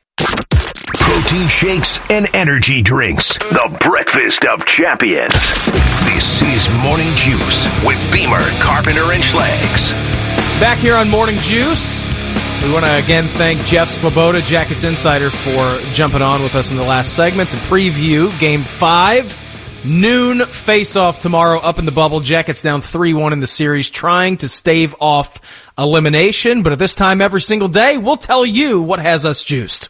protein 1.08 1.48
shakes, 1.48 1.98
and 2.10 2.28
energy 2.34 2.82
drinks. 2.82 3.38
The 3.38 3.78
breakfast 3.80 4.44
of 4.44 4.66
champions. 4.66 5.32
This 6.04 6.42
is 6.42 6.68
Morning 6.82 7.08
Juice 7.16 7.64
with 7.82 7.98
Beamer, 8.12 8.44
Carpenter, 8.60 9.10
and 9.12 9.22
Schlegs. 9.22 9.92
Back 10.60 10.76
here 10.76 10.94
on 10.94 11.08
Morning 11.08 11.36
Juice. 11.40 12.04
We 12.62 12.70
want 12.74 12.84
to 12.84 12.98
again 12.98 13.24
thank 13.24 13.64
Jeff 13.64 13.88
Svoboda, 13.88 14.46
Jackets 14.46 14.84
Insider, 14.84 15.30
for 15.30 15.78
jumping 15.94 16.20
on 16.20 16.42
with 16.42 16.54
us 16.54 16.70
in 16.70 16.76
the 16.76 16.82
last 16.82 17.16
segment 17.16 17.48
to 17.52 17.56
preview 17.56 18.38
Game 18.38 18.60
5. 18.60 19.86
Noon 19.86 20.44
face-off 20.44 21.20
tomorrow 21.20 21.58
up 21.58 21.78
in 21.78 21.86
the 21.86 21.92
bubble. 21.92 22.20
Jackets 22.20 22.60
down 22.60 22.82
3-1 22.82 23.32
in 23.32 23.40
the 23.40 23.46
series, 23.46 23.88
trying 23.88 24.36
to 24.36 24.48
stave 24.48 24.94
off 25.00 25.72
elimination. 25.78 26.62
But 26.62 26.74
at 26.74 26.78
this 26.78 26.94
time 26.94 27.22
every 27.22 27.40
single 27.40 27.68
day, 27.68 27.96
we'll 27.96 28.18
tell 28.18 28.44
you 28.44 28.82
what 28.82 28.98
has 28.98 29.24
us 29.24 29.42
juiced. 29.42 29.88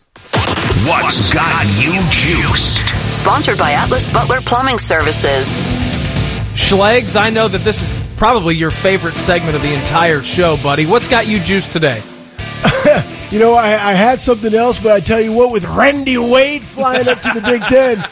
What's 0.86 1.34
got 1.34 1.64
you 1.82 1.90
juiced? 2.10 2.86
Sponsored 3.12 3.58
by 3.58 3.72
Atlas 3.72 4.08
Butler 4.08 4.40
Plumbing 4.40 4.78
Services. 4.78 5.58
Schlegs, 6.54 7.20
I 7.20 7.30
know 7.30 7.48
that 7.48 7.64
this 7.64 7.82
is 7.82 7.92
probably 8.16 8.54
your 8.54 8.70
favorite 8.70 9.14
segment 9.14 9.56
of 9.56 9.62
the 9.62 9.74
entire 9.74 10.22
show, 10.22 10.56
buddy. 10.58 10.86
What's 10.86 11.08
got 11.08 11.26
you 11.26 11.40
juiced 11.40 11.72
today? 11.72 12.00
you 13.30 13.40
know, 13.40 13.54
I, 13.54 13.72
I, 13.72 13.94
had 13.94 14.20
something 14.20 14.54
else, 14.54 14.78
but 14.78 14.92
I 14.92 15.00
tell 15.00 15.20
you 15.20 15.32
what, 15.32 15.52
with 15.52 15.64
Randy 15.64 16.16
Wade 16.16 16.62
flying 16.62 17.08
up 17.08 17.20
to 17.22 17.32
the 17.34 17.40
Big 17.40 17.62
Ten, 17.62 18.08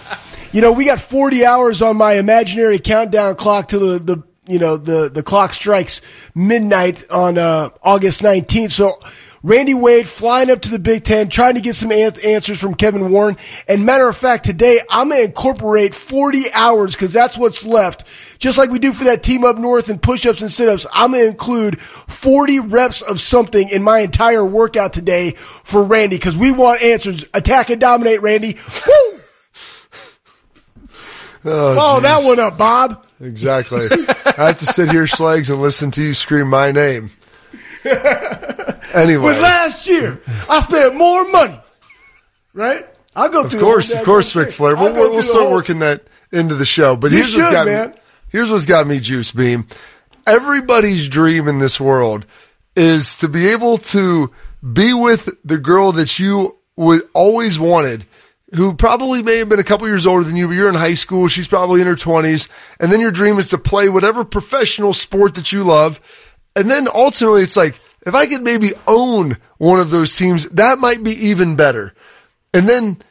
you 0.50 0.60
know, 0.60 0.72
we 0.72 0.86
got 0.86 1.00
40 1.00 1.44
hours 1.44 1.82
on 1.82 1.96
my 1.96 2.14
imaginary 2.14 2.80
countdown 2.80 3.36
clock 3.36 3.68
to 3.68 3.78
the, 3.78 3.98
the 4.00 4.22
you 4.48 4.58
know, 4.58 4.76
the, 4.76 5.08
the 5.08 5.22
clock 5.22 5.54
strikes 5.54 6.00
midnight 6.34 7.08
on 7.10 7.38
uh, 7.38 7.70
August 7.80 8.22
19th. 8.22 8.72
So 8.72 8.98
Randy 9.46 9.74
Wade 9.74 10.08
flying 10.08 10.50
up 10.50 10.62
to 10.62 10.70
the 10.70 10.80
Big 10.80 11.04
Ten, 11.04 11.28
trying 11.28 11.54
to 11.54 11.60
get 11.60 11.76
some 11.76 11.92
answers 11.92 12.58
from 12.58 12.74
Kevin 12.74 13.12
Warren. 13.12 13.36
And 13.68 13.86
matter 13.86 14.08
of 14.08 14.16
fact, 14.16 14.44
today 14.44 14.80
I'm 14.90 15.10
going 15.10 15.20
to 15.20 15.24
incorporate 15.26 15.94
40 15.94 16.52
hours 16.52 16.96
because 16.96 17.12
that's 17.12 17.38
what's 17.38 17.64
left. 17.64 18.02
Just 18.40 18.58
like 18.58 18.70
we 18.70 18.80
do 18.80 18.92
for 18.92 19.04
that 19.04 19.22
team 19.22 19.44
up 19.44 19.56
north 19.56 19.88
and 19.88 20.02
push-ups 20.02 20.42
and 20.42 20.50
sit-ups, 20.50 20.84
I'm 20.92 21.12
going 21.12 21.22
to 21.22 21.28
include 21.28 21.80
40 21.80 22.58
reps 22.58 23.02
of 23.02 23.20
something 23.20 23.68
in 23.68 23.84
my 23.84 24.00
entire 24.00 24.44
workout 24.44 24.92
today 24.92 25.36
for 25.62 25.84
Randy 25.84 26.16
because 26.16 26.36
we 26.36 26.50
want 26.50 26.82
answers. 26.82 27.24
Attack 27.32 27.70
and 27.70 27.80
dominate, 27.80 28.22
Randy. 28.22 28.58
Woo! 28.86 29.18
Oh, 31.48 31.76
Follow 31.76 32.00
that 32.00 32.24
one 32.24 32.40
up, 32.40 32.58
Bob. 32.58 33.06
Exactly. 33.20 33.86
I 34.24 34.46
have 34.46 34.56
to 34.56 34.66
sit 34.66 34.90
here, 34.90 35.04
Schlegs, 35.04 35.48
and 35.48 35.62
listen 35.62 35.92
to 35.92 36.02
you 36.02 36.12
scream 36.12 36.48
my 36.48 36.72
name. 36.72 37.12
anyway, 38.94 39.24
with 39.24 39.40
last 39.40 39.86
year, 39.86 40.20
I 40.48 40.60
spent 40.62 40.96
more 40.96 41.28
money. 41.30 41.60
Right? 42.52 42.86
I'll 43.14 43.28
go 43.28 43.48
through. 43.48 43.60
Of 43.60 43.64
course, 43.64 43.94
of 43.94 44.04
course, 44.04 44.34
Ric 44.36 44.52
Flair. 44.52 44.76
We'll, 44.76 44.92
we'll 44.92 45.22
start 45.22 45.50
working 45.50 45.80
that 45.80 46.06
into 46.32 46.54
the 46.54 46.64
show. 46.64 46.96
But 46.96 47.12
you 47.12 47.18
here's 47.18 47.30
should, 47.30 47.40
what's 47.40 47.52
got 47.52 47.66
man. 47.66 47.90
me. 47.90 47.96
Here's 48.28 48.50
what's 48.50 48.66
got 48.66 48.86
me 48.86 49.00
juice 49.00 49.32
beam. 49.32 49.66
Everybody's 50.26 51.08
dream 51.08 51.48
in 51.48 51.58
this 51.58 51.80
world 51.80 52.26
is 52.74 53.16
to 53.18 53.28
be 53.28 53.48
able 53.48 53.78
to 53.78 54.30
be 54.72 54.92
with 54.92 55.28
the 55.44 55.58
girl 55.58 55.92
that 55.92 56.18
you 56.18 56.56
would 56.76 57.02
always 57.14 57.58
wanted 57.58 58.06
who 58.54 58.74
probably 58.74 59.22
may 59.22 59.38
have 59.38 59.48
been 59.48 59.58
a 59.58 59.64
couple 59.64 59.88
years 59.88 60.06
older 60.06 60.24
than 60.24 60.36
you, 60.36 60.46
but 60.46 60.54
you're 60.54 60.68
in 60.68 60.74
high 60.74 60.94
school. 60.94 61.26
She's 61.26 61.48
probably 61.48 61.80
in 61.80 61.86
her 61.86 61.96
twenties. 61.96 62.48
And 62.78 62.92
then 62.92 63.00
your 63.00 63.10
dream 63.10 63.38
is 63.38 63.50
to 63.50 63.58
play 63.58 63.88
whatever 63.88 64.24
professional 64.24 64.92
sport 64.92 65.34
that 65.34 65.52
you 65.52 65.64
love. 65.64 66.00
And 66.56 66.70
then 66.70 66.88
ultimately 66.92 67.42
it's 67.42 67.56
like, 67.56 67.78
if 68.04 68.14
I 68.14 68.26
could 68.26 68.42
maybe 68.42 68.72
own 68.86 69.36
one 69.58 69.78
of 69.78 69.90
those 69.90 70.16
teams, 70.16 70.44
that 70.50 70.78
might 70.78 71.02
be 71.02 71.28
even 71.28 71.56
better. 71.56 71.92
And 72.54 72.68
then 72.68 73.02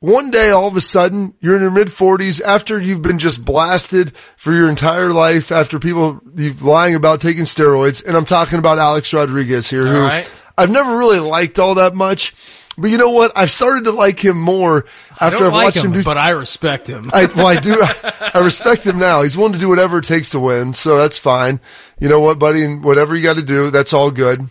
one 0.00 0.30
day, 0.30 0.50
all 0.50 0.68
of 0.68 0.76
a 0.76 0.80
sudden, 0.80 1.34
you're 1.40 1.56
in 1.56 1.62
your 1.62 1.70
mid 1.70 1.88
40s 1.88 2.40
after 2.42 2.80
you've 2.80 3.02
been 3.02 3.18
just 3.18 3.44
blasted 3.44 4.14
for 4.36 4.52
your 4.52 4.68
entire 4.68 5.10
life 5.10 5.50
after 5.50 5.78
people 5.78 6.20
you've 6.34 6.62
lying 6.62 6.94
about 6.94 7.20
taking 7.20 7.44
steroids. 7.44 8.04
And 8.04 8.16
I'm 8.16 8.26
talking 8.26 8.58
about 8.58 8.78
Alex 8.78 9.12
Rodriguez 9.14 9.70
here, 9.70 9.86
who 9.86 10.00
right. 10.00 10.30
I've 10.58 10.70
never 10.70 10.96
really 10.96 11.20
liked 11.20 11.58
all 11.58 11.76
that 11.76 11.94
much. 11.94 12.34
But 12.78 12.90
you 12.90 12.98
know 12.98 13.10
what? 13.10 13.32
I've 13.36 13.50
started 13.50 13.84
to 13.84 13.92
like 13.92 14.22
him 14.22 14.38
more 14.38 14.84
after 15.18 15.24
I 15.24 15.30
don't 15.30 15.42
have 15.44 15.52
like 15.54 15.64
watched 15.64 15.76
him, 15.78 15.92
him 15.92 16.00
do. 16.00 16.04
but 16.04 16.18
I 16.18 16.30
respect 16.30 16.88
him. 16.88 17.10
I, 17.12 17.24
well, 17.24 17.46
I 17.46 17.56
do. 17.60 17.80
I 17.80 18.40
respect 18.44 18.84
him 18.84 18.98
now. 18.98 19.22
He's 19.22 19.36
willing 19.36 19.54
to 19.54 19.58
do 19.58 19.68
whatever 19.68 19.98
it 19.98 20.04
takes 20.04 20.30
to 20.30 20.40
win, 20.40 20.74
so 20.74 20.98
that's 20.98 21.16
fine. 21.16 21.58
You 21.98 22.08
know 22.08 22.20
what, 22.20 22.38
buddy? 22.38 22.64
And 22.64 22.84
whatever 22.84 23.14
you 23.14 23.22
got 23.22 23.36
to 23.36 23.42
do, 23.42 23.70
that's 23.70 23.92
all 23.92 24.10
good. 24.10 24.48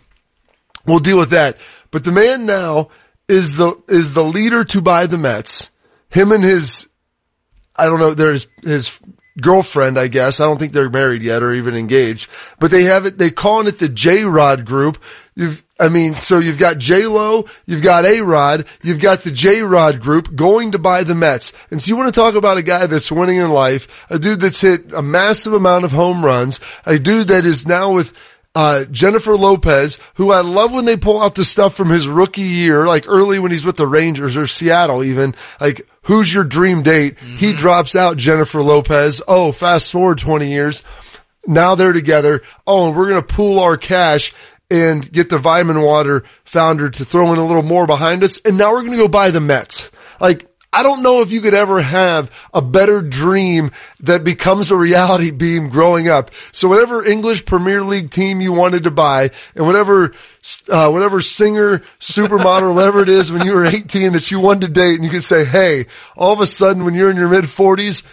We'll 0.86 1.00
deal 1.00 1.18
with 1.18 1.32
that. 1.32 1.58
But 1.92 2.04
the 2.04 2.12
man 2.12 2.46
now 2.46 2.90
is 3.28 3.58
the 3.58 3.82
is 3.88 4.14
the 4.14 4.24
leader 4.24 4.64
to 4.66 4.82
buy 4.82 5.08
the 5.08 5.18
Mets. 5.18 5.70
Him 6.10 6.32
and 6.32 6.44
his, 6.44 6.88
I 7.76 7.86
don't 7.86 8.00
know, 8.00 8.14
there's 8.14 8.48
his 8.64 9.00
girlfriend, 9.42 9.98
I 9.98 10.08
guess. 10.08 10.40
I 10.40 10.46
don't 10.46 10.58
think 10.58 10.74
they're 10.74 10.90
married 10.90 11.24
yet 11.24 11.44
or 11.44 11.54
even 11.54 11.76
engaged, 11.76 12.30
but 12.60 12.72
they 12.72 12.84
have 12.84 13.06
it. 13.06 13.18
They 13.18 13.32
calling 13.32 13.68
it 13.68 13.80
the 13.80 13.90
J 13.90 14.24
Rod 14.24 14.66
Group. 14.66 15.02
You've 15.36 15.64
I 15.77 15.89
mean, 15.89 16.14
so 16.15 16.39
you've 16.39 16.57
got 16.57 16.77
J 16.77 17.06
Lo, 17.06 17.45
you've 17.65 17.81
got 17.81 18.06
A 18.06 18.22
Rod, 18.22 18.65
you've 18.81 19.02
got 19.02 19.22
the 19.22 19.31
J 19.31 19.61
Rod 19.61 19.99
group 19.99 20.34
going 20.34 20.72
to 20.72 20.80
buy 20.80 21.03
the 21.03 21.15
Mets. 21.15 21.52
And 21.69 21.81
so 21.81 21.89
you 21.89 21.97
want 21.97 22.14
to 22.14 22.19
talk 22.19 22.35
about 22.35 22.57
a 22.57 22.61
guy 22.64 22.88
that's 22.88 23.11
winning 23.11 23.38
in 23.38 23.49
life, 23.49 23.88
a 24.10 24.18
dude 24.18 24.39
that's 24.39 24.61
hit 24.61 24.93
a 24.93 25.02
massive 25.02 25.52
amount 25.52 25.84
of 25.84 25.91
home 25.91 26.23
runs, 26.23 26.61
a 26.85 26.97
dude 26.97 27.27
that 27.27 27.45
is 27.45 27.68
now 27.68 27.91
with 27.91 28.14
uh, 28.56 28.85
Jennifer 28.85 29.35
Lopez, 29.35 29.99
who 30.14 30.31
I 30.31 30.39
love 30.39 30.72
when 30.72 30.85
they 30.85 30.95
pull 30.95 31.22
out 31.22 31.35
the 31.35 31.43
stuff 31.43 31.76
from 31.76 31.89
his 31.89 32.07
rookie 32.07 32.41
year, 32.41 32.88
like 32.88 33.06
early 33.10 33.38
when 33.38 33.52
he's 33.52 33.65
with 33.65 33.76
the 33.76 33.85
Rangers 33.88 34.38
or 34.38 34.47
Seattle 34.47 35.03
even, 35.03 35.35
like, 35.60 35.85
who's 36.03 36.34
your 36.34 36.45
dream 36.45 36.81
date? 36.81 37.19
He 37.19 37.52
drops 37.52 37.97
out 37.97 38.15
Jennifer 38.15 38.61
Lopez. 38.61 39.22
Oh, 39.27 39.52
fast 39.52 39.91
forward 39.91 40.19
20 40.19 40.49
years. 40.49 40.84
Now 41.45 41.76
they're 41.76 41.91
together. 41.93 42.41
Oh, 42.65 42.88
and 42.88 42.95
we're 42.97 43.10
going 43.10 43.22
to 43.22 43.34
pool 43.34 43.60
our 43.60 43.77
cash 43.77 44.34
and 44.70 45.10
get 45.12 45.30
the 45.30 45.38
Vitamin 45.38 45.82
Water 45.82 46.24
founder 46.44 46.90
to 46.90 47.06
throw 47.06 47.32
in 47.34 47.40
a 47.40 47.46
little 47.46 47.64
more 47.64 47.86
behind 47.86 48.24
us. 48.24 48.40
And 48.40 48.58
now 48.58 48.72
we're 48.72 48.82
going 48.82 48.92
to 48.92 48.98
go 48.98 49.08
buy 49.08 49.32
the 49.32 49.42
Mets. 49.42 49.92
Like, 50.20 50.48
I 50.76 50.84
don't 50.84 51.04
know 51.04 51.22
if 51.22 51.32
you 51.32 51.40
could 51.40 51.54
ever 51.54 51.82
have 51.82 52.30
a 52.54 52.62
better 52.62 53.02
dream 53.02 53.72
that 54.02 54.26
becomes 54.26 54.72
a 54.72 54.76
reality 54.76 55.32
beam 55.32 55.70
growing 55.70 56.10
up. 56.10 56.32
So 56.52 56.68
whatever 56.68 57.06
English 57.06 57.46
Premier 57.46 57.82
League 57.82 58.12
team 58.12 58.42
you 58.42 58.52
wanted 58.52 58.84
to 58.84 58.92
buy 58.92 59.32
and 59.56 59.66
whatever, 59.66 60.12
uh, 60.68 60.90
whatever 60.90 61.22
singer, 61.22 61.80
supermodel, 62.02 62.76
whatever 62.76 63.02
it 63.02 63.08
is 63.08 63.32
when 63.32 63.46
you 63.46 63.54
were 63.54 63.66
18 63.66 64.12
that 64.12 64.30
you 64.32 64.42
wanted 64.42 64.68
to 64.68 64.74
date 64.74 64.96
and 64.96 65.06
you 65.06 65.10
could 65.10 65.24
say, 65.24 65.46
Hey, 65.46 65.86
all 66.18 66.34
of 66.34 66.42
a 66.42 66.46
sudden 66.46 66.84
when 66.84 66.94
you're 66.94 67.10
in 67.10 67.16
your 67.16 67.30
mid 67.30 67.50
forties, 67.50 68.04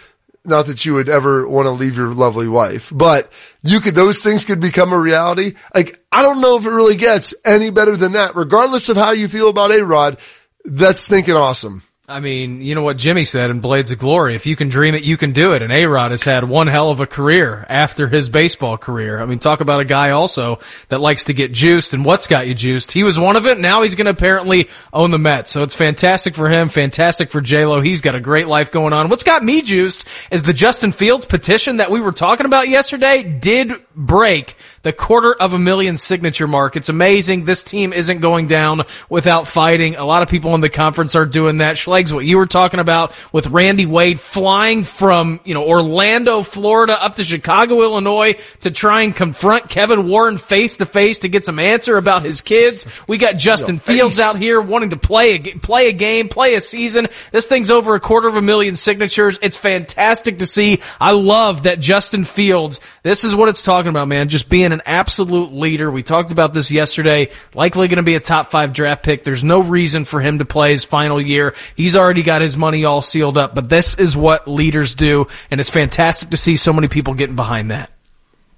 not 0.45 0.67
that 0.67 0.85
you 0.85 0.93
would 0.93 1.09
ever 1.09 1.47
want 1.47 1.65
to 1.67 1.71
leave 1.71 1.97
your 1.97 2.13
lovely 2.13 2.47
wife, 2.47 2.91
but 2.93 3.31
you 3.61 3.79
could, 3.79 3.95
those 3.95 4.21
things 4.21 4.43
could 4.43 4.59
become 4.59 4.91
a 4.91 4.97
reality. 4.97 5.53
Like, 5.73 6.03
I 6.11 6.21
don't 6.21 6.41
know 6.41 6.57
if 6.57 6.65
it 6.65 6.71
really 6.71 6.95
gets 6.95 7.33
any 7.45 7.69
better 7.69 7.95
than 7.95 8.13
that, 8.13 8.35
regardless 8.35 8.89
of 8.89 8.97
how 8.97 9.11
you 9.11 9.27
feel 9.27 9.49
about 9.49 9.71
A-Rod. 9.71 10.17
That's 10.65 11.07
thinking 11.07 11.35
awesome. 11.35 11.83
I 12.13 12.19
mean, 12.19 12.61
you 12.61 12.75
know 12.75 12.83
what 12.83 12.97
Jimmy 12.97 13.25
said 13.25 13.49
in 13.49 13.59
Blades 13.59 13.91
of 13.91 13.97
Glory. 13.97 14.35
If 14.35 14.45
you 14.45 14.55
can 14.55 14.69
dream 14.69 14.93
it, 14.93 15.01
you 15.01 15.17
can 15.17 15.31
do 15.31 15.53
it. 15.53 15.63
And 15.63 15.71
A-Rod 15.71 16.11
has 16.11 16.21
had 16.21 16.43
one 16.43 16.67
hell 16.67 16.91
of 16.91 16.99
a 16.99 17.07
career 17.07 17.65
after 17.67 18.07
his 18.07 18.29
baseball 18.29 18.77
career. 18.77 19.19
I 19.19 19.25
mean, 19.25 19.39
talk 19.39 19.61
about 19.61 19.81
a 19.81 19.85
guy 19.85 20.11
also 20.11 20.59
that 20.89 21.01
likes 21.01 21.23
to 21.23 21.33
get 21.33 21.51
juiced 21.51 21.95
and 21.95 22.05
what's 22.05 22.27
got 22.27 22.45
you 22.45 22.53
juiced. 22.53 22.91
He 22.91 23.01
was 23.01 23.17
one 23.17 23.35
of 23.35 23.47
it. 23.47 23.57
Now 23.57 23.81
he's 23.81 23.95
going 23.95 24.05
to 24.05 24.11
apparently 24.11 24.69
own 24.93 25.09
the 25.09 25.17
Mets. 25.17 25.49
So 25.49 25.63
it's 25.63 25.73
fantastic 25.73 26.35
for 26.35 26.47
him. 26.49 26.69
Fantastic 26.69 27.31
for 27.31 27.41
J-Lo. 27.41 27.81
He's 27.81 28.01
got 28.01 28.13
a 28.13 28.21
great 28.21 28.47
life 28.47 28.69
going 28.69 28.93
on. 28.93 29.09
What's 29.09 29.23
got 29.23 29.43
me 29.43 29.63
juiced 29.63 30.07
is 30.29 30.43
the 30.43 30.53
Justin 30.53 30.91
Fields 30.91 31.25
petition 31.25 31.77
that 31.77 31.89
we 31.89 31.99
were 31.99 32.11
talking 32.11 32.45
about 32.45 32.69
yesterday 32.69 33.23
did 33.23 33.73
break 33.95 34.53
the 34.83 34.93
quarter 34.93 35.33
of 35.33 35.53
a 35.53 35.59
million 35.59 35.97
signature 35.97 36.47
mark. 36.47 36.75
It's 36.75 36.89
amazing. 36.89 37.45
This 37.45 37.63
team 37.63 37.93
isn't 37.93 38.19
going 38.19 38.47
down 38.47 38.83
without 39.09 39.47
fighting. 39.47 39.95
A 39.95 40.05
lot 40.05 40.21
of 40.21 40.29
people 40.29 40.53
in 40.55 40.61
the 40.61 40.69
conference 40.69 41.15
are 41.15 41.25
doing 41.25 41.57
that. 41.57 41.77
Schlegs, 41.77 42.11
what 42.11 42.25
you 42.25 42.37
were 42.37 42.45
talking 42.45 42.79
about 42.79 43.13
with 43.33 43.47
Randy 43.47 43.85
Wade 43.85 44.19
flying 44.19 44.83
from, 44.83 45.39
you 45.45 45.53
know, 45.53 45.65
Orlando, 45.65 46.43
Florida 46.43 47.01
up 47.01 47.15
to 47.15 47.23
Chicago, 47.23 47.81
Illinois 47.81 48.33
to 48.59 48.71
try 48.71 49.01
and 49.01 49.15
confront 49.15 49.69
Kevin 49.69 50.07
Warren 50.07 50.37
face 50.37 50.77
to 50.77 50.85
face 50.85 51.19
to 51.19 51.29
get 51.29 51.45
some 51.45 51.59
answer 51.59 51.97
about 51.97 52.23
his 52.23 52.41
kids. 52.41 52.85
We 53.07 53.17
got 53.17 53.37
Justin 53.37 53.79
Fields 53.79 54.19
out 54.19 54.37
here 54.37 54.59
wanting 54.61 54.89
to 54.89 54.97
play 54.97 55.35
a, 55.35 55.39
play 55.39 55.87
a 55.87 55.93
game, 55.93 56.27
play 56.27 56.55
a 56.55 56.61
season. 56.61 57.07
This 57.31 57.47
thing's 57.47 57.71
over 57.71 57.95
a 57.95 58.01
quarter 58.01 58.27
of 58.27 58.35
a 58.35 58.41
million 58.41 58.75
signatures. 58.75 59.39
It's 59.41 59.55
fantastic 59.55 60.39
to 60.39 60.45
see. 60.45 60.81
I 60.99 61.13
love 61.13 61.63
that 61.63 61.79
Justin 61.79 62.25
Fields, 62.25 62.81
this 63.03 63.23
is 63.23 63.33
what 63.33 63.47
it's 63.47 63.63
talking 63.63 63.89
about, 63.89 64.09
man. 64.09 64.27
Just 64.27 64.49
being 64.49 64.72
an 64.73 64.81
absolute 64.85 65.53
leader. 65.53 65.89
We 65.89 66.03
talked 66.03 66.31
about 66.31 66.53
this 66.53 66.71
yesterday. 66.71 67.29
Likely 67.53 67.87
going 67.87 67.97
to 67.97 68.03
be 68.03 68.15
a 68.15 68.19
top 68.19 68.51
five 68.51 68.73
draft 68.73 69.03
pick. 69.03 69.23
There's 69.23 69.43
no 69.43 69.61
reason 69.61 70.03
for 70.03 70.19
him 70.19 70.39
to 70.39 70.45
play 70.45 70.71
his 70.71 70.83
final 70.83 71.21
year. 71.21 71.55
He's 71.77 71.95
already 71.95 72.23
got 72.23 72.41
his 72.41 72.57
money 72.57 72.83
all 72.83 73.01
sealed 73.01 73.37
up, 73.37 73.55
but 73.55 73.69
this 73.69 73.95
is 73.95 74.17
what 74.17 74.47
leaders 74.47 74.95
do. 74.95 75.27
And 75.49 75.61
it's 75.61 75.69
fantastic 75.69 76.31
to 76.31 76.37
see 76.37 76.57
so 76.57 76.73
many 76.73 76.89
people 76.89 77.13
getting 77.13 77.37
behind 77.37 77.71
that. 77.71 77.92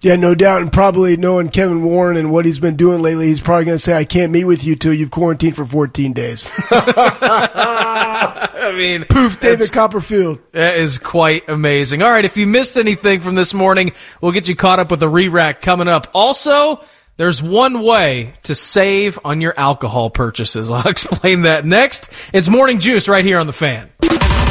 Yeah, 0.06 0.18
no 0.18 0.36
doubt. 0.36 0.62
And 0.62 0.72
probably 0.72 1.18
knowing 1.18 1.50
Kevin 1.50 1.82
Warren 1.82 2.16
and 2.16 2.30
what 2.30 2.46
he's 2.46 2.60
been 2.60 2.76
doing 2.76 3.02
lately, 3.02 3.26
he's 3.26 3.42
probably 3.42 3.66
going 3.66 3.80
to 3.80 3.84
say, 3.84 3.98
I 3.98 4.06
can't 4.06 4.32
meet 4.32 4.44
with 4.44 4.64
you 4.64 4.76
till 4.76 4.94
you've 4.94 5.10
quarantined 5.10 5.56
for 5.56 5.66
14 5.66 6.14
days. 6.14 6.48
I 6.70 8.72
mean, 8.78 9.06
Poof, 9.06 9.40
David 9.40 9.72
Copperfield. 9.72 10.38
That 10.52 10.78
is 10.78 11.00
quite 11.00 11.50
amazing. 11.50 12.04
All 12.04 12.12
right, 12.12 12.24
if 12.24 12.38
you 12.38 12.46
missed 12.46 12.78
anything 12.78 13.22
from 13.22 13.34
this 13.34 13.52
morning, 13.52 13.94
we'll 14.22 14.32
get 14.32 14.48
you 14.48 14.56
caught 14.56 14.78
up 14.78 14.92
with 14.92 15.00
the 15.00 15.10
re-rack 15.10 15.62
coming 15.62 15.88
up. 15.88 16.06
Also, 16.14 16.86
there's 17.18 17.42
one 17.42 17.82
way 17.82 18.36
to 18.44 18.54
save 18.54 19.18
on 19.26 19.42
your 19.42 19.56
alcohol 19.58 20.12
purchases. 20.12 20.70
I'll 20.70 20.88
explain 20.88 21.42
that 21.42 21.66
next. 21.66 22.12
It's 22.32 22.48
Morning 22.48 22.78
Juice 22.78 23.10
right 23.10 23.26
here 23.26 23.40
on 23.40 23.48
the 23.48 23.54
fan. 23.54 23.90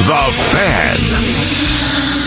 The 0.00 0.34
Fan. 0.50 0.96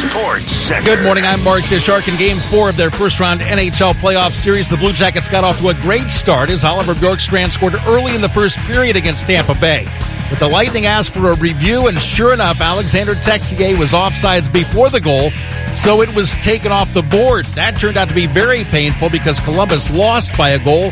Sports 0.10 0.52
Center. 0.52 0.96
Good 0.96 1.04
morning. 1.04 1.24
I'm 1.26 1.44
Mark 1.44 1.64
Shark. 1.64 2.08
In 2.08 2.16
game 2.16 2.38
four 2.38 2.70
of 2.70 2.78
their 2.78 2.92
first 2.92 3.20
round 3.20 3.42
NHL 3.42 3.94
playoff 3.96 4.32
series, 4.32 4.70
the 4.70 4.78
Blue 4.78 4.94
Jackets 4.94 5.28
got 5.28 5.44
off 5.44 5.60
to 5.60 5.70
a 5.70 5.74
great 5.74 6.10
start 6.10 6.52
as 6.52 6.64
Oliver 6.64 6.94
Bjorkstrand 6.94 7.52
scored 7.52 7.74
early 7.88 8.14
in 8.14 8.22
the 8.22 8.30
first 8.30 8.60
period 8.60 8.96
against 8.96 9.26
Tampa 9.26 9.56
Bay. 9.60 9.88
But 10.30 10.38
the 10.38 10.48
Lightning 10.48 10.86
asked 10.86 11.14
for 11.14 11.32
a 11.32 11.36
review, 11.38 11.88
and 11.88 12.00
sure 12.00 12.34
enough, 12.34 12.62
Alexander 12.62 13.16
Texier 13.16 13.78
was 13.78 13.92
offsides 13.92 14.52
before 14.54 14.92
the 14.92 15.02
goal, 15.02 15.32
so 15.74 16.02
it 16.02 16.16
was 16.16 16.36
taken 16.38 16.72
off 16.72 16.94
the 16.94 17.02
board. 17.02 17.46
That 17.56 17.78
turned 17.78 17.98
out 17.98 18.10
to 18.10 18.16
be 18.16 18.28
very 18.28 18.64
painful 18.66 19.10
because 19.10 19.40
Columbus 19.40 19.92
lost 19.92 20.38
by 20.38 20.52
a 20.52 20.64
goal, 20.64 20.92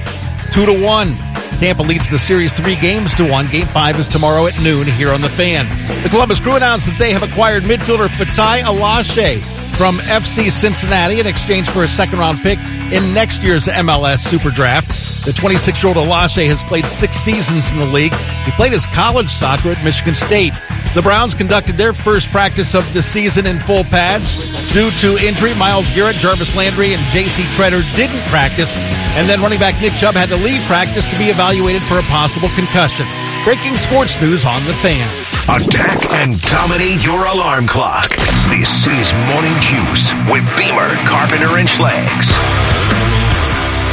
two 0.52 0.66
to 0.66 0.74
one. 0.84 1.16
Tampa 1.58 1.84
leads 1.84 2.08
the 2.10 2.20
series 2.20 2.52
three 2.52 2.76
games 2.76 3.14
to 3.16 3.26
one. 3.26 3.48
Game 3.48 3.66
five 3.68 4.00
is 4.00 4.08
tomorrow 4.08 4.48
at 4.48 4.60
noon 4.62 4.88
here 4.88 5.12
on 5.12 5.22
the 5.22 5.30
fan. 5.30 5.68
The 6.04 6.10
Columbus 6.10 6.40
Crew 6.40 6.56
announced 6.56 6.88
that 6.88 6.98
they 7.00 7.14
have 7.14 7.24
acquired 7.24 7.64
midfielder 7.64 8.08
Fatai 8.08 8.62
Alashe 8.62 9.63
from 9.76 9.98
FC 9.98 10.52
Cincinnati 10.52 11.20
in 11.20 11.28
exchange 11.28 11.70
for 11.70 11.84
a 11.84 11.88
second 11.88 12.20
round 12.20 12.38
pick 12.40 12.60
in 12.92 13.14
next 13.14 13.44
year's 13.44 13.68
MLS 13.68 14.20
Super 14.20 14.50
Draft. 14.50 15.26
The 15.26 15.34
26 15.34 15.84
year 15.84 15.96
old 15.96 16.08
Alashe 16.08 16.48
has 16.48 16.62
played 16.64 16.86
six 16.86 17.18
seasons 17.18 17.72
in 17.72 17.80
the 17.80 17.86
league. 17.86 18.14
He 18.46 18.52
played 18.52 18.72
his 18.72 18.86
college 18.88 19.30
soccer 19.30 19.70
at 19.70 19.84
Michigan 19.84 20.16
State. 20.16 20.54
The 20.94 21.02
Browns 21.02 21.34
conducted 21.34 21.76
their 21.76 21.92
first 21.92 22.30
practice 22.30 22.76
of 22.76 22.92
the 22.94 23.02
season 23.02 23.48
in 23.48 23.58
full 23.60 23.84
pads. 23.86 24.38
Due 24.74 24.92
to 25.02 25.18
injury, 25.18 25.56
Myles 25.56 25.90
Garrett, 25.92 26.18
Jarvis 26.18 26.56
Landry, 26.56 26.94
and 26.94 27.02
J.C. 27.12 27.42
Tretter 27.58 27.82
didn't 27.96 28.22
practice, 28.30 28.76
and 29.18 29.28
then 29.28 29.42
running 29.42 29.60
back 29.60 29.80
Nick 29.82 29.94
Chubb 29.94 30.14
had 30.14 30.30
to 30.30 30.38
leave 30.38 30.62
practice 30.64 31.08
to 31.10 31.18
be 31.18 31.26
evaluated 31.26 31.82
for 31.84 31.98
a 31.98 32.04
possible 32.04 32.50
concussion. 32.56 33.08
Breaking 33.44 33.76
sports 33.76 34.22
news 34.22 34.46
on 34.46 34.64
the 34.66 34.74
fan. 34.86 35.10
Attack 35.50 36.06
and 36.22 36.40
dominate 36.42 37.04
your 37.06 37.26
alarm 37.26 37.68
clock. 37.68 38.10
This 38.48 38.88
is 38.88 39.14
Morning 39.34 39.60
Juice 39.64 40.12
with 40.30 40.44
Beamer, 40.58 40.92
Carpenter, 41.08 41.58
and 41.58 41.68
Schlegs. 41.68 42.28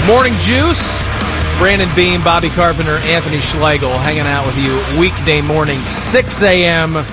Morning 0.06 0.34
Juice. 0.40 1.00
Brandon 1.60 1.88
Beam, 1.94 2.22
Bobby 2.24 2.48
Carpenter, 2.48 2.96
Anthony 3.06 3.38
Schlegel 3.38 3.92
hanging 3.98 4.22
out 4.22 4.46
with 4.46 4.58
you 4.58 4.82
weekday 4.98 5.42
morning, 5.42 5.78
6 5.80 6.42
a.m. 6.42 7.04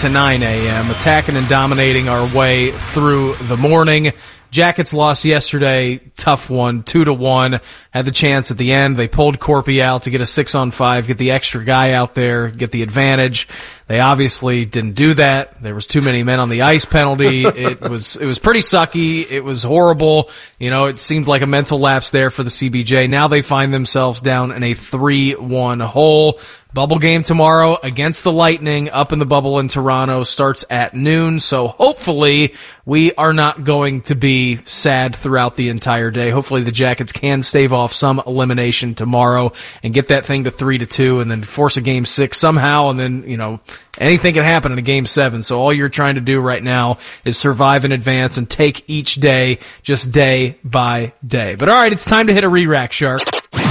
to 0.00 0.08
9 0.08 0.42
a.m., 0.42 0.90
attacking 0.90 1.36
and 1.36 1.46
dominating 1.46 2.08
our 2.08 2.26
way 2.34 2.70
through 2.70 3.34
the 3.34 3.56
morning. 3.58 4.12
Jackets 4.50 4.94
lost 4.94 5.26
yesterday, 5.26 5.98
tough 6.16 6.48
one, 6.48 6.82
two 6.82 7.04
to 7.04 7.12
one. 7.12 7.60
Had 7.90 8.04
the 8.06 8.10
chance 8.10 8.50
at 8.50 8.56
the 8.56 8.72
end. 8.72 8.96
They 8.96 9.08
pulled 9.08 9.38
Korpi 9.38 9.80
out 9.82 10.04
to 10.04 10.10
get 10.10 10.22
a 10.22 10.26
six 10.26 10.54
on 10.54 10.70
five, 10.70 11.06
get 11.06 11.18
the 11.18 11.32
extra 11.32 11.64
guy 11.64 11.92
out 11.92 12.14
there, 12.14 12.48
get 12.48 12.70
the 12.70 12.82
advantage. 12.82 13.46
They 13.86 14.00
obviously 14.00 14.64
didn't 14.64 14.94
do 14.94 15.14
that. 15.14 15.62
There 15.62 15.74
was 15.74 15.86
too 15.86 16.00
many 16.00 16.22
men 16.22 16.40
on 16.40 16.48
the 16.48 16.62
ice 16.62 16.84
penalty. 16.84 17.42
it 17.44 17.80
was 17.82 18.16
it 18.16 18.24
was 18.24 18.38
pretty 18.38 18.60
sucky. 18.60 19.30
It 19.30 19.44
was 19.44 19.62
horrible. 19.62 20.30
You 20.58 20.70
know, 20.70 20.86
it 20.86 20.98
seemed 20.98 21.26
like 21.26 21.42
a 21.42 21.46
mental 21.46 21.78
lapse 21.78 22.10
there 22.10 22.30
for 22.30 22.42
the 22.42 22.50
CBJ. 22.50 23.10
Now 23.10 23.28
they 23.28 23.42
find 23.42 23.74
themselves 23.74 24.20
down 24.20 24.50
in 24.50 24.62
a 24.62 24.74
three 24.74 25.32
one 25.34 25.78
hole. 25.78 26.40
Bubble 26.72 26.98
game 26.98 27.24
tomorrow 27.24 27.76
against 27.82 28.22
the 28.22 28.30
Lightning 28.30 28.90
up 28.90 29.12
in 29.12 29.18
the 29.18 29.26
bubble 29.26 29.58
in 29.58 29.66
Toronto 29.66 30.22
starts 30.22 30.64
at 30.70 30.94
noon. 30.94 31.40
So 31.40 31.66
hopefully 31.66 32.54
we 32.84 33.12
are 33.14 33.32
not 33.32 33.64
going 33.64 34.02
to 34.02 34.14
be 34.14 34.60
sad 34.64 35.16
throughout 35.16 35.56
the 35.56 35.68
entire 35.68 36.12
day. 36.12 36.30
Hopefully 36.30 36.62
the 36.62 36.70
Jackets 36.70 37.10
can 37.10 37.42
stave 37.42 37.72
off 37.72 37.92
some 37.92 38.22
elimination 38.24 38.94
tomorrow 38.94 39.52
and 39.82 39.92
get 39.92 40.08
that 40.08 40.26
thing 40.26 40.44
to 40.44 40.52
three 40.52 40.78
to 40.78 40.86
two 40.86 41.18
and 41.18 41.28
then 41.28 41.42
force 41.42 41.76
a 41.76 41.80
game 41.80 42.06
six 42.06 42.38
somehow. 42.38 42.90
And 42.90 43.00
then, 43.00 43.24
you 43.26 43.36
know, 43.36 43.58
anything 43.98 44.34
can 44.34 44.44
happen 44.44 44.70
in 44.70 44.78
a 44.78 44.82
game 44.82 45.06
seven. 45.06 45.42
So 45.42 45.58
all 45.58 45.72
you're 45.72 45.88
trying 45.88 46.14
to 46.14 46.20
do 46.20 46.40
right 46.40 46.62
now 46.62 46.98
is 47.24 47.36
survive 47.36 47.84
in 47.84 47.90
advance 47.90 48.38
and 48.38 48.48
take 48.48 48.88
each 48.88 49.16
day 49.16 49.58
just 49.82 50.12
day 50.12 50.56
by 50.62 51.14
day. 51.26 51.56
But 51.56 51.68
all 51.68 51.74
right, 51.74 51.92
it's 51.92 52.04
time 52.04 52.28
to 52.28 52.32
hit 52.32 52.44
a 52.44 52.48
re-rack 52.48 52.92
shark. 52.92 53.22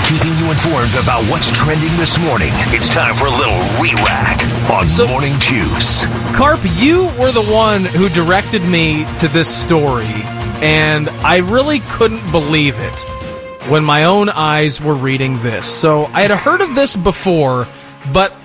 Keeping 0.09 0.35
you 0.39 0.49
informed 0.49 0.95
about 0.95 1.23
what's 1.29 1.51
trending 1.51 1.95
this 1.97 2.17
morning. 2.17 2.49
It's 2.73 2.91
time 2.91 3.13
for 3.13 3.27
a 3.27 3.29
little 3.29 3.59
re-rack 3.79 4.41
on 4.71 5.07
Morning 5.07 5.39
Juice. 5.39 6.03
Carp, 6.35 6.59
you 6.77 7.03
were 7.19 7.31
the 7.31 7.47
one 7.53 7.85
who 7.85 8.09
directed 8.09 8.63
me 8.63 9.05
to 9.19 9.27
this 9.27 9.47
story, 9.47 10.09
and 10.63 11.09
I 11.09 11.37
really 11.37 11.81
couldn't 11.81 12.31
believe 12.31 12.79
it 12.79 12.99
when 13.69 13.83
my 13.83 14.05
own 14.05 14.29
eyes 14.29 14.81
were 14.81 14.95
reading 14.95 15.43
this. 15.43 15.67
So 15.67 16.05
I 16.05 16.23
had 16.23 16.31
heard 16.31 16.61
of 16.61 16.73
this 16.73 16.95
before, 16.95 17.67
but 18.11 18.35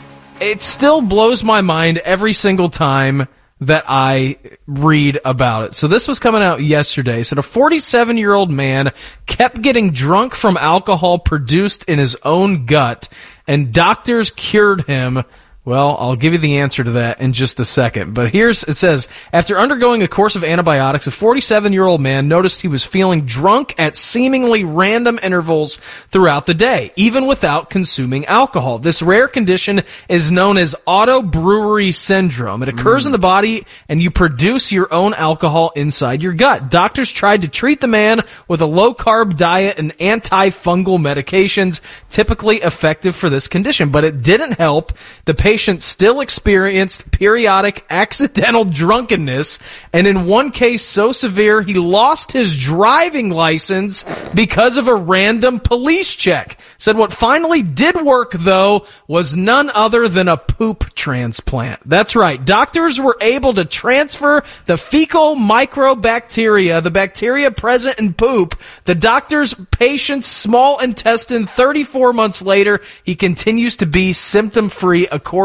it 0.40 0.60
still 0.60 1.00
blows 1.00 1.42
my 1.42 1.62
mind 1.62 1.96
every 1.96 2.34
single 2.34 2.68
time 2.68 3.26
that 3.66 3.84
I 3.88 4.38
read 4.66 5.18
about 5.24 5.64
it. 5.64 5.74
So 5.74 5.88
this 5.88 6.08
was 6.08 6.18
coming 6.18 6.42
out 6.42 6.62
yesterday. 6.62 7.20
It 7.20 7.24
said 7.24 7.38
a 7.38 7.42
47 7.42 8.16
year 8.16 8.34
old 8.34 8.50
man 8.50 8.92
kept 9.26 9.62
getting 9.62 9.90
drunk 9.90 10.34
from 10.34 10.56
alcohol 10.56 11.18
produced 11.18 11.84
in 11.84 11.98
his 11.98 12.16
own 12.22 12.66
gut 12.66 13.08
and 13.46 13.72
doctors 13.72 14.30
cured 14.30 14.86
him 14.86 15.22
well, 15.66 15.96
I'll 15.98 16.16
give 16.16 16.34
you 16.34 16.38
the 16.38 16.58
answer 16.58 16.84
to 16.84 16.90
that 16.92 17.22
in 17.22 17.32
just 17.32 17.58
a 17.58 17.64
second. 17.64 18.12
But 18.12 18.30
here's, 18.30 18.64
it 18.64 18.76
says, 18.76 19.08
after 19.32 19.58
undergoing 19.58 20.02
a 20.02 20.08
course 20.08 20.36
of 20.36 20.44
antibiotics, 20.44 21.06
a 21.06 21.10
47 21.10 21.72
year 21.72 21.86
old 21.86 22.02
man 22.02 22.28
noticed 22.28 22.60
he 22.60 22.68
was 22.68 22.84
feeling 22.84 23.24
drunk 23.24 23.74
at 23.78 23.96
seemingly 23.96 24.62
random 24.62 25.18
intervals 25.22 25.78
throughout 26.10 26.44
the 26.44 26.52
day, 26.52 26.92
even 26.96 27.26
without 27.26 27.70
consuming 27.70 28.26
alcohol. 28.26 28.78
This 28.78 29.00
rare 29.00 29.26
condition 29.26 29.80
is 30.06 30.30
known 30.30 30.58
as 30.58 30.76
auto-brewery 30.84 31.92
syndrome. 31.92 32.62
It 32.62 32.68
occurs 32.68 33.06
in 33.06 33.12
the 33.12 33.18
body 33.18 33.64
and 33.88 34.02
you 34.02 34.10
produce 34.10 34.70
your 34.70 34.92
own 34.92 35.14
alcohol 35.14 35.72
inside 35.74 36.22
your 36.22 36.34
gut. 36.34 36.70
Doctors 36.70 37.10
tried 37.10 37.40
to 37.40 37.48
treat 37.48 37.80
the 37.80 37.88
man 37.88 38.20
with 38.48 38.60
a 38.60 38.66
low 38.66 38.92
carb 38.92 39.38
diet 39.38 39.78
and 39.78 39.96
antifungal 39.96 40.98
medications, 40.98 41.80
typically 42.10 42.58
effective 42.58 43.16
for 43.16 43.30
this 43.30 43.48
condition, 43.48 43.88
but 43.88 44.04
it 44.04 44.20
didn't 44.20 44.58
help. 44.58 44.92
The 45.24 45.32
patient 45.32 45.53
patient 45.54 45.80
still 45.82 46.20
experienced 46.20 47.08
periodic 47.12 47.86
accidental 47.88 48.64
drunkenness, 48.64 49.60
and 49.92 50.04
in 50.04 50.26
one 50.26 50.50
case 50.50 50.82
so 50.82 51.12
severe 51.12 51.62
he 51.62 51.74
lost 51.74 52.32
his 52.32 52.58
driving 52.58 53.30
license 53.30 54.04
because 54.34 54.78
of 54.78 54.88
a 54.88 54.94
random 54.96 55.60
police 55.60 56.16
check. 56.16 56.58
Said 56.76 56.96
what 56.96 57.12
finally 57.12 57.62
did 57.62 57.94
work 58.02 58.32
though 58.32 58.84
was 59.06 59.36
none 59.36 59.70
other 59.70 60.08
than 60.08 60.26
a 60.26 60.36
poop 60.36 60.92
transplant. 60.96 61.80
That's 61.88 62.16
right. 62.16 62.44
Doctors 62.44 62.98
were 63.00 63.16
able 63.20 63.54
to 63.54 63.64
transfer 63.64 64.42
the 64.66 64.76
fecal 64.76 65.36
microbacteria, 65.36 66.82
the 66.82 66.90
bacteria 66.90 67.52
present 67.52 68.00
in 68.00 68.12
poop, 68.12 68.60
the 68.86 68.96
doctor's 68.96 69.54
patient's 69.70 70.26
small 70.26 70.80
intestine 70.80 71.46
34 71.46 72.12
months 72.12 72.42
later. 72.42 72.80
He 73.04 73.14
continues 73.14 73.76
to 73.76 73.86
be 73.86 74.12
symptom 74.12 74.68
free 74.68 75.06
according 75.06 75.43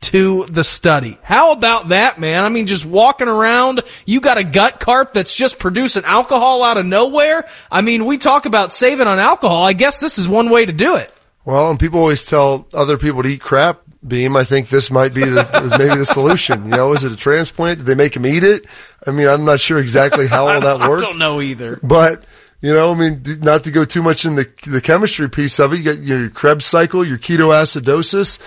to 0.00 0.46
the 0.46 0.64
study. 0.64 1.18
How 1.22 1.52
about 1.52 1.88
that, 1.88 2.18
man? 2.18 2.44
I 2.44 2.48
mean, 2.48 2.66
just 2.66 2.84
walking 2.84 3.28
around, 3.28 3.82
you 4.04 4.20
got 4.20 4.38
a 4.38 4.44
gut 4.44 4.80
carp 4.80 5.12
that's 5.12 5.34
just 5.34 5.58
producing 5.58 6.04
alcohol 6.04 6.62
out 6.62 6.76
of 6.76 6.86
nowhere. 6.86 7.44
I 7.70 7.80
mean, 7.82 8.06
we 8.06 8.18
talk 8.18 8.46
about 8.46 8.72
saving 8.72 9.06
on 9.06 9.18
alcohol. 9.18 9.64
I 9.64 9.72
guess 9.72 10.00
this 10.00 10.18
is 10.18 10.28
one 10.28 10.50
way 10.50 10.66
to 10.66 10.72
do 10.72 10.96
it. 10.96 11.12
Well, 11.44 11.70
and 11.70 11.78
people 11.78 12.00
always 12.00 12.26
tell 12.26 12.66
other 12.74 12.98
people 12.98 13.22
to 13.22 13.28
eat 13.28 13.40
crap. 13.40 13.82
Beam, 14.06 14.36
I 14.36 14.44
think 14.44 14.68
this 14.68 14.90
might 14.90 15.14
be 15.14 15.24
the 15.24 15.76
maybe 15.78 15.96
the 15.96 16.06
solution. 16.06 16.64
You 16.64 16.70
know, 16.70 16.92
is 16.92 17.02
it 17.02 17.12
a 17.12 17.16
transplant? 17.16 17.78
Did 17.78 17.86
they 17.86 17.94
make 17.94 18.14
him 18.14 18.26
eat 18.26 18.44
it? 18.44 18.66
I 19.04 19.10
mean, 19.10 19.26
I'm 19.26 19.44
not 19.44 19.58
sure 19.58 19.78
exactly 19.78 20.28
how 20.28 20.46
all 20.46 20.60
that 20.60 20.88
worked. 20.88 21.02
I 21.04 21.06
don't 21.06 21.18
know 21.18 21.40
either. 21.40 21.80
But 21.82 22.24
you 22.60 22.72
know, 22.72 22.92
I 22.92 22.94
mean, 22.94 23.22
not 23.40 23.64
to 23.64 23.70
go 23.70 23.84
too 23.84 24.02
much 24.02 24.24
in 24.24 24.36
the 24.36 24.48
the 24.66 24.80
chemistry 24.80 25.28
piece 25.28 25.58
of 25.58 25.72
it. 25.72 25.78
You 25.78 25.84
got 25.84 25.98
your 25.98 26.30
Krebs 26.30 26.64
cycle, 26.64 27.04
your 27.04 27.18
ketoacidosis. 27.18 28.38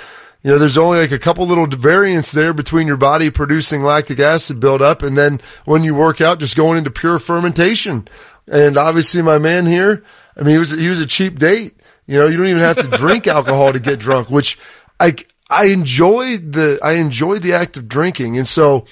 You 0.44 0.52
know, 0.52 0.58
there's 0.58 0.78
only 0.78 1.00
like 1.00 1.12
a 1.12 1.20
couple 1.20 1.46
little 1.46 1.68
variants 1.68 2.32
there 2.32 2.54
between 2.54 2.88
your 2.88 2.98
body 2.98 3.30
producing 3.30 3.84
lactic 3.84 4.20
acid 4.20 4.60
buildup 4.60 5.04
and 5.04 5.18
then 5.18 5.42
when 5.66 5.84
you 5.84 5.96
work 5.96 6.22
out, 6.22 6.40
just 6.40 6.56
going 6.56 6.78
into 6.78 6.92
pure 6.92 7.20
fermentation. 7.20 8.08
And 8.48 8.78
obviously 8.78 9.22
my 9.22 9.38
man 9.38 9.66
here, 9.66 10.04
I 10.38 10.42
mean, 10.42 10.52
he 10.52 10.58
was, 10.58 10.72
he 10.72 10.88
was 10.88 11.00
a 11.00 11.06
cheap 11.06 11.40
date. 11.40 11.76
You 12.08 12.18
know, 12.20 12.28
you 12.28 12.38
don't 12.38 12.48
even 12.48 12.62
have 12.62 12.78
to 12.78 12.88
drink 12.98 13.28
alcohol 13.28 13.74
to 13.74 13.80
get 13.80 14.00
drunk, 14.00 14.30
which 14.30 14.58
I, 15.00 15.16
I 15.50 15.66
enjoy 15.66 16.38
the, 16.38 16.80
I 16.82 16.94
enjoy 16.94 17.40
the 17.40 17.54
act 17.54 17.76
of 17.76 17.90
drinking. 17.90 18.38
And 18.38 18.48
so 18.48 18.86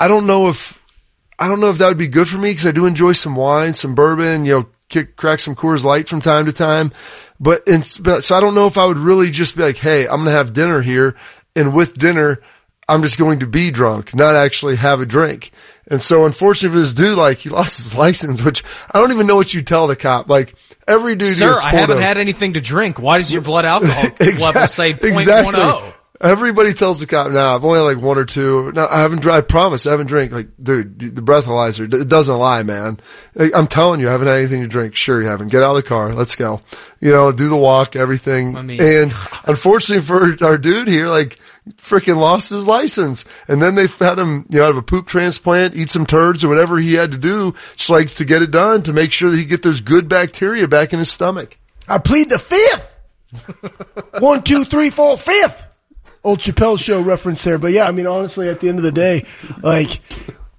I 0.00 0.08
don't 0.08 0.26
know 0.26 0.48
if, 0.48 0.82
I 1.38 1.46
don't 1.46 1.60
know 1.60 1.70
if 1.70 1.78
that 1.78 1.88
would 1.88 1.98
be 1.98 2.08
good 2.08 2.28
for 2.28 2.38
me 2.38 2.50
because 2.50 2.66
I 2.66 2.72
do 2.72 2.86
enjoy 2.86 3.12
some 3.12 3.36
wine, 3.36 3.74
some 3.74 3.94
bourbon, 3.94 4.44
you 4.44 4.52
know, 4.52 4.66
kick, 4.88 5.16
crack 5.16 5.40
some 5.40 5.54
Coors 5.54 5.84
Light 5.84 6.08
from 6.08 6.20
time 6.20 6.44
to 6.46 6.52
time. 6.52 6.92
But, 7.42 7.64
but 8.00 8.22
so 8.22 8.36
I 8.36 8.40
don't 8.40 8.54
know 8.54 8.68
if 8.68 8.78
I 8.78 8.86
would 8.86 8.98
really 8.98 9.30
just 9.32 9.56
be 9.56 9.62
like, 9.62 9.76
hey, 9.76 10.04
I'm 10.04 10.18
going 10.18 10.26
to 10.26 10.30
have 10.30 10.52
dinner 10.52 10.80
here, 10.80 11.16
and 11.56 11.74
with 11.74 11.94
dinner, 11.94 12.40
I'm 12.88 13.02
just 13.02 13.18
going 13.18 13.40
to 13.40 13.48
be 13.48 13.72
drunk, 13.72 14.14
not 14.14 14.36
actually 14.36 14.76
have 14.76 15.00
a 15.00 15.06
drink. 15.06 15.50
And 15.88 16.00
so, 16.00 16.24
unfortunately, 16.24 16.76
for 16.76 16.80
this 16.80 16.94
dude, 16.94 17.18
like 17.18 17.38
he 17.38 17.48
lost 17.48 17.78
his 17.78 17.94
license, 17.98 18.42
which 18.42 18.62
I 18.92 19.00
don't 19.00 19.10
even 19.10 19.26
know 19.26 19.36
what 19.36 19.52
you 19.52 19.62
tell 19.62 19.88
the 19.88 19.96
cop. 19.96 20.28
Like 20.28 20.54
every 20.86 21.16
dude, 21.16 21.36
sir, 21.36 21.58
I 21.60 21.70
haven't 21.70 22.00
had 22.00 22.16
anything 22.16 22.52
to 22.54 22.60
drink. 22.60 23.00
Why 23.00 23.18
does 23.18 23.32
your 23.32 23.42
blood 23.42 23.64
alcohol 23.64 24.04
exactly, 24.20 24.44
level 24.44 24.66
say 24.68 24.92
0.10? 24.94 25.12
Exactly. 25.12 25.54
Oh? 25.56 25.94
Everybody 26.22 26.72
tells 26.72 27.00
the 27.00 27.08
cop, 27.08 27.32
"Nah, 27.32 27.56
I've 27.56 27.64
only 27.64 27.80
had 27.80 27.96
like 27.96 27.98
one 27.98 28.16
or 28.16 28.24
two. 28.24 28.70
No, 28.70 28.86
I 28.88 29.00
haven't. 29.00 29.26
I 29.26 29.40
promise, 29.40 29.88
I 29.88 29.90
haven't 29.90 30.06
drank. 30.06 30.30
Like, 30.30 30.50
dude, 30.62 31.16
the 31.16 31.20
breathalyzer, 31.20 31.92
it 31.92 32.08
doesn't 32.08 32.38
lie, 32.38 32.62
man. 32.62 33.00
I'm 33.36 33.66
telling 33.66 33.98
you, 33.98 34.08
I 34.08 34.12
haven't 34.12 34.28
had 34.28 34.38
anything 34.38 34.62
to 34.62 34.68
drink. 34.68 34.94
Sure, 34.94 35.20
you 35.20 35.26
haven't. 35.26 35.48
Get 35.48 35.64
out 35.64 35.70
of 35.70 35.82
the 35.82 35.88
car. 35.88 36.14
Let's 36.14 36.36
go. 36.36 36.60
You 37.00 37.10
know, 37.10 37.32
do 37.32 37.48
the 37.48 37.56
walk, 37.56 37.96
everything. 37.96 38.56
I 38.56 38.62
mean, 38.62 38.80
and 38.80 39.12
unfortunately 39.46 40.04
for 40.04 40.46
our 40.46 40.58
dude 40.58 40.86
here, 40.86 41.08
like, 41.08 41.40
freaking 41.76 42.18
lost 42.18 42.50
his 42.50 42.68
license. 42.68 43.24
And 43.48 43.60
then 43.60 43.74
they 43.74 43.88
had 43.88 44.20
him, 44.20 44.46
you 44.48 44.60
know, 44.60 44.66
have 44.66 44.76
a 44.76 44.82
poop 44.82 45.08
transplant, 45.08 45.74
eat 45.74 45.90
some 45.90 46.06
turds 46.06 46.44
or 46.44 46.48
whatever 46.48 46.78
he 46.78 46.94
had 46.94 47.10
to 47.10 47.18
do, 47.18 47.52
Schlegs, 47.76 48.16
to 48.18 48.24
get 48.24 48.42
it 48.42 48.52
done 48.52 48.84
to 48.84 48.92
make 48.92 49.10
sure 49.10 49.28
that 49.28 49.36
he 49.36 49.44
get 49.44 49.62
those 49.62 49.80
good 49.80 50.08
bacteria 50.08 50.68
back 50.68 50.92
in 50.92 51.00
his 51.00 51.10
stomach. 51.10 51.58
I 51.88 51.98
plead 51.98 52.30
the 52.30 52.38
fifth. 52.38 52.96
One, 54.20 54.44
two, 54.44 54.64
three, 54.64 54.90
four, 54.90 55.18
fifth 55.18 55.66
old 56.24 56.38
Chappelle 56.38 56.78
show 56.78 57.00
reference 57.00 57.42
there. 57.44 57.58
But 57.58 57.72
yeah, 57.72 57.86
I 57.86 57.92
mean, 57.92 58.06
honestly, 58.06 58.48
at 58.48 58.60
the 58.60 58.68
end 58.68 58.78
of 58.78 58.84
the 58.84 58.92
day, 58.92 59.26
like 59.62 60.00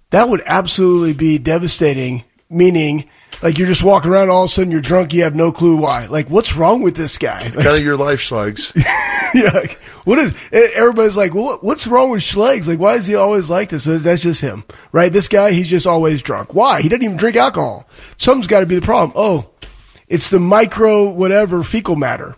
that 0.09 0.29
would 0.29 0.43
absolutely 0.45 1.13
be 1.13 1.37
devastating. 1.37 2.23
Meaning, 2.49 3.09
like 3.41 3.57
you're 3.57 3.67
just 3.67 3.81
walking 3.83 4.11
around, 4.11 4.29
all 4.29 4.43
of 4.43 4.49
a 4.49 4.53
sudden 4.53 4.71
you're 4.71 4.81
drunk, 4.81 5.13
you 5.13 5.23
have 5.23 5.35
no 5.35 5.51
clue 5.51 5.75
why. 5.77 6.05
Like, 6.05 6.29
what's 6.29 6.55
wrong 6.55 6.81
with 6.81 6.95
this 6.95 7.17
guy? 7.17 7.41
It's 7.43 7.55
kind 7.55 7.75
of 7.75 7.83
your 7.83 7.97
life, 7.97 8.19
Schlegs. 8.19 8.73
yeah. 9.33 9.49
Like, 9.51 9.71
what 10.05 10.19
is? 10.19 10.33
Everybody's 10.51 11.17
like, 11.17 11.33
well, 11.33 11.57
what's 11.61 11.87
wrong 11.87 12.11
with 12.11 12.21
Schlegs? 12.21 12.67
Like, 12.67 12.79
why 12.79 12.95
is 12.95 13.07
he 13.07 13.15
always 13.15 13.49
like 13.49 13.69
this? 13.69 13.85
That's 13.85 14.21
just 14.21 14.41
him, 14.41 14.63
right? 14.91 15.11
This 15.11 15.27
guy, 15.27 15.51
he's 15.51 15.69
just 15.69 15.87
always 15.87 16.21
drunk. 16.21 16.53
Why? 16.53 16.81
He 16.81 16.89
doesn't 16.89 17.03
even 17.03 17.17
drink 17.17 17.35
alcohol. 17.35 17.87
Something's 18.17 18.47
got 18.47 18.59
to 18.59 18.65
be 18.65 18.75
the 18.75 18.81
problem. 18.81 19.13
Oh, 19.15 19.49
it's 20.07 20.29
the 20.29 20.39
micro 20.39 21.09
whatever 21.09 21.63
fecal 21.63 21.95
matter. 21.95 22.35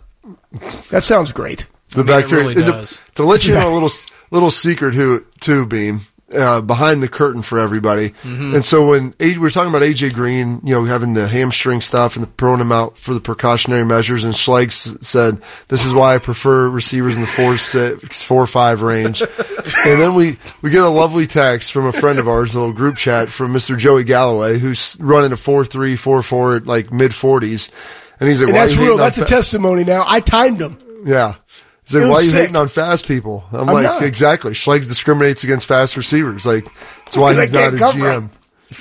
That 0.90 1.02
sounds 1.02 1.32
great. 1.32 1.66
The 1.90 2.00
I 2.00 2.02
mean, 2.04 2.12
it 2.14 2.20
bacteria. 2.20 2.44
really 2.48 2.62
and 2.62 2.86
to- 2.86 3.02
To, 3.14 3.24
let 3.24 3.46
you 3.46 3.54
know 3.54 3.70
a 3.70 3.74
little 3.78 3.90
little 4.30 4.50
secret 4.50 4.94
who 4.94 5.24
too 5.40 5.66
beam 5.66 6.00
uh, 6.36 6.60
behind 6.60 7.00
the 7.00 7.06
curtain 7.08 7.40
for 7.42 7.60
everybody. 7.60 8.10
Mm-hmm. 8.10 8.56
And 8.56 8.64
so 8.64 8.88
when 8.88 9.14
A- 9.20 9.32
we 9.34 9.38
were 9.38 9.50
talking 9.50 9.70
about 9.70 9.82
AJ 9.82 10.12
Green, 10.14 10.60
you 10.64 10.74
know, 10.74 10.84
having 10.84 11.14
the 11.14 11.28
hamstring 11.28 11.80
stuff 11.80 12.16
and 12.16 12.26
the 12.26 12.30
throwing 12.36 12.60
him 12.60 12.72
out 12.72 12.98
for 12.98 13.14
the 13.14 13.20
precautionary 13.20 13.84
measures, 13.84 14.24
and 14.24 14.34
Schlegs 14.34 15.04
said, 15.04 15.40
"This 15.68 15.84
is 15.84 15.94
why 15.94 16.16
I 16.16 16.18
prefer 16.18 16.68
receivers 16.68 17.14
in 17.14 17.20
the 17.20 17.28
four 17.28 17.56
six 17.56 18.20
four 18.20 18.48
five 18.48 18.82
range." 18.82 19.22
and 19.86 20.00
then 20.02 20.16
we 20.16 20.38
we 20.62 20.70
get 20.70 20.82
a 20.82 20.88
lovely 20.88 21.28
text 21.28 21.70
from 21.72 21.86
a 21.86 21.92
friend 21.92 22.18
of 22.18 22.26
ours, 22.26 22.56
a 22.56 22.58
little 22.58 22.74
group 22.74 22.96
chat 22.96 23.28
from 23.28 23.52
Mr. 23.52 23.78
Joey 23.78 24.02
Galloway, 24.02 24.58
who's 24.58 24.96
running 24.98 25.30
a 25.30 25.36
four 25.36 25.64
three 25.64 25.94
four 25.94 26.24
four 26.24 26.56
at 26.56 26.66
like 26.66 26.92
mid 26.92 27.14
forties. 27.14 27.70
And 28.18 28.28
he's 28.28 28.40
like, 28.40 28.48
And 28.48 28.56
"Why 28.56 28.66
that's 28.66 28.76
real. 28.76 28.84
hating 28.86 28.96
That's 28.98 29.18
a 29.18 29.24
fa- 29.24 29.30
testimony 29.30 29.84
now. 29.84 30.02
I 30.04 30.18
timed 30.20 30.60
him. 30.60 30.78
yeah. 31.04 31.34
He's 31.86 31.94
like, 31.94 32.10
why 32.10 32.16
are 32.16 32.22
you 32.22 32.30
sick. 32.30 32.40
hating 32.40 32.56
on 32.56 32.68
fast 32.68 33.06
people? 33.06 33.44
I'm, 33.52 33.68
I'm 33.68 33.74
like, 33.74 33.84
not. 33.84 34.02
exactly. 34.02 34.52
Schlegs 34.52 34.88
discriminates 34.88 35.44
against 35.44 35.66
fast 35.66 35.96
receivers. 35.96 36.44
Like, 36.44 36.64
that's 37.04 37.16
why 37.16 37.34
he's 37.34 37.52
not 37.52 37.60
can't 37.60 37.74
a 37.74 37.78
GM. 37.78 38.12
him. 38.12 38.30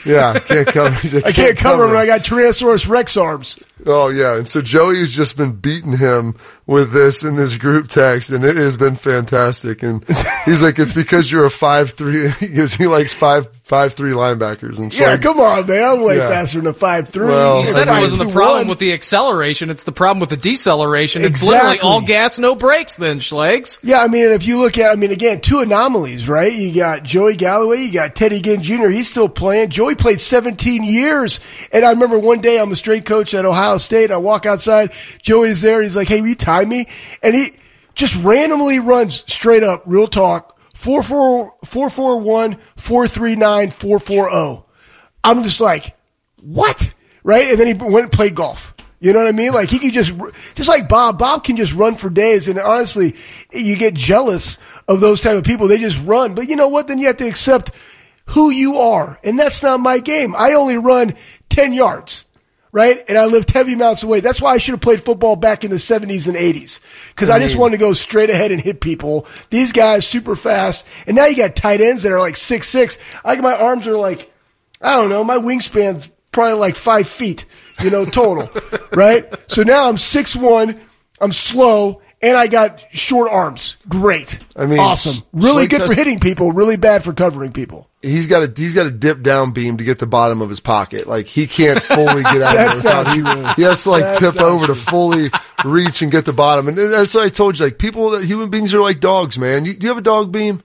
Yeah, 0.06 0.40
can't 0.40 0.68
cover. 0.68 0.96
He's 0.96 1.14
like, 1.14 1.26
I 1.28 1.32
can't 1.32 1.58
cover 1.58 1.88
him 1.88 1.96
I 1.96 2.08
got 2.08 2.22
Tyrannosaurus 2.22 2.90
Rex 2.90 3.16
arms. 3.16 3.60
Oh 3.86 4.08
yeah, 4.10 4.38
and 4.38 4.48
so 4.48 4.62
Joey's 4.62 5.14
just 5.14 5.36
been 5.36 5.52
beating 5.52 5.98
him 5.98 6.36
with 6.66 6.92
this 6.94 7.24
in 7.24 7.36
this 7.36 7.58
group 7.58 7.88
text, 7.90 8.30
and 8.32 8.44
it 8.46 8.56
has 8.56 8.78
been 8.78 8.96
fantastic. 8.96 9.84
And 9.84 10.04
he's 10.46 10.64
like, 10.64 10.80
"It's 10.80 10.94
because 10.94 11.30
you're 11.30 11.44
a 11.46 11.50
five 11.50 11.92
three, 11.92 12.30
because 12.40 12.74
he 12.74 12.88
likes 12.88 13.14
five 13.14 13.50
five 13.64 13.94
three 13.94 14.14
linebackers." 14.14 14.78
And 14.78 14.98
Yeah, 14.98 15.18
Schlegs- 15.18 15.22
come 15.24 15.42
on, 15.42 15.68
man. 15.68 15.84
I'm 15.84 16.02
way 16.02 16.16
Yeah. 16.18 16.30
faster 16.30 16.60
than 16.60 16.68
a 16.68 16.74
five 16.74 17.10
three. 17.10 17.28
Well, 17.28 17.62
You 17.62 17.68
said 17.68 17.90
it 17.90 18.00
wasn't 18.00 18.26
the 18.28 18.34
problem 18.34 18.70
with 18.70 18.80
the 18.80 18.94
acceleration. 18.94 19.70
It's 19.70 19.84
the 19.84 19.92
problem 19.92 20.22
with 20.22 20.30
the 20.30 20.38
deceleration. 20.38 21.24
It's 21.26 21.44
literally 21.44 21.82
all 21.82 22.00
gas, 22.02 22.40
no 22.40 22.56
brakes 22.56 22.96
then, 22.96 23.20
Schlegs. 23.20 23.78
Yeah, 23.84 24.00
I 24.02 24.08
mean, 24.08 24.24
if 24.24 24.46
you 24.48 24.60
look 24.60 24.78
at, 24.78 24.94
I 24.94 24.96
mean, 24.96 25.12
again, 25.12 25.42
two 25.42 25.60
anomalies, 25.60 26.30
right? 26.30 26.52
You 26.54 26.74
got 26.74 27.04
Joey 27.04 27.36
Galloway, 27.36 27.82
you 27.82 27.92
got 27.92 28.16
Teddy 28.16 28.40
Ginn 28.40 28.62
Jr. 28.62 28.88
He's 28.88 29.12
still 29.12 29.28
playing. 29.30 29.70
Joey 29.70 29.96
played 29.96 30.22
17 30.22 30.84
years. 30.86 31.42
And 31.74 31.84
I 31.84 31.90
remember 31.90 32.18
one 32.18 32.40
day 32.40 32.58
I'm 32.58 32.72
a 32.72 32.76
straight 32.78 33.06
coach 33.06 33.34
at 33.34 33.44
Ohio 33.46 33.65
State. 33.80 34.12
I 34.12 34.18
walk 34.18 34.46
outside. 34.46 34.94
Joey's 35.22 35.62
there. 35.62 35.82
He's 35.82 35.96
like, 35.96 36.08
Hey, 36.08 36.22
will 36.22 36.30
you 36.30 36.36
tie 36.36 36.66
me? 36.66 36.88
And 37.22 37.36
he 37.36 37.54
just 37.96 38.16
randomly 38.18 38.80
runs 38.80 39.24
straight 39.32 39.64
up, 39.64 39.84
real 39.86 40.08
talk, 40.08 40.60
441 40.74 42.58
439 42.76 43.72
440. 43.72 44.64
I'm 45.24 45.44
just 45.44 45.60
like, 45.60 45.96
what? 46.42 46.94
Right? 47.24 47.50
And 47.50 47.60
then 47.60 47.68
he 47.68 47.74
went 47.74 48.04
and 48.04 48.12
played 48.12 48.36
golf. 48.36 48.74
You 49.00 49.14
know 49.14 49.20
what 49.20 49.28
I 49.28 49.34
mean? 49.34 49.54
Like 49.54 49.70
he 49.70 49.80
could 49.80 49.94
just, 49.94 50.14
just 50.56 50.70
like 50.70 50.88
Bob, 50.88 51.18
Bob 51.18 51.44
can 51.44 51.58
just 51.58 51.74
run 51.74 51.96
for 51.96 52.10
days. 52.10 52.48
And 52.48 52.60
honestly, 52.60 53.16
you 53.52 53.76
get 53.76 53.94
jealous 53.94 54.58
of 54.88 55.00
those 55.00 55.22
type 55.22 55.38
of 55.38 55.44
people. 55.44 55.68
They 55.68 55.80
just 55.80 56.02
run. 56.06 56.36
But 56.36 56.50
you 56.50 56.56
know 56.56 56.68
what? 56.68 56.88
Then 56.88 57.00
you 57.00 57.08
have 57.08 57.18
to 57.18 57.28
accept 57.28 57.72
who 58.28 58.50
you 58.50 58.78
are. 58.78 59.20
And 59.24 59.40
that's 59.40 59.64
not 59.64 59.80
my 59.80 60.00
game. 60.00 60.36
I 60.36 60.54
only 60.54 60.78
run 60.78 61.16
10 61.50 61.74
yards. 61.74 62.25
Right? 62.76 63.02
And 63.08 63.18
I 63.18 63.24
lived 63.24 63.52
heavy 63.52 63.72
amounts 63.72 64.04
of 64.04 64.10
weight. 64.10 64.22
That's 64.22 64.42
why 64.42 64.52
I 64.52 64.58
should 64.58 64.74
have 64.74 64.82
played 64.82 65.06
football 65.06 65.38
back 65.38 65.64
in 65.64 65.72
the 65.72 65.78
70s 65.78 66.28
and 66.28 66.36
80s. 66.36 66.82
Cause 67.16 67.30
I 67.30 67.40
just 67.40 67.56
wanted 67.56 67.78
to 67.78 67.80
go 67.80 67.94
straight 67.94 68.30
ahead 68.30 68.52
and 68.52 68.60
hit 68.60 68.82
people. 68.82 69.28
These 69.50 69.72
guys 69.72 70.06
super 70.06 70.36
fast. 70.36 70.86
And 71.08 71.16
now 71.16 71.26
you 71.26 71.38
got 71.38 71.56
tight 71.56 71.80
ends 71.80 72.04
that 72.04 72.12
are 72.12 72.20
like 72.20 72.36
six, 72.36 72.68
six. 72.68 72.98
I, 73.24 73.38
my 73.38 73.56
arms 73.56 73.88
are 73.88 73.98
like, 73.98 74.30
I 74.82 74.98
don't 74.98 75.08
know, 75.08 75.24
my 75.24 75.38
wingspan's 75.38 76.10
probably 76.34 76.60
like 76.60 76.76
five 76.76 77.08
feet, 77.08 77.46
you 77.82 77.90
know, 77.90 78.04
total, 78.04 78.50
right? 78.92 79.26
So 79.48 79.64
now 79.64 79.88
I'm 79.88 79.96
six 79.96 80.36
one, 80.36 80.78
I'm 81.22 81.32
slow, 81.32 82.02
and 82.22 82.36
I 82.36 82.48
got 82.48 82.84
short 82.92 83.32
arms. 83.32 83.78
Great. 83.88 84.40
I 84.56 84.66
mean, 84.66 84.80
awesome. 84.80 85.24
Really 85.34 85.68
Slikes 85.68 85.70
good 85.70 85.88
for 85.88 85.94
hitting 85.94 86.20
people, 86.20 86.52
really 86.52 86.78
bad 86.78 87.04
for 87.04 87.14
covering 87.14 87.52
people. 87.52 87.90
He's 88.02 88.28
got 88.28 88.44
a 88.44 88.54
he's 88.56 88.74
got 88.74 88.86
a 88.86 88.92
dip 88.92 89.22
down 89.22 89.52
beam 89.52 89.78
to 89.78 89.84
get 89.84 90.00
the 90.00 90.06
bottom 90.06 90.42
of 90.42 90.50
his 90.50 90.60
pocket. 90.60 91.08
Like 91.08 91.26
he 91.26 91.48
can't 91.48 91.82
fully 91.82 92.22
get 92.24 92.42
out 92.42 92.56
of 92.56 92.66
That's 92.66 92.80
it 92.80 92.84
without 92.84 93.08
he, 93.56 93.62
he 93.62 93.68
has 93.68 93.84
to 93.84 93.92
like 93.92 94.04
That's 94.04 94.20
tip 94.20 94.36
not 94.36 94.44
over 94.46 94.68
to 94.68 94.76
fully 94.76 95.28
reach 95.64 96.02
and 96.02 96.12
get 96.12 96.26
the 96.26 96.34
bottom. 96.34 96.68
And 96.68 96.78
that's 96.78 97.16
what 97.16 97.24
I 97.24 97.30
told 97.30 97.58
you. 97.58 97.66
Like 97.66 97.80
people 97.80 98.12
that 98.12 98.24
human 98.24 98.50
beings 98.50 98.74
are 98.74 98.82
like 98.82 99.00
dogs, 99.00 99.40
man. 99.40 99.66
You, 99.66 99.74
do 99.74 99.86
you 99.86 99.90
have 99.90 99.98
a 99.98 100.02
dog 100.02 100.32
beam? 100.32 100.62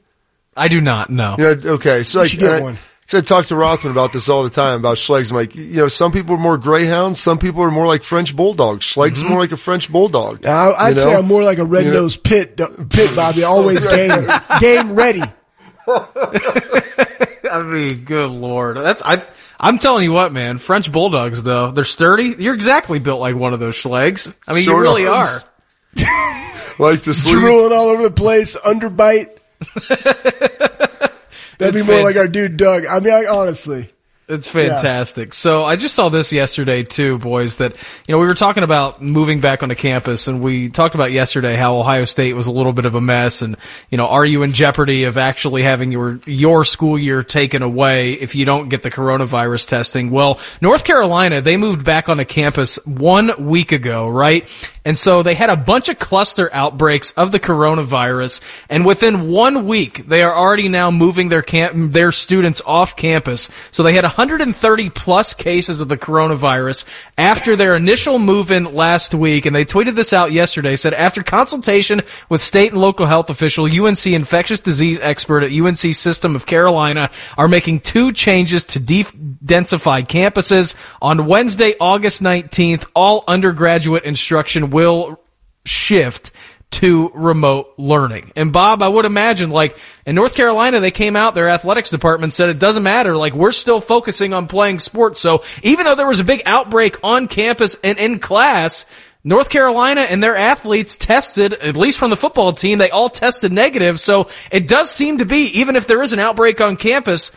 I 0.57 0.69
do 0.69 0.81
not 0.81 1.09
know. 1.09 1.37
You 1.39 1.45
know, 1.45 1.71
okay. 1.75 2.03
So 2.03 2.21
like, 2.21 2.31
should 2.31 2.41
get 2.41 2.53
and 2.53 2.61
I- 2.61 2.63
one. 2.63 2.79
So 3.11 3.19
I 3.19 3.23
talk 3.23 3.47
to 3.47 3.57
Rothman 3.57 3.91
about 3.91 4.13
this 4.13 4.29
all 4.29 4.45
the 4.45 4.51
time 4.51 4.79
about 4.79 4.97
Schlegs. 4.97 5.33
I'm 5.33 5.37
like, 5.37 5.57
you 5.57 5.79
know, 5.79 5.89
some 5.89 6.13
people 6.13 6.37
are 6.37 6.39
more 6.39 6.57
greyhounds, 6.57 7.19
some 7.19 7.39
people 7.39 7.61
are 7.65 7.71
more 7.73 7.85
like 7.85 8.05
French 8.05 8.37
bulldogs. 8.37 8.85
Schleg's 8.85 9.19
mm-hmm. 9.19 9.31
more 9.31 9.41
like 9.41 9.51
a 9.51 9.57
French 9.57 9.91
bulldog. 9.91 10.45
Now, 10.45 10.75
I'd 10.75 10.91
you 10.91 10.97
say 10.99 11.13
know? 11.13 11.19
I'm 11.19 11.27
more 11.27 11.43
like 11.43 11.59
a 11.59 11.65
red 11.65 11.87
You 11.87 11.91
know? 11.91 12.03
nosed 12.03 12.23
pit, 12.23 12.61
uh, 12.61 12.69
pit, 12.89 13.11
Bobby. 13.17 13.43
Always 13.43 13.85
game, 13.89 14.31
game 14.61 14.95
ready. 14.95 15.23
I 15.89 17.65
mean, 17.65 18.05
good 18.05 18.31
lord. 18.31 18.77
That's 18.77 19.03
I. 19.05 19.25
I'm 19.59 19.81
telling 19.81 20.05
you 20.05 20.13
what, 20.13 20.33
man. 20.33 20.59
French 20.59 20.93
bulldogs, 20.93 21.43
though, 21.43 21.73
they're 21.73 21.85
sturdy. 21.85 22.37
You're 22.39 22.55
exactly 22.55 23.01
built 23.01 23.19
like 23.19 23.35
one 23.35 23.53
of 23.53 23.59
those 23.59 23.75
schlegs. 23.75 24.33
I 24.47 24.53
mean, 24.53 24.63
Short 24.63 24.77
you 24.77 24.83
really 24.83 25.07
arms. 25.09 25.47
are. 26.01 26.47
Like 26.79 27.03
to 27.03 27.13
sleep. 27.13 27.39
Drooling 27.41 27.77
all 27.77 27.89
over 27.89 28.05
the 28.05 28.11
place, 28.13 28.55
underbite. 28.57 29.37
That'd 31.59 31.75
be 31.75 31.83
more 31.83 32.03
like 32.03 32.17
our 32.17 32.29
dude 32.29 32.57
Doug. 32.57 32.87
I 32.87 33.01
mean, 33.01 33.13
I, 33.13 33.27
honestly. 33.27 33.89
It's 34.31 34.47
fantastic. 34.47 35.35
So 35.35 35.65
I 35.65 35.75
just 35.75 35.97
saw 35.97 36.09
this 36.09 36.33
yesterday 36.33 36.85
too, 36.85 37.19
boys, 37.19 37.57
that, 37.57 37.77
you 38.07 38.15
know, 38.15 38.21
we 38.21 38.27
were 38.27 38.35
talking 38.35 38.63
about 38.63 39.03
moving 39.03 39.41
back 39.41 39.65
onto 39.65 39.75
campus 39.75 40.29
and 40.29 40.41
we 40.41 40.69
talked 40.69 40.95
about 40.95 41.11
yesterday 41.11 41.57
how 41.57 41.79
Ohio 41.79 42.05
State 42.05 42.35
was 42.35 42.47
a 42.47 42.53
little 42.53 42.73
bit 42.73 42.85
of 42.85 42.95
a 42.95 43.01
mess 43.01 43.43
and, 43.43 43.57
you 43.91 43.99
know, 43.99 44.07
are 44.07 44.25
you 44.25 44.45
in 44.45 44.53
jeopardy 44.53 45.05
of 45.05 45.19
actually 45.19 45.65
having 45.65 45.91
your, 45.91 46.21
your 46.27 46.65
school 46.65 46.97
year 46.97 47.25
taken 47.25 47.63
away 47.63 48.13
if 48.13 48.37
you 48.37 48.45
don't 48.45 48.69
get 48.69 48.83
the 48.83 48.91
coronavirus 48.91 49.67
testing? 49.67 50.11
Well, 50.11 50.39
North 50.61 50.85
Carolina, 50.85 51.41
they 51.41 51.57
moved 51.57 51.85
back 51.85 52.09
onto 52.09 52.25
campus 52.25 52.77
one 52.87 53.49
week 53.49 53.73
ago, 53.73 54.09
right? 54.09 54.49
And 54.85 54.97
so 54.97 55.25
they 55.25 55.35
had 55.35 55.51
a 55.51 55.57
bunch 55.57 55.89
of 55.89 55.99
cluster 55.99 56.49
outbreaks 56.53 57.11
of 57.13 57.33
the 57.33 57.41
coronavirus 57.41 58.41
and 58.69 58.87
within 58.87 59.29
one 59.29 59.67
week 59.67 60.07
they 60.07 60.23
are 60.23 60.35
already 60.35 60.69
now 60.69 60.93
moving 60.93 61.29
their 61.31 61.43
camp, 61.43 61.93
their 61.93 62.13
students 62.13 62.63
off 62.65 62.95
campus. 62.95 63.51
So 63.73 63.83
they 63.83 63.95
had 63.95 64.05
130 64.21 64.91
plus 64.91 65.33
cases 65.33 65.81
of 65.81 65.89
the 65.89 65.97
coronavirus 65.97 66.85
after 67.17 67.57
their 67.57 67.75
initial 67.75 68.19
move 68.19 68.51
in 68.51 68.75
last 68.75 69.15
week. 69.15 69.47
And 69.47 69.57
they 69.57 69.65
tweeted 69.65 69.95
this 69.95 70.13
out 70.13 70.31
yesterday, 70.31 70.77
said 70.77 70.93
after 70.93 71.23
consultation 71.23 72.03
with 72.29 72.43
state 72.43 72.73
and 72.73 72.81
local 72.83 73.07
health 73.07 73.31
official, 73.31 73.65
UNC 73.65 74.05
infectious 74.05 74.61
disease 74.61 75.01
expert 75.01 75.43
at 75.43 75.53
UNC 75.53 75.95
System 75.95 76.37
of 76.37 76.45
Carolina 76.45 77.11
are 77.39 77.49
making 77.49 77.81
two 77.81 78.13
changes 78.13 78.67
to 78.67 78.79
de-densify 78.79 80.07
campuses. 80.07 80.75
On 81.01 81.25
Wednesday, 81.25 81.73
August 81.81 82.23
19th, 82.23 82.87
all 82.95 83.25
undergraduate 83.27 84.05
instruction 84.05 84.69
will 84.69 85.19
shift 85.65 86.31
to 86.71 87.11
remote 87.15 87.75
learning. 87.79 88.33
And 88.37 88.53
Bob, 88.53 88.83
I 88.83 88.89
would 88.89 89.05
imagine 89.05 89.51
like 89.51 89.77
in 90.07 90.15
North 90.15 90.35
Carolina, 90.35 90.81
they 90.81 90.93
came 90.93 91.17
out, 91.17 91.35
their 91.35 91.49
athletics 91.49 91.91
department 91.91 92.33
said 92.33 92.49
it 92.49 92.61
doesn't 92.61 92.83
matter. 92.83 93.17
Like 93.17 93.35
we're 93.35 93.53
still 93.53 93.81
focusing 93.81 94.33
on 94.33 94.47
playing 94.47 94.79
sports. 94.79 95.21
So 95.21 95.43
even 95.63 95.85
though 95.85 95.97
there 95.97 96.07
was 96.07 96.21
a 96.21 96.25
big 96.25 96.43
outbreak 96.47 96.99
on 97.03 97.27
campus 97.27 97.77
and 97.83 97.99
in 97.99 98.21
class, 98.21 98.87
North 99.23 99.51
Carolina 99.51 100.03
and 100.03 100.23
their 100.23 100.37
athletes 100.37 100.97
tested, 100.97 101.53
at 101.53 101.77
least 101.77 101.99
from 101.99 102.11
the 102.11 102.17
football 102.17 102.53
team, 102.53 102.79
they 102.79 102.91
all 102.91 103.11
tested 103.11 103.53
negative. 103.53 104.01
So 104.01 104.29
it 104.51 104.67
does 104.67 104.91
seem 104.91 105.19
to 105.19 105.27
be, 105.27 105.61
even 105.61 105.77
if 105.77 105.87
there 105.87 106.03
is 106.03 106.13
an 106.13 106.21
outbreak 106.21 106.61
on 106.61 106.77
campus, 106.77 107.33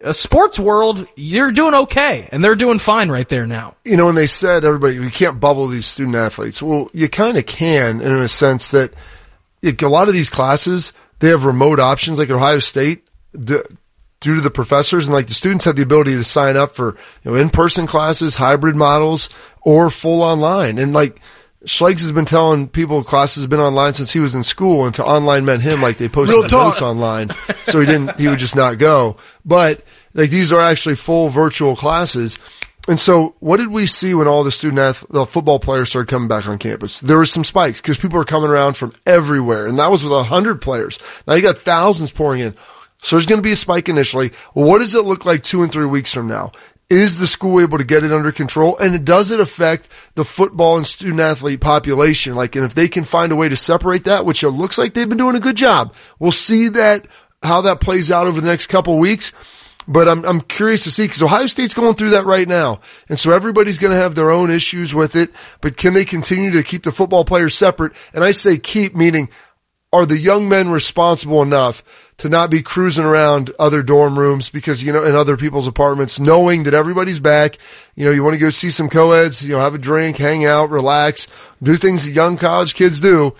a 0.00 0.12
sports 0.12 0.58
world, 0.58 1.06
you're 1.16 1.52
doing 1.52 1.74
okay. 1.74 2.28
And 2.30 2.44
they're 2.44 2.54
doing 2.54 2.78
fine 2.78 3.10
right 3.10 3.28
there 3.28 3.46
now. 3.46 3.76
you 3.84 3.96
know, 3.96 4.06
when 4.06 4.14
they 4.14 4.26
said 4.26 4.64
everybody, 4.64 4.98
we 4.98 5.10
can't 5.10 5.40
bubble 5.40 5.68
these 5.68 5.86
student 5.86 6.16
athletes. 6.16 6.62
Well, 6.62 6.90
you 6.92 7.08
kind 7.08 7.36
of 7.36 7.46
can 7.46 8.00
in 8.00 8.12
a 8.12 8.28
sense 8.28 8.70
that 8.72 8.92
like, 9.62 9.82
a 9.82 9.88
lot 9.88 10.08
of 10.08 10.14
these 10.14 10.30
classes, 10.30 10.92
they 11.20 11.28
have 11.28 11.44
remote 11.44 11.80
options 11.80 12.18
like 12.18 12.30
Ohio 12.30 12.58
State 12.58 13.04
d- 13.32 13.60
due 14.20 14.34
to 14.34 14.40
the 14.40 14.50
professors 14.50 15.06
and 15.06 15.14
like 15.14 15.26
the 15.26 15.34
students 15.34 15.64
have 15.64 15.76
the 15.76 15.82
ability 15.82 16.12
to 16.12 16.24
sign 16.24 16.56
up 16.56 16.74
for, 16.74 16.96
you 17.22 17.30
know, 17.30 17.36
in-person 17.36 17.86
classes, 17.86 18.34
hybrid 18.34 18.76
models 18.76 19.28
or 19.62 19.90
full 19.90 20.22
online. 20.22 20.78
And 20.78 20.92
like, 20.92 21.20
Schlegs 21.66 22.00
has 22.00 22.12
been 22.12 22.24
telling 22.24 22.68
people 22.68 23.02
classes 23.02 23.42
have 23.42 23.50
been 23.50 23.58
online 23.60 23.92
since 23.92 24.12
he 24.12 24.20
was 24.20 24.34
in 24.34 24.44
school 24.44 24.86
and 24.86 24.94
to 24.94 25.04
online 25.04 25.44
meant 25.44 25.62
him 25.62 25.82
like 25.82 25.98
they 25.98 26.08
posted 26.08 26.36
notes 26.52 26.80
online. 26.80 27.30
So 27.64 27.80
he 27.80 27.86
didn't, 27.86 28.18
he 28.18 28.28
would 28.28 28.38
just 28.38 28.54
not 28.54 28.78
go. 28.78 29.16
But 29.44 29.82
like 30.14 30.30
these 30.30 30.52
are 30.52 30.60
actually 30.60 30.94
full 30.94 31.28
virtual 31.28 31.74
classes. 31.74 32.38
And 32.88 33.00
so 33.00 33.34
what 33.40 33.56
did 33.56 33.68
we 33.68 33.86
see 33.86 34.14
when 34.14 34.28
all 34.28 34.44
the 34.44 34.52
student 34.52 34.78
ath- 34.78 35.04
the 35.10 35.26
football 35.26 35.58
players 35.58 35.88
started 35.88 36.08
coming 36.08 36.28
back 36.28 36.46
on 36.46 36.56
campus? 36.58 37.00
There 37.00 37.18
was 37.18 37.32
some 37.32 37.42
spikes 37.42 37.80
because 37.80 37.98
people 37.98 38.18
were 38.18 38.24
coming 38.24 38.48
around 38.48 38.76
from 38.76 38.94
everywhere 39.04 39.66
and 39.66 39.78
that 39.80 39.90
was 39.90 40.04
with 40.04 40.12
a 40.12 40.22
hundred 40.22 40.60
players. 40.62 41.00
Now 41.26 41.34
you 41.34 41.42
got 41.42 41.58
thousands 41.58 42.12
pouring 42.12 42.42
in. 42.42 42.54
So 43.02 43.16
there's 43.16 43.26
going 43.26 43.38
to 43.40 43.46
be 43.46 43.52
a 43.52 43.56
spike 43.56 43.88
initially. 43.88 44.32
What 44.54 44.78
does 44.78 44.94
it 44.94 45.04
look 45.04 45.24
like 45.24 45.42
two 45.42 45.62
and 45.62 45.70
three 45.70 45.84
weeks 45.84 46.12
from 46.12 46.28
now? 46.28 46.52
Is 46.88 47.18
the 47.18 47.26
school 47.26 47.60
able 47.60 47.78
to 47.78 47.84
get 47.84 48.04
it 48.04 48.12
under 48.12 48.30
control? 48.30 48.78
And 48.78 49.04
does 49.04 49.32
it 49.32 49.40
affect 49.40 49.88
the 50.14 50.24
football 50.24 50.76
and 50.76 50.86
student 50.86 51.20
athlete 51.20 51.60
population? 51.60 52.36
Like, 52.36 52.54
and 52.54 52.64
if 52.64 52.74
they 52.74 52.86
can 52.86 53.02
find 53.02 53.32
a 53.32 53.36
way 53.36 53.48
to 53.48 53.56
separate 53.56 54.04
that, 54.04 54.24
which 54.24 54.44
it 54.44 54.50
looks 54.50 54.78
like 54.78 54.94
they've 54.94 55.08
been 55.08 55.18
doing 55.18 55.34
a 55.34 55.40
good 55.40 55.56
job, 55.56 55.94
we'll 56.20 56.30
see 56.30 56.68
that, 56.68 57.08
how 57.42 57.62
that 57.62 57.80
plays 57.80 58.12
out 58.12 58.28
over 58.28 58.40
the 58.40 58.46
next 58.46 58.68
couple 58.68 58.98
weeks. 58.98 59.32
But 59.88 60.08
I'm, 60.08 60.24
I'm 60.24 60.40
curious 60.40 60.84
to 60.84 60.90
see 60.90 61.04
because 61.04 61.22
Ohio 61.22 61.46
State's 61.46 61.74
going 61.74 61.94
through 61.94 62.10
that 62.10 62.24
right 62.24 62.46
now. 62.46 62.80
And 63.08 63.18
so 63.18 63.32
everybody's 63.32 63.78
going 63.78 63.92
to 63.92 64.00
have 64.00 64.14
their 64.14 64.30
own 64.30 64.50
issues 64.50 64.94
with 64.94 65.16
it. 65.16 65.30
But 65.60 65.76
can 65.76 65.92
they 65.92 66.04
continue 66.04 66.52
to 66.52 66.62
keep 66.62 66.84
the 66.84 66.92
football 66.92 67.24
players 67.24 67.54
separate? 67.54 67.92
And 68.12 68.22
I 68.22 68.30
say 68.30 68.58
keep 68.58 68.94
meaning 68.94 69.28
are 69.92 70.06
the 70.06 70.18
young 70.18 70.48
men 70.48 70.70
responsible 70.70 71.42
enough 71.42 71.82
to 72.18 72.28
not 72.30 72.50
be 72.50 72.62
cruising 72.62 73.04
around 73.04 73.52
other 73.58 73.82
dorm 73.82 74.18
rooms 74.18 74.48
because, 74.48 74.82
you 74.82 74.92
know, 74.92 75.04
in 75.04 75.14
other 75.14 75.36
people's 75.36 75.66
apartments, 75.66 76.18
knowing 76.18 76.62
that 76.62 76.72
everybody's 76.72 77.20
back, 77.20 77.58
you 77.94 78.06
know, 78.06 78.10
you 78.10 78.24
want 78.24 78.34
to 78.34 78.40
go 78.40 78.48
see 78.48 78.70
some 78.70 78.88
co-eds, 78.88 79.42
you 79.42 79.54
know, 79.54 79.60
have 79.60 79.74
a 79.74 79.78
drink, 79.78 80.16
hang 80.16 80.46
out, 80.46 80.70
relax, 80.70 81.26
do 81.62 81.76
things 81.76 82.06
that 82.06 82.12
young 82.12 82.38
college 82.38 82.74
kids 82.74 83.00
do. 83.00 83.34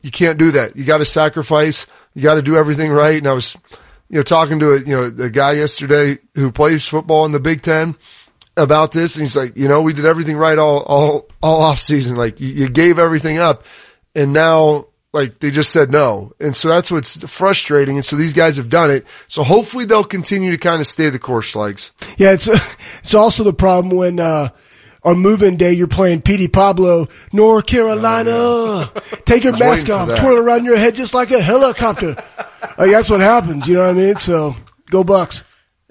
You 0.00 0.10
can't 0.10 0.38
do 0.38 0.52
that. 0.52 0.76
You 0.76 0.84
got 0.84 0.98
to 0.98 1.04
sacrifice. 1.04 1.86
You 2.14 2.22
got 2.22 2.36
to 2.36 2.42
do 2.42 2.56
everything 2.56 2.90
right. 2.90 3.18
And 3.18 3.26
I 3.26 3.32
was, 3.32 3.56
you 4.08 4.16
know, 4.16 4.22
talking 4.22 4.58
to 4.60 4.72
a, 4.72 4.78
you 4.78 4.96
know, 4.96 5.24
a 5.24 5.30
guy 5.30 5.52
yesterday 5.52 6.18
who 6.34 6.50
plays 6.50 6.86
football 6.86 7.26
in 7.26 7.32
the 7.32 7.40
Big 7.40 7.60
Ten 7.60 7.94
about 8.56 8.92
this. 8.92 9.16
And 9.16 9.24
he's 9.24 9.36
like, 9.36 9.56
you 9.56 9.68
know, 9.68 9.82
we 9.82 9.92
did 9.92 10.06
everything 10.06 10.36
right 10.36 10.56
all, 10.56 10.82
all, 10.84 11.28
all 11.42 11.62
off 11.62 11.78
season. 11.78 12.16
Like 12.16 12.40
you, 12.40 12.48
you 12.48 12.68
gave 12.68 12.98
everything 12.98 13.38
up 13.38 13.64
and 14.14 14.32
now 14.32 14.86
like 15.12 15.38
they 15.40 15.50
just 15.50 15.72
said 15.72 15.90
no. 15.90 16.32
And 16.40 16.54
so 16.54 16.68
that's 16.68 16.90
what's 16.90 17.16
frustrating. 17.30 17.96
And 17.96 18.04
so 18.04 18.16
these 18.16 18.34
guys 18.34 18.56
have 18.58 18.68
done 18.68 18.90
it. 18.90 19.06
So 19.26 19.42
hopefully 19.42 19.84
they'll 19.84 20.04
continue 20.04 20.50
to 20.50 20.58
kind 20.58 20.80
of 20.80 20.86
stay 20.86 21.08
the 21.10 21.18
course 21.18 21.56
legs. 21.56 21.90
Yeah, 22.16 22.32
it's 22.32 22.46
it's 23.02 23.14
also 23.14 23.44
the 23.44 23.52
problem 23.54 23.96
when 23.96 24.20
uh 24.20 24.48
on 25.04 25.18
moving 25.20 25.56
day 25.56 25.72
you're 25.72 25.86
playing 25.86 26.20
Petey 26.22 26.48
Pablo, 26.48 27.06
North 27.32 27.66
Carolina. 27.66 28.90
Take 29.24 29.44
your 29.44 29.54
Oh, 29.54 29.58
mask 29.58 29.88
off, 29.88 30.08
that. 30.08 30.18
twirl 30.18 30.36
around 30.38 30.64
your 30.64 30.76
head 30.76 30.94
just 30.96 31.14
like 31.14 31.30
a 31.30 31.40
helicopter. 31.40 32.14
like 32.78 32.90
that's 32.90 33.08
what 33.08 33.20
happens, 33.20 33.66
you 33.66 33.74
know 33.74 33.82
what 33.86 33.90
I 33.90 33.98
mean? 33.98 34.16
So 34.16 34.56
go 34.90 35.04
Bucks. 35.04 35.44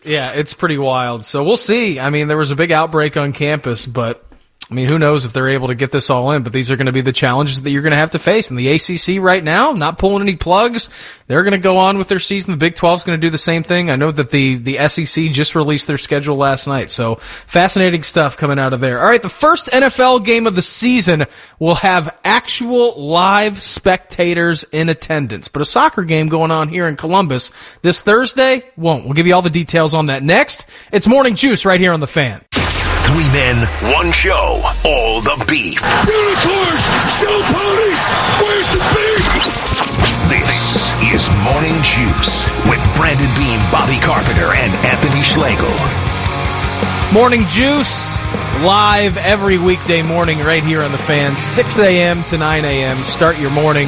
Yeah, 0.03 0.31
it's 0.31 0.53
pretty 0.53 0.77
wild. 0.77 1.25
So 1.25 1.43
we'll 1.43 1.57
see. 1.57 1.99
I 1.99 2.09
mean, 2.11 2.27
there 2.27 2.37
was 2.37 2.51
a 2.51 2.55
big 2.55 2.71
outbreak 2.71 3.17
on 3.17 3.33
campus, 3.33 3.85
but 3.85 4.23
I 4.69 4.73
mean, 4.73 4.89
who 4.89 4.99
knows 4.99 5.23
if 5.23 5.31
they're 5.31 5.47
able 5.47 5.69
to 5.69 5.75
get 5.75 5.91
this 5.91 6.09
all 6.09 6.31
in, 6.31 6.43
but 6.43 6.51
these 6.51 6.69
are 6.71 6.75
going 6.75 6.87
to 6.87 6.91
be 6.91 6.99
the 6.99 7.13
challenges 7.13 7.61
that 7.61 7.71
you're 7.71 7.83
going 7.83 7.91
to 7.91 7.97
have 7.97 8.09
to 8.09 8.19
face. 8.19 8.49
And 8.49 8.59
the 8.59 8.69
ACC 8.69 9.23
right 9.23 9.41
now, 9.41 9.71
not 9.71 9.97
pulling 9.97 10.21
any 10.21 10.35
plugs. 10.35 10.89
They're 11.27 11.43
going 11.43 11.53
to 11.53 11.57
go 11.57 11.77
on 11.77 11.97
with 11.97 12.09
their 12.09 12.19
season. 12.19 12.51
The 12.51 12.57
Big 12.57 12.75
12 12.75 12.99
is 12.99 13.03
going 13.05 13.17
to 13.17 13.25
do 13.25 13.29
the 13.29 13.37
same 13.37 13.63
thing. 13.63 13.89
I 13.89 13.95
know 13.95 14.11
that 14.11 14.29
the, 14.29 14.55
the 14.55 14.89
SEC 14.89 15.31
just 15.31 15.55
released 15.55 15.87
their 15.87 15.97
schedule 15.97 16.35
last 16.35 16.67
night. 16.67 16.89
So 16.89 17.15
fascinating 17.45 18.03
stuff 18.03 18.35
coming 18.35 18.59
out 18.59 18.73
of 18.73 18.81
there. 18.81 18.99
All 18.99 19.07
right. 19.07 19.21
The 19.21 19.29
first 19.29 19.67
NFL 19.67 20.25
game 20.25 20.45
of 20.45 20.55
the 20.55 20.61
season 20.61 21.27
will 21.59 21.75
have 21.75 22.19
actual 22.25 23.01
live 23.01 23.61
spectators 23.61 24.65
in 24.65 24.89
attendance, 24.89 25.47
but 25.47 25.61
a 25.61 25.65
soccer 25.65 26.03
game 26.03 26.27
going 26.27 26.51
on 26.51 26.67
here 26.67 26.89
in 26.89 26.97
Columbus 26.97 27.53
this 27.83 28.01
Thursday 28.01 28.69
won't. 28.75 29.05
We'll 29.05 29.13
give 29.13 29.27
you 29.27 29.33
all 29.33 29.41
the 29.41 29.49
details 29.49 29.93
on 29.93 30.07
that 30.07 30.23
next. 30.23 30.65
It's 30.91 31.07
Morning 31.07 31.35
Juice 31.35 31.63
right 31.63 31.79
here 31.79 31.93
on 31.93 32.01
the 32.01 32.07
fan. 32.07 32.43
Three 33.07 33.31
men, 33.31 33.55
one 33.95 34.11
show, 34.11 34.59
all 34.83 35.21
the 35.21 35.39
beef. 35.47 35.79
Unicorns! 35.79 36.83
Show 37.15 37.39
ponies! 37.55 38.03
Where's 38.43 38.69
the 38.75 38.83
beef? 38.91 39.23
This 40.27 40.91
is 41.15 41.23
Morning 41.47 41.79
Juice 41.87 42.43
with 42.67 42.83
Brandon 42.97 43.31
Beam, 43.39 43.59
Bobby 43.71 43.95
Carpenter, 44.03 44.51
and 44.51 44.71
Anthony 44.83 45.23
Schlegel. 45.23 45.71
Morning 47.13 47.45
Juice 47.47 48.13
live 48.61 49.15
every 49.17 49.57
weekday 49.57 50.01
morning 50.01 50.39
right 50.39 50.63
here 50.63 50.81
on 50.81 50.91
the 50.91 50.97
fan, 50.97 51.37
6 51.37 51.79
a.m. 51.79 52.21
to 52.25 52.37
9 52.37 52.65
a.m. 52.65 52.97
Start 52.97 53.39
your 53.39 53.51
morning 53.51 53.87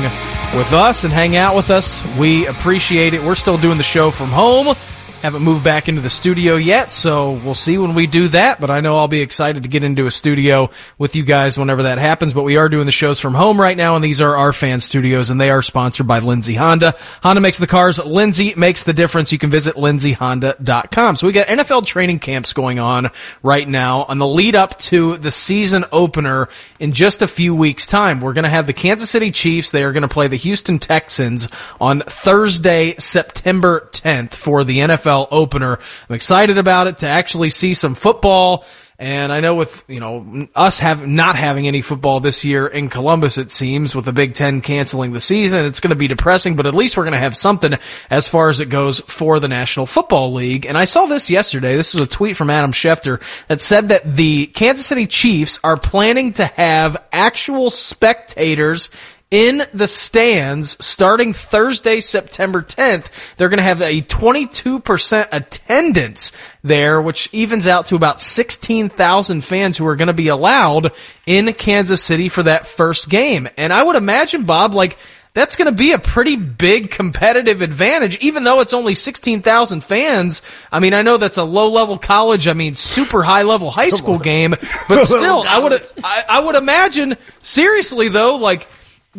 with 0.56 0.72
us 0.72 1.04
and 1.04 1.12
hang 1.12 1.36
out 1.36 1.58
with 1.58 1.72
us. 1.72 2.02
We 2.18 2.48
appreciate 2.48 3.14
it. 3.14 3.22
We're 3.22 3.36
still 3.36 3.58
doing 3.58 3.78
the 3.78 3.84
show 3.84 4.12
from 4.12 4.30
home. 4.30 4.76
Haven't 5.22 5.42
moved 5.42 5.66
back 5.66 5.90
into 5.90 6.00
the 6.00 6.10
studio 6.10 6.56
yet, 6.56 6.92
so 6.92 7.34
we'll 7.44 7.54
see 7.54 7.78
when 7.78 7.94
we 7.94 8.08
do 8.08 8.30
that. 8.30 8.62
But 8.62 8.70
I 8.70 8.80
know 8.80 8.98
I'll 8.98 9.10
be 9.10 9.20
excited 9.20 9.64
to 9.64 9.70
get 9.70 9.84
into 9.84 10.06
a 10.06 10.12
studio 10.12 10.70
with 10.98 11.18
you 11.18 11.24
guys 11.24 11.58
whenever 11.58 11.84
that 11.84 11.98
happens. 11.98 12.34
But 12.34 12.44
we 12.44 12.56
are 12.56 12.70
doing 12.70 12.86
the 12.86 12.94
shows 12.94 13.20
from 13.20 13.34
home 13.34 13.60
right 13.60 13.76
now, 13.76 13.96
and 13.96 14.04
these 14.04 14.22
are 14.22 14.38
our 14.38 14.54
fan 14.54 14.80
studios, 14.80 15.30
and 15.30 15.40
they 15.40 15.50
are 15.50 15.62
sponsored 15.62 16.08
by 16.08 16.20
Lindsay 16.20 16.56
Honda. 16.56 16.96
Honda 17.22 17.42
makes 17.42 17.58
the 17.58 17.68
cars. 17.68 18.00
Lindsay 18.04 18.54
makes 18.56 18.84
the 18.84 18.94
difference. 18.94 19.34
You 19.34 19.40
can 19.40 19.50
visit 19.50 19.76
lindsayhonda.com. 19.76 21.18
So 21.18 21.28
we 21.28 21.34
got 21.34 21.48
NFL 21.48 21.86
training 21.86 22.20
camps 22.20 22.54
going 22.54 22.80
on 22.80 23.10
right 23.44 23.68
now 23.68 24.04
on 24.04 24.20
the 24.20 24.28
lead 24.28 24.56
up 24.56 24.80
to 24.80 25.18
the 25.18 25.32
season 25.32 25.84
opener 25.92 26.48
in 26.80 26.94
just 26.94 27.22
a 27.22 27.28
few 27.28 27.54
weeks 27.54 27.88
time. 27.88 28.22
We're 28.22 28.32
going 28.32 28.44
to 28.44 28.50
have 28.50 28.68
the 28.68 28.74
Kansas 28.74 29.10
City 29.10 29.32
Chiefs. 29.32 29.72
They 29.72 29.84
are 29.84 29.92
going 29.92 30.04
to 30.04 30.08
play 30.08 30.30
the 30.30 30.38
Houston 30.38 30.80
Texans 30.80 31.50
on 31.82 32.00
Thursday, 32.00 32.96
September 32.96 33.90
10th 33.92 34.32
for 34.32 34.64
the 34.64 34.78
NFL 34.78 35.09
opener. 35.10 35.80
I'm 36.10 36.16
excited 36.16 36.58
about 36.58 36.88
it 36.88 37.00
to 37.00 37.08
actually 37.08 37.50
see 37.50 37.74
some 37.74 37.96
football. 37.96 38.66
And 39.02 39.32
I 39.32 39.40
know 39.40 39.56
with, 39.56 39.82
you 39.88 40.02
know, 40.02 40.50
us 40.54 40.80
have 40.80 41.08
not 41.08 41.38
having 41.38 41.68
any 41.68 41.82
football 41.82 42.20
this 42.20 42.44
year 42.44 42.68
in 42.68 42.90
Columbus, 42.90 43.38
it 43.38 43.50
seems, 43.50 43.96
with 43.96 44.04
the 44.04 44.12
Big 44.12 44.34
Ten 44.34 44.60
canceling 44.60 45.14
the 45.14 45.22
season, 45.22 45.64
it's 45.66 45.80
going 45.80 45.92
to 45.92 45.96
be 45.96 46.10
depressing, 46.10 46.58
but 46.58 46.66
at 46.66 46.76
least 46.76 46.98
we're 46.98 47.06
going 47.06 47.14
to 47.14 47.20
have 47.20 47.38
something 47.38 47.76
as 48.10 48.28
far 48.28 48.50
as 48.50 48.60
it 48.60 48.66
goes 48.66 49.00
for 49.00 49.40
the 49.40 49.48
National 49.48 49.86
Football 49.86 50.34
League. 50.34 50.66
And 50.66 50.78
I 50.78 50.84
saw 50.84 51.06
this 51.06 51.30
yesterday. 51.30 51.78
This 51.78 51.94
was 51.94 52.04
a 52.04 52.08
tweet 52.08 52.36
from 52.36 52.50
Adam 52.50 52.74
Schefter 52.74 53.22
that 53.48 53.62
said 53.62 53.88
that 53.88 54.18
the 54.18 54.48
Kansas 54.48 54.86
City 54.86 55.08
Chiefs 55.08 55.62
are 55.64 55.78
planning 55.78 56.34
to 56.34 56.46
have 56.46 57.02
actual 57.14 57.72
spectators 57.72 58.90
in 59.32 59.62
the 59.74 59.88
stands 59.88 60.84
starting 60.84 61.34
Thursday, 61.34 62.00
September 62.00 62.62
10th. 62.62 63.10
They're 63.38 63.50
going 63.50 63.60
to 63.60 63.64
have 63.64 63.82
a 63.82 64.02
22% 64.02 65.28
attendance 65.32 66.32
there, 66.64 67.02
which 67.02 67.30
evens 67.32 67.68
out 67.68 67.88
to 67.88 67.96
about 67.96 68.20
16,000 68.20 69.44
fans 69.44 69.78
who 69.78 69.86
are 69.86 69.96
going 69.96 70.08
to 70.08 70.14
be 70.14 70.30
allowed 70.30 70.92
in 71.28 71.54
Kansas 71.54 72.04
City 72.04 72.30
for 72.30 72.44
that 72.44 72.66
first 72.66 73.10
game. 73.10 73.48
And 73.58 73.72
I 73.72 73.84
would 73.84 73.96
imagine, 73.96 74.46
Bob, 74.46 74.74
like, 74.74 74.98
that's 75.36 75.56
going 75.56 75.68
to 75.68 75.78
be 75.78 75.92
a 75.92 76.00
pretty 76.00 76.36
big 76.36 76.90
competitive 76.90 77.62
advantage, 77.62 78.18
even 78.18 78.44
though 78.44 78.62
it's 78.62 78.74
only 78.74 78.96
16,000 78.96 79.82
fans. 79.82 80.42
I 80.72 80.80
mean, 80.80 80.96
I 80.96 81.04
know 81.04 81.18
that's 81.18 81.38
a 81.38 81.44
low 81.44 81.70
level 81.70 82.00
college, 82.00 82.48
I 82.48 82.54
mean, 82.54 82.74
super 82.74 83.22
high 83.22 83.44
level 83.44 83.70
high 83.70 83.90
school 83.90 84.18
game, 84.18 84.56
but 84.90 85.06
still, 85.06 85.44
I 85.48 85.60
would, 85.60 85.74
I, 86.04 86.24
I 86.28 86.40
would 86.40 86.56
imagine, 86.56 87.16
seriously 87.40 88.10
though, 88.10 88.38
like, 88.38 88.68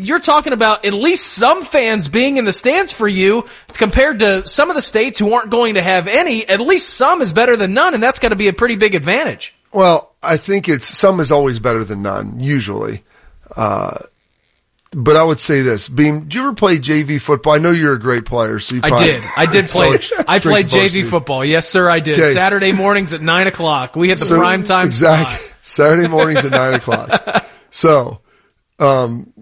you're 0.00 0.20
talking 0.20 0.52
about 0.52 0.84
at 0.84 0.92
least 0.92 1.26
some 1.26 1.64
fans 1.64 2.08
being 2.08 2.36
in 2.36 2.44
the 2.44 2.52
stands 2.52 2.92
for 2.92 3.08
you 3.08 3.46
compared 3.74 4.20
to 4.20 4.46
some 4.46 4.70
of 4.70 4.76
the 4.76 4.82
states 4.82 5.18
who 5.18 5.32
aren't 5.34 5.50
going 5.50 5.74
to 5.74 5.82
have 5.82 6.08
any. 6.08 6.46
At 6.48 6.60
least 6.60 6.90
some 6.90 7.22
is 7.22 7.32
better 7.32 7.56
than 7.56 7.74
none, 7.74 7.94
and 7.94 8.02
that's 8.02 8.18
got 8.18 8.30
to 8.30 8.36
be 8.36 8.48
a 8.48 8.52
pretty 8.52 8.76
big 8.76 8.94
advantage. 8.94 9.54
Well, 9.72 10.12
I 10.22 10.36
think 10.36 10.68
it's 10.68 10.86
some 10.86 11.20
is 11.20 11.30
always 11.30 11.58
better 11.58 11.84
than 11.84 12.02
none, 12.02 12.40
usually. 12.40 13.04
Uh, 13.54 13.98
but 14.92 15.16
I 15.16 15.22
would 15.22 15.38
say 15.38 15.62
this, 15.62 15.88
Beam. 15.88 16.24
Do 16.26 16.36
you 16.36 16.42
ever 16.42 16.52
play 16.54 16.78
JV 16.78 17.20
football? 17.20 17.52
I 17.52 17.58
know 17.58 17.70
you're 17.70 17.92
a 17.94 17.98
great 18.00 18.24
player, 18.24 18.58
so 18.58 18.74
you. 18.74 18.80
I 18.82 18.90
did. 18.98 19.22
I 19.36 19.46
did 19.46 19.66
play. 19.68 19.98
I 20.26 20.40
played 20.40 20.66
JV 20.66 21.08
football. 21.08 21.44
Yes, 21.44 21.68
sir. 21.68 21.88
I 21.88 22.00
did. 22.00 22.18
Okay. 22.18 22.32
Saturday 22.32 22.72
mornings 22.72 23.12
at 23.12 23.22
nine 23.22 23.46
o'clock. 23.46 23.94
We 23.94 24.08
had 24.08 24.18
the 24.18 24.24
So, 24.24 24.38
prime 24.38 24.64
time 24.64 24.88
exactly 24.88 25.36
slot. 25.36 25.56
Saturday 25.62 26.08
mornings 26.08 26.44
at 26.44 26.50
nine 26.50 26.74
o'clock. 26.74 27.46
So, 27.72 28.20
um, 28.80 29.32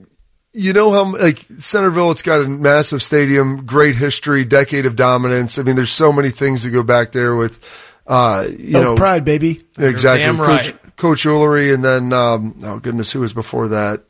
you 0.53 0.73
know 0.73 0.91
how 0.93 1.13
like 1.17 1.39
Centerville, 1.59 2.11
it's 2.11 2.23
got 2.23 2.41
a 2.43 2.49
massive 2.49 3.03
stadium, 3.03 3.65
great 3.67 3.95
history, 3.95 4.45
decade 4.45 4.87
of 4.87 4.97
dominance. 4.97 5.59
I 5.59 5.63
mean, 5.63 5.77
there's 5.77 5.93
so 5.93 6.13
many 6.13 6.31
things 6.31 6.63
to 6.63 6.71
go 6.71 6.83
back 6.83 7.13
there 7.13 7.35
with. 7.37 7.61
Uh, 8.07 8.49
you 8.59 8.79
Oh, 8.79 8.83
know, 8.83 8.95
pride, 8.97 9.25
baby. 9.27 9.63
exactly. 9.79 10.25
damn 10.25 10.37
Coach, 10.39 10.69
right. 10.71 10.97
Coach 10.97 11.25
Ullery, 11.25 11.75
and 11.75 11.85
then 11.85 12.13
um, 12.15 12.59
oh 12.65 12.79
goodness, 12.79 13.13
who 13.13 13.21
was 13.21 13.35
before 13.35 13.69
that? 13.69 14.03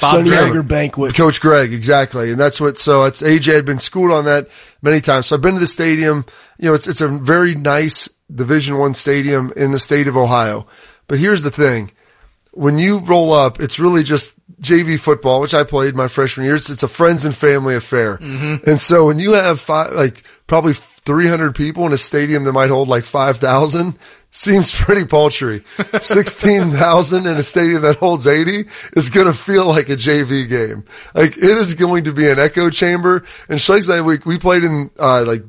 Bob 0.00 0.26
Sonny 0.26 0.62
banquet. 0.62 1.14
Coach 1.14 1.40
Greg, 1.40 1.72
exactly, 1.72 2.30
and 2.32 2.40
that's 2.40 2.60
what. 2.60 2.78
So 2.78 3.04
it's 3.04 3.22
AJ 3.22 3.54
had 3.54 3.64
been 3.64 3.78
schooled 3.78 4.10
on 4.10 4.24
that 4.26 4.48
many 4.80 5.00
times. 5.00 5.26
So 5.26 5.36
I've 5.36 5.42
been 5.42 5.54
to 5.54 5.60
the 5.60 5.66
stadium. 5.66 6.24
You 6.58 6.68
know, 6.68 6.74
it's 6.74 6.86
it's 6.88 7.00
a 7.00 7.08
very 7.08 7.54
nice 7.54 8.08
Division 8.34 8.78
One 8.78 8.94
stadium 8.94 9.52
in 9.56 9.72
the 9.72 9.78
state 9.78 10.08
of 10.08 10.16
Ohio. 10.16 10.66
But 11.08 11.18
here's 11.18 11.42
the 11.42 11.50
thing: 11.50 11.92
when 12.52 12.78
you 12.78 12.98
roll 12.98 13.32
up, 13.32 13.60
it's 13.60 13.78
really 13.78 14.02
just 14.02 14.32
JV 14.62 14.98
football, 14.98 15.40
which 15.40 15.54
I 15.54 15.64
played 15.64 15.94
my 15.94 16.08
freshman 16.08 16.46
year. 16.46 16.54
It's, 16.54 16.70
it's 16.70 16.82
a 16.82 16.88
friends 16.88 17.24
and 17.24 17.36
family 17.36 17.74
affair, 17.74 18.14
and 18.66 18.80
so 18.80 19.06
when 19.06 19.18
you 19.18 19.32
have 19.32 19.60
five, 19.60 19.92
like 19.92 20.22
probably 20.46 20.74
300 21.04 21.54
people 21.54 21.84
in 21.86 21.92
a 21.92 21.96
stadium 21.96 22.44
that 22.44 22.52
might 22.52 22.68
hold 22.68 22.88
like 22.88 23.04
5,000 23.04 23.98
seems 24.30 24.72
pretty 24.74 25.04
paltry. 25.04 25.64
16,000 26.00 27.26
in 27.26 27.36
a 27.36 27.42
stadium 27.42 27.82
that 27.82 27.96
holds 27.96 28.26
80 28.26 28.64
is 28.94 29.10
going 29.10 29.26
to 29.26 29.34
feel 29.34 29.66
like 29.66 29.88
a 29.88 29.96
JV 29.96 30.48
game. 30.48 30.84
Like 31.14 31.36
it 31.36 31.44
is 31.44 31.74
going 31.74 32.04
to 32.04 32.12
be 32.12 32.28
an 32.28 32.38
echo 32.38 32.70
chamber. 32.70 33.24
And 33.48 33.60
Schleg's 33.60 33.88
that 33.88 34.04
week, 34.04 34.24
we 34.24 34.38
played 34.38 34.64
in, 34.64 34.90
uh, 34.98 35.24
like 35.26 35.42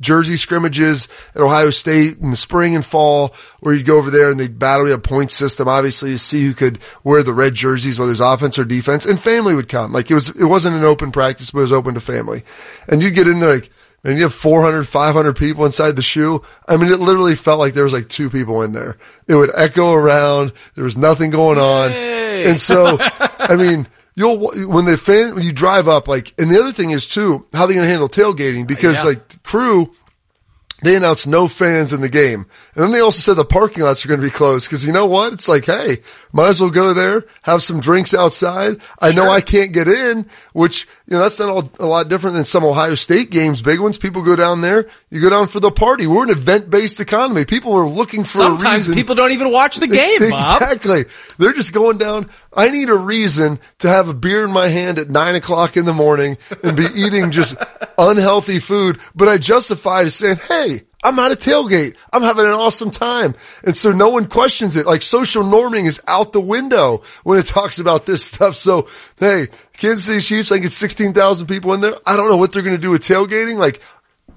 Jersey 0.00 0.36
scrimmages 0.36 1.08
at 1.34 1.42
Ohio 1.42 1.70
State 1.70 2.18
in 2.18 2.30
the 2.30 2.36
spring 2.36 2.74
and 2.74 2.84
fall 2.84 3.34
where 3.60 3.74
you'd 3.74 3.86
go 3.86 3.98
over 3.98 4.10
there 4.10 4.30
and 4.30 4.40
they'd 4.40 4.58
battle. 4.58 4.84
We 4.84 4.90
had 4.90 4.98
a 4.98 5.02
point 5.02 5.30
system, 5.30 5.68
obviously, 5.68 6.12
to 6.12 6.18
see 6.18 6.46
who 6.46 6.54
could 6.54 6.78
wear 7.04 7.22
the 7.22 7.34
red 7.34 7.54
jerseys, 7.54 7.98
whether 7.98 8.12
it's 8.12 8.20
offense 8.20 8.58
or 8.58 8.64
defense, 8.64 9.04
and 9.04 9.20
family 9.20 9.54
would 9.54 9.68
come. 9.68 9.92
Like 9.92 10.10
it 10.10 10.14
was, 10.14 10.30
it 10.30 10.44
wasn't 10.44 10.76
an 10.76 10.84
open 10.84 11.12
practice, 11.12 11.50
but 11.50 11.58
it 11.58 11.62
was 11.62 11.72
open 11.72 11.94
to 11.94 12.00
family. 12.00 12.42
And 12.88 13.02
you'd 13.02 13.14
get 13.14 13.28
in 13.28 13.40
there 13.40 13.54
like, 13.54 13.70
and 14.02 14.16
you 14.16 14.22
have 14.22 14.32
400, 14.32 14.88
500 14.88 15.36
people 15.36 15.66
inside 15.66 15.94
the 15.94 16.02
shoe. 16.02 16.42
I 16.66 16.78
mean, 16.78 16.90
it 16.90 17.00
literally 17.00 17.34
felt 17.34 17.58
like 17.58 17.74
there 17.74 17.84
was 17.84 17.92
like 17.92 18.08
two 18.08 18.30
people 18.30 18.62
in 18.62 18.72
there. 18.72 18.96
It 19.28 19.34
would 19.34 19.50
echo 19.54 19.92
around. 19.92 20.52
There 20.74 20.84
was 20.84 20.96
nothing 20.96 21.30
going 21.30 21.58
on. 21.58 21.92
And 21.92 22.58
so, 22.58 22.96
I 22.98 23.56
mean, 23.56 23.86
you'll, 24.20 24.68
when 24.68 24.84
the 24.84 24.96
fan, 24.96 25.34
when 25.34 25.42
you 25.44 25.52
drive 25.52 25.88
up, 25.88 26.06
like, 26.06 26.32
and 26.38 26.50
the 26.50 26.60
other 26.60 26.72
thing 26.72 26.90
is 26.90 27.08
too, 27.08 27.46
how 27.52 27.66
they 27.66 27.74
going 27.74 27.84
to 27.84 27.90
handle 27.90 28.08
tailgating 28.08 28.66
because 28.66 28.98
Yeah. 28.98 29.10
like 29.10 29.28
the 29.28 29.38
crew, 29.38 29.92
they 30.82 30.96
announced 30.96 31.26
no 31.26 31.46
fans 31.46 31.92
in 31.92 32.00
the 32.00 32.08
game. 32.08 32.46
And 32.74 32.82
then 32.84 32.90
they 32.92 33.00
also 33.00 33.20
said 33.20 33.34
the 33.36 33.44
parking 33.44 33.82
lots 33.82 34.02
are 34.04 34.08
going 34.08 34.20
to 34.20 34.26
be 34.26 34.30
closed 34.30 34.66
because 34.66 34.86
you 34.86 34.92
know 34.92 35.04
what? 35.04 35.32
It's 35.34 35.46
like, 35.48 35.66
hey, 35.66 35.98
might 36.32 36.48
as 36.48 36.60
well 36.60 36.70
go 36.70 36.94
there, 36.94 37.24
have 37.42 37.62
some 37.62 37.80
drinks 37.80 38.14
outside. 38.14 38.80
I 38.98 39.12
know 39.12 39.28
I 39.28 39.42
can't 39.42 39.72
get 39.72 39.88
in, 39.88 40.24
which, 40.54 40.86
you 41.06 41.14
know, 41.16 41.20
that's 41.20 41.38
not 41.38 41.50
all, 41.50 41.70
a 41.78 41.84
lot 41.86 42.08
different 42.08 42.34
than 42.34 42.44
some 42.46 42.64
Ohio 42.64 42.94
State 42.94 43.30
games, 43.30 43.60
big 43.60 43.78
ones. 43.80 43.98
People 43.98 44.22
go 44.22 44.36
down 44.36 44.62
there. 44.62 44.86
You 45.12 45.20
go 45.20 45.28
down 45.28 45.48
for 45.48 45.58
the 45.58 45.72
party. 45.72 46.06
We're 46.06 46.22
an 46.22 46.30
event 46.30 46.70
based 46.70 47.00
economy. 47.00 47.44
People 47.44 47.72
are 47.74 47.88
looking 47.88 48.22
for 48.22 48.38
a 48.38 48.42
Sometimes 48.42 48.82
reason. 48.82 48.94
people 48.94 49.16
don't 49.16 49.32
even 49.32 49.50
watch 49.50 49.76
the 49.78 49.88
game, 49.88 50.30
Bob. 50.30 50.62
Exactly. 50.62 51.04
They're 51.36 51.52
just 51.52 51.72
going 51.72 51.98
down. 51.98 52.30
I 52.54 52.68
need 52.70 52.88
a 52.90 52.94
reason 52.94 53.58
to 53.78 53.88
have 53.88 54.08
a 54.08 54.14
beer 54.14 54.44
in 54.44 54.52
my 54.52 54.68
hand 54.68 55.00
at 55.00 55.10
nine 55.10 55.34
o'clock 55.34 55.76
in 55.76 55.84
the 55.84 55.92
morning 55.92 56.38
and 56.62 56.76
be 56.76 56.86
eating 56.94 57.32
just 57.32 57.56
unhealthy 57.98 58.60
food, 58.60 59.00
but 59.14 59.26
I 59.26 59.38
justify 59.38 60.04
to 60.04 60.12
saying, 60.12 60.36
Hey, 60.46 60.82
I'm 61.02 61.18
at 61.18 61.32
a 61.32 61.36
tailgate. 61.36 61.96
I'm 62.12 62.22
having 62.22 62.44
an 62.44 62.52
awesome 62.52 62.92
time. 62.92 63.34
And 63.64 63.76
so 63.76 63.90
no 63.90 64.10
one 64.10 64.28
questions 64.28 64.76
it. 64.76 64.86
Like 64.86 65.02
social 65.02 65.42
norming 65.42 65.86
is 65.86 66.00
out 66.06 66.32
the 66.32 66.40
window 66.40 67.02
when 67.24 67.36
it 67.38 67.46
talks 67.46 67.80
about 67.80 68.06
this 68.06 68.24
stuff. 68.24 68.54
So, 68.54 68.86
hey, 69.18 69.48
Kansas 69.72 70.04
City 70.04 70.20
Chiefs, 70.20 70.52
I 70.52 70.58
get 70.58 70.70
16,000 70.70 71.48
people 71.48 71.72
in 71.74 71.80
there. 71.80 71.94
I 72.06 72.16
don't 72.16 72.28
know 72.28 72.36
what 72.36 72.52
they're 72.52 72.62
going 72.62 72.76
to 72.76 72.80
do 72.80 72.90
with 72.90 73.02
tailgating. 73.02 73.56
Like, 73.56 73.80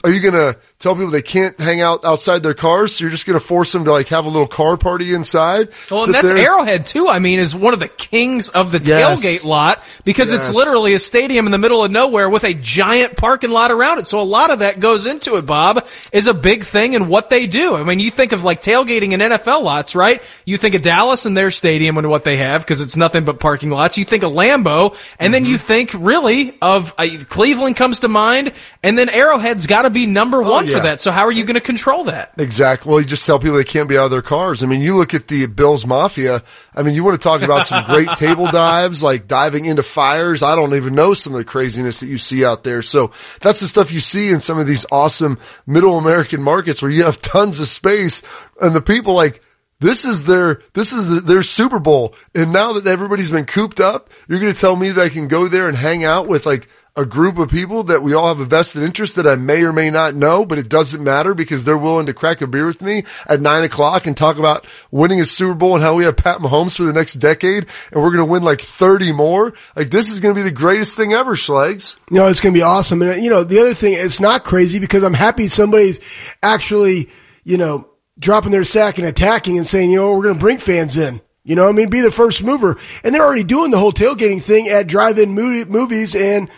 are 0.04 0.12
you 0.12 0.20
to 0.34 0.58
tell 0.84 0.94
people 0.96 1.10
they 1.12 1.22
can't 1.22 1.60
hang 1.60 1.82
out 1.82 2.06
outside 2.06 2.44
their 2.44 2.54
cars? 2.54 2.96
So 2.96 3.04
you're 3.06 3.12
just 3.12 3.26
going 3.26 3.40
to 3.40 3.46
force 3.46 3.72
them 3.72 3.86
to 3.86 3.92
like 3.92 4.08
have 4.10 4.26
a 4.26 4.30
little 4.30 4.48
car 4.48 4.78
party 4.78 5.14
inside? 5.14 5.70
Well, 5.90 6.06
and 6.06 6.14
that's 6.14 6.32
there? 6.32 6.38
Arrowhead 6.52 6.86
too. 6.86 7.08
I 7.08 7.20
mean, 7.20 7.40
is 7.40 7.56
one 7.56 7.74
of 7.74 7.80
the 7.80 7.88
kings 7.88 8.50
of 8.50 8.72
the 8.72 8.80
Yes. 8.80 9.24
tailgate 9.24 9.46
lot 9.46 9.84
because 10.04 10.32
Yes. 10.32 10.50
it's 10.50 10.58
literally 10.58 10.94
a 10.94 11.00
stadium 11.00 11.46
in 11.46 11.52
the 11.52 11.58
middle 11.58 11.84
of 11.84 11.90
nowhere 11.92 12.30
with 12.30 12.44
a 12.44 12.54
giant 12.54 13.16
parking 13.18 13.50
lot 13.50 13.72
around 13.72 14.00
it. 14.00 14.08
So 14.08 14.20
a 14.20 14.22
lot 14.22 14.52
of 14.52 14.60
that 14.60 14.80
goes 14.80 15.06
into 15.08 15.36
it. 15.38 15.46
Bob 15.46 15.88
is 16.12 16.28
a 16.28 16.34
big 16.34 16.64
thing 16.66 16.94
in 16.94 17.08
what 17.08 17.30
they 17.30 17.48
do. 17.48 17.76
I 17.76 17.84
mean, 17.84 18.00
you 18.00 18.12
think 18.12 18.32
of 18.34 18.44
like 18.44 18.62
tailgating 18.62 19.14
in 19.14 19.22
NFL 19.22 19.64
lots, 19.64 19.96
right? 19.96 20.22
You 20.46 20.58
think 20.58 20.76
of 20.76 20.82
Dallas 20.82 21.26
and 21.26 21.36
their 21.38 21.50
stadium 21.52 21.98
and 21.98 22.10
what 22.10 22.24
they 22.26 22.38
have 22.38 22.62
because 22.62 22.82
it's 22.82 22.98
nothing 22.98 23.24
but 23.24 23.40
parking 23.40 23.70
lots. 23.70 23.98
You 23.98 24.06
think 24.06 24.24
of 24.24 24.34
Lambeau, 24.34 24.96
and 25.20 25.34
then 25.34 25.46
you 25.46 25.54
Mm-hmm. 25.56 25.68
think 25.68 25.92
really 25.96 26.58
of 26.62 26.94
uh, 26.98 27.08
Cleveland 27.30 27.76
comes 27.78 28.02
to 28.02 28.08
mind, 28.08 28.52
and 28.82 28.98
then 28.98 29.08
Arrowhead's 29.08 29.66
got 29.68 29.84
to 29.84 29.90
be 29.90 30.06
number 30.08 30.42
one 30.42 30.66
Oh, 30.66 30.68
yeah. 30.68 30.73
For 30.78 30.84
that. 30.84 31.02
So 31.02 31.12
how 31.12 31.26
are 31.26 31.32
you 31.32 31.44
going 31.44 31.56
to 31.56 31.62
control 31.62 32.06
that? 32.06 32.34
Exactly. 32.38 32.90
Well, 32.90 33.02
you 33.02 33.08
just 33.08 33.26
tell 33.26 33.40
people 33.40 33.58
they 33.58 33.64
can't 33.64 33.90
be 33.90 33.98
out 33.98 34.06
of 34.06 34.12
their 34.12 34.22
cars. 34.22 34.64
I 34.64 34.68
mean, 34.68 34.82
you 34.82 34.96
look 34.96 35.14
at 35.14 35.28
the 35.28 35.46
Bills 35.46 35.86
Mafia. 35.86 36.44
I 36.76 36.82
mean, 36.82 36.96
you 36.96 37.04
want 37.04 37.20
to 37.20 37.24
talk 37.24 37.42
about 37.42 37.66
some 37.66 37.86
great 37.86 38.10
table 38.18 38.46
dives, 38.48 39.04
like 39.04 39.28
diving 39.28 39.66
into 39.66 39.84
fires. 39.84 40.44
I 40.44 40.56
don't 40.56 40.76
even 40.76 40.96
know 40.96 41.14
some 41.14 41.34
of 41.34 41.38
the 41.38 41.46
craziness 41.46 42.00
that 42.00 42.08
you 42.08 42.18
see 42.18 42.46
out 42.46 42.64
there. 42.64 42.82
So 42.82 43.12
that's 43.42 43.60
the 43.60 43.68
stuff 43.68 43.92
you 43.92 44.00
see 44.00 44.30
in 44.30 44.40
some 44.40 44.60
of 44.60 44.68
these 44.68 44.86
awesome 44.92 45.40
middle 45.66 45.98
American 45.98 46.42
markets 46.42 46.82
where 46.82 46.92
you 46.92 47.04
have 47.04 47.22
tons 47.22 47.60
of 47.60 47.68
space 47.68 48.22
and 48.62 48.76
the 48.76 48.82
people 48.82 49.14
like, 49.14 49.42
this 49.80 50.06
is 50.06 50.26
their, 50.26 50.62
this 50.74 50.94
is 50.94 51.10
the, 51.10 51.20
their 51.20 51.44
Super 51.44 51.80
Bowl. 51.80 52.16
And 52.34 52.54
now 52.54 52.74
that 52.74 52.88
everybody's 52.88 53.32
been 53.32 53.46
cooped 53.46 53.82
up, 53.82 54.10
you're 54.28 54.40
going 54.40 54.54
to 54.54 54.60
tell 54.60 54.76
me 54.78 54.90
that 54.92 55.02
I 55.02 55.10
can 55.10 55.28
go 55.28 55.50
there 55.50 55.68
and 55.68 55.76
hang 55.76 56.06
out 56.06 56.28
with 56.28 56.46
like 56.46 56.70
a 56.96 57.06
group 57.06 57.40
of 57.40 57.50
people 57.50 57.84
that 57.84 58.04
we 58.04 58.14
all 58.14 58.28
have 58.28 58.40
a 58.40 58.46
vested 58.46 58.84
interest 58.84 59.16
that 59.16 59.26
I 59.26 59.36
may 59.36 59.64
or 59.64 59.74
may 59.74 59.90
not 59.90 60.14
know, 60.14 60.46
but 60.46 60.60
it 60.60 60.70
doesn't 60.70 61.04
matter 61.04 61.34
because 61.34 61.64
they're 61.64 61.78
willing 61.78 62.06
to 62.06 62.14
crack 62.14 62.42
a 62.42 62.48
beer 62.48 62.68
with 62.68 62.84
me 62.84 63.04
at 63.26 63.42
nine 63.42 63.64
o'clock 63.64 64.06
and 64.06 64.16
talk 64.16 64.38
about 64.38 64.68
winning 64.92 65.20
a 65.20 65.26
Super 65.26 65.56
Bowl 65.56 65.74
and 65.74 65.84
how 65.84 65.96
we 65.96 66.04
have 66.04 66.16
Pat 66.16 66.38
Mahomes 66.38 66.78
for 66.78 66.84
the 66.84 66.94
next 66.94 67.16
decade 67.16 67.66
and 67.92 68.02
we're 68.02 68.12
going 68.12 68.26
to 68.26 68.32
win 68.32 68.44
like 68.44 68.62
30 68.62 69.12
more. 69.12 69.54
Like 69.76 69.90
this 69.90 70.12
is 70.12 70.20
going 70.20 70.36
to 70.36 70.40
be 70.40 70.48
the 70.48 70.56
greatest 70.56 70.96
thing 70.96 71.14
ever, 71.14 71.34
Schlegs. 71.34 71.98
You 72.12 72.18
know, 72.18 72.28
it's 72.28 72.42
going 72.42 72.54
to 72.54 72.58
be 72.58 72.64
awesome. 72.64 73.02
And, 73.02 73.24
you 73.24 73.32
know, 73.32 73.44
the 73.44 73.60
other 73.60 73.74
thing, 73.74 73.94
it's 73.94 74.20
not 74.20 74.44
crazy 74.44 74.78
because 74.78 75.02
I'm 75.02 75.16
happy 75.16 75.48
somebody's 75.48 76.00
actually, 76.44 77.10
you 77.44 77.58
know, 77.58 77.90
dropping 78.20 78.52
their 78.52 78.66
sack 78.66 79.00
and 79.00 79.08
attacking 79.08 79.58
and 79.58 79.66
saying, 79.66 79.90
you 79.90 79.98
know, 79.98 80.16
we're 80.16 80.24
going 80.24 80.36
to 80.36 80.40
bring 80.40 80.60
fans 80.60 80.96
in. 80.96 81.22
You 81.44 81.56
know, 81.56 81.68
I 81.68 81.72
mean, 81.72 81.90
be 81.90 82.02
the 82.02 82.12
first 82.12 82.44
mover. 82.44 82.78
And 83.04 83.14
they're 83.14 83.26
already 83.26 83.44
doing 83.44 83.72
the 83.72 83.80
whole 83.80 83.92
tailgating 83.92 84.42
thing 84.42 84.70
at 84.70 84.88
drive-in 84.88 85.34
movie, 85.34 85.70
movies 85.70 86.16
and 86.16 86.50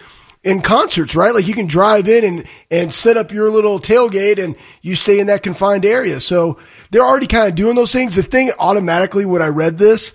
in 0.46 0.62
concerts, 0.62 1.16
right? 1.16 1.34
Like 1.34 1.48
you 1.48 1.54
can 1.54 1.66
drive 1.68 2.08
in 2.08 2.24
and, 2.24 2.46
and 2.72 2.94
set 2.94 3.18
up 3.18 3.34
your 3.34 3.50
little 3.52 3.80
tailgate 3.80 4.42
and 4.42 4.56
you 4.82 4.96
stay 4.96 5.20
in 5.20 5.28
that 5.28 5.44
confined 5.44 5.84
area. 5.86 6.22
So 6.22 6.60
they're 6.92 7.04
already 7.04 7.28
kind 7.28 7.50
of 7.50 7.56
doing 7.56 7.76
those 7.76 7.92
things. 7.92 8.16
The 8.16 8.24
thing 8.24 8.52
automatically 8.60 9.26
when 9.26 9.42
I 9.42 9.48
read 9.48 9.78
this, 9.78 10.14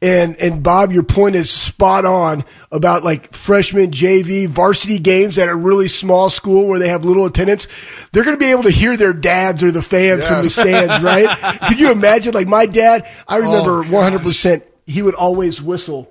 and 0.00 0.36
and 0.36 0.62
Bob, 0.62 0.92
your 0.92 1.02
point 1.02 1.34
is 1.34 1.50
spot 1.50 2.04
on 2.04 2.44
about 2.70 3.04
like 3.04 3.34
freshman 3.34 3.90
JV 3.90 4.46
varsity 4.46 4.98
games 4.98 5.38
at 5.38 5.48
a 5.48 5.54
really 5.54 5.88
small 5.88 6.30
school 6.30 6.66
where 6.68 6.78
they 6.78 6.88
have 6.88 7.04
little 7.04 7.24
attendance. 7.26 7.66
They're 8.12 8.24
going 8.24 8.36
to 8.36 8.44
be 8.44 8.50
able 8.50 8.64
to 8.64 8.70
hear 8.70 8.96
their 8.96 9.12
dads 9.14 9.62
or 9.62 9.70
the 9.72 9.82
fans 9.82 10.26
from 10.26 10.42
the 10.44 10.50
stands, 10.50 11.02
right? 11.02 11.58
Could 11.68 11.80
you 11.80 11.90
imagine? 11.90 12.32
Like 12.34 12.48
my 12.48 12.66
dad, 12.66 13.08
I 13.26 13.38
remember 13.38 13.78
Oh, 13.80 13.90
100. 13.90 14.20
percent 14.20 14.64
He 14.86 15.00
would 15.02 15.14
always 15.14 15.60
whistle. 15.62 16.10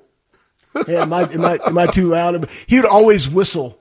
Yeah, 0.87 1.03
am 1.03 1.13
I 1.13 1.23
am 1.31 1.45
I 1.45 1.59
am 1.65 1.77
I 1.77 1.87
too 1.87 2.07
loud? 2.07 2.49
He 2.67 2.77
would 2.77 2.85
always 2.85 3.29
whistle, 3.29 3.79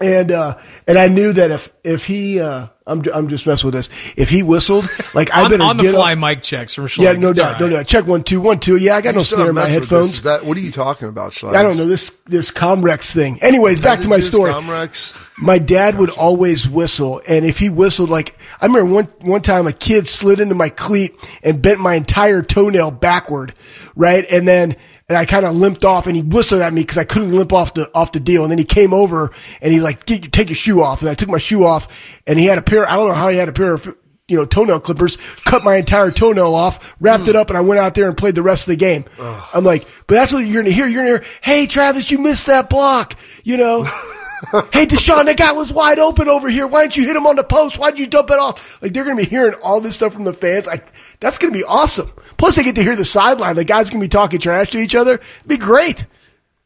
and 0.00 0.30
uh 0.32 0.58
and 0.86 0.98
I 0.98 1.08
knew 1.08 1.32
that 1.32 1.50
if 1.50 1.72
if 1.84 2.06
he 2.06 2.40
uh 2.40 2.68
I'm 2.84 3.00
I'm 3.14 3.28
just 3.28 3.46
messing 3.46 3.68
with 3.68 3.74
this. 3.74 3.88
If 4.16 4.28
he 4.28 4.42
whistled, 4.42 4.88
like 5.14 5.32
I 5.32 5.44
on, 5.44 5.50
better 5.52 5.62
on 5.62 5.76
the 5.76 5.84
get 5.84 5.94
fly 5.94 6.14
up. 6.14 6.18
mic 6.18 6.42
checks 6.42 6.74
from 6.74 6.86
Schlegs. 6.88 7.02
Yeah, 7.04 7.12
no 7.12 7.32
doubt, 7.32 7.54
all 7.54 7.60
no 7.60 7.66
right. 7.66 7.72
doubt. 7.74 7.86
Check 7.86 8.06
one 8.08 8.24
two 8.24 8.40
one 8.40 8.58
two. 8.58 8.76
Yeah, 8.76 8.96
I 8.96 9.00
got 9.02 9.14
no 9.14 9.20
You 9.20 9.24
said 9.24 9.36
snare 9.36 9.48
in 9.50 9.54
my 9.54 9.60
messing 9.60 9.80
with 9.80 9.88
this. 9.88 9.98
headphones. 9.98 10.12
Is 10.14 10.22
that, 10.24 10.44
what 10.44 10.56
are 10.56 10.60
you 10.60 10.72
talking 10.72 11.08
about, 11.08 11.30
Schlegs? 11.32 11.54
I 11.54 11.62
don't 11.62 11.76
know 11.76 11.86
this 11.86 12.10
this 12.26 12.50
Comrex 12.50 13.12
thing. 13.12 13.40
Anyways, 13.40 13.78
back 13.78 14.00
to 14.00 14.08
my 14.08 14.18
story. 14.18 14.50
Comrex? 14.52 15.14
My 15.38 15.60
dad 15.60 15.96
would 15.96 16.10
always 16.10 16.68
whistle, 16.68 17.22
and 17.28 17.44
if 17.46 17.58
he 17.58 17.70
whistled, 17.70 18.10
like 18.10 18.36
I 18.60 18.66
remember 18.66 18.92
one 18.92 19.04
one 19.20 19.42
time 19.42 19.68
a 19.68 19.72
kid 19.72 20.08
slid 20.08 20.40
into 20.40 20.56
my 20.56 20.68
cleat 20.68 21.14
and 21.44 21.62
bent 21.62 21.78
my 21.78 21.94
entire 21.94 22.42
toenail 22.42 22.90
backward, 22.90 23.54
right, 23.94 24.24
and 24.28 24.46
then 24.48 24.74
and 25.12 25.18
I 25.18 25.26
kind 25.26 25.44
of 25.44 25.54
limped 25.54 25.84
off, 25.84 26.06
and 26.06 26.16
he 26.16 26.22
whistled 26.22 26.62
at 26.62 26.72
me 26.72 26.80
because 26.80 26.96
I 26.96 27.04
couldn't 27.04 27.36
limp 27.36 27.52
off 27.52 27.74
the 27.74 27.90
off 27.94 28.12
the 28.12 28.20
deal, 28.20 28.44
and 28.44 28.50
then 28.50 28.56
he 28.58 28.64
came 28.64 28.94
over 28.94 29.30
and 29.60 29.70
he 29.74 29.80
like 29.80 30.06
"Get- 30.06 30.32
take 30.32 30.48
your 30.48 30.56
shoe 30.56 30.82
off, 30.82 31.02
and 31.02 31.10
I 31.10 31.14
took 31.14 31.28
my 31.28 31.36
shoe 31.36 31.64
off, 31.66 31.86
and 32.26 32.38
he 32.38 32.46
had 32.46 32.56
a 32.56 32.62
pair. 32.62 32.88
I 32.88 32.94
don't 32.96 33.08
know 33.08 33.14
how 33.14 33.28
he 33.28 33.36
had 33.36 33.50
a 33.50 33.52
pair 33.52 33.74
of 33.74 33.94
you 34.28 34.38
know 34.38 34.46
toenail 34.46 34.80
clippers, 34.80 35.18
cut 35.44 35.62
my 35.64 35.76
entire 35.76 36.10
toenail 36.10 36.54
off, 36.54 36.94
wrapped 36.98 37.28
it 37.28 37.36
up, 37.36 37.50
and 37.50 37.58
I 37.58 37.60
went 37.60 37.78
out 37.80 37.94
there 37.94 38.08
and 38.08 38.16
played 38.16 38.34
the 38.36 38.42
rest 38.42 38.62
of 38.62 38.68
the 38.70 38.76
game. 38.76 39.04
I'm 39.52 39.64
like, 39.64 39.86
but 40.06 40.14
that's 40.14 40.32
what 40.32 40.46
you're 40.46 40.62
gonna 40.62 40.74
hear. 40.74 40.86
You're 40.86 41.04
gonna 41.04 41.18
hear, 41.18 41.24
hey 41.42 41.66
Travis, 41.66 42.10
you 42.10 42.16
missed 42.18 42.46
that 42.46 42.70
block, 42.70 43.14
you 43.44 43.58
know. 43.58 43.86
hey, 44.72 44.86
Deshaun, 44.86 45.26
that 45.26 45.36
guy 45.38 45.52
was 45.52 45.72
wide 45.72 45.98
open 45.98 46.28
over 46.28 46.48
here. 46.48 46.66
Why 46.66 46.82
didn't 46.82 46.96
you 46.96 47.04
hit 47.06 47.14
him 47.16 47.26
on 47.26 47.36
the 47.36 47.44
post? 47.44 47.78
Why 47.78 47.90
did 47.90 48.00
you 48.00 48.06
dump 48.08 48.30
it 48.30 48.38
off? 48.38 48.82
Like 48.82 48.92
they're 48.92 49.04
going 49.04 49.16
to 49.16 49.22
be 49.22 49.28
hearing 49.28 49.54
all 49.62 49.80
this 49.80 49.94
stuff 49.94 50.12
from 50.12 50.24
the 50.24 50.32
fans. 50.32 50.66
Like 50.66 50.84
that's 51.20 51.38
going 51.38 51.52
to 51.52 51.58
be 51.58 51.64
awesome. 51.64 52.10
Plus 52.38 52.56
they 52.56 52.62
get 52.64 52.74
to 52.74 52.82
hear 52.82 52.96
the 52.96 53.04
sideline. 53.04 53.56
The 53.56 53.64
guys 53.64 53.88
going 53.90 54.00
to 54.00 54.04
be 54.04 54.08
talking 54.08 54.40
trash 54.40 54.70
to 54.72 54.78
each 54.78 54.94
other. 54.94 55.14
It'd 55.14 55.48
be 55.48 55.56
great. 55.58 56.06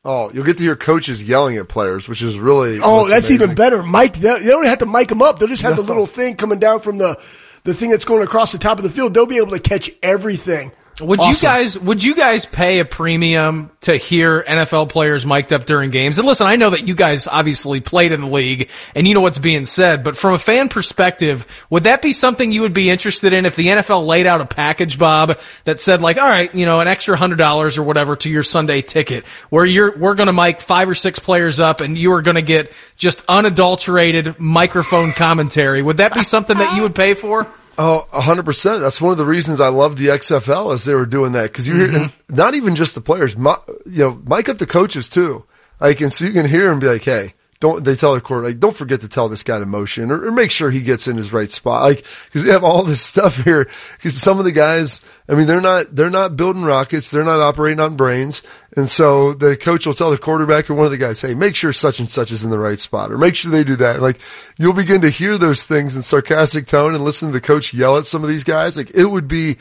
Oh, 0.04 0.30
you'll 0.32 0.44
get 0.44 0.56
to 0.58 0.62
hear 0.62 0.76
coaches 0.76 1.22
yelling 1.24 1.56
at 1.56 1.68
players, 1.68 2.08
which 2.08 2.22
is 2.22 2.38
really 2.38 2.78
Oh, 2.82 3.08
that's 3.08 3.28
amazing. 3.28 3.34
even 3.48 3.54
better. 3.56 3.82
Mike, 3.82 4.14
they 4.14 4.38
they 4.38 4.46
don't 4.46 4.64
have 4.66 4.78
to 4.78 4.86
mic 4.86 5.08
them 5.08 5.20
up. 5.20 5.38
They'll 5.38 5.48
just 5.48 5.62
have 5.62 5.76
the 5.76 5.82
little 5.82 6.06
thing 6.06 6.36
coming 6.36 6.60
down 6.60 6.80
from 6.80 6.96
the, 6.98 7.18
the 7.64 7.74
thing 7.74 7.90
that's 7.90 8.04
going 8.04 8.22
across 8.22 8.52
the 8.52 8.58
top 8.58 8.78
of 8.78 8.84
the 8.84 8.90
field. 8.90 9.14
They'll 9.14 9.26
be 9.26 9.38
able 9.38 9.50
to 9.50 9.58
catch 9.60 9.90
everything. 10.02 10.70
Would 11.00 11.20
you 11.20 11.34
guys 11.34 11.78
would 11.78 12.02
you 12.02 12.14
guys 12.14 12.46
pay 12.46 12.78
a 12.78 12.84
premium 12.86 13.70
to 13.82 13.96
hear 13.96 14.42
NFL 14.42 14.88
players 14.88 15.26
mic'd 15.26 15.52
up 15.52 15.66
during 15.66 15.90
games? 15.90 16.18
And 16.18 16.26
listen, 16.26 16.46
I 16.46 16.56
know 16.56 16.70
that 16.70 16.88
you 16.88 16.94
guys 16.94 17.26
obviously 17.26 17.80
played 17.80 18.12
in 18.12 18.22
the 18.22 18.26
league 18.26 18.70
and 18.94 19.06
you 19.06 19.12
know 19.12 19.20
what's 19.20 19.38
being 19.38 19.66
said, 19.66 20.02
but 20.02 20.16
from 20.16 20.32
a 20.32 20.38
fan 20.38 20.70
perspective, 20.70 21.46
would 21.68 21.84
that 21.84 22.00
be 22.00 22.12
something 22.12 22.50
you 22.50 22.62
would 22.62 22.72
be 22.72 22.88
interested 22.88 23.34
in 23.34 23.44
if 23.44 23.56
the 23.56 23.66
NFL 23.66 24.06
laid 24.06 24.26
out 24.26 24.40
a 24.40 24.46
package, 24.46 24.98
Bob, 24.98 25.38
that 25.64 25.80
said 25.80 26.00
like, 26.00 26.16
all 26.16 26.28
right, 26.28 26.54
you 26.54 26.64
know, 26.64 26.80
an 26.80 26.88
extra 26.88 27.14
hundred 27.14 27.36
dollars 27.36 27.76
or 27.76 27.82
whatever 27.82 28.16
to 28.16 28.30
your 28.30 28.42
Sunday 28.42 28.80
ticket, 28.80 29.26
where 29.50 29.66
you're 29.66 29.96
we're 29.98 30.14
gonna 30.14 30.32
mic 30.32 30.62
five 30.62 30.88
or 30.88 30.94
six 30.94 31.18
players 31.18 31.60
up 31.60 31.82
and 31.82 31.98
you 31.98 32.12
are 32.12 32.22
gonna 32.22 32.40
get 32.40 32.72
just 32.96 33.22
unadulterated 33.28 34.40
microphone 34.40 35.12
commentary. 35.12 35.82
Would 35.82 35.98
that 35.98 36.14
be 36.14 36.24
something 36.24 36.56
that 36.56 36.74
you 36.74 36.82
would 36.82 36.94
pay 36.94 37.12
for? 37.12 37.46
Oh, 37.78 38.06
a 38.12 38.20
hundred 38.20 38.44
percent. 38.44 38.80
That's 38.80 39.00
one 39.00 39.12
of 39.12 39.18
the 39.18 39.26
reasons 39.26 39.60
I 39.60 39.68
love 39.68 39.96
the 39.96 40.08
XFL 40.08 40.74
is 40.74 40.84
they 40.84 40.94
were 40.94 41.06
doing 41.06 41.32
that 41.32 41.44
because 41.44 41.68
you 41.68 41.76
hear, 41.76 41.88
mm-hmm. 41.88 41.96
and 41.96 42.12
not 42.28 42.54
even 42.54 42.74
just 42.74 42.94
the 42.94 43.00
players, 43.00 43.36
mi- 43.36 43.52
you 43.84 44.04
know, 44.04 44.22
mic 44.26 44.48
up 44.48 44.58
the 44.58 44.66
coaches 44.66 45.08
too. 45.08 45.44
Like, 45.78 46.00
and 46.00 46.12
so 46.12 46.24
you 46.24 46.32
can 46.32 46.46
hear 46.46 46.68
them 46.68 46.78
be 46.78 46.86
like, 46.86 47.02
"Hey, 47.02 47.34
don't." 47.60 47.84
They 47.84 47.94
tell 47.96 48.14
the 48.14 48.20
court 48.20 48.44
like, 48.44 48.60
"Don't 48.60 48.76
forget 48.76 49.00
to 49.00 49.08
tell 49.08 49.28
this 49.28 49.42
guy 49.42 49.58
to 49.58 49.66
motion 49.66 50.10
or, 50.10 50.26
or 50.26 50.32
make 50.32 50.50
sure 50.50 50.70
he 50.70 50.82
gets 50.82 51.08
in 51.08 51.16
his 51.16 51.32
right 51.32 51.50
spot." 51.50 51.82
Like, 51.82 52.04
because 52.26 52.44
they 52.44 52.52
have 52.52 52.64
all 52.64 52.82
this 52.82 53.00
stuff 53.12 53.36
here. 53.36 53.68
Because 53.96 54.20
some 54.20 54.38
of 54.38 54.44
the 54.44 54.52
guys, 54.52 55.00
I 55.28 55.34
mean, 55.34 55.46
they're 55.46 55.60
not 55.60 55.94
they're 55.94 56.10
not 56.10 56.36
building 56.36 56.64
rockets. 56.64 57.10
They're 57.10 57.24
not 57.24 57.40
operating 57.40 57.80
on 57.80 57.96
brains. 57.96 58.42
And 58.76 58.88
so 58.88 59.32
the 59.32 59.56
coach 59.56 59.86
will 59.86 59.94
tell 59.94 60.10
the 60.10 60.18
quarterback 60.18 60.68
or 60.68 60.74
one 60.74 60.86
of 60.86 60.90
the 60.90 60.98
guys, 60.98 61.20
"Hey, 61.20 61.34
make 61.34 61.56
sure 61.56 61.72
such 61.72 62.00
and 62.00 62.10
such 62.10 62.30
is 62.30 62.44
in 62.44 62.50
the 62.50 62.58
right 62.58 62.78
spot, 62.78 63.10
or 63.10 63.18
make 63.18 63.34
sure 63.36 63.50
they 63.50 63.64
do 63.64 63.76
that." 63.76 64.02
Like 64.02 64.18
you'll 64.58 64.72
begin 64.72 65.00
to 65.02 65.10
hear 65.10 65.38
those 65.38 65.64
things 65.64 65.96
in 65.96 66.02
sarcastic 66.02 66.66
tone 66.66 66.94
and 66.94 67.04
listen 67.04 67.28
to 67.28 67.32
the 67.32 67.40
coach 67.40 67.72
yell 67.72 67.96
at 67.96 68.06
some 68.06 68.22
of 68.22 68.28
these 68.28 68.44
guys. 68.44 68.76
Like 68.76 68.90
it 68.94 69.06
would 69.06 69.28
be 69.28 69.56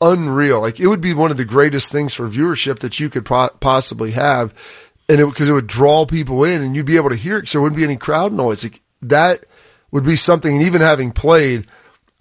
unreal. 0.00 0.60
Like 0.60 0.80
it 0.80 0.86
would 0.86 1.00
be 1.00 1.14
one 1.14 1.30
of 1.30 1.36
the 1.36 1.44
greatest 1.44 1.92
things 1.92 2.14
for 2.14 2.28
viewership 2.28 2.78
that 2.80 2.98
you 3.00 3.10
could 3.10 3.24
po- 3.24 3.50
possibly 3.60 4.12
have, 4.12 4.54
and 5.10 5.20
it 5.20 5.26
because 5.26 5.48
it 5.48 5.52
would 5.52 5.66
draw 5.66 6.06
people 6.06 6.44
in, 6.44 6.62
and 6.62 6.76
you'd 6.76 6.86
be 6.86 6.96
able 6.96 7.10
to 7.10 7.16
hear 7.16 7.38
it. 7.38 7.48
So 7.48 7.58
there 7.58 7.62
wouldn't 7.62 7.76
be 7.76 7.84
any 7.84 7.96
crowd 7.96 8.32
noise. 8.32 8.64
Like 8.64 8.80
that 9.02 9.44
would 9.90 10.04
be 10.04 10.16
something. 10.16 10.56
And 10.56 10.62
even 10.62 10.80
having 10.80 11.12
played. 11.12 11.66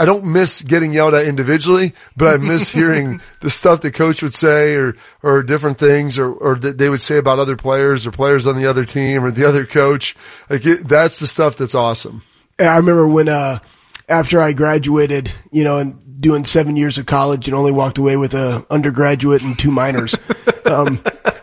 I 0.02 0.06
don't 0.06 0.24
miss 0.24 0.62
getting 0.62 0.94
yelled 0.94 1.14
at 1.14 1.28
individually, 1.28 1.94
but 2.16 2.34
I 2.34 2.38
miss 2.38 2.70
hearing 2.80 3.20
the 3.42 3.50
stuff 3.50 3.82
that 3.82 3.96
coach 3.96 4.24
would 4.24 4.34
say 4.34 4.76
or, 4.76 4.96
or 5.22 5.44
different 5.44 5.78
things 5.78 6.18
or, 6.18 6.32
or 6.32 6.56
that 6.56 6.78
they 6.78 6.88
would 6.88 7.02
say 7.02 7.18
about 7.18 7.38
other 7.38 7.58
players 7.58 8.08
or 8.08 8.12
players 8.12 8.48
on 8.48 8.56
the 8.56 8.66
other 8.66 8.86
team 8.86 9.26
or 9.26 9.32
the 9.32 9.46
other 9.46 9.66
coach. 9.66 10.16
Like 10.50 10.66
it, 10.66 10.88
that's 10.88 11.20
the 11.20 11.28
stuff 11.28 11.58
that's 11.58 11.76
awesome. 11.76 12.24
I 12.58 12.78
remember 12.78 13.10
when, 13.10 13.28
uh, 13.28 13.60
after 14.08 14.42
I 14.42 14.54
graduated, 14.54 15.34
you 15.52 15.66
know, 15.66 15.80
and 15.80 16.22
doing 16.22 16.46
seven 16.46 16.76
years 16.76 16.98
of 16.98 17.06
college 17.06 17.48
and 17.48 17.56
only 17.56 17.72
walked 17.72 17.98
away 17.98 18.18
with 18.18 18.34
a 18.34 18.66
undergraduate 18.70 19.44
and 19.44 19.58
two 19.58 19.72
minors. 19.72 20.16
um, 20.66 21.00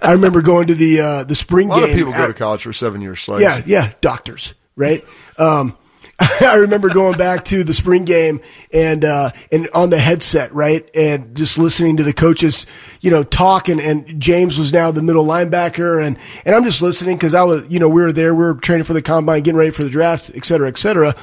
I 0.07 0.13
remember 0.13 0.43
going 0.43 0.69
to 0.69 0.75
the, 0.75 1.01
uh, 1.01 1.25
the 1.25 1.35
spring 1.35 1.69
A 1.69 1.71
lot 1.71 1.81
game. 1.81 1.91
of 1.91 1.97
people 1.97 2.13
go 2.13 2.27
to 2.27 2.35
college 2.35 2.63
for 2.63 2.73
seven 2.73 3.01
years. 3.01 3.23
So 3.23 3.39
Yeah, 3.39 3.63
yeah, 3.67 3.93
doctors, 4.01 4.55
right? 4.77 5.05
Um, 5.39 5.77
I 6.41 6.55
remember 6.57 6.89
going 6.89 7.19
back 7.19 7.45
to 7.47 7.63
the 7.63 7.75
spring 7.75 8.07
game 8.07 8.41
and 8.73 9.05
uh, 9.05 9.33
and 9.53 9.69
on 9.75 9.91
the 9.91 9.99
headset, 9.99 10.55
right, 10.55 10.89
and 10.95 11.37
just 11.37 11.59
listening 11.59 11.99
to 11.99 12.05
the 12.05 12.15
coaches, 12.15 12.65
you 13.03 13.11
know, 13.11 13.23
talk. 13.23 13.69
And, 13.69 13.81
and 13.81 14.19
James 14.19 14.59
was 14.59 14.73
now 14.73 14.91
the 14.93 15.03
middle 15.03 15.27
linebacker, 15.27 16.03
and 16.03 16.17
and 16.47 16.55
I'm 16.55 16.65
just 16.65 16.81
listening 16.81 17.17
because 17.17 17.35
I 17.35 17.43
was, 17.43 17.65
you 17.69 17.81
know, 17.81 17.91
we 17.91 18.01
were 18.01 18.13
there, 18.13 18.35
we 18.35 18.45
were 18.45 18.55
training 18.55 18.85
for 18.85 18.95
the 18.95 19.03
combine, 19.03 19.43
getting 19.43 19.59
ready 19.59 19.73
for 19.73 19.85
the 19.85 19.91
draft, 19.91 20.31
et 20.35 20.47
cetera, 20.47 20.69
et 20.69 20.79
cetera. 20.79 21.15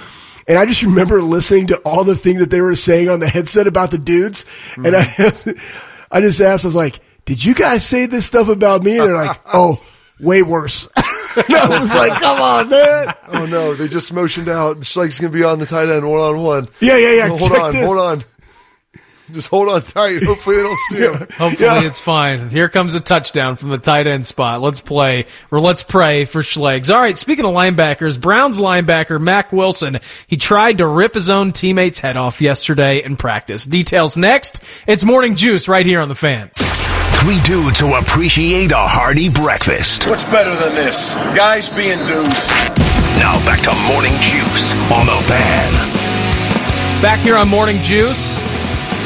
And 0.47 0.60
I 0.60 0.65
just 0.68 0.84
remember 0.84 1.22
listening 1.23 1.68
to 1.68 1.77
all 1.77 2.03
the 2.03 2.15
things 2.15 2.39
that 2.39 2.51
they 2.51 2.61
were 2.61 2.76
saying 2.76 3.10
on 3.10 3.19
the 3.19 3.30
headset 3.30 3.65
about 3.65 3.89
the 3.89 3.97
dudes. 3.97 4.45
And 4.76 4.95
I, 4.95 5.01
I 6.11 6.22
just 6.22 6.39
asked, 6.41 6.65
I 6.65 6.68
was 6.68 6.76
like, 6.76 6.99
did 7.25 7.43
you 7.43 7.53
guys 7.53 7.85
say 7.85 8.05
this 8.05 8.25
stuff 8.25 8.49
about 8.49 8.83
me? 8.83 8.97
And 8.97 9.07
they're 9.07 9.25
like, 9.25 9.39
oh, 9.53 9.83
way 10.19 10.41
worse. 10.43 10.87
and 11.35 11.55
I 11.55 11.69
was 11.69 11.89
like, 11.89 12.21
come 12.21 12.41
on, 12.41 12.69
man. 12.69 13.15
Oh 13.29 13.45
no, 13.45 13.73
they 13.73 13.87
just 13.87 14.13
motioned 14.13 14.49
out. 14.49 14.85
Schlegg's 14.85 15.19
gonna 15.19 15.33
be 15.33 15.43
on 15.43 15.59
the 15.59 15.65
tight 15.65 15.89
end 15.89 16.09
one 16.09 16.21
on 16.21 16.41
one. 16.41 16.67
Yeah, 16.79 16.97
yeah, 16.97 17.13
yeah. 17.13 17.27
Hold 17.29 17.41
Check 17.41 17.61
on, 17.61 17.73
this. 17.73 17.85
hold 17.85 17.97
on. 17.97 18.23
Just 19.31 19.49
hold 19.49 19.69
on 19.69 19.81
tight. 19.81 20.21
Hopefully 20.23 20.57
they 20.57 20.63
don't 20.63 20.79
see 20.89 20.97
him. 20.97 21.13
Hopefully 21.37 21.87
it's 21.87 21.99
fine. 21.99 22.49
Here 22.49 22.67
comes 22.69 22.93
a 22.93 22.99
touchdown 22.99 23.55
from 23.55 23.69
the 23.69 23.77
tight 23.77 24.05
end 24.05 24.25
spot. 24.25 24.61
Let's 24.61 24.81
play 24.81 25.25
or 25.49 25.59
let's 25.59 25.81
pray 25.81 26.25
for 26.25 26.41
Schlegs. 26.41 26.93
All 26.93 27.01
right. 27.01 27.17
Speaking 27.17 27.45
of 27.45 27.53
linebackers, 27.53 28.19
Browns 28.19 28.59
linebacker 28.59 29.19
Mac 29.19 29.51
Wilson, 29.53 29.99
he 30.27 30.37
tried 30.37 30.79
to 30.79 30.87
rip 30.87 31.13
his 31.13 31.29
own 31.29 31.53
teammate's 31.53 31.99
head 31.99 32.17
off 32.17 32.41
yesterday 32.41 33.01
in 33.01 33.15
practice. 33.15 33.65
Details 33.65 34.17
next. 34.17 34.61
It's 34.87 35.05
morning 35.05 35.35
juice 35.35 35.67
right 35.67 35.85
here 35.85 36.01
on 36.01 36.09
the 36.09 36.15
fan. 36.15 36.51
Three 37.23 37.39
dudes 37.39 37.79
who 37.79 37.95
appreciate 37.95 38.71
a 38.71 38.75
hearty 38.75 39.29
breakfast. 39.29 40.07
What's 40.07 40.25
better 40.25 40.53
than 40.53 40.75
this? 40.75 41.13
Guys 41.33 41.69
being 41.69 41.97
dudes. 41.99 42.49
Now 43.15 43.39
back 43.45 43.63
to 43.63 43.71
Morning 43.87 44.11
Juice 44.19 44.73
on 44.91 45.05
the 45.05 45.15
fan. 45.23 45.71
Back 47.01 47.19
here 47.19 47.37
on 47.37 47.47
Morning 47.47 47.77
Juice, 47.77 48.35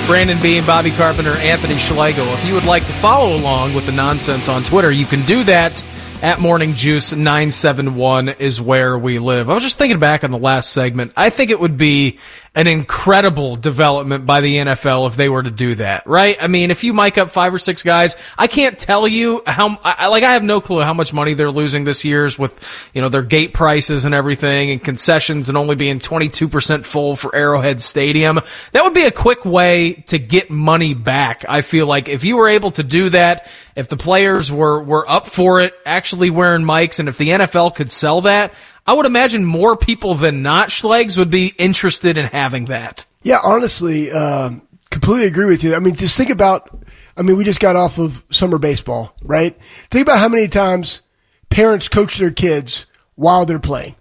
Brandon 0.08 0.42
Beam, 0.42 0.66
Bobby 0.66 0.90
Carpenter, 0.90 1.38
Anthony 1.46 1.76
Schlegel. 1.76 2.26
If 2.30 2.44
you 2.48 2.56
would 2.56 2.66
like 2.66 2.88
to 2.88 2.92
follow 2.92 3.36
along 3.38 3.76
with 3.76 3.86
the 3.86 3.92
nonsense 3.92 4.50
on 4.50 4.64
Twitter, 4.64 4.90
you 4.90 5.06
can 5.06 5.22
do 5.28 5.44
that 5.44 5.84
at 6.24 6.40
Morning 6.40 6.74
Juice 6.74 7.14
971 7.14 8.30
is 8.30 8.60
where 8.60 8.98
we 8.98 9.20
live. 9.20 9.48
I 9.48 9.54
was 9.54 9.62
just 9.62 9.78
thinking 9.78 10.00
back 10.00 10.24
on 10.24 10.32
the 10.32 10.40
last 10.40 10.72
segment. 10.72 11.14
I 11.16 11.30
think 11.30 11.52
it 11.52 11.60
would 11.60 11.78
be 11.78 12.18
an 12.58 12.66
incredible 12.66 13.56
development 13.56 14.26
by 14.26 14.42
the 14.42 14.58
NFL 14.58 15.06
if 15.08 15.16
they 15.16 15.30
were 15.30 15.44
to 15.44 15.52
do 15.52 15.76
that, 15.76 16.08
right? 16.08 16.38
I 16.42 16.48
mean, 16.48 16.72
if 16.72 16.84
you 16.84 16.92
mic 16.92 17.20
up 17.20 17.30
five 17.30 17.54
or 17.54 17.60
six 17.60 17.84
guys, 17.84 18.16
I 18.36 18.48
can't 18.48 18.80
tell 18.80 19.08
you 19.08 19.44
how, 19.46 19.78
I, 19.84 20.08
like, 20.08 20.24
I 20.24 20.34
have 20.34 20.42
no 20.42 20.60
clue 20.60 20.82
how 20.82 20.96
much 20.96 21.14
money 21.14 21.36
they're 21.36 21.52
losing 21.52 21.84
this 21.84 22.04
year's 22.04 22.40
with, 22.40 22.60
you 22.96 23.02
know, 23.04 23.10
their 23.10 23.22
gate 23.22 23.54
prices 23.54 24.06
and 24.06 24.16
everything 24.16 24.72
and 24.72 24.84
concessions 24.84 25.50
and 25.50 25.58
only 25.58 25.76
being 25.76 26.00
22% 26.00 26.84
full 26.84 27.16
for 27.16 27.36
Arrowhead 27.36 27.80
Stadium. 27.80 28.40
That 28.72 28.84
would 28.84 28.96
be 28.96 29.06
a 29.06 29.12
quick 29.12 29.46
way 29.46 29.94
to 30.08 30.18
get 30.18 30.50
money 30.50 30.96
back. 30.96 31.46
I 31.48 31.62
feel 31.62 31.86
like 31.86 32.10
if 32.10 32.24
you 32.24 32.38
were 32.38 32.50
able 32.50 32.72
to 32.72 32.82
do 32.82 33.10
that, 33.10 33.48
if 33.76 33.88
the 33.88 33.98
players 33.98 34.52
were, 34.52 34.82
were 34.82 35.08
up 35.08 35.28
for 35.28 35.62
it, 35.62 35.76
actually 35.86 36.32
wearing 36.32 36.64
mics, 36.64 36.98
and 36.98 37.08
if 37.08 37.20
the 37.20 37.30
NFL 37.30 37.76
could 37.76 37.92
sell 37.92 38.22
that, 38.22 38.56
I 38.88 38.94
would 38.94 39.06
imagine 39.06 39.44
more 39.44 39.76
people 39.76 40.16
than 40.16 40.42
not 40.42 40.70
Schlegs 40.70 41.18
would 41.18 41.30
be 41.30 41.54
interested 41.58 42.18
in 42.18 42.26
having 42.26 42.66
that. 42.66 43.06
Yeah, 43.22 43.40
honestly, 43.44 44.10
um, 44.12 44.62
completely 44.90 45.28
agree 45.28 45.46
with 45.46 45.64
you. 45.64 45.76
I 45.76 45.80
mean, 45.80 45.96
just 45.96 46.16
think 46.16 46.30
about, 46.30 46.84
I 47.18 47.22
mean, 47.22 47.36
we 47.36 47.44
just 47.44 47.60
got 47.60 47.76
off 47.76 47.98
of 47.98 48.24
summer 48.30 48.58
baseball, 48.58 49.14
right? 49.22 49.58
Think 49.92 50.04
about 50.04 50.20
how 50.20 50.30
many 50.30 50.48
times 50.48 51.02
parents 51.50 51.90
coach 51.90 52.18
their 52.18 52.32
kids 52.32 52.86
while 53.16 53.46
they're 53.46 53.60
playing. 53.60 53.96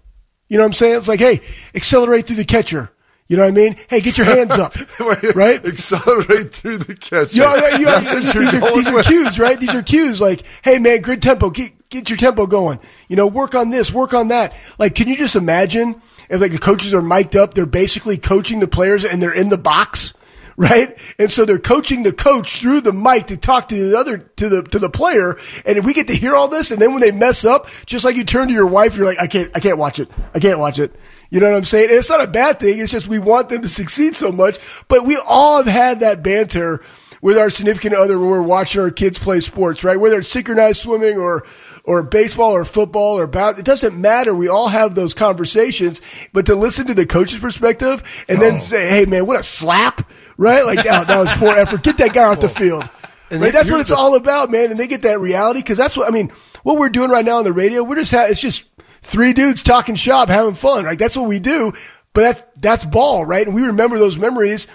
You 0.48 0.58
know 0.58 0.62
what 0.62 0.68
I'm 0.68 0.74
saying? 0.74 0.96
It's 0.96 1.08
like, 1.08 1.18
hey, 1.18 1.40
accelerate 1.74 2.26
through 2.26 2.36
the 2.36 2.44
catcher. 2.44 2.92
You 3.28 3.36
know 3.36 3.42
what 3.42 3.48
I 3.48 3.52
mean? 3.52 3.76
Hey, 3.88 4.00
get 4.00 4.16
your 4.16 4.26
hands 4.26 4.52
up, 4.52 4.76
right? 5.34 5.64
Accelerate 5.66 6.54
through 6.54 6.78
the 6.78 6.94
catch. 6.94 7.34
You 7.34 7.42
know, 7.42 7.56
you 7.56 7.84
know, 7.86 7.98
That's 7.98 8.12
what 8.12 8.22
these, 8.22 8.34
you're 8.34 8.44
these 8.44 8.54
are, 8.54 8.60
going 8.60 8.84
these 8.84 8.88
are 8.88 9.02
cues, 9.02 9.38
right? 9.40 9.58
These 9.58 9.74
are 9.74 9.82
cues 9.82 10.20
like, 10.20 10.42
hey 10.62 10.78
man, 10.78 11.00
grid 11.00 11.22
tempo, 11.22 11.50
get, 11.50 11.72
get 11.90 12.10
your 12.10 12.16
tempo 12.16 12.46
going. 12.46 12.80
You 13.08 13.16
know, 13.16 13.26
work 13.26 13.54
on 13.54 13.70
this, 13.70 13.92
work 13.92 14.14
on 14.14 14.28
that. 14.28 14.54
Like, 14.78 14.94
can 14.94 15.08
you 15.08 15.16
just 15.16 15.36
imagine 15.36 16.00
if 16.28 16.40
like 16.40 16.52
the 16.52 16.58
coaches 16.58 16.94
are 16.94 17.02
mic'd 17.02 17.36
up, 17.36 17.54
they're 17.54 17.66
basically 17.66 18.18
coaching 18.18 18.60
the 18.60 18.68
players 18.68 19.04
and 19.04 19.22
they're 19.22 19.34
in 19.34 19.48
the 19.48 19.58
box, 19.58 20.14
right? 20.56 20.96
And 21.18 21.30
so 21.30 21.44
they're 21.44 21.58
coaching 21.58 22.02
the 22.02 22.12
coach 22.12 22.60
through 22.60 22.80
the 22.80 22.92
mic 22.92 23.26
to 23.26 23.36
talk 23.36 23.68
to 23.68 23.74
the 23.74 23.98
other, 23.98 24.18
to 24.18 24.48
the, 24.48 24.62
to 24.62 24.78
the 24.78 24.90
player. 24.90 25.38
And 25.64 25.78
if 25.78 25.84
we 25.84 25.94
get 25.94 26.08
to 26.08 26.14
hear 26.14 26.34
all 26.34 26.48
this 26.48 26.70
and 26.70 26.80
then 26.80 26.92
when 26.92 27.02
they 27.02 27.10
mess 27.10 27.44
up, 27.44 27.68
just 27.84 28.04
like 28.04 28.16
you 28.16 28.24
turn 28.24 28.48
to 28.48 28.54
your 28.54 28.66
wife, 28.66 28.96
you're 28.96 29.06
like, 29.06 29.20
I 29.20 29.26
can't, 29.26 29.50
I 29.54 29.60
can't 29.60 29.78
watch 29.78 29.98
it. 29.98 30.10
I 30.34 30.40
can't 30.40 30.58
watch 30.58 30.78
it. 30.78 30.94
You 31.28 31.40
know 31.40 31.50
what 31.50 31.56
I'm 31.56 31.64
saying? 31.64 31.90
And 31.90 31.98
it's 31.98 32.08
not 32.08 32.22
a 32.22 32.28
bad 32.28 32.60
thing. 32.60 32.78
It's 32.78 32.92
just 32.92 33.08
we 33.08 33.18
want 33.18 33.48
them 33.48 33.62
to 33.62 33.68
succeed 33.68 34.14
so 34.14 34.30
much, 34.30 34.58
but 34.88 35.04
we 35.04 35.20
all 35.28 35.58
have 35.58 35.66
had 35.66 36.00
that 36.00 36.22
banter 36.22 36.82
with 37.20 37.38
our 37.38 37.50
significant 37.50 37.94
other 37.94 38.18
when 38.18 38.28
we're 38.28 38.42
watching 38.42 38.80
our 38.80 38.90
kids 38.90 39.18
play 39.18 39.40
sports, 39.40 39.82
right? 39.82 39.98
Whether 39.98 40.18
it's 40.18 40.28
synchronized 40.28 40.82
swimming 40.82 41.18
or, 41.18 41.44
or 41.86 42.02
baseball 42.02 42.52
or 42.52 42.64
football 42.64 43.18
or 43.18 43.22
about, 43.22 43.58
it 43.58 43.64
doesn't 43.64 43.98
matter. 43.98 44.34
We 44.34 44.48
all 44.48 44.68
have 44.68 44.94
those 44.94 45.14
conversations, 45.14 46.02
but 46.32 46.46
to 46.46 46.56
listen 46.56 46.88
to 46.88 46.94
the 46.94 47.06
coach's 47.06 47.38
perspective 47.38 48.02
and 48.28 48.42
then 48.42 48.56
oh. 48.56 48.58
say, 48.58 48.88
Hey 48.88 49.06
man, 49.06 49.24
what 49.24 49.38
a 49.38 49.44
slap, 49.44 50.10
right? 50.36 50.66
Like 50.66 50.84
that, 50.84 51.08
that 51.08 51.18
was 51.18 51.32
poor 51.34 51.56
effort. 51.56 51.82
Get 51.84 51.98
that 51.98 52.12
guy 52.12 52.24
off 52.24 52.40
the 52.40 52.46
oh. 52.46 52.50
field. 52.50 52.90
And 53.30 53.40
right? 53.40 53.52
That's 53.52 53.70
what 53.70 53.80
it's 53.80 53.90
the- 53.90 53.96
all 53.96 54.16
about, 54.16 54.50
man. 54.50 54.70
And 54.70 54.78
they 54.78 54.88
get 54.88 55.02
that 55.02 55.20
reality 55.20 55.60
because 55.60 55.78
that's 55.78 55.96
what, 55.96 56.08
I 56.08 56.10
mean, 56.10 56.32
what 56.64 56.76
we're 56.76 56.90
doing 56.90 57.10
right 57.10 57.24
now 57.24 57.38
on 57.38 57.44
the 57.44 57.52
radio, 57.52 57.82
we're 57.84 57.96
just, 57.96 58.12
ha- 58.12 58.26
it's 58.28 58.40
just 58.40 58.64
three 59.02 59.32
dudes 59.32 59.62
talking 59.62 59.94
shop, 59.94 60.28
having 60.28 60.54
fun, 60.54 60.84
right? 60.84 60.98
That's 60.98 61.16
what 61.16 61.28
we 61.28 61.38
do. 61.38 61.72
But 62.12 62.20
that's, 62.20 62.42
that's 62.56 62.84
ball, 62.84 63.24
right? 63.24 63.46
And 63.46 63.54
we 63.54 63.62
remember 63.62 63.98
those 63.98 64.16
memories. 64.16 64.66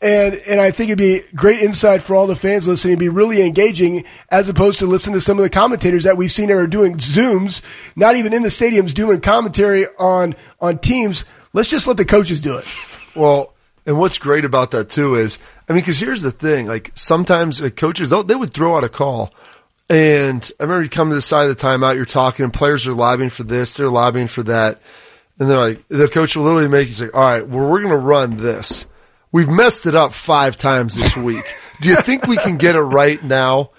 And, 0.00 0.34
and 0.48 0.60
I 0.60 0.70
think 0.70 0.90
it'd 0.90 0.98
be 0.98 1.22
great 1.34 1.60
insight 1.60 2.02
for 2.02 2.14
all 2.14 2.28
the 2.28 2.36
fans 2.36 2.68
listening. 2.68 2.92
It'd 2.92 3.00
be 3.00 3.08
really 3.08 3.42
engaging 3.42 4.04
as 4.28 4.48
opposed 4.48 4.78
to 4.78 4.86
listening 4.86 5.14
to 5.14 5.20
some 5.20 5.38
of 5.38 5.42
the 5.42 5.50
commentators 5.50 6.04
that 6.04 6.16
we've 6.16 6.30
seen 6.30 6.48
that 6.48 6.54
are 6.56 6.68
doing 6.68 6.98
Zooms, 6.98 7.62
not 7.96 8.14
even 8.16 8.32
in 8.32 8.42
the 8.42 8.48
stadiums 8.48 8.94
doing 8.94 9.20
commentary 9.20 9.86
on, 9.98 10.36
on 10.60 10.78
teams. 10.78 11.24
Let's 11.52 11.68
just 11.68 11.88
let 11.88 11.96
the 11.96 12.04
coaches 12.04 12.40
do 12.40 12.56
it. 12.58 12.64
Well, 13.16 13.54
and 13.86 13.98
what's 13.98 14.18
great 14.18 14.44
about 14.44 14.70
that 14.72 14.90
too 14.90 15.14
is, 15.14 15.38
I 15.68 15.72
mean, 15.72 15.80
because 15.80 15.98
here's 15.98 16.20
the 16.20 16.30
thing: 16.30 16.66
like 16.66 16.92
sometimes 16.94 17.60
uh, 17.62 17.70
coaches 17.70 18.10
they'll- 18.10 18.22
would 18.22 18.52
throw 18.52 18.76
out 18.76 18.84
a 18.84 18.88
call, 18.88 19.32
and 19.88 20.48
I 20.60 20.64
remember 20.64 20.84
you 20.84 20.90
come 20.90 21.08
to 21.08 21.14
the 21.14 21.22
side 21.22 21.48
of 21.48 21.56
the 21.56 21.66
timeout, 21.66 21.96
you're 21.96 22.04
talking, 22.04 22.44
and 22.44 22.52
players 22.52 22.86
are 22.86 22.92
lobbying 22.92 23.30
for 23.30 23.44
this, 23.44 23.76
they're 23.76 23.88
lobbying 23.88 24.26
for 24.26 24.42
that, 24.42 24.80
and 25.38 25.48
they're 25.48 25.58
like, 25.58 25.88
the 25.88 26.06
coach 26.06 26.36
will 26.36 26.44
literally 26.44 26.68
make 26.68 26.88
you 26.88 26.94
say, 26.94 27.08
"All 27.14 27.22
right, 27.22 27.48
well, 27.48 27.66
we're 27.66 27.80
going 27.80 27.90
to 27.90 27.96
run 27.96 28.36
this. 28.36 28.84
We've 29.32 29.48
messed 29.48 29.86
it 29.86 29.94
up 29.94 30.12
five 30.12 30.56
times 30.56 30.94
this 30.94 31.16
week. 31.16 31.44
Do 31.80 31.88
you 31.88 31.96
think 31.96 32.26
we 32.26 32.36
can 32.36 32.56
get 32.56 32.76
it 32.76 32.80
right 32.80 33.22
now?" 33.22 33.70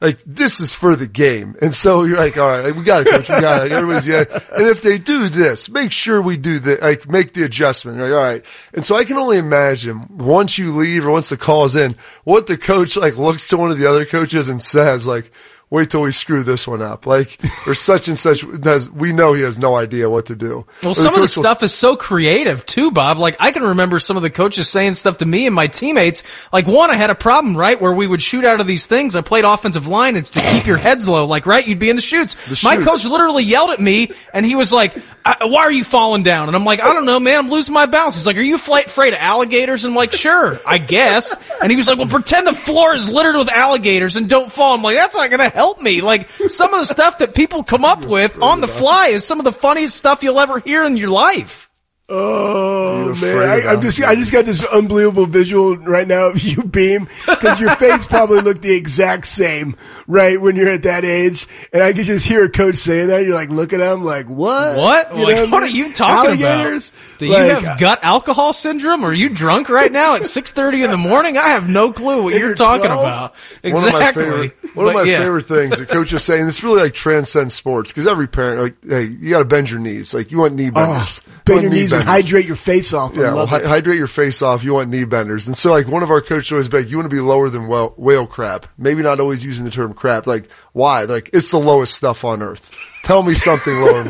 Like 0.00 0.20
this 0.26 0.60
is 0.60 0.74
for 0.74 0.96
the 0.96 1.06
game, 1.06 1.56
and 1.62 1.74
so 1.74 2.04
you're 2.04 2.18
like, 2.18 2.36
all 2.36 2.46
right, 2.46 2.76
we 2.76 2.84
got 2.84 3.06
it, 3.06 3.10
coach. 3.10 3.26
We 3.26 3.40
got 3.40 3.58
it. 3.58 3.70
Like, 3.70 3.72
everybody's 3.72 4.06
yeah. 4.06 4.24
And 4.52 4.66
if 4.66 4.82
they 4.82 4.98
do 4.98 5.30
this, 5.30 5.70
make 5.70 5.92
sure 5.92 6.20
we 6.20 6.36
do 6.36 6.58
the 6.58 6.76
like 6.82 7.08
make 7.08 7.32
the 7.32 7.44
adjustment. 7.44 7.96
You're 7.96 8.10
like, 8.10 8.18
all 8.18 8.22
right. 8.22 8.44
And 8.74 8.84
so 8.84 8.96
I 8.96 9.04
can 9.04 9.16
only 9.16 9.38
imagine 9.38 10.06
once 10.10 10.58
you 10.58 10.76
leave 10.76 11.06
or 11.06 11.10
once 11.10 11.30
the 11.30 11.38
call 11.38 11.64
is 11.64 11.74
in, 11.74 11.96
what 12.24 12.46
the 12.48 12.58
coach 12.58 12.98
like 12.98 13.16
looks 13.16 13.48
to 13.48 13.56
one 13.56 13.70
of 13.70 13.78
the 13.78 13.88
other 13.88 14.04
coaches 14.04 14.50
and 14.50 14.60
says 14.60 15.06
like, 15.06 15.32
wait 15.74 15.90
till 15.90 16.02
we 16.02 16.12
screw 16.12 16.42
this 16.44 16.66
one 16.66 16.80
up. 16.80 17.04
Like 17.06 17.38
or 17.66 17.74
such 17.74 18.08
and 18.08 18.16
such. 18.18 18.42
Has, 18.64 18.90
we 18.90 19.12
know 19.12 19.32
he 19.32 19.42
has 19.42 19.58
no 19.58 19.74
idea 19.76 20.08
what 20.08 20.26
to 20.26 20.36
do. 20.36 20.64
Well, 20.82 20.92
Or 20.92 20.94
some 20.94 21.08
of 21.08 21.16
the 21.16 21.20
will- 21.22 21.28
stuff 21.28 21.62
is 21.62 21.74
so 21.74 21.96
creative 21.96 22.64
too, 22.64 22.92
Bob. 22.92 23.18
Like 23.18 23.36
I 23.40 23.50
can 23.50 23.62
remember 23.64 23.98
some 23.98 24.16
of 24.16 24.22
the 24.22 24.30
coaches 24.30 24.68
saying 24.68 24.94
stuff 24.94 25.18
to 25.18 25.26
me 25.26 25.46
and 25.46 25.54
my 25.54 25.66
teammates. 25.66 26.22
Like 26.52 26.66
one, 26.66 26.90
I 26.90 26.94
had 26.94 27.10
a 27.10 27.14
problem, 27.14 27.56
right, 27.56 27.80
where 27.80 27.92
we 27.92 28.06
would 28.06 28.22
shoot 28.22 28.44
out 28.44 28.60
of 28.60 28.66
these 28.66 28.86
things. 28.86 29.16
I 29.16 29.20
played 29.20 29.44
offensive 29.44 29.86
line. 29.86 30.16
It's 30.16 30.30
to 30.30 30.40
keep 30.40 30.66
your 30.66 30.76
heads 30.78 31.06
low, 31.08 31.26
like 31.26 31.44
right. 31.46 31.66
You'd 31.66 31.78
be 31.80 31.90
in 31.90 31.96
the 31.96 32.02
shoots. 32.02 32.36
my 32.62 32.76
shoots. 32.76 32.86
coach 32.86 33.04
literally 33.04 33.42
yelled 33.42 33.70
at 33.70 33.80
me, 33.80 34.10
and 34.32 34.46
he 34.46 34.54
was 34.54 34.72
like, 34.72 34.96
I, 35.24 35.46
"Why 35.46 35.62
are 35.62 35.72
you 35.72 35.84
falling 35.84 36.22
down?" 36.22 36.48
And 36.48 36.56
I'm 36.56 36.64
like, 36.64 36.80
"I 36.82 36.92
don't 36.92 37.06
know, 37.06 37.18
man. 37.18 37.36
I'm 37.36 37.50
losing 37.50 37.72
my 37.72 37.86
balance." 37.86 38.16
He's 38.16 38.26
like, 38.26 38.36
"Are 38.36 38.42
you 38.42 38.58
fla- 38.58 38.82
afraid 38.82 39.14
of 39.14 39.20
alligators?" 39.20 39.84
And 39.84 39.92
I'm 39.92 39.96
like, 39.96 40.12
"Sure, 40.12 40.58
I 40.66 40.78
guess." 40.78 41.36
And 41.62 41.70
he 41.70 41.76
was 41.76 41.88
like, 41.88 41.98
"Well, 41.98 42.08
pretend 42.08 42.46
the 42.46 42.52
floor 42.52 42.94
is 42.94 43.08
littered 43.08 43.36
with 43.36 43.50
alligators 43.50 44.16
and 44.16 44.28
don't 44.28 44.52
fall." 44.52 44.74
I'm 44.74 44.82
like, 44.82 44.96
"That's 44.96 45.16
not 45.16 45.30
going 45.30 45.50
to 45.50 45.54
help 45.54 45.80
me." 45.80 46.00
Like 46.02 46.28
some 46.28 46.74
of 46.74 46.80
the 46.80 46.86
stuff 46.86 47.18
that 47.18 47.34
people 47.34 47.62
come 47.64 47.84
up 47.84 48.04
with 48.04 48.40
on 48.42 48.60
the 48.60 48.68
fly 48.68 49.08
is 49.08 49.24
some 49.24 49.38
of 49.38 49.44
the 49.44 49.52
funniest 49.52 49.96
stuff 49.96 50.22
you'll 50.22 50.40
ever 50.40 50.58
hear 50.58 50.84
in 50.84 50.96
your 50.96 51.10
life. 51.10 51.70
Oh 52.06 53.14
man, 53.14 53.48
I, 53.48 53.66
I'm 53.66 53.80
just 53.80 54.02
I 54.02 54.14
just 54.14 54.30
got 54.30 54.44
this 54.44 54.62
unbelievable 54.62 55.24
visual 55.24 55.78
right 55.78 56.06
now 56.06 56.28
of 56.28 56.38
you 56.42 56.62
beam 56.64 57.08
because 57.26 57.58
your 57.58 57.74
face 57.76 58.04
probably 58.04 58.42
looked 58.42 58.60
the 58.60 58.74
exact 58.74 59.26
same 59.26 59.74
right 60.06 60.40
when 60.40 60.56
you're 60.56 60.68
at 60.70 60.82
that 60.84 61.04
age, 61.04 61.46
and 61.72 61.82
I 61.82 61.92
could 61.92 62.04
just 62.04 62.26
hear 62.26 62.44
a 62.44 62.48
coach 62.48 62.76
saying 62.76 63.08
that. 63.08 63.24
You're 63.24 63.34
like 63.34 63.50
look 63.50 63.72
at 63.72 63.80
him 63.80 64.04
like 64.04 64.26
what? 64.26 64.76
What? 64.76 65.16
You 65.16 65.24
like, 65.24 65.36
know 65.36 65.46
what 65.48 65.62
I 65.62 65.66
are 65.66 65.68
you 65.70 65.92
talking 65.92 66.30
Alligators? 66.42 66.90
about? 66.90 67.18
Do 67.18 67.26
you 67.26 67.32
Like, 67.32 67.62
have 67.62 67.78
gut 67.78 68.00
alcohol 68.02 68.52
syndrome? 68.52 69.04
Are 69.04 69.12
you 69.12 69.28
drunk 69.28 69.68
right 69.68 69.90
now 69.90 70.16
at 70.16 70.22
6.30 70.22 70.84
in 70.84 70.90
the 70.90 70.96
morning? 70.96 71.36
I 71.38 71.50
have 71.50 71.68
no 71.68 71.92
clue 71.92 72.24
what 72.24 72.34
you're 72.34 72.48
you're 72.48 72.54
talking 72.54 72.86
12? 72.86 73.00
about. 73.00 73.34
One 73.62 73.72
of 73.74 73.80
my 73.92 74.08
Exactly. 74.08 74.22
favorite, 74.24 74.74
one 74.76 74.88
of 74.88 74.94
my 74.94 75.02
yeah. 75.04 75.18
favorite 75.20 75.46
things 75.46 75.78
that 75.78 75.88
coach 75.88 76.12
is 76.12 76.22
saying. 76.24 76.46
This 76.46 76.62
really 76.64 76.82
like 76.82 76.94
transcends 76.94 77.54
sports 77.54 77.90
because 77.92 78.06
every 78.08 78.26
parent, 78.26 78.60
like, 78.60 78.74
hey, 78.86 79.04
you 79.04 79.30
got 79.30 79.38
to 79.38 79.44
bend 79.44 79.70
your 79.70 79.78
knees. 79.78 80.12
Like 80.12 80.30
you 80.32 80.38
want 80.38 80.54
knee 80.54 80.68
Oh, 80.68 80.72
benders. 80.72 81.20
You 81.24 81.32
bend 81.44 81.56
want 81.56 81.62
your 81.62 81.70
knee 81.72 81.78
knees 81.80 81.92
and 81.92 82.02
hydrate 82.02 82.46
your 82.46 82.56
face 82.56 82.92
off. 82.92 83.12
I 83.12 83.20
Yeah, 83.20 83.22
well, 83.28 83.36
love 83.36 83.48
hy- 83.50 83.58
it. 83.60 83.64
hydrate 83.66 83.96
your 83.98 84.06
face 84.08 84.42
off. 84.42 84.64
You 84.64 84.74
want 84.74 84.90
knee 84.90 85.04
benders, 85.04 85.46
and 85.46 85.56
so 85.56 85.70
like 85.70 85.86
one 85.86 86.02
of 86.02 86.10
our 86.10 86.20
coaches 86.20 86.50
always 86.52 86.68
be 86.68 86.78
like, 86.78 86.90
you 86.90 86.96
want 86.98 87.08
to 87.08 87.14
be 87.14 87.20
lower 87.20 87.48
than 87.48 87.68
whale, 87.68 87.94
whale 87.96 88.26
crap. 88.26 88.66
Maybe 88.76 89.02
not 89.02 89.20
always 89.20 89.44
using 89.44 89.64
the 89.64 89.70
term 89.70 89.93
crap. 89.94 90.26
Like 90.26 90.48
why? 90.72 91.04
Like 91.04 91.30
it's 91.32 91.50
the 91.50 91.58
lowest 91.58 91.94
stuff 91.94 92.24
on 92.24 92.42
earth. 92.42 92.70
Tell 93.02 93.22
me 93.22 93.34
something 93.34 93.74
lower 93.80 94.04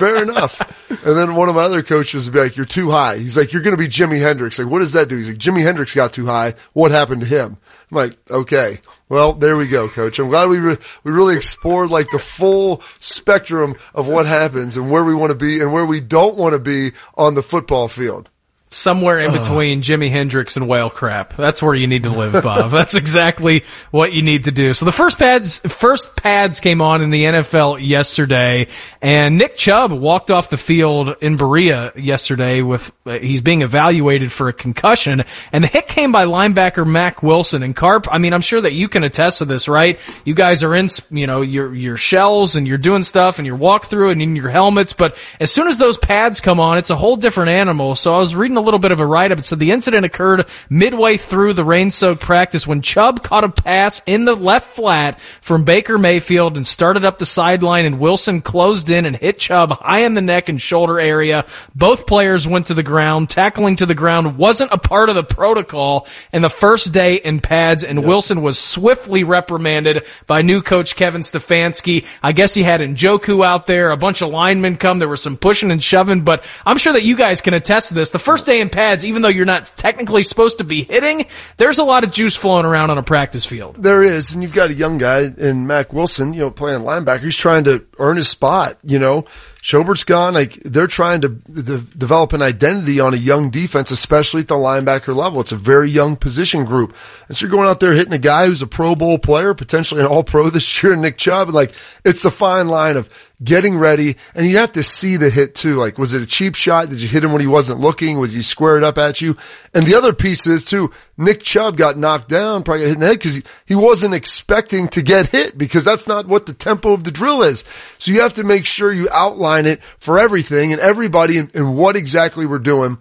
fair 0.00 0.22
enough. 0.22 0.60
And 1.04 1.16
then 1.16 1.36
one 1.36 1.48
of 1.48 1.54
my 1.54 1.62
other 1.62 1.82
coaches 1.82 2.24
would 2.24 2.32
be 2.32 2.40
like, 2.40 2.56
"You're 2.56 2.66
too 2.66 2.90
high." 2.90 3.18
He's 3.18 3.36
like, 3.36 3.52
"You're 3.52 3.62
going 3.62 3.76
to 3.76 3.82
be 3.82 3.88
Jimi 3.88 4.20
Hendrix." 4.20 4.58
Like, 4.58 4.68
what 4.68 4.80
does 4.80 4.94
that 4.94 5.08
do? 5.08 5.16
He's 5.16 5.28
like, 5.28 5.38
"Jimi 5.38 5.62
Hendrix 5.62 5.94
got 5.94 6.12
too 6.12 6.26
high. 6.26 6.54
What 6.72 6.90
happened 6.90 7.20
to 7.20 7.26
him?" 7.26 7.58
I'm 7.90 7.96
like, 7.96 8.16
"Okay, 8.30 8.80
well, 9.08 9.34
there 9.34 9.56
we 9.56 9.68
go, 9.68 9.88
coach. 9.88 10.18
I'm 10.18 10.28
glad 10.28 10.48
we 10.48 10.58
re- 10.58 10.78
we 11.04 11.12
really 11.12 11.36
explored 11.36 11.90
like 11.90 12.10
the 12.10 12.18
full 12.18 12.82
spectrum 12.98 13.76
of 13.94 14.08
what 14.08 14.26
happens 14.26 14.76
and 14.76 14.90
where 14.90 15.04
we 15.04 15.14
want 15.14 15.30
to 15.30 15.36
be 15.36 15.60
and 15.60 15.72
where 15.72 15.86
we 15.86 16.00
don't 16.00 16.36
want 16.36 16.54
to 16.54 16.58
be 16.58 16.92
on 17.16 17.34
the 17.34 17.42
football 17.42 17.88
field." 17.88 18.30
Somewhere 18.72 19.18
in 19.18 19.32
between 19.32 19.82
Jimi 19.82 20.10
Hendrix 20.10 20.56
and 20.56 20.68
whale 20.68 20.90
crap. 20.90 21.36
That's 21.36 21.60
where 21.60 21.74
you 21.74 21.88
need 21.88 22.04
to 22.04 22.10
live, 22.10 22.40
Bob. 22.42 22.70
That's 22.70 22.94
exactly 22.94 23.64
what 23.90 24.12
you 24.12 24.22
need 24.22 24.44
to 24.44 24.52
do. 24.52 24.74
So 24.74 24.84
the 24.84 24.92
first 24.92 25.18
pads, 25.18 25.58
first 25.58 26.14
pads 26.14 26.60
came 26.60 26.80
on 26.80 27.02
in 27.02 27.10
the 27.10 27.24
NFL 27.24 27.84
yesterday, 27.84 28.68
and 29.02 29.38
Nick 29.38 29.56
Chubb 29.56 29.92
walked 29.92 30.30
off 30.30 30.50
the 30.50 30.56
field 30.56 31.16
in 31.20 31.36
Berea 31.36 31.92
yesterday 31.96 32.62
with 32.62 32.92
uh, 33.06 33.18
he's 33.18 33.40
being 33.40 33.62
evaluated 33.62 34.30
for 34.30 34.48
a 34.48 34.52
concussion, 34.52 35.24
and 35.52 35.64
the 35.64 35.68
hit 35.68 35.88
came 35.88 36.12
by 36.12 36.24
linebacker 36.24 36.86
Mac 36.86 37.24
Wilson 37.24 37.64
and 37.64 37.74
Carp. 37.74 38.06
I 38.10 38.18
mean, 38.18 38.32
I'm 38.32 38.40
sure 38.40 38.60
that 38.60 38.72
you 38.72 38.88
can 38.88 39.02
attest 39.02 39.38
to 39.38 39.46
this, 39.46 39.68
right? 39.68 39.98
You 40.24 40.34
guys 40.34 40.62
are 40.62 40.74
in, 40.76 40.86
you 41.10 41.26
know, 41.26 41.42
your 41.42 41.74
your 41.74 41.96
shells 41.96 42.54
and 42.54 42.68
you're 42.68 42.78
doing 42.78 43.02
stuff 43.02 43.38
and 43.38 43.46
you're 43.46 43.56
walk 43.56 43.86
through 43.86 44.10
and 44.10 44.22
in 44.22 44.36
your 44.36 44.48
helmets, 44.48 44.92
but 44.92 45.16
as 45.40 45.50
soon 45.50 45.66
as 45.66 45.76
those 45.78 45.98
pads 45.98 46.40
come 46.40 46.60
on, 46.60 46.78
it's 46.78 46.90
a 46.90 46.96
whole 46.96 47.16
different 47.16 47.50
animal. 47.50 47.96
So 47.96 48.14
I 48.14 48.18
was 48.18 48.36
reading 48.36 48.59
a 48.60 48.62
little 48.62 48.78
bit 48.78 48.92
of 48.92 49.00
a 49.00 49.06
write 49.06 49.32
up. 49.32 49.38
It 49.38 49.44
said 49.44 49.58
the 49.58 49.72
incident 49.72 50.04
occurred 50.04 50.46
midway 50.68 51.16
through 51.16 51.54
the 51.54 51.64
rain 51.64 51.90
soaked 51.90 52.20
practice 52.20 52.66
when 52.66 52.82
Chubb 52.82 53.22
caught 53.22 53.42
a 53.44 53.48
pass 53.48 54.02
in 54.06 54.24
the 54.24 54.34
left 54.34 54.76
flat 54.76 55.18
from 55.40 55.64
Baker 55.64 55.98
Mayfield 55.98 56.56
and 56.56 56.66
started 56.66 57.04
up 57.04 57.18
the 57.18 57.26
sideline 57.26 57.86
and 57.86 57.98
Wilson 57.98 58.42
closed 58.42 58.90
in 58.90 59.06
and 59.06 59.16
hit 59.16 59.38
Chubb 59.38 59.72
high 59.72 60.00
in 60.00 60.14
the 60.14 60.22
neck 60.22 60.48
and 60.48 60.60
shoulder 60.60 61.00
area. 61.00 61.46
Both 61.74 62.06
players 62.06 62.46
went 62.46 62.66
to 62.66 62.74
the 62.74 62.82
ground. 62.82 63.30
Tackling 63.30 63.76
to 63.76 63.86
the 63.86 63.94
ground 63.94 64.36
wasn't 64.36 64.72
a 64.72 64.78
part 64.78 65.08
of 65.08 65.14
the 65.14 65.24
protocol 65.24 66.06
in 66.32 66.42
the 66.42 66.50
first 66.50 66.92
day 66.92 67.14
in 67.14 67.40
pads 67.40 67.82
and 67.82 68.04
Wilson 68.04 68.42
was 68.42 68.58
swiftly 68.58 69.24
reprimanded 69.24 70.06
by 70.26 70.42
new 70.42 70.60
coach 70.62 70.96
Kevin 70.96 71.22
Stefanski. 71.22 72.06
I 72.22 72.32
guess 72.32 72.54
he 72.54 72.62
had 72.62 72.80
Njoku 72.80 73.44
out 73.44 73.66
there, 73.66 73.90
a 73.90 73.96
bunch 73.96 74.22
of 74.22 74.28
linemen 74.28 74.76
come. 74.76 74.98
There 74.98 75.08
was 75.08 75.22
some 75.22 75.36
pushing 75.36 75.70
and 75.70 75.82
shoving, 75.82 76.22
but 76.22 76.44
I'm 76.66 76.76
sure 76.76 76.92
that 76.92 77.04
you 77.04 77.16
guys 77.16 77.40
can 77.40 77.54
attest 77.54 77.88
to 77.88 77.94
this. 77.94 78.10
The 78.10 78.18
first 78.18 78.46
day 78.50 78.60
in 78.60 78.68
pads, 78.68 79.04
even 79.04 79.22
though 79.22 79.28
you're 79.28 79.46
not 79.46 79.72
technically 79.76 80.22
supposed 80.22 80.58
to 80.58 80.64
be 80.64 80.84
hitting, 80.84 81.26
there's 81.56 81.78
a 81.78 81.84
lot 81.84 82.04
of 82.04 82.12
juice 82.12 82.36
flowing 82.36 82.66
around 82.66 82.90
on 82.90 82.98
a 82.98 83.02
practice 83.02 83.46
field. 83.46 83.76
There 83.78 84.02
is, 84.02 84.32
and 84.32 84.42
you've 84.42 84.52
got 84.52 84.70
a 84.70 84.74
young 84.74 84.98
guy 84.98 85.30
in 85.36 85.66
Mac 85.66 85.92
Wilson, 85.92 86.34
you 86.34 86.40
know, 86.40 86.50
playing 86.50 86.80
linebacker. 86.80 87.22
He's 87.22 87.36
trying 87.36 87.64
to 87.64 87.84
earn 87.98 88.16
his 88.16 88.28
spot, 88.28 88.78
you 88.84 88.98
know. 88.98 89.24
Schobert's 89.62 90.04
gone. 90.04 90.34
Like 90.34 90.54
they're 90.64 90.86
trying 90.86 91.20
to 91.22 91.28
de- 91.28 91.78
develop 91.78 92.32
an 92.32 92.42
identity 92.42 93.00
on 93.00 93.14
a 93.14 93.18
young 93.18 93.50
defense, 93.50 93.90
especially 93.90 94.40
at 94.42 94.48
the 94.48 94.54
linebacker 94.54 95.14
level. 95.14 95.40
It's 95.40 95.52
a 95.52 95.56
very 95.56 95.90
young 95.90 96.16
position 96.16 96.64
group, 96.64 96.94
and 97.28 97.36
so 97.36 97.44
you're 97.44 97.50
going 97.50 97.68
out 97.68 97.80
there 97.80 97.92
hitting 97.92 98.12
a 98.12 98.18
guy 98.18 98.46
who's 98.46 98.62
a 98.62 98.66
Pro 98.66 98.94
Bowl 98.94 99.18
player, 99.18 99.54
potentially 99.54 100.00
an 100.00 100.06
All 100.06 100.24
Pro 100.24 100.50
this 100.50 100.82
year, 100.82 100.96
Nick 100.96 101.18
Chubb. 101.18 101.48
And 101.48 101.54
like 101.54 101.72
it's 102.04 102.22
the 102.22 102.30
fine 102.30 102.68
line 102.68 102.96
of 102.96 103.10
getting 103.42 103.78
ready, 103.78 104.16
and 104.34 104.46
you 104.46 104.58
have 104.58 104.72
to 104.72 104.82
see 104.82 105.16
the 105.16 105.30
hit 105.30 105.54
too. 105.54 105.74
Like, 105.76 105.98
was 105.98 106.14
it 106.14 106.22
a 106.22 106.26
cheap 106.26 106.54
shot? 106.54 106.90
Did 106.90 107.00
you 107.00 107.08
hit 107.08 107.24
him 107.24 107.32
when 107.32 107.40
he 107.40 107.46
wasn't 107.46 107.80
looking? 107.80 108.18
Was 108.18 108.34
he 108.34 108.42
squared 108.42 108.84
up 108.84 108.98
at 108.98 109.20
you? 109.20 109.36
And 109.72 109.84
the 109.84 109.94
other 109.94 110.12
piece 110.12 110.46
is 110.46 110.64
too, 110.64 110.92
Nick 111.16 111.42
Chubb 111.42 111.76
got 111.76 111.96
knocked 111.96 112.28
down, 112.28 112.62
probably 112.62 112.82
got 112.82 112.88
hit 112.88 112.94
in 112.94 113.00
the 113.00 113.06
head 113.06 113.18
because 113.18 113.36
he, 113.36 113.42
he 113.66 113.74
wasn't 113.74 114.14
expecting 114.14 114.88
to 114.88 115.02
get 115.02 115.28
hit 115.28 115.56
because 115.56 115.84
that's 115.84 116.06
not 116.06 116.26
what 116.26 116.46
the 116.46 116.54
tempo 116.54 116.92
of 116.92 117.04
the 117.04 117.10
drill 117.10 117.42
is. 117.42 117.64
So 117.98 118.12
you 118.12 118.20
have 118.20 118.34
to 118.34 118.44
make 118.44 118.66
sure 118.66 118.92
you 118.92 119.08
outline 119.10 119.49
it 119.58 119.82
for 119.98 120.18
everything 120.18 120.72
and 120.72 120.80
everybody 120.80 121.38
and, 121.38 121.54
and 121.54 121.76
what 121.76 121.96
exactly 121.96 122.46
we're 122.46 122.58
doing. 122.58 122.98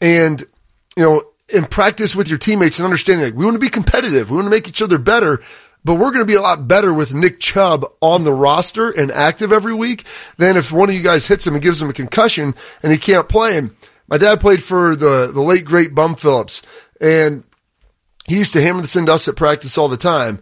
And, 0.00 0.40
you 0.96 1.02
know, 1.02 1.22
in 1.48 1.66
practice 1.66 2.16
with 2.16 2.28
your 2.28 2.38
teammates 2.38 2.78
and 2.78 2.84
understanding 2.84 3.26
like 3.26 3.34
we 3.34 3.44
want 3.44 3.54
to 3.54 3.60
be 3.60 3.68
competitive. 3.68 4.30
We 4.30 4.36
want 4.36 4.46
to 4.46 4.50
make 4.50 4.68
each 4.68 4.82
other 4.82 4.98
better 4.98 5.42
but 5.84 5.94
we're 5.94 6.12
going 6.12 6.20
to 6.20 6.24
be 6.24 6.34
a 6.34 6.40
lot 6.40 6.68
better 6.68 6.92
with 6.94 7.12
Nick 7.12 7.40
Chubb 7.40 7.84
on 8.00 8.24
the 8.24 8.32
roster 8.32 8.90
and 8.90 9.10
active 9.10 9.52
every 9.52 9.74
week 9.74 10.04
than 10.36 10.56
if 10.56 10.70
one 10.70 10.88
of 10.88 10.94
you 10.94 11.02
guys 11.02 11.26
hits 11.26 11.46
him 11.46 11.54
and 11.54 11.62
gives 11.62 11.82
him 11.82 11.90
a 11.90 11.94
concussion 11.94 12.54
and 12.82 12.92
he 12.92 12.98
can't 12.98 13.28
play. 13.28 13.56
And 13.56 13.74
my 14.06 14.18
dad 14.18 14.40
played 14.40 14.62
for 14.62 14.94
the, 14.94 15.32
the 15.32 15.42
late 15.42 15.64
great 15.64 15.94
Bum 15.94 16.14
Phillips 16.14 16.62
and 17.00 17.44
he 18.26 18.36
used 18.36 18.52
to 18.52 18.62
hammer 18.62 18.80
this 18.80 18.94
into 18.94 19.12
us 19.12 19.26
at 19.26 19.36
practice 19.36 19.76
all 19.76 19.88
the 19.88 19.96
time. 19.96 20.40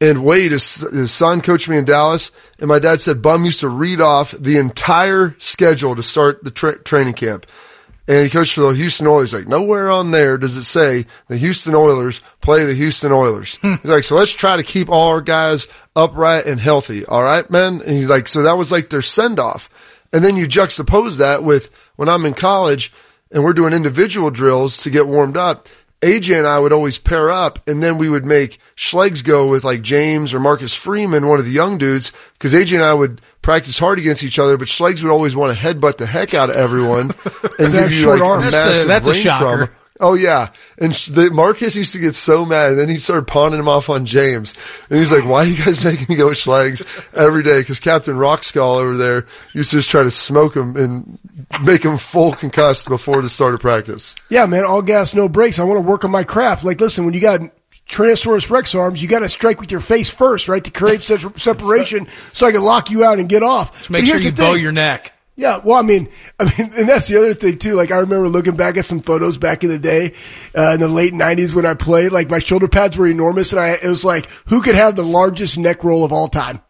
And 0.00 0.24
Wade, 0.24 0.52
his, 0.52 0.82
his 0.82 1.10
son, 1.10 1.40
coached 1.40 1.68
me 1.68 1.78
in 1.78 1.86
Dallas, 1.86 2.30
and 2.58 2.68
my 2.68 2.78
dad 2.78 3.00
said 3.00 3.22
Bum 3.22 3.44
used 3.46 3.60
to 3.60 3.68
read 3.68 4.00
off 4.00 4.32
the 4.32 4.58
entire 4.58 5.34
schedule 5.38 5.96
to 5.96 6.02
start 6.02 6.44
the 6.44 6.50
tra- 6.50 6.78
training 6.82 7.14
camp. 7.14 7.46
And 8.08 8.24
he 8.24 8.30
coached 8.30 8.54
for 8.54 8.60
the 8.60 8.74
Houston 8.74 9.06
Oilers. 9.06 9.32
Like 9.32 9.48
nowhere 9.48 9.90
on 9.90 10.12
there 10.12 10.38
does 10.38 10.56
it 10.56 10.64
say 10.64 11.06
the 11.28 11.36
Houston 11.36 11.74
Oilers 11.74 12.20
play 12.40 12.64
the 12.64 12.74
Houston 12.74 13.10
Oilers. 13.10 13.56
Hmm. 13.56 13.74
He's 13.82 13.90
like, 13.90 14.04
so 14.04 14.14
let's 14.14 14.32
try 14.32 14.56
to 14.56 14.62
keep 14.62 14.88
all 14.88 15.10
our 15.10 15.20
guys 15.20 15.66
upright 15.96 16.46
and 16.46 16.60
healthy. 16.60 17.04
All 17.04 17.22
right, 17.22 17.50
man. 17.50 17.80
And 17.80 17.90
he's 17.90 18.08
like, 18.08 18.28
so 18.28 18.42
that 18.42 18.56
was 18.56 18.70
like 18.70 18.90
their 18.90 19.02
send 19.02 19.40
off. 19.40 19.68
And 20.12 20.24
then 20.24 20.36
you 20.36 20.46
juxtapose 20.46 21.18
that 21.18 21.42
with 21.42 21.70
when 21.96 22.08
I'm 22.08 22.26
in 22.26 22.34
college 22.34 22.92
and 23.32 23.42
we're 23.42 23.52
doing 23.52 23.72
individual 23.72 24.30
drills 24.30 24.82
to 24.82 24.90
get 24.90 25.08
warmed 25.08 25.36
up. 25.36 25.68
AJ 26.06 26.38
and 26.38 26.46
I 26.46 26.58
would 26.58 26.72
always 26.72 26.98
pair 26.98 27.30
up 27.30 27.68
and 27.68 27.82
then 27.82 27.98
we 27.98 28.08
would 28.08 28.24
make 28.24 28.58
Schlegs 28.76 29.24
go 29.24 29.48
with 29.48 29.64
like 29.64 29.82
James 29.82 30.32
or 30.32 30.38
Marcus 30.40 30.72
Freeman, 30.74 31.26
one 31.26 31.38
of 31.40 31.44
the 31.44 31.50
young 31.50 31.78
dudes, 31.78 32.12
because 32.34 32.54
AJ 32.54 32.74
and 32.76 32.84
I 32.84 32.94
would 32.94 33.20
practice 33.42 33.78
hard 33.78 33.98
against 33.98 34.22
each 34.22 34.38
other, 34.38 34.56
but 34.56 34.68
Schlegs 34.68 35.02
would 35.02 35.10
always 35.10 35.34
want 35.34 35.56
to 35.56 35.62
headbutt 35.62 35.96
the 35.96 36.06
heck 36.06 36.32
out 36.32 36.50
of 36.50 36.56
everyone 36.56 37.10
and 37.58 37.72
give 37.72 37.90
you 37.92 38.02
short 38.02 38.20
like 38.20 38.28
arms. 38.28 38.52
That's 38.52 38.64
a- 38.64 38.68
massive 38.68 38.88
that's 38.88 39.08
a 39.08 39.10
brain 39.10 39.22
shocker. 39.22 39.56
trauma. 39.56 39.70
Oh 39.98 40.14
yeah, 40.14 40.50
and 40.78 40.92
the, 40.92 41.30
Marcus 41.30 41.74
used 41.74 41.94
to 41.94 41.98
get 41.98 42.14
so 42.14 42.44
mad, 42.44 42.72
and 42.72 42.78
then 42.78 42.88
he 42.88 42.98
started 42.98 43.26
pawning 43.26 43.58
him 43.58 43.68
off 43.68 43.88
on 43.88 44.04
James, 44.04 44.54
and 44.90 44.98
he's 44.98 45.10
like, 45.10 45.24
"Why 45.24 45.38
are 45.40 45.46
you 45.46 45.56
guys 45.64 45.84
making 45.84 46.06
me 46.08 46.16
go 46.16 46.28
with 46.28 46.38
Schlegs 46.38 46.82
every 47.14 47.42
day?" 47.42 47.60
Because 47.60 47.80
Captain 47.80 48.16
Rockskull 48.16 48.80
over 48.80 48.96
there 48.96 49.26
used 49.54 49.70
to 49.70 49.76
just 49.78 49.88
try 49.88 50.02
to 50.02 50.10
smoke 50.10 50.54
him 50.54 50.76
and 50.76 51.18
make 51.62 51.82
him 51.82 51.96
full 51.96 52.34
concussed 52.34 52.88
before 52.88 53.22
the 53.22 53.28
start 53.28 53.54
of 53.54 53.60
practice. 53.60 54.14
Yeah, 54.28 54.46
man, 54.46 54.64
all 54.64 54.82
gas, 54.82 55.14
no 55.14 55.28
brakes. 55.28 55.58
I 55.58 55.64
want 55.64 55.78
to 55.78 55.88
work 55.88 56.04
on 56.04 56.10
my 56.10 56.24
craft. 56.24 56.62
Like, 56.62 56.80
listen, 56.80 57.04
when 57.06 57.14
you 57.14 57.20
got 57.20 57.40
Tyrannosaurus 57.88 58.50
Rex 58.50 58.74
arms, 58.74 59.00
you 59.00 59.08
got 59.08 59.20
to 59.20 59.28
strike 59.28 59.60
with 59.60 59.70
your 59.70 59.80
face 59.80 60.10
first, 60.10 60.48
right, 60.48 60.62
to 60.64 60.70
create 60.70 61.02
se- 61.02 61.24
separation, 61.36 62.08
so 62.32 62.46
I 62.46 62.52
can 62.52 62.62
lock 62.62 62.90
you 62.90 63.04
out 63.04 63.18
and 63.18 63.28
get 63.28 63.42
off. 63.42 63.76
Just 63.78 63.90
make 63.90 64.02
But 64.02 64.08
sure 64.08 64.18
you 64.18 64.32
bow 64.32 64.54
your 64.54 64.72
neck. 64.72 65.12
Yeah, 65.38 65.58
well, 65.58 65.76
I 65.76 65.82
mean, 65.82 66.08
I 66.40 66.44
mean, 66.44 66.72
and 66.74 66.88
that's 66.88 67.08
the 67.08 67.18
other 67.18 67.34
thing 67.34 67.58
too. 67.58 67.74
Like, 67.74 67.92
I 67.92 67.98
remember 67.98 68.28
looking 68.28 68.56
back 68.56 68.76
at 68.76 68.84
some 68.84 69.00
photos 69.00 69.38
back 69.38 69.62
in 69.62 69.70
the 69.70 69.78
day, 69.78 70.14
uh, 70.56 70.72
in 70.74 70.80
the 70.80 70.88
late 70.88 71.12
'90s 71.12 71.54
when 71.54 71.66
I 71.66 71.74
played. 71.74 72.12
Like, 72.12 72.30
my 72.30 72.38
shoulder 72.38 72.68
pads 72.68 72.96
were 72.96 73.06
enormous, 73.06 73.52
and 73.52 73.60
I 73.60 73.70
it 73.70 73.84
was 73.84 74.04
like, 74.04 74.26
who 74.46 74.62
could 74.62 74.74
have 74.74 74.96
the 74.96 75.04
largest 75.04 75.58
neck 75.58 75.84
roll 75.84 76.04
of 76.04 76.12
all 76.12 76.28
time? 76.28 76.60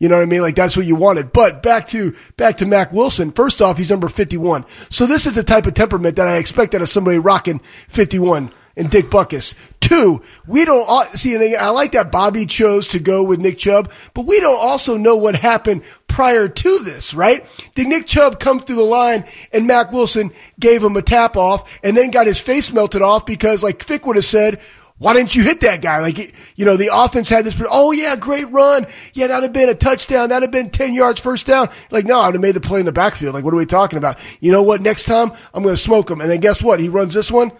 You 0.00 0.08
know 0.08 0.16
what 0.16 0.22
I 0.22 0.26
mean? 0.26 0.40
Like 0.40 0.56
that's 0.56 0.78
what 0.78 0.86
you 0.86 0.96
wanted. 0.96 1.30
But 1.30 1.62
back 1.62 1.88
to 1.88 2.16
back 2.38 2.56
to 2.58 2.66
Mac 2.66 2.90
Wilson. 2.90 3.32
First 3.32 3.60
off, 3.60 3.76
he's 3.76 3.90
number 3.90 4.08
51. 4.08 4.64
So 4.88 5.06
this 5.06 5.26
is 5.26 5.34
the 5.34 5.42
type 5.42 5.66
of 5.66 5.74
temperament 5.74 6.16
that 6.16 6.26
I 6.26 6.38
expect 6.38 6.74
out 6.74 6.80
of 6.80 6.88
somebody 6.88 7.18
rocking 7.18 7.60
51 7.88 8.50
and 8.80 8.90
Dick 8.90 9.06
Butkus. 9.06 9.52
Two, 9.78 10.22
we 10.46 10.64
don't 10.64 11.06
see. 11.10 11.54
I 11.54 11.68
like 11.68 11.92
that 11.92 12.10
Bobby 12.10 12.46
chose 12.46 12.88
to 12.88 12.98
go 12.98 13.22
with 13.22 13.38
Nick 13.38 13.58
Chubb, 13.58 13.92
but 14.14 14.24
we 14.24 14.40
don't 14.40 14.58
also 14.58 14.96
know 14.96 15.16
what 15.16 15.36
happened 15.36 15.82
prior 16.08 16.48
to 16.48 16.78
this, 16.78 17.12
right? 17.12 17.46
Did 17.74 17.88
Nick 17.88 18.06
Chubb 18.06 18.40
come 18.40 18.58
through 18.58 18.76
the 18.76 18.82
line 18.82 19.26
and 19.52 19.66
Mac 19.66 19.92
Wilson 19.92 20.32
gave 20.58 20.82
him 20.82 20.96
a 20.96 21.02
tap 21.02 21.36
off 21.36 21.70
and 21.84 21.94
then 21.94 22.10
got 22.10 22.26
his 22.26 22.40
face 22.40 22.72
melted 22.72 23.02
off 23.02 23.26
because, 23.26 23.62
like 23.62 23.82
Fick 23.82 24.06
would 24.06 24.16
have 24.16 24.24
said, 24.24 24.60
why 24.96 25.14
didn't 25.14 25.34
you 25.34 25.42
hit 25.42 25.60
that 25.60 25.80
guy? 25.80 26.00
Like, 26.00 26.34
you 26.56 26.64
know, 26.66 26.76
the 26.76 26.90
offense 26.92 27.28
had 27.28 27.44
this, 27.44 27.60
oh 27.70 27.90
yeah, 27.90 28.16
great 28.16 28.50
run. 28.50 28.86
Yeah, 29.14 29.28
that'd 29.28 29.44
have 29.44 29.52
been 29.52 29.70
a 29.70 29.74
touchdown. 29.74 30.28
That'd 30.28 30.42
have 30.42 30.52
been 30.52 30.70
10 30.70 30.92
yards 30.94 31.20
first 31.20 31.46
down. 31.46 31.70
Like, 31.90 32.04
no, 32.04 32.20
I 32.20 32.26
would 32.26 32.34
have 32.34 32.42
made 32.42 32.54
the 32.54 32.60
play 32.60 32.80
in 32.80 32.86
the 32.86 32.92
backfield. 32.92 33.34
Like, 33.34 33.44
what 33.44 33.54
are 33.54 33.56
we 33.58 33.66
talking 33.66 33.96
about? 33.96 34.18
You 34.40 34.52
know 34.52 34.62
what? 34.62 34.82
Next 34.82 35.04
time 35.04 35.32
I'm 35.54 35.62
going 35.62 35.74
to 35.74 35.80
smoke 35.80 36.10
him. 36.10 36.20
And 36.20 36.30
then 36.30 36.40
guess 36.40 36.62
what? 36.62 36.80
He 36.80 36.90
runs 36.90 37.14
this 37.14 37.30
one, 37.30 37.50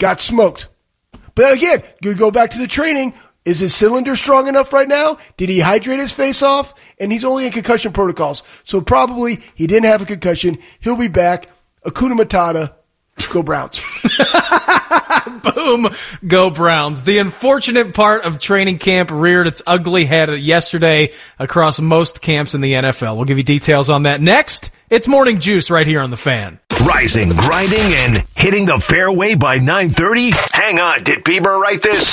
got 0.00 0.20
smoked. 0.20 0.66
But 1.36 1.52
again, 1.52 1.84
you 2.02 2.14
go 2.16 2.32
back 2.32 2.50
to 2.50 2.58
the 2.58 2.66
training. 2.66 3.14
Is 3.44 3.60
his 3.60 3.74
cylinder 3.74 4.16
strong 4.16 4.48
enough 4.48 4.72
right 4.72 4.88
now? 4.88 5.18
Did 5.36 5.48
he 5.48 5.60
hydrate 5.60 6.00
his 6.00 6.12
face 6.12 6.42
off? 6.42 6.74
And 6.98 7.10
he's 7.10 7.24
only 7.24 7.46
in 7.46 7.52
concussion 7.52 7.92
protocols. 7.92 8.42
So 8.64 8.80
probably 8.80 9.38
he 9.54 9.66
didn't 9.66 9.86
have 9.86 10.02
a 10.02 10.06
concussion. 10.06 10.58
He'll 10.80 10.96
be 10.96 11.08
back. 11.08 11.48
Hakuna 11.86 12.20
Matata. 12.20 12.74
Go 13.32 13.42
Browns. 13.42 13.80
Boom, 15.54 15.88
go 16.26 16.50
Browns. 16.50 17.04
The 17.04 17.18
unfortunate 17.18 17.94
part 17.94 18.24
of 18.24 18.38
training 18.38 18.78
camp 18.78 19.10
reared 19.10 19.46
its 19.46 19.62
ugly 19.66 20.06
head 20.06 20.30
yesterday 20.40 21.12
across 21.38 21.80
most 21.80 22.22
camps 22.22 22.54
in 22.54 22.60
the 22.60 22.72
NFL. 22.72 23.16
We'll 23.16 23.26
give 23.26 23.36
you 23.36 23.44
details 23.44 23.90
on 23.90 24.04
that 24.04 24.20
next. 24.20 24.70
It's 24.90 25.06
Morning 25.06 25.38
Juice 25.38 25.70
right 25.70 25.86
here 25.86 26.00
on 26.00 26.10
the 26.10 26.16
fan. 26.16 26.58
Rising, 26.84 27.28
grinding, 27.28 27.78
and 27.78 28.24
hitting 28.34 28.66
the 28.66 28.78
fairway 28.78 29.36
by 29.36 29.60
9.30? 29.60 30.32
Hang 30.52 30.80
on, 30.80 31.04
did 31.04 31.22
Bieber 31.22 31.60
write 31.60 31.80
this? 31.80 32.12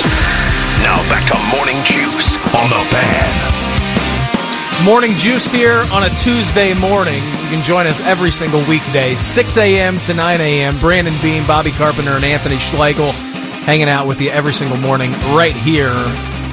Now 0.85 1.01
back 1.09 1.25
to 1.25 1.57
Morning 1.57 1.75
Juice 1.85 2.35
on 2.53 2.69
the 2.69 2.77
Fan. 2.93 4.85
Morning 4.85 5.13
Juice 5.13 5.51
here 5.51 5.87
on 5.91 6.03
a 6.03 6.09
Tuesday 6.17 6.75
morning. 6.79 7.15
You 7.15 7.49
can 7.49 7.63
join 7.65 7.87
us 7.87 7.99
every 8.01 8.29
single 8.29 8.59
weekday, 8.69 9.15
6 9.15 9.57
a.m. 9.57 9.97
to 10.01 10.13
9 10.13 10.39
a.m. 10.39 10.77
Brandon 10.77 11.15
Beam, 11.23 11.47
Bobby 11.47 11.71
Carpenter, 11.71 12.11
and 12.11 12.23
Anthony 12.23 12.57
Schlegel 12.57 13.11
hanging 13.65 13.89
out 13.89 14.05
with 14.05 14.21
you 14.21 14.29
every 14.29 14.53
single 14.53 14.77
morning 14.77 15.11
right 15.33 15.55
here 15.55 15.95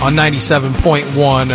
on 0.03 0.15
97.1 0.15 1.49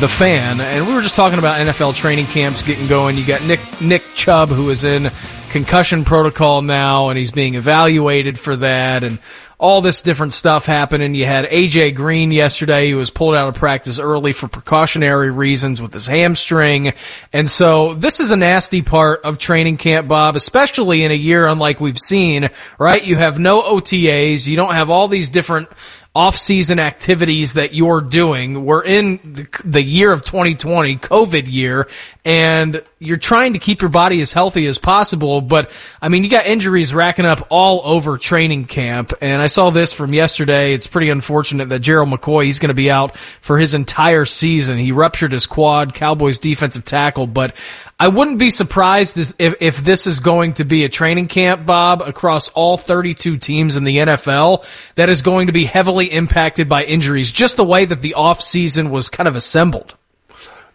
The 0.00 0.08
Fan. 0.08 0.60
And 0.60 0.86
we 0.86 0.94
were 0.94 1.02
just 1.02 1.14
talking 1.14 1.38
about 1.38 1.58
NFL 1.58 1.94
training 1.94 2.26
camps 2.26 2.62
getting 2.62 2.86
going. 2.86 3.16
You 3.16 3.26
got 3.26 3.44
Nick, 3.44 3.60
Nick 3.80 4.02
Chubb, 4.14 4.48
who 4.48 4.70
is 4.70 4.84
in 4.84 5.10
concussion 5.50 6.04
protocol 6.04 6.62
now, 6.62 7.08
and 7.08 7.18
he's 7.18 7.30
being 7.30 7.54
evaluated 7.54 8.38
for 8.38 8.56
that. 8.56 9.04
And 9.04 9.18
all 9.58 9.80
this 9.80 10.02
different 10.02 10.34
stuff 10.34 10.66
happening. 10.66 11.14
You 11.14 11.24
had 11.24 11.46
AJ 11.46 11.94
Green 11.94 12.30
yesterday 12.30 12.90
who 12.90 12.98
was 12.98 13.08
pulled 13.08 13.34
out 13.34 13.48
of 13.48 13.54
practice 13.54 13.98
early 13.98 14.32
for 14.32 14.48
precautionary 14.48 15.30
reasons 15.30 15.80
with 15.80 15.94
his 15.94 16.06
hamstring. 16.06 16.92
And 17.32 17.48
so 17.48 17.94
this 17.94 18.20
is 18.20 18.30
a 18.32 18.36
nasty 18.36 18.82
part 18.82 19.22
of 19.24 19.38
training 19.38 19.78
camp, 19.78 20.08
Bob, 20.08 20.36
especially 20.36 21.04
in 21.04 21.10
a 21.10 21.14
year 21.14 21.46
unlike 21.46 21.80
we've 21.80 21.98
seen, 21.98 22.50
right? 22.78 23.04
You 23.04 23.16
have 23.16 23.38
no 23.38 23.62
OTAs. 23.62 24.46
You 24.46 24.56
don't 24.56 24.74
have 24.74 24.90
all 24.90 25.08
these 25.08 25.30
different 25.30 25.68
off-season 26.16 26.78
activities 26.78 27.52
that 27.52 27.74
you're 27.74 28.00
doing. 28.00 28.64
We're 28.64 28.82
in 28.82 29.18
the, 29.62 29.82
year 29.82 30.12
of 30.12 30.22
2020, 30.22 30.96
COVID 30.96 31.44
year, 31.46 31.88
and 32.26 32.82
you're 32.98 33.18
trying 33.18 33.52
to 33.52 33.60
keep 33.60 33.80
your 33.80 33.88
body 33.88 34.20
as 34.20 34.32
healthy 34.32 34.66
as 34.66 34.78
possible. 34.78 35.40
But 35.40 35.70
I 36.02 36.08
mean, 36.08 36.24
you 36.24 36.30
got 36.30 36.44
injuries 36.44 36.92
racking 36.92 37.24
up 37.24 37.46
all 37.50 37.82
over 37.84 38.18
training 38.18 38.64
camp, 38.64 39.12
and 39.20 39.40
I 39.40 39.46
saw 39.46 39.70
this 39.70 39.92
from 39.92 40.12
yesterday. 40.12 40.74
It's 40.74 40.88
pretty 40.88 41.08
unfortunate 41.08 41.68
that 41.68 41.78
Gerald 41.78 42.08
McCoy 42.08 42.46
he's 42.46 42.58
going 42.58 42.70
to 42.70 42.74
be 42.74 42.90
out 42.90 43.16
for 43.42 43.58
his 43.58 43.74
entire 43.74 44.24
season. 44.24 44.76
He 44.76 44.90
ruptured 44.90 45.30
his 45.30 45.46
quad, 45.46 45.94
Cowboys 45.94 46.40
defensive 46.40 46.84
tackle, 46.84 47.28
but 47.28 47.54
I 48.00 48.08
wouldn't 48.08 48.40
be 48.40 48.50
surprised 48.50 49.16
if, 49.38 49.54
if 49.60 49.78
this 49.78 50.08
is 50.08 50.18
going 50.18 50.54
to 50.54 50.64
be 50.64 50.84
a 50.84 50.88
training 50.88 51.28
camp, 51.28 51.64
Bob, 51.64 52.02
across 52.02 52.48
all 52.50 52.76
32 52.76 53.38
teams 53.38 53.76
in 53.76 53.84
the 53.84 53.98
NFL 53.98 54.66
that 54.96 55.08
is 55.08 55.22
going 55.22 55.46
to 55.46 55.52
be 55.52 55.64
heavily 55.64 56.06
impacted 56.06 56.68
by 56.68 56.82
injuries, 56.82 57.30
just 57.30 57.56
the 57.56 57.64
way 57.64 57.84
that 57.84 58.02
the 58.02 58.16
offseason 58.18 58.90
was 58.90 59.08
kind 59.08 59.28
of 59.28 59.36
assembled. 59.36 59.95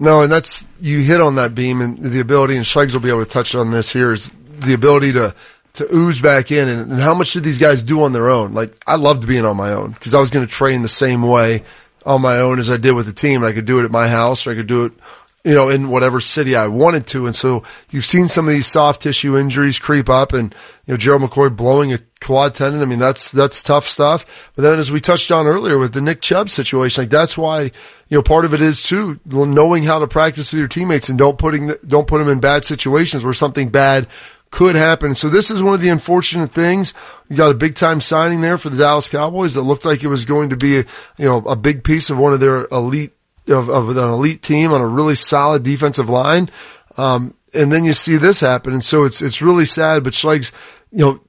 No, 0.01 0.23
and 0.23 0.31
that's, 0.31 0.65
you 0.79 1.01
hit 1.01 1.21
on 1.21 1.35
that 1.35 1.53
beam 1.53 1.79
and 1.79 1.99
the 1.99 2.21
ability, 2.21 2.55
and 2.55 2.65
Schlegs 2.65 2.93
will 2.93 3.01
be 3.01 3.09
able 3.09 3.23
to 3.23 3.29
touch 3.29 3.53
on 3.53 3.69
this 3.69 3.93
here, 3.93 4.11
is 4.11 4.31
the 4.57 4.73
ability 4.73 5.13
to, 5.13 5.35
to 5.73 5.95
ooze 5.95 6.19
back 6.19 6.51
in 6.51 6.67
and, 6.67 6.91
and 6.93 6.99
how 6.99 7.13
much 7.13 7.33
did 7.33 7.43
these 7.43 7.59
guys 7.59 7.83
do 7.83 8.01
on 8.01 8.11
their 8.11 8.27
own? 8.27 8.55
Like, 8.55 8.75
I 8.87 8.95
loved 8.95 9.27
being 9.27 9.45
on 9.45 9.57
my 9.57 9.73
own 9.73 9.91
because 9.91 10.15
I 10.15 10.19
was 10.19 10.31
going 10.31 10.43
to 10.43 10.51
train 10.51 10.81
the 10.81 10.87
same 10.87 11.21
way 11.21 11.63
on 12.03 12.19
my 12.19 12.39
own 12.39 12.57
as 12.57 12.67
I 12.67 12.77
did 12.77 12.93
with 12.93 13.05
the 13.05 13.13
team. 13.13 13.43
I 13.43 13.53
could 13.53 13.65
do 13.65 13.79
it 13.79 13.85
at 13.85 13.91
my 13.91 14.07
house 14.07 14.47
or 14.47 14.51
I 14.51 14.55
could 14.55 14.65
do 14.65 14.85
it 14.85 14.93
you 15.43 15.55
know, 15.55 15.69
in 15.69 15.89
whatever 15.89 16.19
city 16.19 16.55
I 16.55 16.67
wanted 16.67 17.07
to. 17.07 17.25
And 17.25 17.35
so 17.35 17.63
you've 17.89 18.05
seen 18.05 18.27
some 18.27 18.47
of 18.47 18.53
these 18.53 18.67
soft 18.67 19.01
tissue 19.01 19.37
injuries 19.37 19.79
creep 19.79 20.07
up 20.09 20.33
and, 20.33 20.53
you 20.85 20.93
know, 20.93 20.97
Gerald 20.97 21.23
McCoy 21.23 21.55
blowing 21.55 21.91
a 21.93 21.99
quad 22.19 22.53
tendon. 22.53 22.81
I 22.81 22.85
mean, 22.85 22.99
that's, 22.99 23.31
that's 23.31 23.63
tough 23.63 23.87
stuff. 23.87 24.23
But 24.55 24.61
then 24.61 24.77
as 24.77 24.91
we 24.91 24.99
touched 24.99 25.31
on 25.31 25.47
earlier 25.47 25.79
with 25.79 25.93
the 25.93 26.01
Nick 26.01 26.21
Chubb 26.21 26.49
situation, 26.49 27.03
like 27.03 27.09
that's 27.09 27.37
why, 27.37 27.63
you 27.63 27.71
know, 28.17 28.21
part 28.21 28.45
of 28.45 28.53
it 28.53 28.61
is 28.61 28.83
too, 28.83 29.19
knowing 29.25 29.83
how 29.83 29.99
to 29.99 30.07
practice 30.07 30.51
with 30.51 30.59
your 30.59 30.67
teammates 30.67 31.09
and 31.09 31.17
don't 31.17 31.39
putting, 31.39 31.73
don't 31.87 32.07
put 32.07 32.19
them 32.19 32.29
in 32.29 32.39
bad 32.39 32.63
situations 32.63 33.23
where 33.23 33.33
something 33.33 33.69
bad 33.69 34.07
could 34.51 34.75
happen. 34.75 35.15
So 35.15 35.29
this 35.29 35.49
is 35.49 35.63
one 35.63 35.73
of 35.73 35.81
the 35.81 35.89
unfortunate 35.89 36.51
things. 36.51 36.93
You 37.29 37.37
got 37.37 37.51
a 37.51 37.55
big 37.55 37.73
time 37.73 37.99
signing 37.99 38.41
there 38.41 38.57
for 38.57 38.69
the 38.69 38.77
Dallas 38.77 39.09
Cowboys 39.09 39.55
that 39.55 39.61
looked 39.61 39.85
like 39.85 40.03
it 40.03 40.07
was 40.07 40.25
going 40.25 40.49
to 40.49 40.57
be, 40.57 40.73
you 40.73 40.85
know, 41.19 41.37
a 41.37 41.55
big 41.55 41.83
piece 41.83 42.09
of 42.09 42.19
one 42.19 42.33
of 42.33 42.41
their 42.41 42.67
elite 42.67 43.13
of, 43.47 43.69
of 43.69 43.89
an 43.89 43.97
elite 43.97 44.41
team 44.41 44.71
on 44.71 44.81
a 44.81 44.87
really 44.87 45.15
solid 45.15 45.63
defensive 45.63 46.09
line. 46.09 46.49
Um, 46.97 47.35
and 47.53 47.71
then 47.71 47.85
you 47.85 47.93
see 47.93 48.17
this 48.17 48.39
happen. 48.39 48.73
And 48.73 48.83
so 48.83 49.03
it's, 49.03 49.21
it's 49.21 49.41
really 49.41 49.65
sad, 49.65 50.03
but 50.03 50.13
Schlegs, 50.13 50.51
you 50.91 50.99
know, 50.99 51.21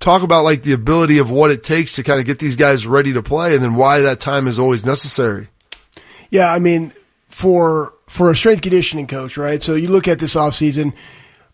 talk 0.00 0.22
about 0.22 0.44
like 0.44 0.62
the 0.62 0.72
ability 0.72 1.18
of 1.18 1.30
what 1.30 1.50
it 1.50 1.62
takes 1.62 1.94
to 1.96 2.02
kind 2.02 2.20
of 2.20 2.26
get 2.26 2.38
these 2.38 2.56
guys 2.56 2.86
ready 2.86 3.12
to 3.12 3.22
play 3.22 3.54
and 3.54 3.62
then 3.62 3.74
why 3.74 4.00
that 4.00 4.20
time 4.20 4.46
is 4.46 4.58
always 4.58 4.86
necessary. 4.86 5.48
Yeah. 6.30 6.52
I 6.52 6.58
mean, 6.58 6.92
for, 7.28 7.94
for 8.08 8.30
a 8.30 8.36
strength 8.36 8.62
conditioning 8.62 9.06
coach, 9.06 9.36
right? 9.36 9.62
So 9.62 9.74
you 9.74 9.88
look 9.88 10.08
at 10.08 10.18
this 10.18 10.34
offseason, 10.34 10.94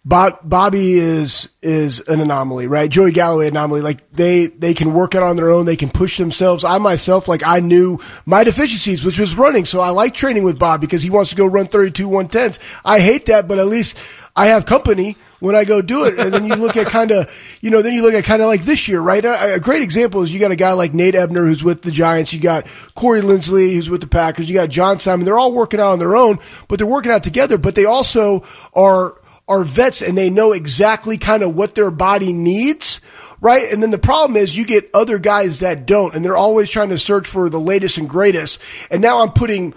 Bob, 0.06 0.38
Bobby 0.44 1.00
is 1.00 1.48
is 1.62 1.98
an 1.98 2.20
anomaly, 2.20 2.68
right? 2.68 2.88
Joey 2.88 3.10
Galloway 3.10 3.48
anomaly. 3.48 3.80
Like 3.80 4.12
they 4.12 4.46
they 4.46 4.72
can 4.72 4.94
work 4.94 5.16
it 5.16 5.22
on 5.24 5.34
their 5.34 5.50
own. 5.50 5.66
They 5.66 5.74
can 5.74 5.90
push 5.90 6.16
themselves. 6.16 6.62
I 6.62 6.78
myself, 6.78 7.26
like 7.26 7.44
I 7.44 7.58
knew 7.58 7.98
my 8.24 8.44
deficiencies, 8.44 9.04
which 9.04 9.18
was 9.18 9.34
running. 9.34 9.64
So 9.64 9.80
I 9.80 9.90
like 9.90 10.14
training 10.14 10.44
with 10.44 10.60
Bob 10.60 10.80
because 10.80 11.02
he 11.02 11.10
wants 11.10 11.30
to 11.30 11.36
go 11.36 11.44
run 11.44 11.66
32 11.66 12.08
110s. 12.08 12.60
I 12.84 13.00
hate 13.00 13.26
that, 13.26 13.48
but 13.48 13.58
at 13.58 13.66
least 13.66 13.96
I 14.36 14.46
have 14.46 14.64
company 14.64 15.16
when 15.40 15.56
I 15.56 15.64
go 15.64 15.82
do 15.82 16.04
it. 16.04 16.20
And 16.20 16.32
then 16.32 16.46
you 16.46 16.54
look 16.54 16.76
at 16.76 16.86
kind 16.86 17.10
of, 17.10 17.28
you 17.60 17.70
know, 17.70 17.82
then 17.82 17.92
you 17.92 18.02
look 18.02 18.14
at 18.14 18.22
kind 18.22 18.40
of 18.40 18.46
like 18.46 18.62
this 18.62 18.86
year, 18.86 19.00
right? 19.00 19.24
A, 19.24 19.58
great 19.58 19.82
example 19.82 20.22
is 20.22 20.32
you 20.32 20.38
got 20.38 20.52
a 20.52 20.56
guy 20.56 20.74
like 20.74 20.94
Nate 20.94 21.16
Ebner 21.16 21.44
who's 21.44 21.64
with 21.64 21.82
the 21.82 21.90
Giants. 21.90 22.32
You 22.32 22.38
got 22.38 22.68
Corey 22.94 23.22
Linsley 23.22 23.74
who's 23.74 23.90
with 23.90 24.02
the 24.02 24.06
Packers. 24.06 24.48
You 24.48 24.54
got 24.54 24.68
John 24.68 25.00
Simon. 25.00 25.24
They're 25.24 25.38
all 25.38 25.52
working 25.52 25.80
out 25.80 25.90
on 25.90 25.98
their 25.98 26.14
own, 26.14 26.38
but 26.68 26.78
they're 26.78 26.86
working 26.86 27.10
out 27.10 27.24
together. 27.24 27.58
But 27.58 27.74
they 27.74 27.86
also 27.86 28.44
are 28.72 29.16
are 29.48 29.64
vets 29.64 30.02
and 30.02 30.18
they 30.18 30.31
know 30.31 30.52
exactly 30.52 31.18
kind 31.18 31.43
of 31.43 31.55
what 31.55 31.74
their 31.74 31.90
body 31.90 32.32
needs, 32.32 33.01
right? 33.40 33.70
And 33.70 33.82
then 33.82 33.90
the 33.90 33.98
problem 33.98 34.36
is 34.36 34.56
you 34.56 34.64
get 34.64 34.90
other 34.93 35.18
guys 35.18 35.60
that 35.60 35.86
don't 35.86 36.14
and 36.14 36.24
they're 36.24 36.36
always 36.36 36.68
trying 36.68 36.89
to 36.89 36.98
search 36.98 37.28
for 37.28 37.48
the 37.48 37.60
latest 37.60 37.98
and 37.98 38.09
greatest. 38.09 38.60
And 38.90 39.01
now 39.01 39.23
I'm 39.23 39.32
putting 39.32 39.74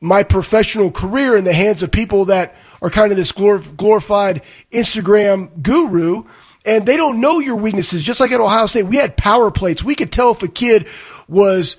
my 0.00 0.22
professional 0.22 0.90
career 0.90 1.36
in 1.36 1.44
the 1.44 1.52
hands 1.52 1.82
of 1.82 1.90
people 1.90 2.26
that 2.26 2.56
are 2.80 2.90
kind 2.90 3.10
of 3.10 3.18
this 3.18 3.32
glorified 3.32 4.42
Instagram 4.72 5.62
guru 5.62 6.24
and 6.64 6.86
they 6.86 6.96
don't 6.96 7.20
know 7.20 7.40
your 7.40 7.56
weaknesses. 7.56 8.02
Just 8.02 8.20
like 8.20 8.32
at 8.32 8.40
Ohio 8.40 8.66
State, 8.66 8.84
we 8.84 8.96
had 8.96 9.16
power 9.16 9.50
plates. 9.50 9.84
We 9.84 9.94
could 9.94 10.10
tell 10.10 10.30
if 10.32 10.42
a 10.42 10.48
kid 10.48 10.88
was, 11.28 11.76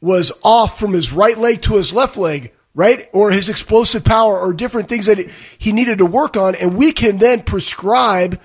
was 0.00 0.32
off 0.42 0.78
from 0.78 0.92
his 0.92 1.12
right 1.12 1.38
leg 1.38 1.62
to 1.62 1.74
his 1.74 1.92
left 1.92 2.16
leg 2.16 2.52
right? 2.74 3.08
Or 3.12 3.30
his 3.30 3.48
explosive 3.48 4.04
power 4.04 4.38
or 4.38 4.52
different 4.52 4.88
things 4.88 5.06
that 5.06 5.30
he 5.58 5.72
needed 5.72 5.98
to 5.98 6.06
work 6.06 6.36
on. 6.36 6.54
And 6.54 6.76
we 6.76 6.92
can 6.92 7.18
then 7.18 7.42
prescribe 7.42 8.40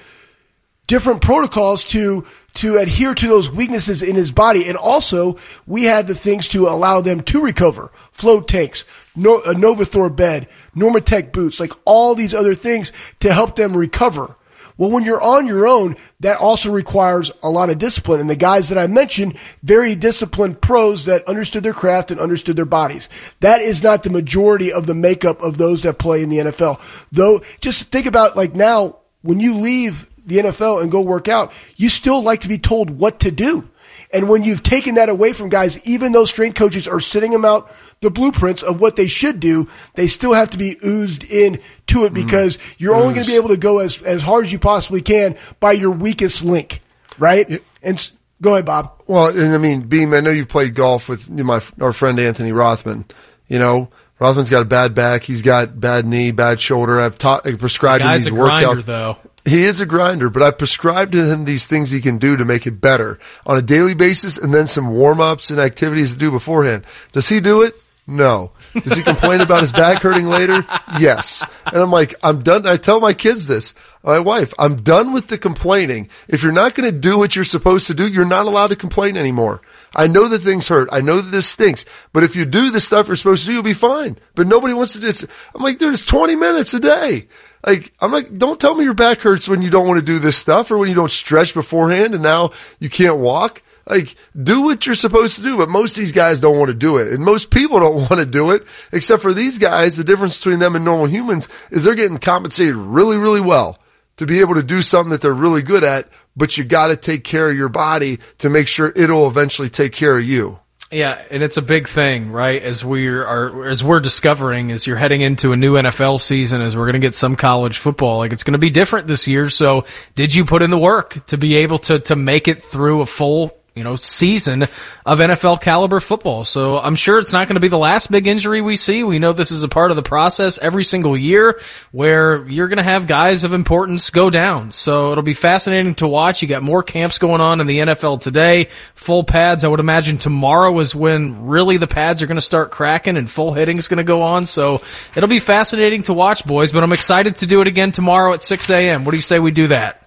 different 0.87 1.21
protocols 1.21 1.83
to, 1.85 2.25
to 2.55 2.77
adhere 2.77 3.13
to 3.13 3.27
those 3.27 3.49
weaknesses 3.49 4.01
in 4.03 4.15
his 4.15 4.31
body. 4.31 4.67
And 4.67 4.77
also 4.77 5.37
we 5.65 5.83
had 5.83 6.07
the 6.07 6.15
things 6.15 6.47
to 6.49 6.67
allow 6.67 7.01
them 7.01 7.21
to 7.23 7.41
recover. 7.41 7.91
Float 8.11 8.47
tanks, 8.47 8.85
no, 9.15 9.39
a 9.39 9.51
uh, 9.51 9.53
NovoTHOR 9.53 10.15
bed, 10.15 10.47
Normatec 10.75 11.31
boots, 11.31 11.59
like 11.59 11.73
all 11.85 12.15
these 12.15 12.33
other 12.33 12.55
things 12.55 12.91
to 13.19 13.33
help 13.33 13.55
them 13.55 13.75
recover. 13.75 14.35
Well, 14.79 14.91
when 14.91 15.03
you're 15.03 15.21
on 15.21 15.45
your 15.45 15.67
own, 15.67 15.97
that 16.21 16.37
also 16.37 16.71
requires 16.71 17.31
a 17.43 17.49
lot 17.49 17.69
of 17.69 17.79
discipline. 17.79 18.21
And 18.21 18.29
the 18.29 18.37
guys 18.37 18.69
that 18.69 18.77
I 18.77 18.87
mentioned, 18.87 19.37
very 19.61 19.93
disciplined 19.93 20.61
pros 20.61 21.03
that 21.03 21.27
understood 21.27 21.63
their 21.63 21.73
craft 21.73 22.11
and 22.11 22.19
understood 22.19 22.55
their 22.55 22.63
bodies. 22.63 23.09
That 23.41 23.61
is 23.61 23.83
not 23.83 24.03
the 24.03 24.09
majority 24.09 24.71
of 24.71 24.87
the 24.87 24.93
makeup 24.93 25.41
of 25.41 25.57
those 25.57 25.83
that 25.83 25.99
play 25.99 26.23
in 26.23 26.29
the 26.29 26.37
NFL. 26.37 26.79
Though, 27.11 27.41
just 27.59 27.91
think 27.91 28.05
about 28.05 28.37
like 28.37 28.55
now, 28.55 28.95
when 29.21 29.41
you 29.41 29.55
leave 29.55 30.07
the 30.25 30.37
NFL 30.37 30.81
and 30.81 30.89
go 30.89 31.01
work 31.01 31.27
out, 31.27 31.51
you 31.75 31.89
still 31.89 32.23
like 32.23 32.41
to 32.41 32.47
be 32.47 32.57
told 32.57 32.89
what 32.89 33.19
to 33.19 33.31
do. 33.31 33.67
And 34.11 34.27
when 34.27 34.43
you've 34.43 34.63
taken 34.63 34.95
that 34.95 35.09
away 35.09 35.33
from 35.33 35.49
guys, 35.49 35.79
even 35.83 36.11
though 36.11 36.25
strength 36.25 36.55
coaches 36.55 36.87
are 36.87 36.99
sitting 36.99 37.31
them 37.31 37.45
out 37.45 37.71
the 38.01 38.09
blueprints 38.09 38.63
of 38.63 38.81
what 38.81 38.95
they 38.95 39.07
should 39.07 39.39
do, 39.39 39.69
they 39.93 40.07
still 40.07 40.33
have 40.33 40.49
to 40.51 40.57
be 40.57 40.77
oozed 40.83 41.23
in 41.23 41.61
to 41.87 42.05
it 42.05 42.13
mm-hmm. 42.13 42.25
because 42.25 42.57
mm. 42.57 42.61
you're 42.77 42.95
Ooze. 42.95 43.01
only 43.01 43.13
going 43.13 43.25
to 43.25 43.31
be 43.31 43.37
able 43.37 43.49
to 43.49 43.57
go 43.57 43.79
as, 43.79 44.01
as 44.01 44.21
hard 44.21 44.45
as 44.45 44.51
you 44.51 44.59
possibly 44.59 45.01
can 45.01 45.37
by 45.59 45.73
your 45.73 45.91
weakest 45.91 46.43
link, 46.43 46.81
right? 47.19 47.49
It, 47.49 47.63
and 47.83 48.11
go 48.41 48.53
ahead, 48.53 48.65
Bob. 48.65 49.03
Well, 49.05 49.27
and 49.27 49.53
I 49.53 49.57
mean, 49.57 49.81
Beam, 49.81 50.13
I 50.13 50.21
know 50.21 50.31
you've 50.31 50.47
played 50.47 50.73
golf 50.73 51.07
with 51.07 51.29
my, 51.29 51.61
our 51.79 51.93
friend 51.93 52.19
Anthony 52.19 52.51
Rothman, 52.51 53.05
you 53.47 53.59
know, 53.59 53.89
Rothman's 54.19 54.49
got 54.49 54.61
a 54.61 54.65
bad 54.65 54.93
back. 54.93 55.23
He's 55.23 55.41
got 55.41 55.79
bad 55.79 56.05
knee, 56.05 56.31
bad 56.31 56.59
shoulder. 56.59 56.99
I've 56.99 57.17
taught, 57.17 57.47
I 57.47 57.55
prescribed 57.55 58.03
him 58.03 58.11
these 58.11 58.27
workouts. 58.27 58.83
though. 58.83 59.17
He 59.45 59.63
is 59.63 59.79
a 59.79 59.85
grinder, 59.85 60.29
but 60.29 60.43
I 60.43 60.51
prescribed 60.51 61.13
to 61.13 61.25
him 61.25 61.45
these 61.45 61.65
things 61.65 61.91
he 61.91 62.01
can 62.01 62.17
do 62.17 62.35
to 62.35 62.45
make 62.45 62.67
it 62.67 62.81
better 62.81 63.19
on 63.45 63.57
a 63.57 63.61
daily 63.61 63.93
basis 63.93 64.37
and 64.37 64.53
then 64.53 64.67
some 64.67 64.91
warm 64.91 65.21
ups 65.21 65.49
and 65.49 65.59
activities 65.59 66.13
to 66.13 66.19
do 66.19 66.31
beforehand. 66.31 66.83
Does 67.11 67.29
he 67.29 67.39
do 67.39 67.61
it? 67.61 67.81
No. 68.09 68.53
Does 68.73 68.97
he 68.97 69.03
complain 69.03 69.39
about 69.39 69.61
his 69.61 69.71
back 69.71 70.01
hurting 70.01 70.25
later? 70.25 70.65
Yes. 70.99 71.45
And 71.67 71.77
I'm 71.77 71.91
like, 71.91 72.15
I'm 72.23 72.41
done. 72.41 72.65
I 72.65 72.77
tell 72.77 72.99
my 72.99 73.13
kids 73.13 73.45
this, 73.45 73.75
my 74.03 74.17
wife, 74.17 74.51
I'm 74.57 74.77
done 74.77 75.13
with 75.13 75.27
the 75.27 75.37
complaining. 75.37 76.09
If 76.27 76.41
you're 76.41 76.51
not 76.51 76.73
going 76.73 76.91
to 76.91 76.99
do 76.99 77.19
what 77.19 77.35
you're 77.35 77.45
supposed 77.45 77.85
to 77.87 77.93
do, 77.93 78.07
you're 78.07 78.25
not 78.25 78.47
allowed 78.47 78.67
to 78.67 78.75
complain 78.75 79.15
anymore. 79.15 79.61
I 79.95 80.07
know 80.07 80.27
that 80.27 80.39
things 80.41 80.67
hurt. 80.67 80.89
I 80.91 81.01
know 81.01 81.21
that 81.21 81.29
this 81.29 81.45
stinks. 81.45 81.85
But 82.11 82.23
if 82.23 82.35
you 82.35 82.45
do 82.45 82.71
the 82.71 82.79
stuff 82.79 83.07
you're 83.07 83.15
supposed 83.15 83.43
to 83.43 83.49
do, 83.49 83.53
you'll 83.53 83.63
be 83.63 83.73
fine. 83.73 84.17
But 84.33 84.47
nobody 84.47 84.73
wants 84.73 84.93
to 84.93 84.99
do 84.99 85.07
it. 85.07 85.25
I'm 85.53 85.61
like, 85.61 85.77
there's 85.77 86.03
20 86.03 86.35
minutes 86.35 86.73
a 86.73 86.79
day. 86.79 87.27
Like, 87.63 87.93
I'm 87.99 88.11
like, 88.11 88.35
don't 88.35 88.59
tell 88.59 88.73
me 88.73 88.85
your 88.85 88.95
back 88.95 89.19
hurts 89.19 89.47
when 89.47 89.61
you 89.61 89.69
don't 89.69 89.87
want 89.87 89.99
to 89.99 90.05
do 90.05 90.17
this 90.17 90.37
stuff 90.37 90.71
or 90.71 90.79
when 90.79 90.89
you 90.89 90.95
don't 90.95 91.11
stretch 91.11 91.53
beforehand 91.53 92.15
and 92.15 92.23
now 92.23 92.53
you 92.79 92.89
can't 92.89 93.17
walk. 93.17 93.61
Like, 93.89 94.15
do 94.41 94.61
what 94.61 94.85
you're 94.85 94.93
supposed 94.93 95.35
to 95.37 95.41
do, 95.41 95.57
but 95.57 95.67
most 95.67 95.97
of 95.97 96.01
these 96.01 96.11
guys 96.11 96.39
don't 96.39 96.59
want 96.59 96.69
to 96.69 96.75
do 96.75 96.97
it. 96.97 97.11
And 97.11 97.25
most 97.25 97.49
people 97.49 97.79
don't 97.79 97.95
want 98.09 98.17
to 98.17 98.25
do 98.25 98.51
it, 98.51 98.63
except 98.91 99.21
for 99.21 99.33
these 99.33 99.57
guys. 99.57 99.97
The 99.97 100.03
difference 100.03 100.37
between 100.37 100.59
them 100.59 100.75
and 100.75 100.85
normal 100.85 101.07
humans 101.07 101.47
is 101.71 101.83
they're 101.83 101.95
getting 101.95 102.19
compensated 102.19 102.75
really, 102.75 103.17
really 103.17 103.41
well 103.41 103.79
to 104.17 104.25
be 104.25 104.41
able 104.41 104.55
to 104.55 104.63
do 104.63 104.81
something 104.81 105.11
that 105.11 105.21
they're 105.21 105.33
really 105.33 105.61
good 105.61 105.83
at, 105.83 106.07
but 106.35 106.57
you 106.57 106.63
got 106.63 106.87
to 106.87 106.97
take 106.97 107.23
care 107.23 107.49
of 107.49 107.57
your 107.57 107.69
body 107.69 108.19
to 108.37 108.49
make 108.49 108.67
sure 108.67 108.91
it'll 108.95 109.27
eventually 109.27 109.69
take 109.69 109.93
care 109.93 110.17
of 110.17 110.23
you. 110.23 110.59
Yeah, 110.91 111.21
and 111.29 111.43
it's 111.43 111.57
a 111.57 111.61
big 111.61 111.87
thing, 111.87 112.31
right? 112.31 112.61
As 112.61 112.83
we 112.83 113.07
are, 113.07 113.69
as 113.69 113.83
we're 113.83 113.99
discovering, 113.99 114.71
as 114.71 114.87
you're 114.87 114.97
heading 114.97 115.21
into 115.21 115.51
a 115.53 115.55
new 115.55 115.75
NFL 115.75 116.19
season, 116.19 116.61
as 116.61 116.75
we're 116.75 116.85
going 116.85 116.93
to 116.93 116.99
get 116.99 117.13
some 117.13 117.35
college 117.35 117.77
football, 117.77 118.17
like 118.17 118.33
it's 118.33 118.43
going 118.43 118.53
to 118.53 118.59
be 118.59 118.71
different 118.71 119.05
this 119.05 119.27
year. 119.27 119.49
So, 119.49 119.85
did 120.15 120.33
you 120.33 120.45
put 120.45 120.63
in 120.63 120.71
the 120.71 120.79
work 120.79 121.23
to 121.27 121.37
be 121.37 121.57
able 121.57 121.77
to 121.79 121.99
to 121.99 122.15
make 122.15 122.47
it 122.47 122.63
through 122.63 123.01
a 123.01 123.05
full 123.05 123.58
you 123.79 123.85
know, 123.85 123.95
season 123.95 124.63
of 125.05 125.19
NFL 125.19 125.61
caliber 125.61 126.01
football. 126.01 126.43
So 126.43 126.77
I'm 126.77 126.95
sure 126.95 127.17
it's 127.17 127.31
not 127.31 127.47
going 127.47 127.55
to 127.55 127.61
be 127.61 127.69
the 127.69 127.77
last 127.77 128.11
big 128.11 128.27
injury 128.27 128.59
we 128.61 128.75
see. 128.75 129.05
We 129.05 129.19
know 129.19 129.31
this 129.31 129.51
is 129.51 129.63
a 129.63 129.69
part 129.69 129.89
of 129.89 129.95
the 129.95 130.03
process 130.03 130.59
every 130.59 130.83
single 130.83 131.17
year 131.17 131.59
where 131.91 132.45
you're 132.47 132.67
going 132.67 132.77
to 132.77 132.83
have 132.83 133.07
guys 133.07 133.45
of 133.45 133.53
importance 133.53 134.09
go 134.09 134.29
down. 134.29 134.71
So 134.71 135.13
it'll 135.13 135.23
be 135.23 135.33
fascinating 135.33 135.95
to 135.95 136.07
watch. 136.07 136.41
You 136.41 136.49
got 136.49 136.61
more 136.61 136.83
camps 136.83 137.17
going 137.19 137.39
on 137.39 137.61
in 137.61 137.67
the 137.67 137.79
NFL 137.79 138.19
today, 138.19 138.65
full 138.95 139.23
pads. 139.23 139.63
I 139.63 139.69
would 139.69 139.79
imagine 139.79 140.17
tomorrow 140.17 140.77
is 140.79 140.93
when 140.93 141.47
really 141.47 141.77
the 141.77 141.87
pads 141.87 142.21
are 142.21 142.27
going 142.27 142.35
to 142.35 142.41
start 142.41 142.69
cracking 142.69 143.15
and 143.15 143.31
full 143.31 143.53
hitting 143.53 143.77
is 143.77 143.87
going 143.87 143.97
to 143.97 144.03
go 144.03 144.23
on. 144.23 144.45
So 144.45 144.81
it'll 145.15 145.29
be 145.29 145.39
fascinating 145.39 146.03
to 146.03 146.13
watch, 146.13 146.45
boys, 146.45 146.73
but 146.73 146.83
I'm 146.83 146.91
excited 146.91 147.37
to 147.37 147.45
do 147.45 147.61
it 147.61 147.67
again 147.67 147.91
tomorrow 147.91 148.33
at 148.33 148.43
6 148.43 148.69
a.m. 148.69 149.05
What 149.05 149.11
do 149.11 149.17
you 149.17 149.21
say 149.21 149.39
we 149.39 149.51
do 149.51 149.67
that? 149.67 150.05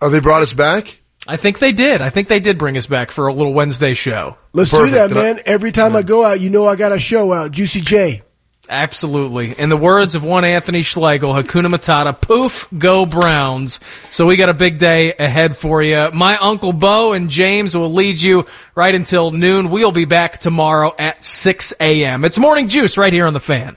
Oh, 0.00 0.10
they 0.10 0.20
brought 0.20 0.42
us 0.42 0.52
back? 0.52 1.00
I 1.30 1.36
think 1.36 1.58
they 1.58 1.72
did. 1.72 2.00
I 2.00 2.08
think 2.08 2.28
they 2.28 2.40
did 2.40 2.56
bring 2.56 2.78
us 2.78 2.86
back 2.86 3.10
for 3.10 3.26
a 3.26 3.32
little 3.34 3.52
Wednesday 3.52 3.92
show. 3.92 4.38
Let's 4.54 4.70
Perfect. 4.70 4.92
do 4.92 4.94
that, 4.94 5.10
man. 5.10 5.42
Every 5.44 5.72
time 5.72 5.94
I 5.94 6.02
go 6.02 6.24
out, 6.24 6.40
you 6.40 6.48
know 6.48 6.66
I 6.66 6.74
got 6.74 6.90
a 6.90 6.98
show 6.98 7.34
out. 7.34 7.50
Juicy 7.50 7.82
J. 7.82 8.22
Absolutely. 8.70 9.58
In 9.58 9.68
the 9.68 9.76
words 9.76 10.14
of 10.14 10.24
one 10.24 10.44
Anthony 10.44 10.82
Schlegel, 10.82 11.32
Hakuna 11.32 11.74
Matata, 11.74 12.18
poof, 12.18 12.66
go 12.76 13.04
Browns. 13.04 13.78
So 14.04 14.26
we 14.26 14.36
got 14.36 14.48
a 14.48 14.54
big 14.54 14.78
day 14.78 15.14
ahead 15.14 15.54
for 15.54 15.82
you. 15.82 16.10
My 16.14 16.36
Uncle 16.38 16.72
Bo 16.72 17.12
and 17.12 17.28
James 17.28 17.76
will 17.76 17.92
lead 17.92 18.20
you 18.20 18.46
right 18.74 18.94
until 18.94 19.30
noon. 19.30 19.70
We'll 19.70 19.92
be 19.92 20.06
back 20.06 20.38
tomorrow 20.38 20.94
at 20.98 21.24
6 21.24 21.74
a.m. 21.80 22.24
It's 22.24 22.38
Morning 22.38 22.68
Juice 22.68 22.96
right 22.96 23.12
here 23.12 23.26
on 23.26 23.34
the 23.34 23.40
fan. 23.40 23.76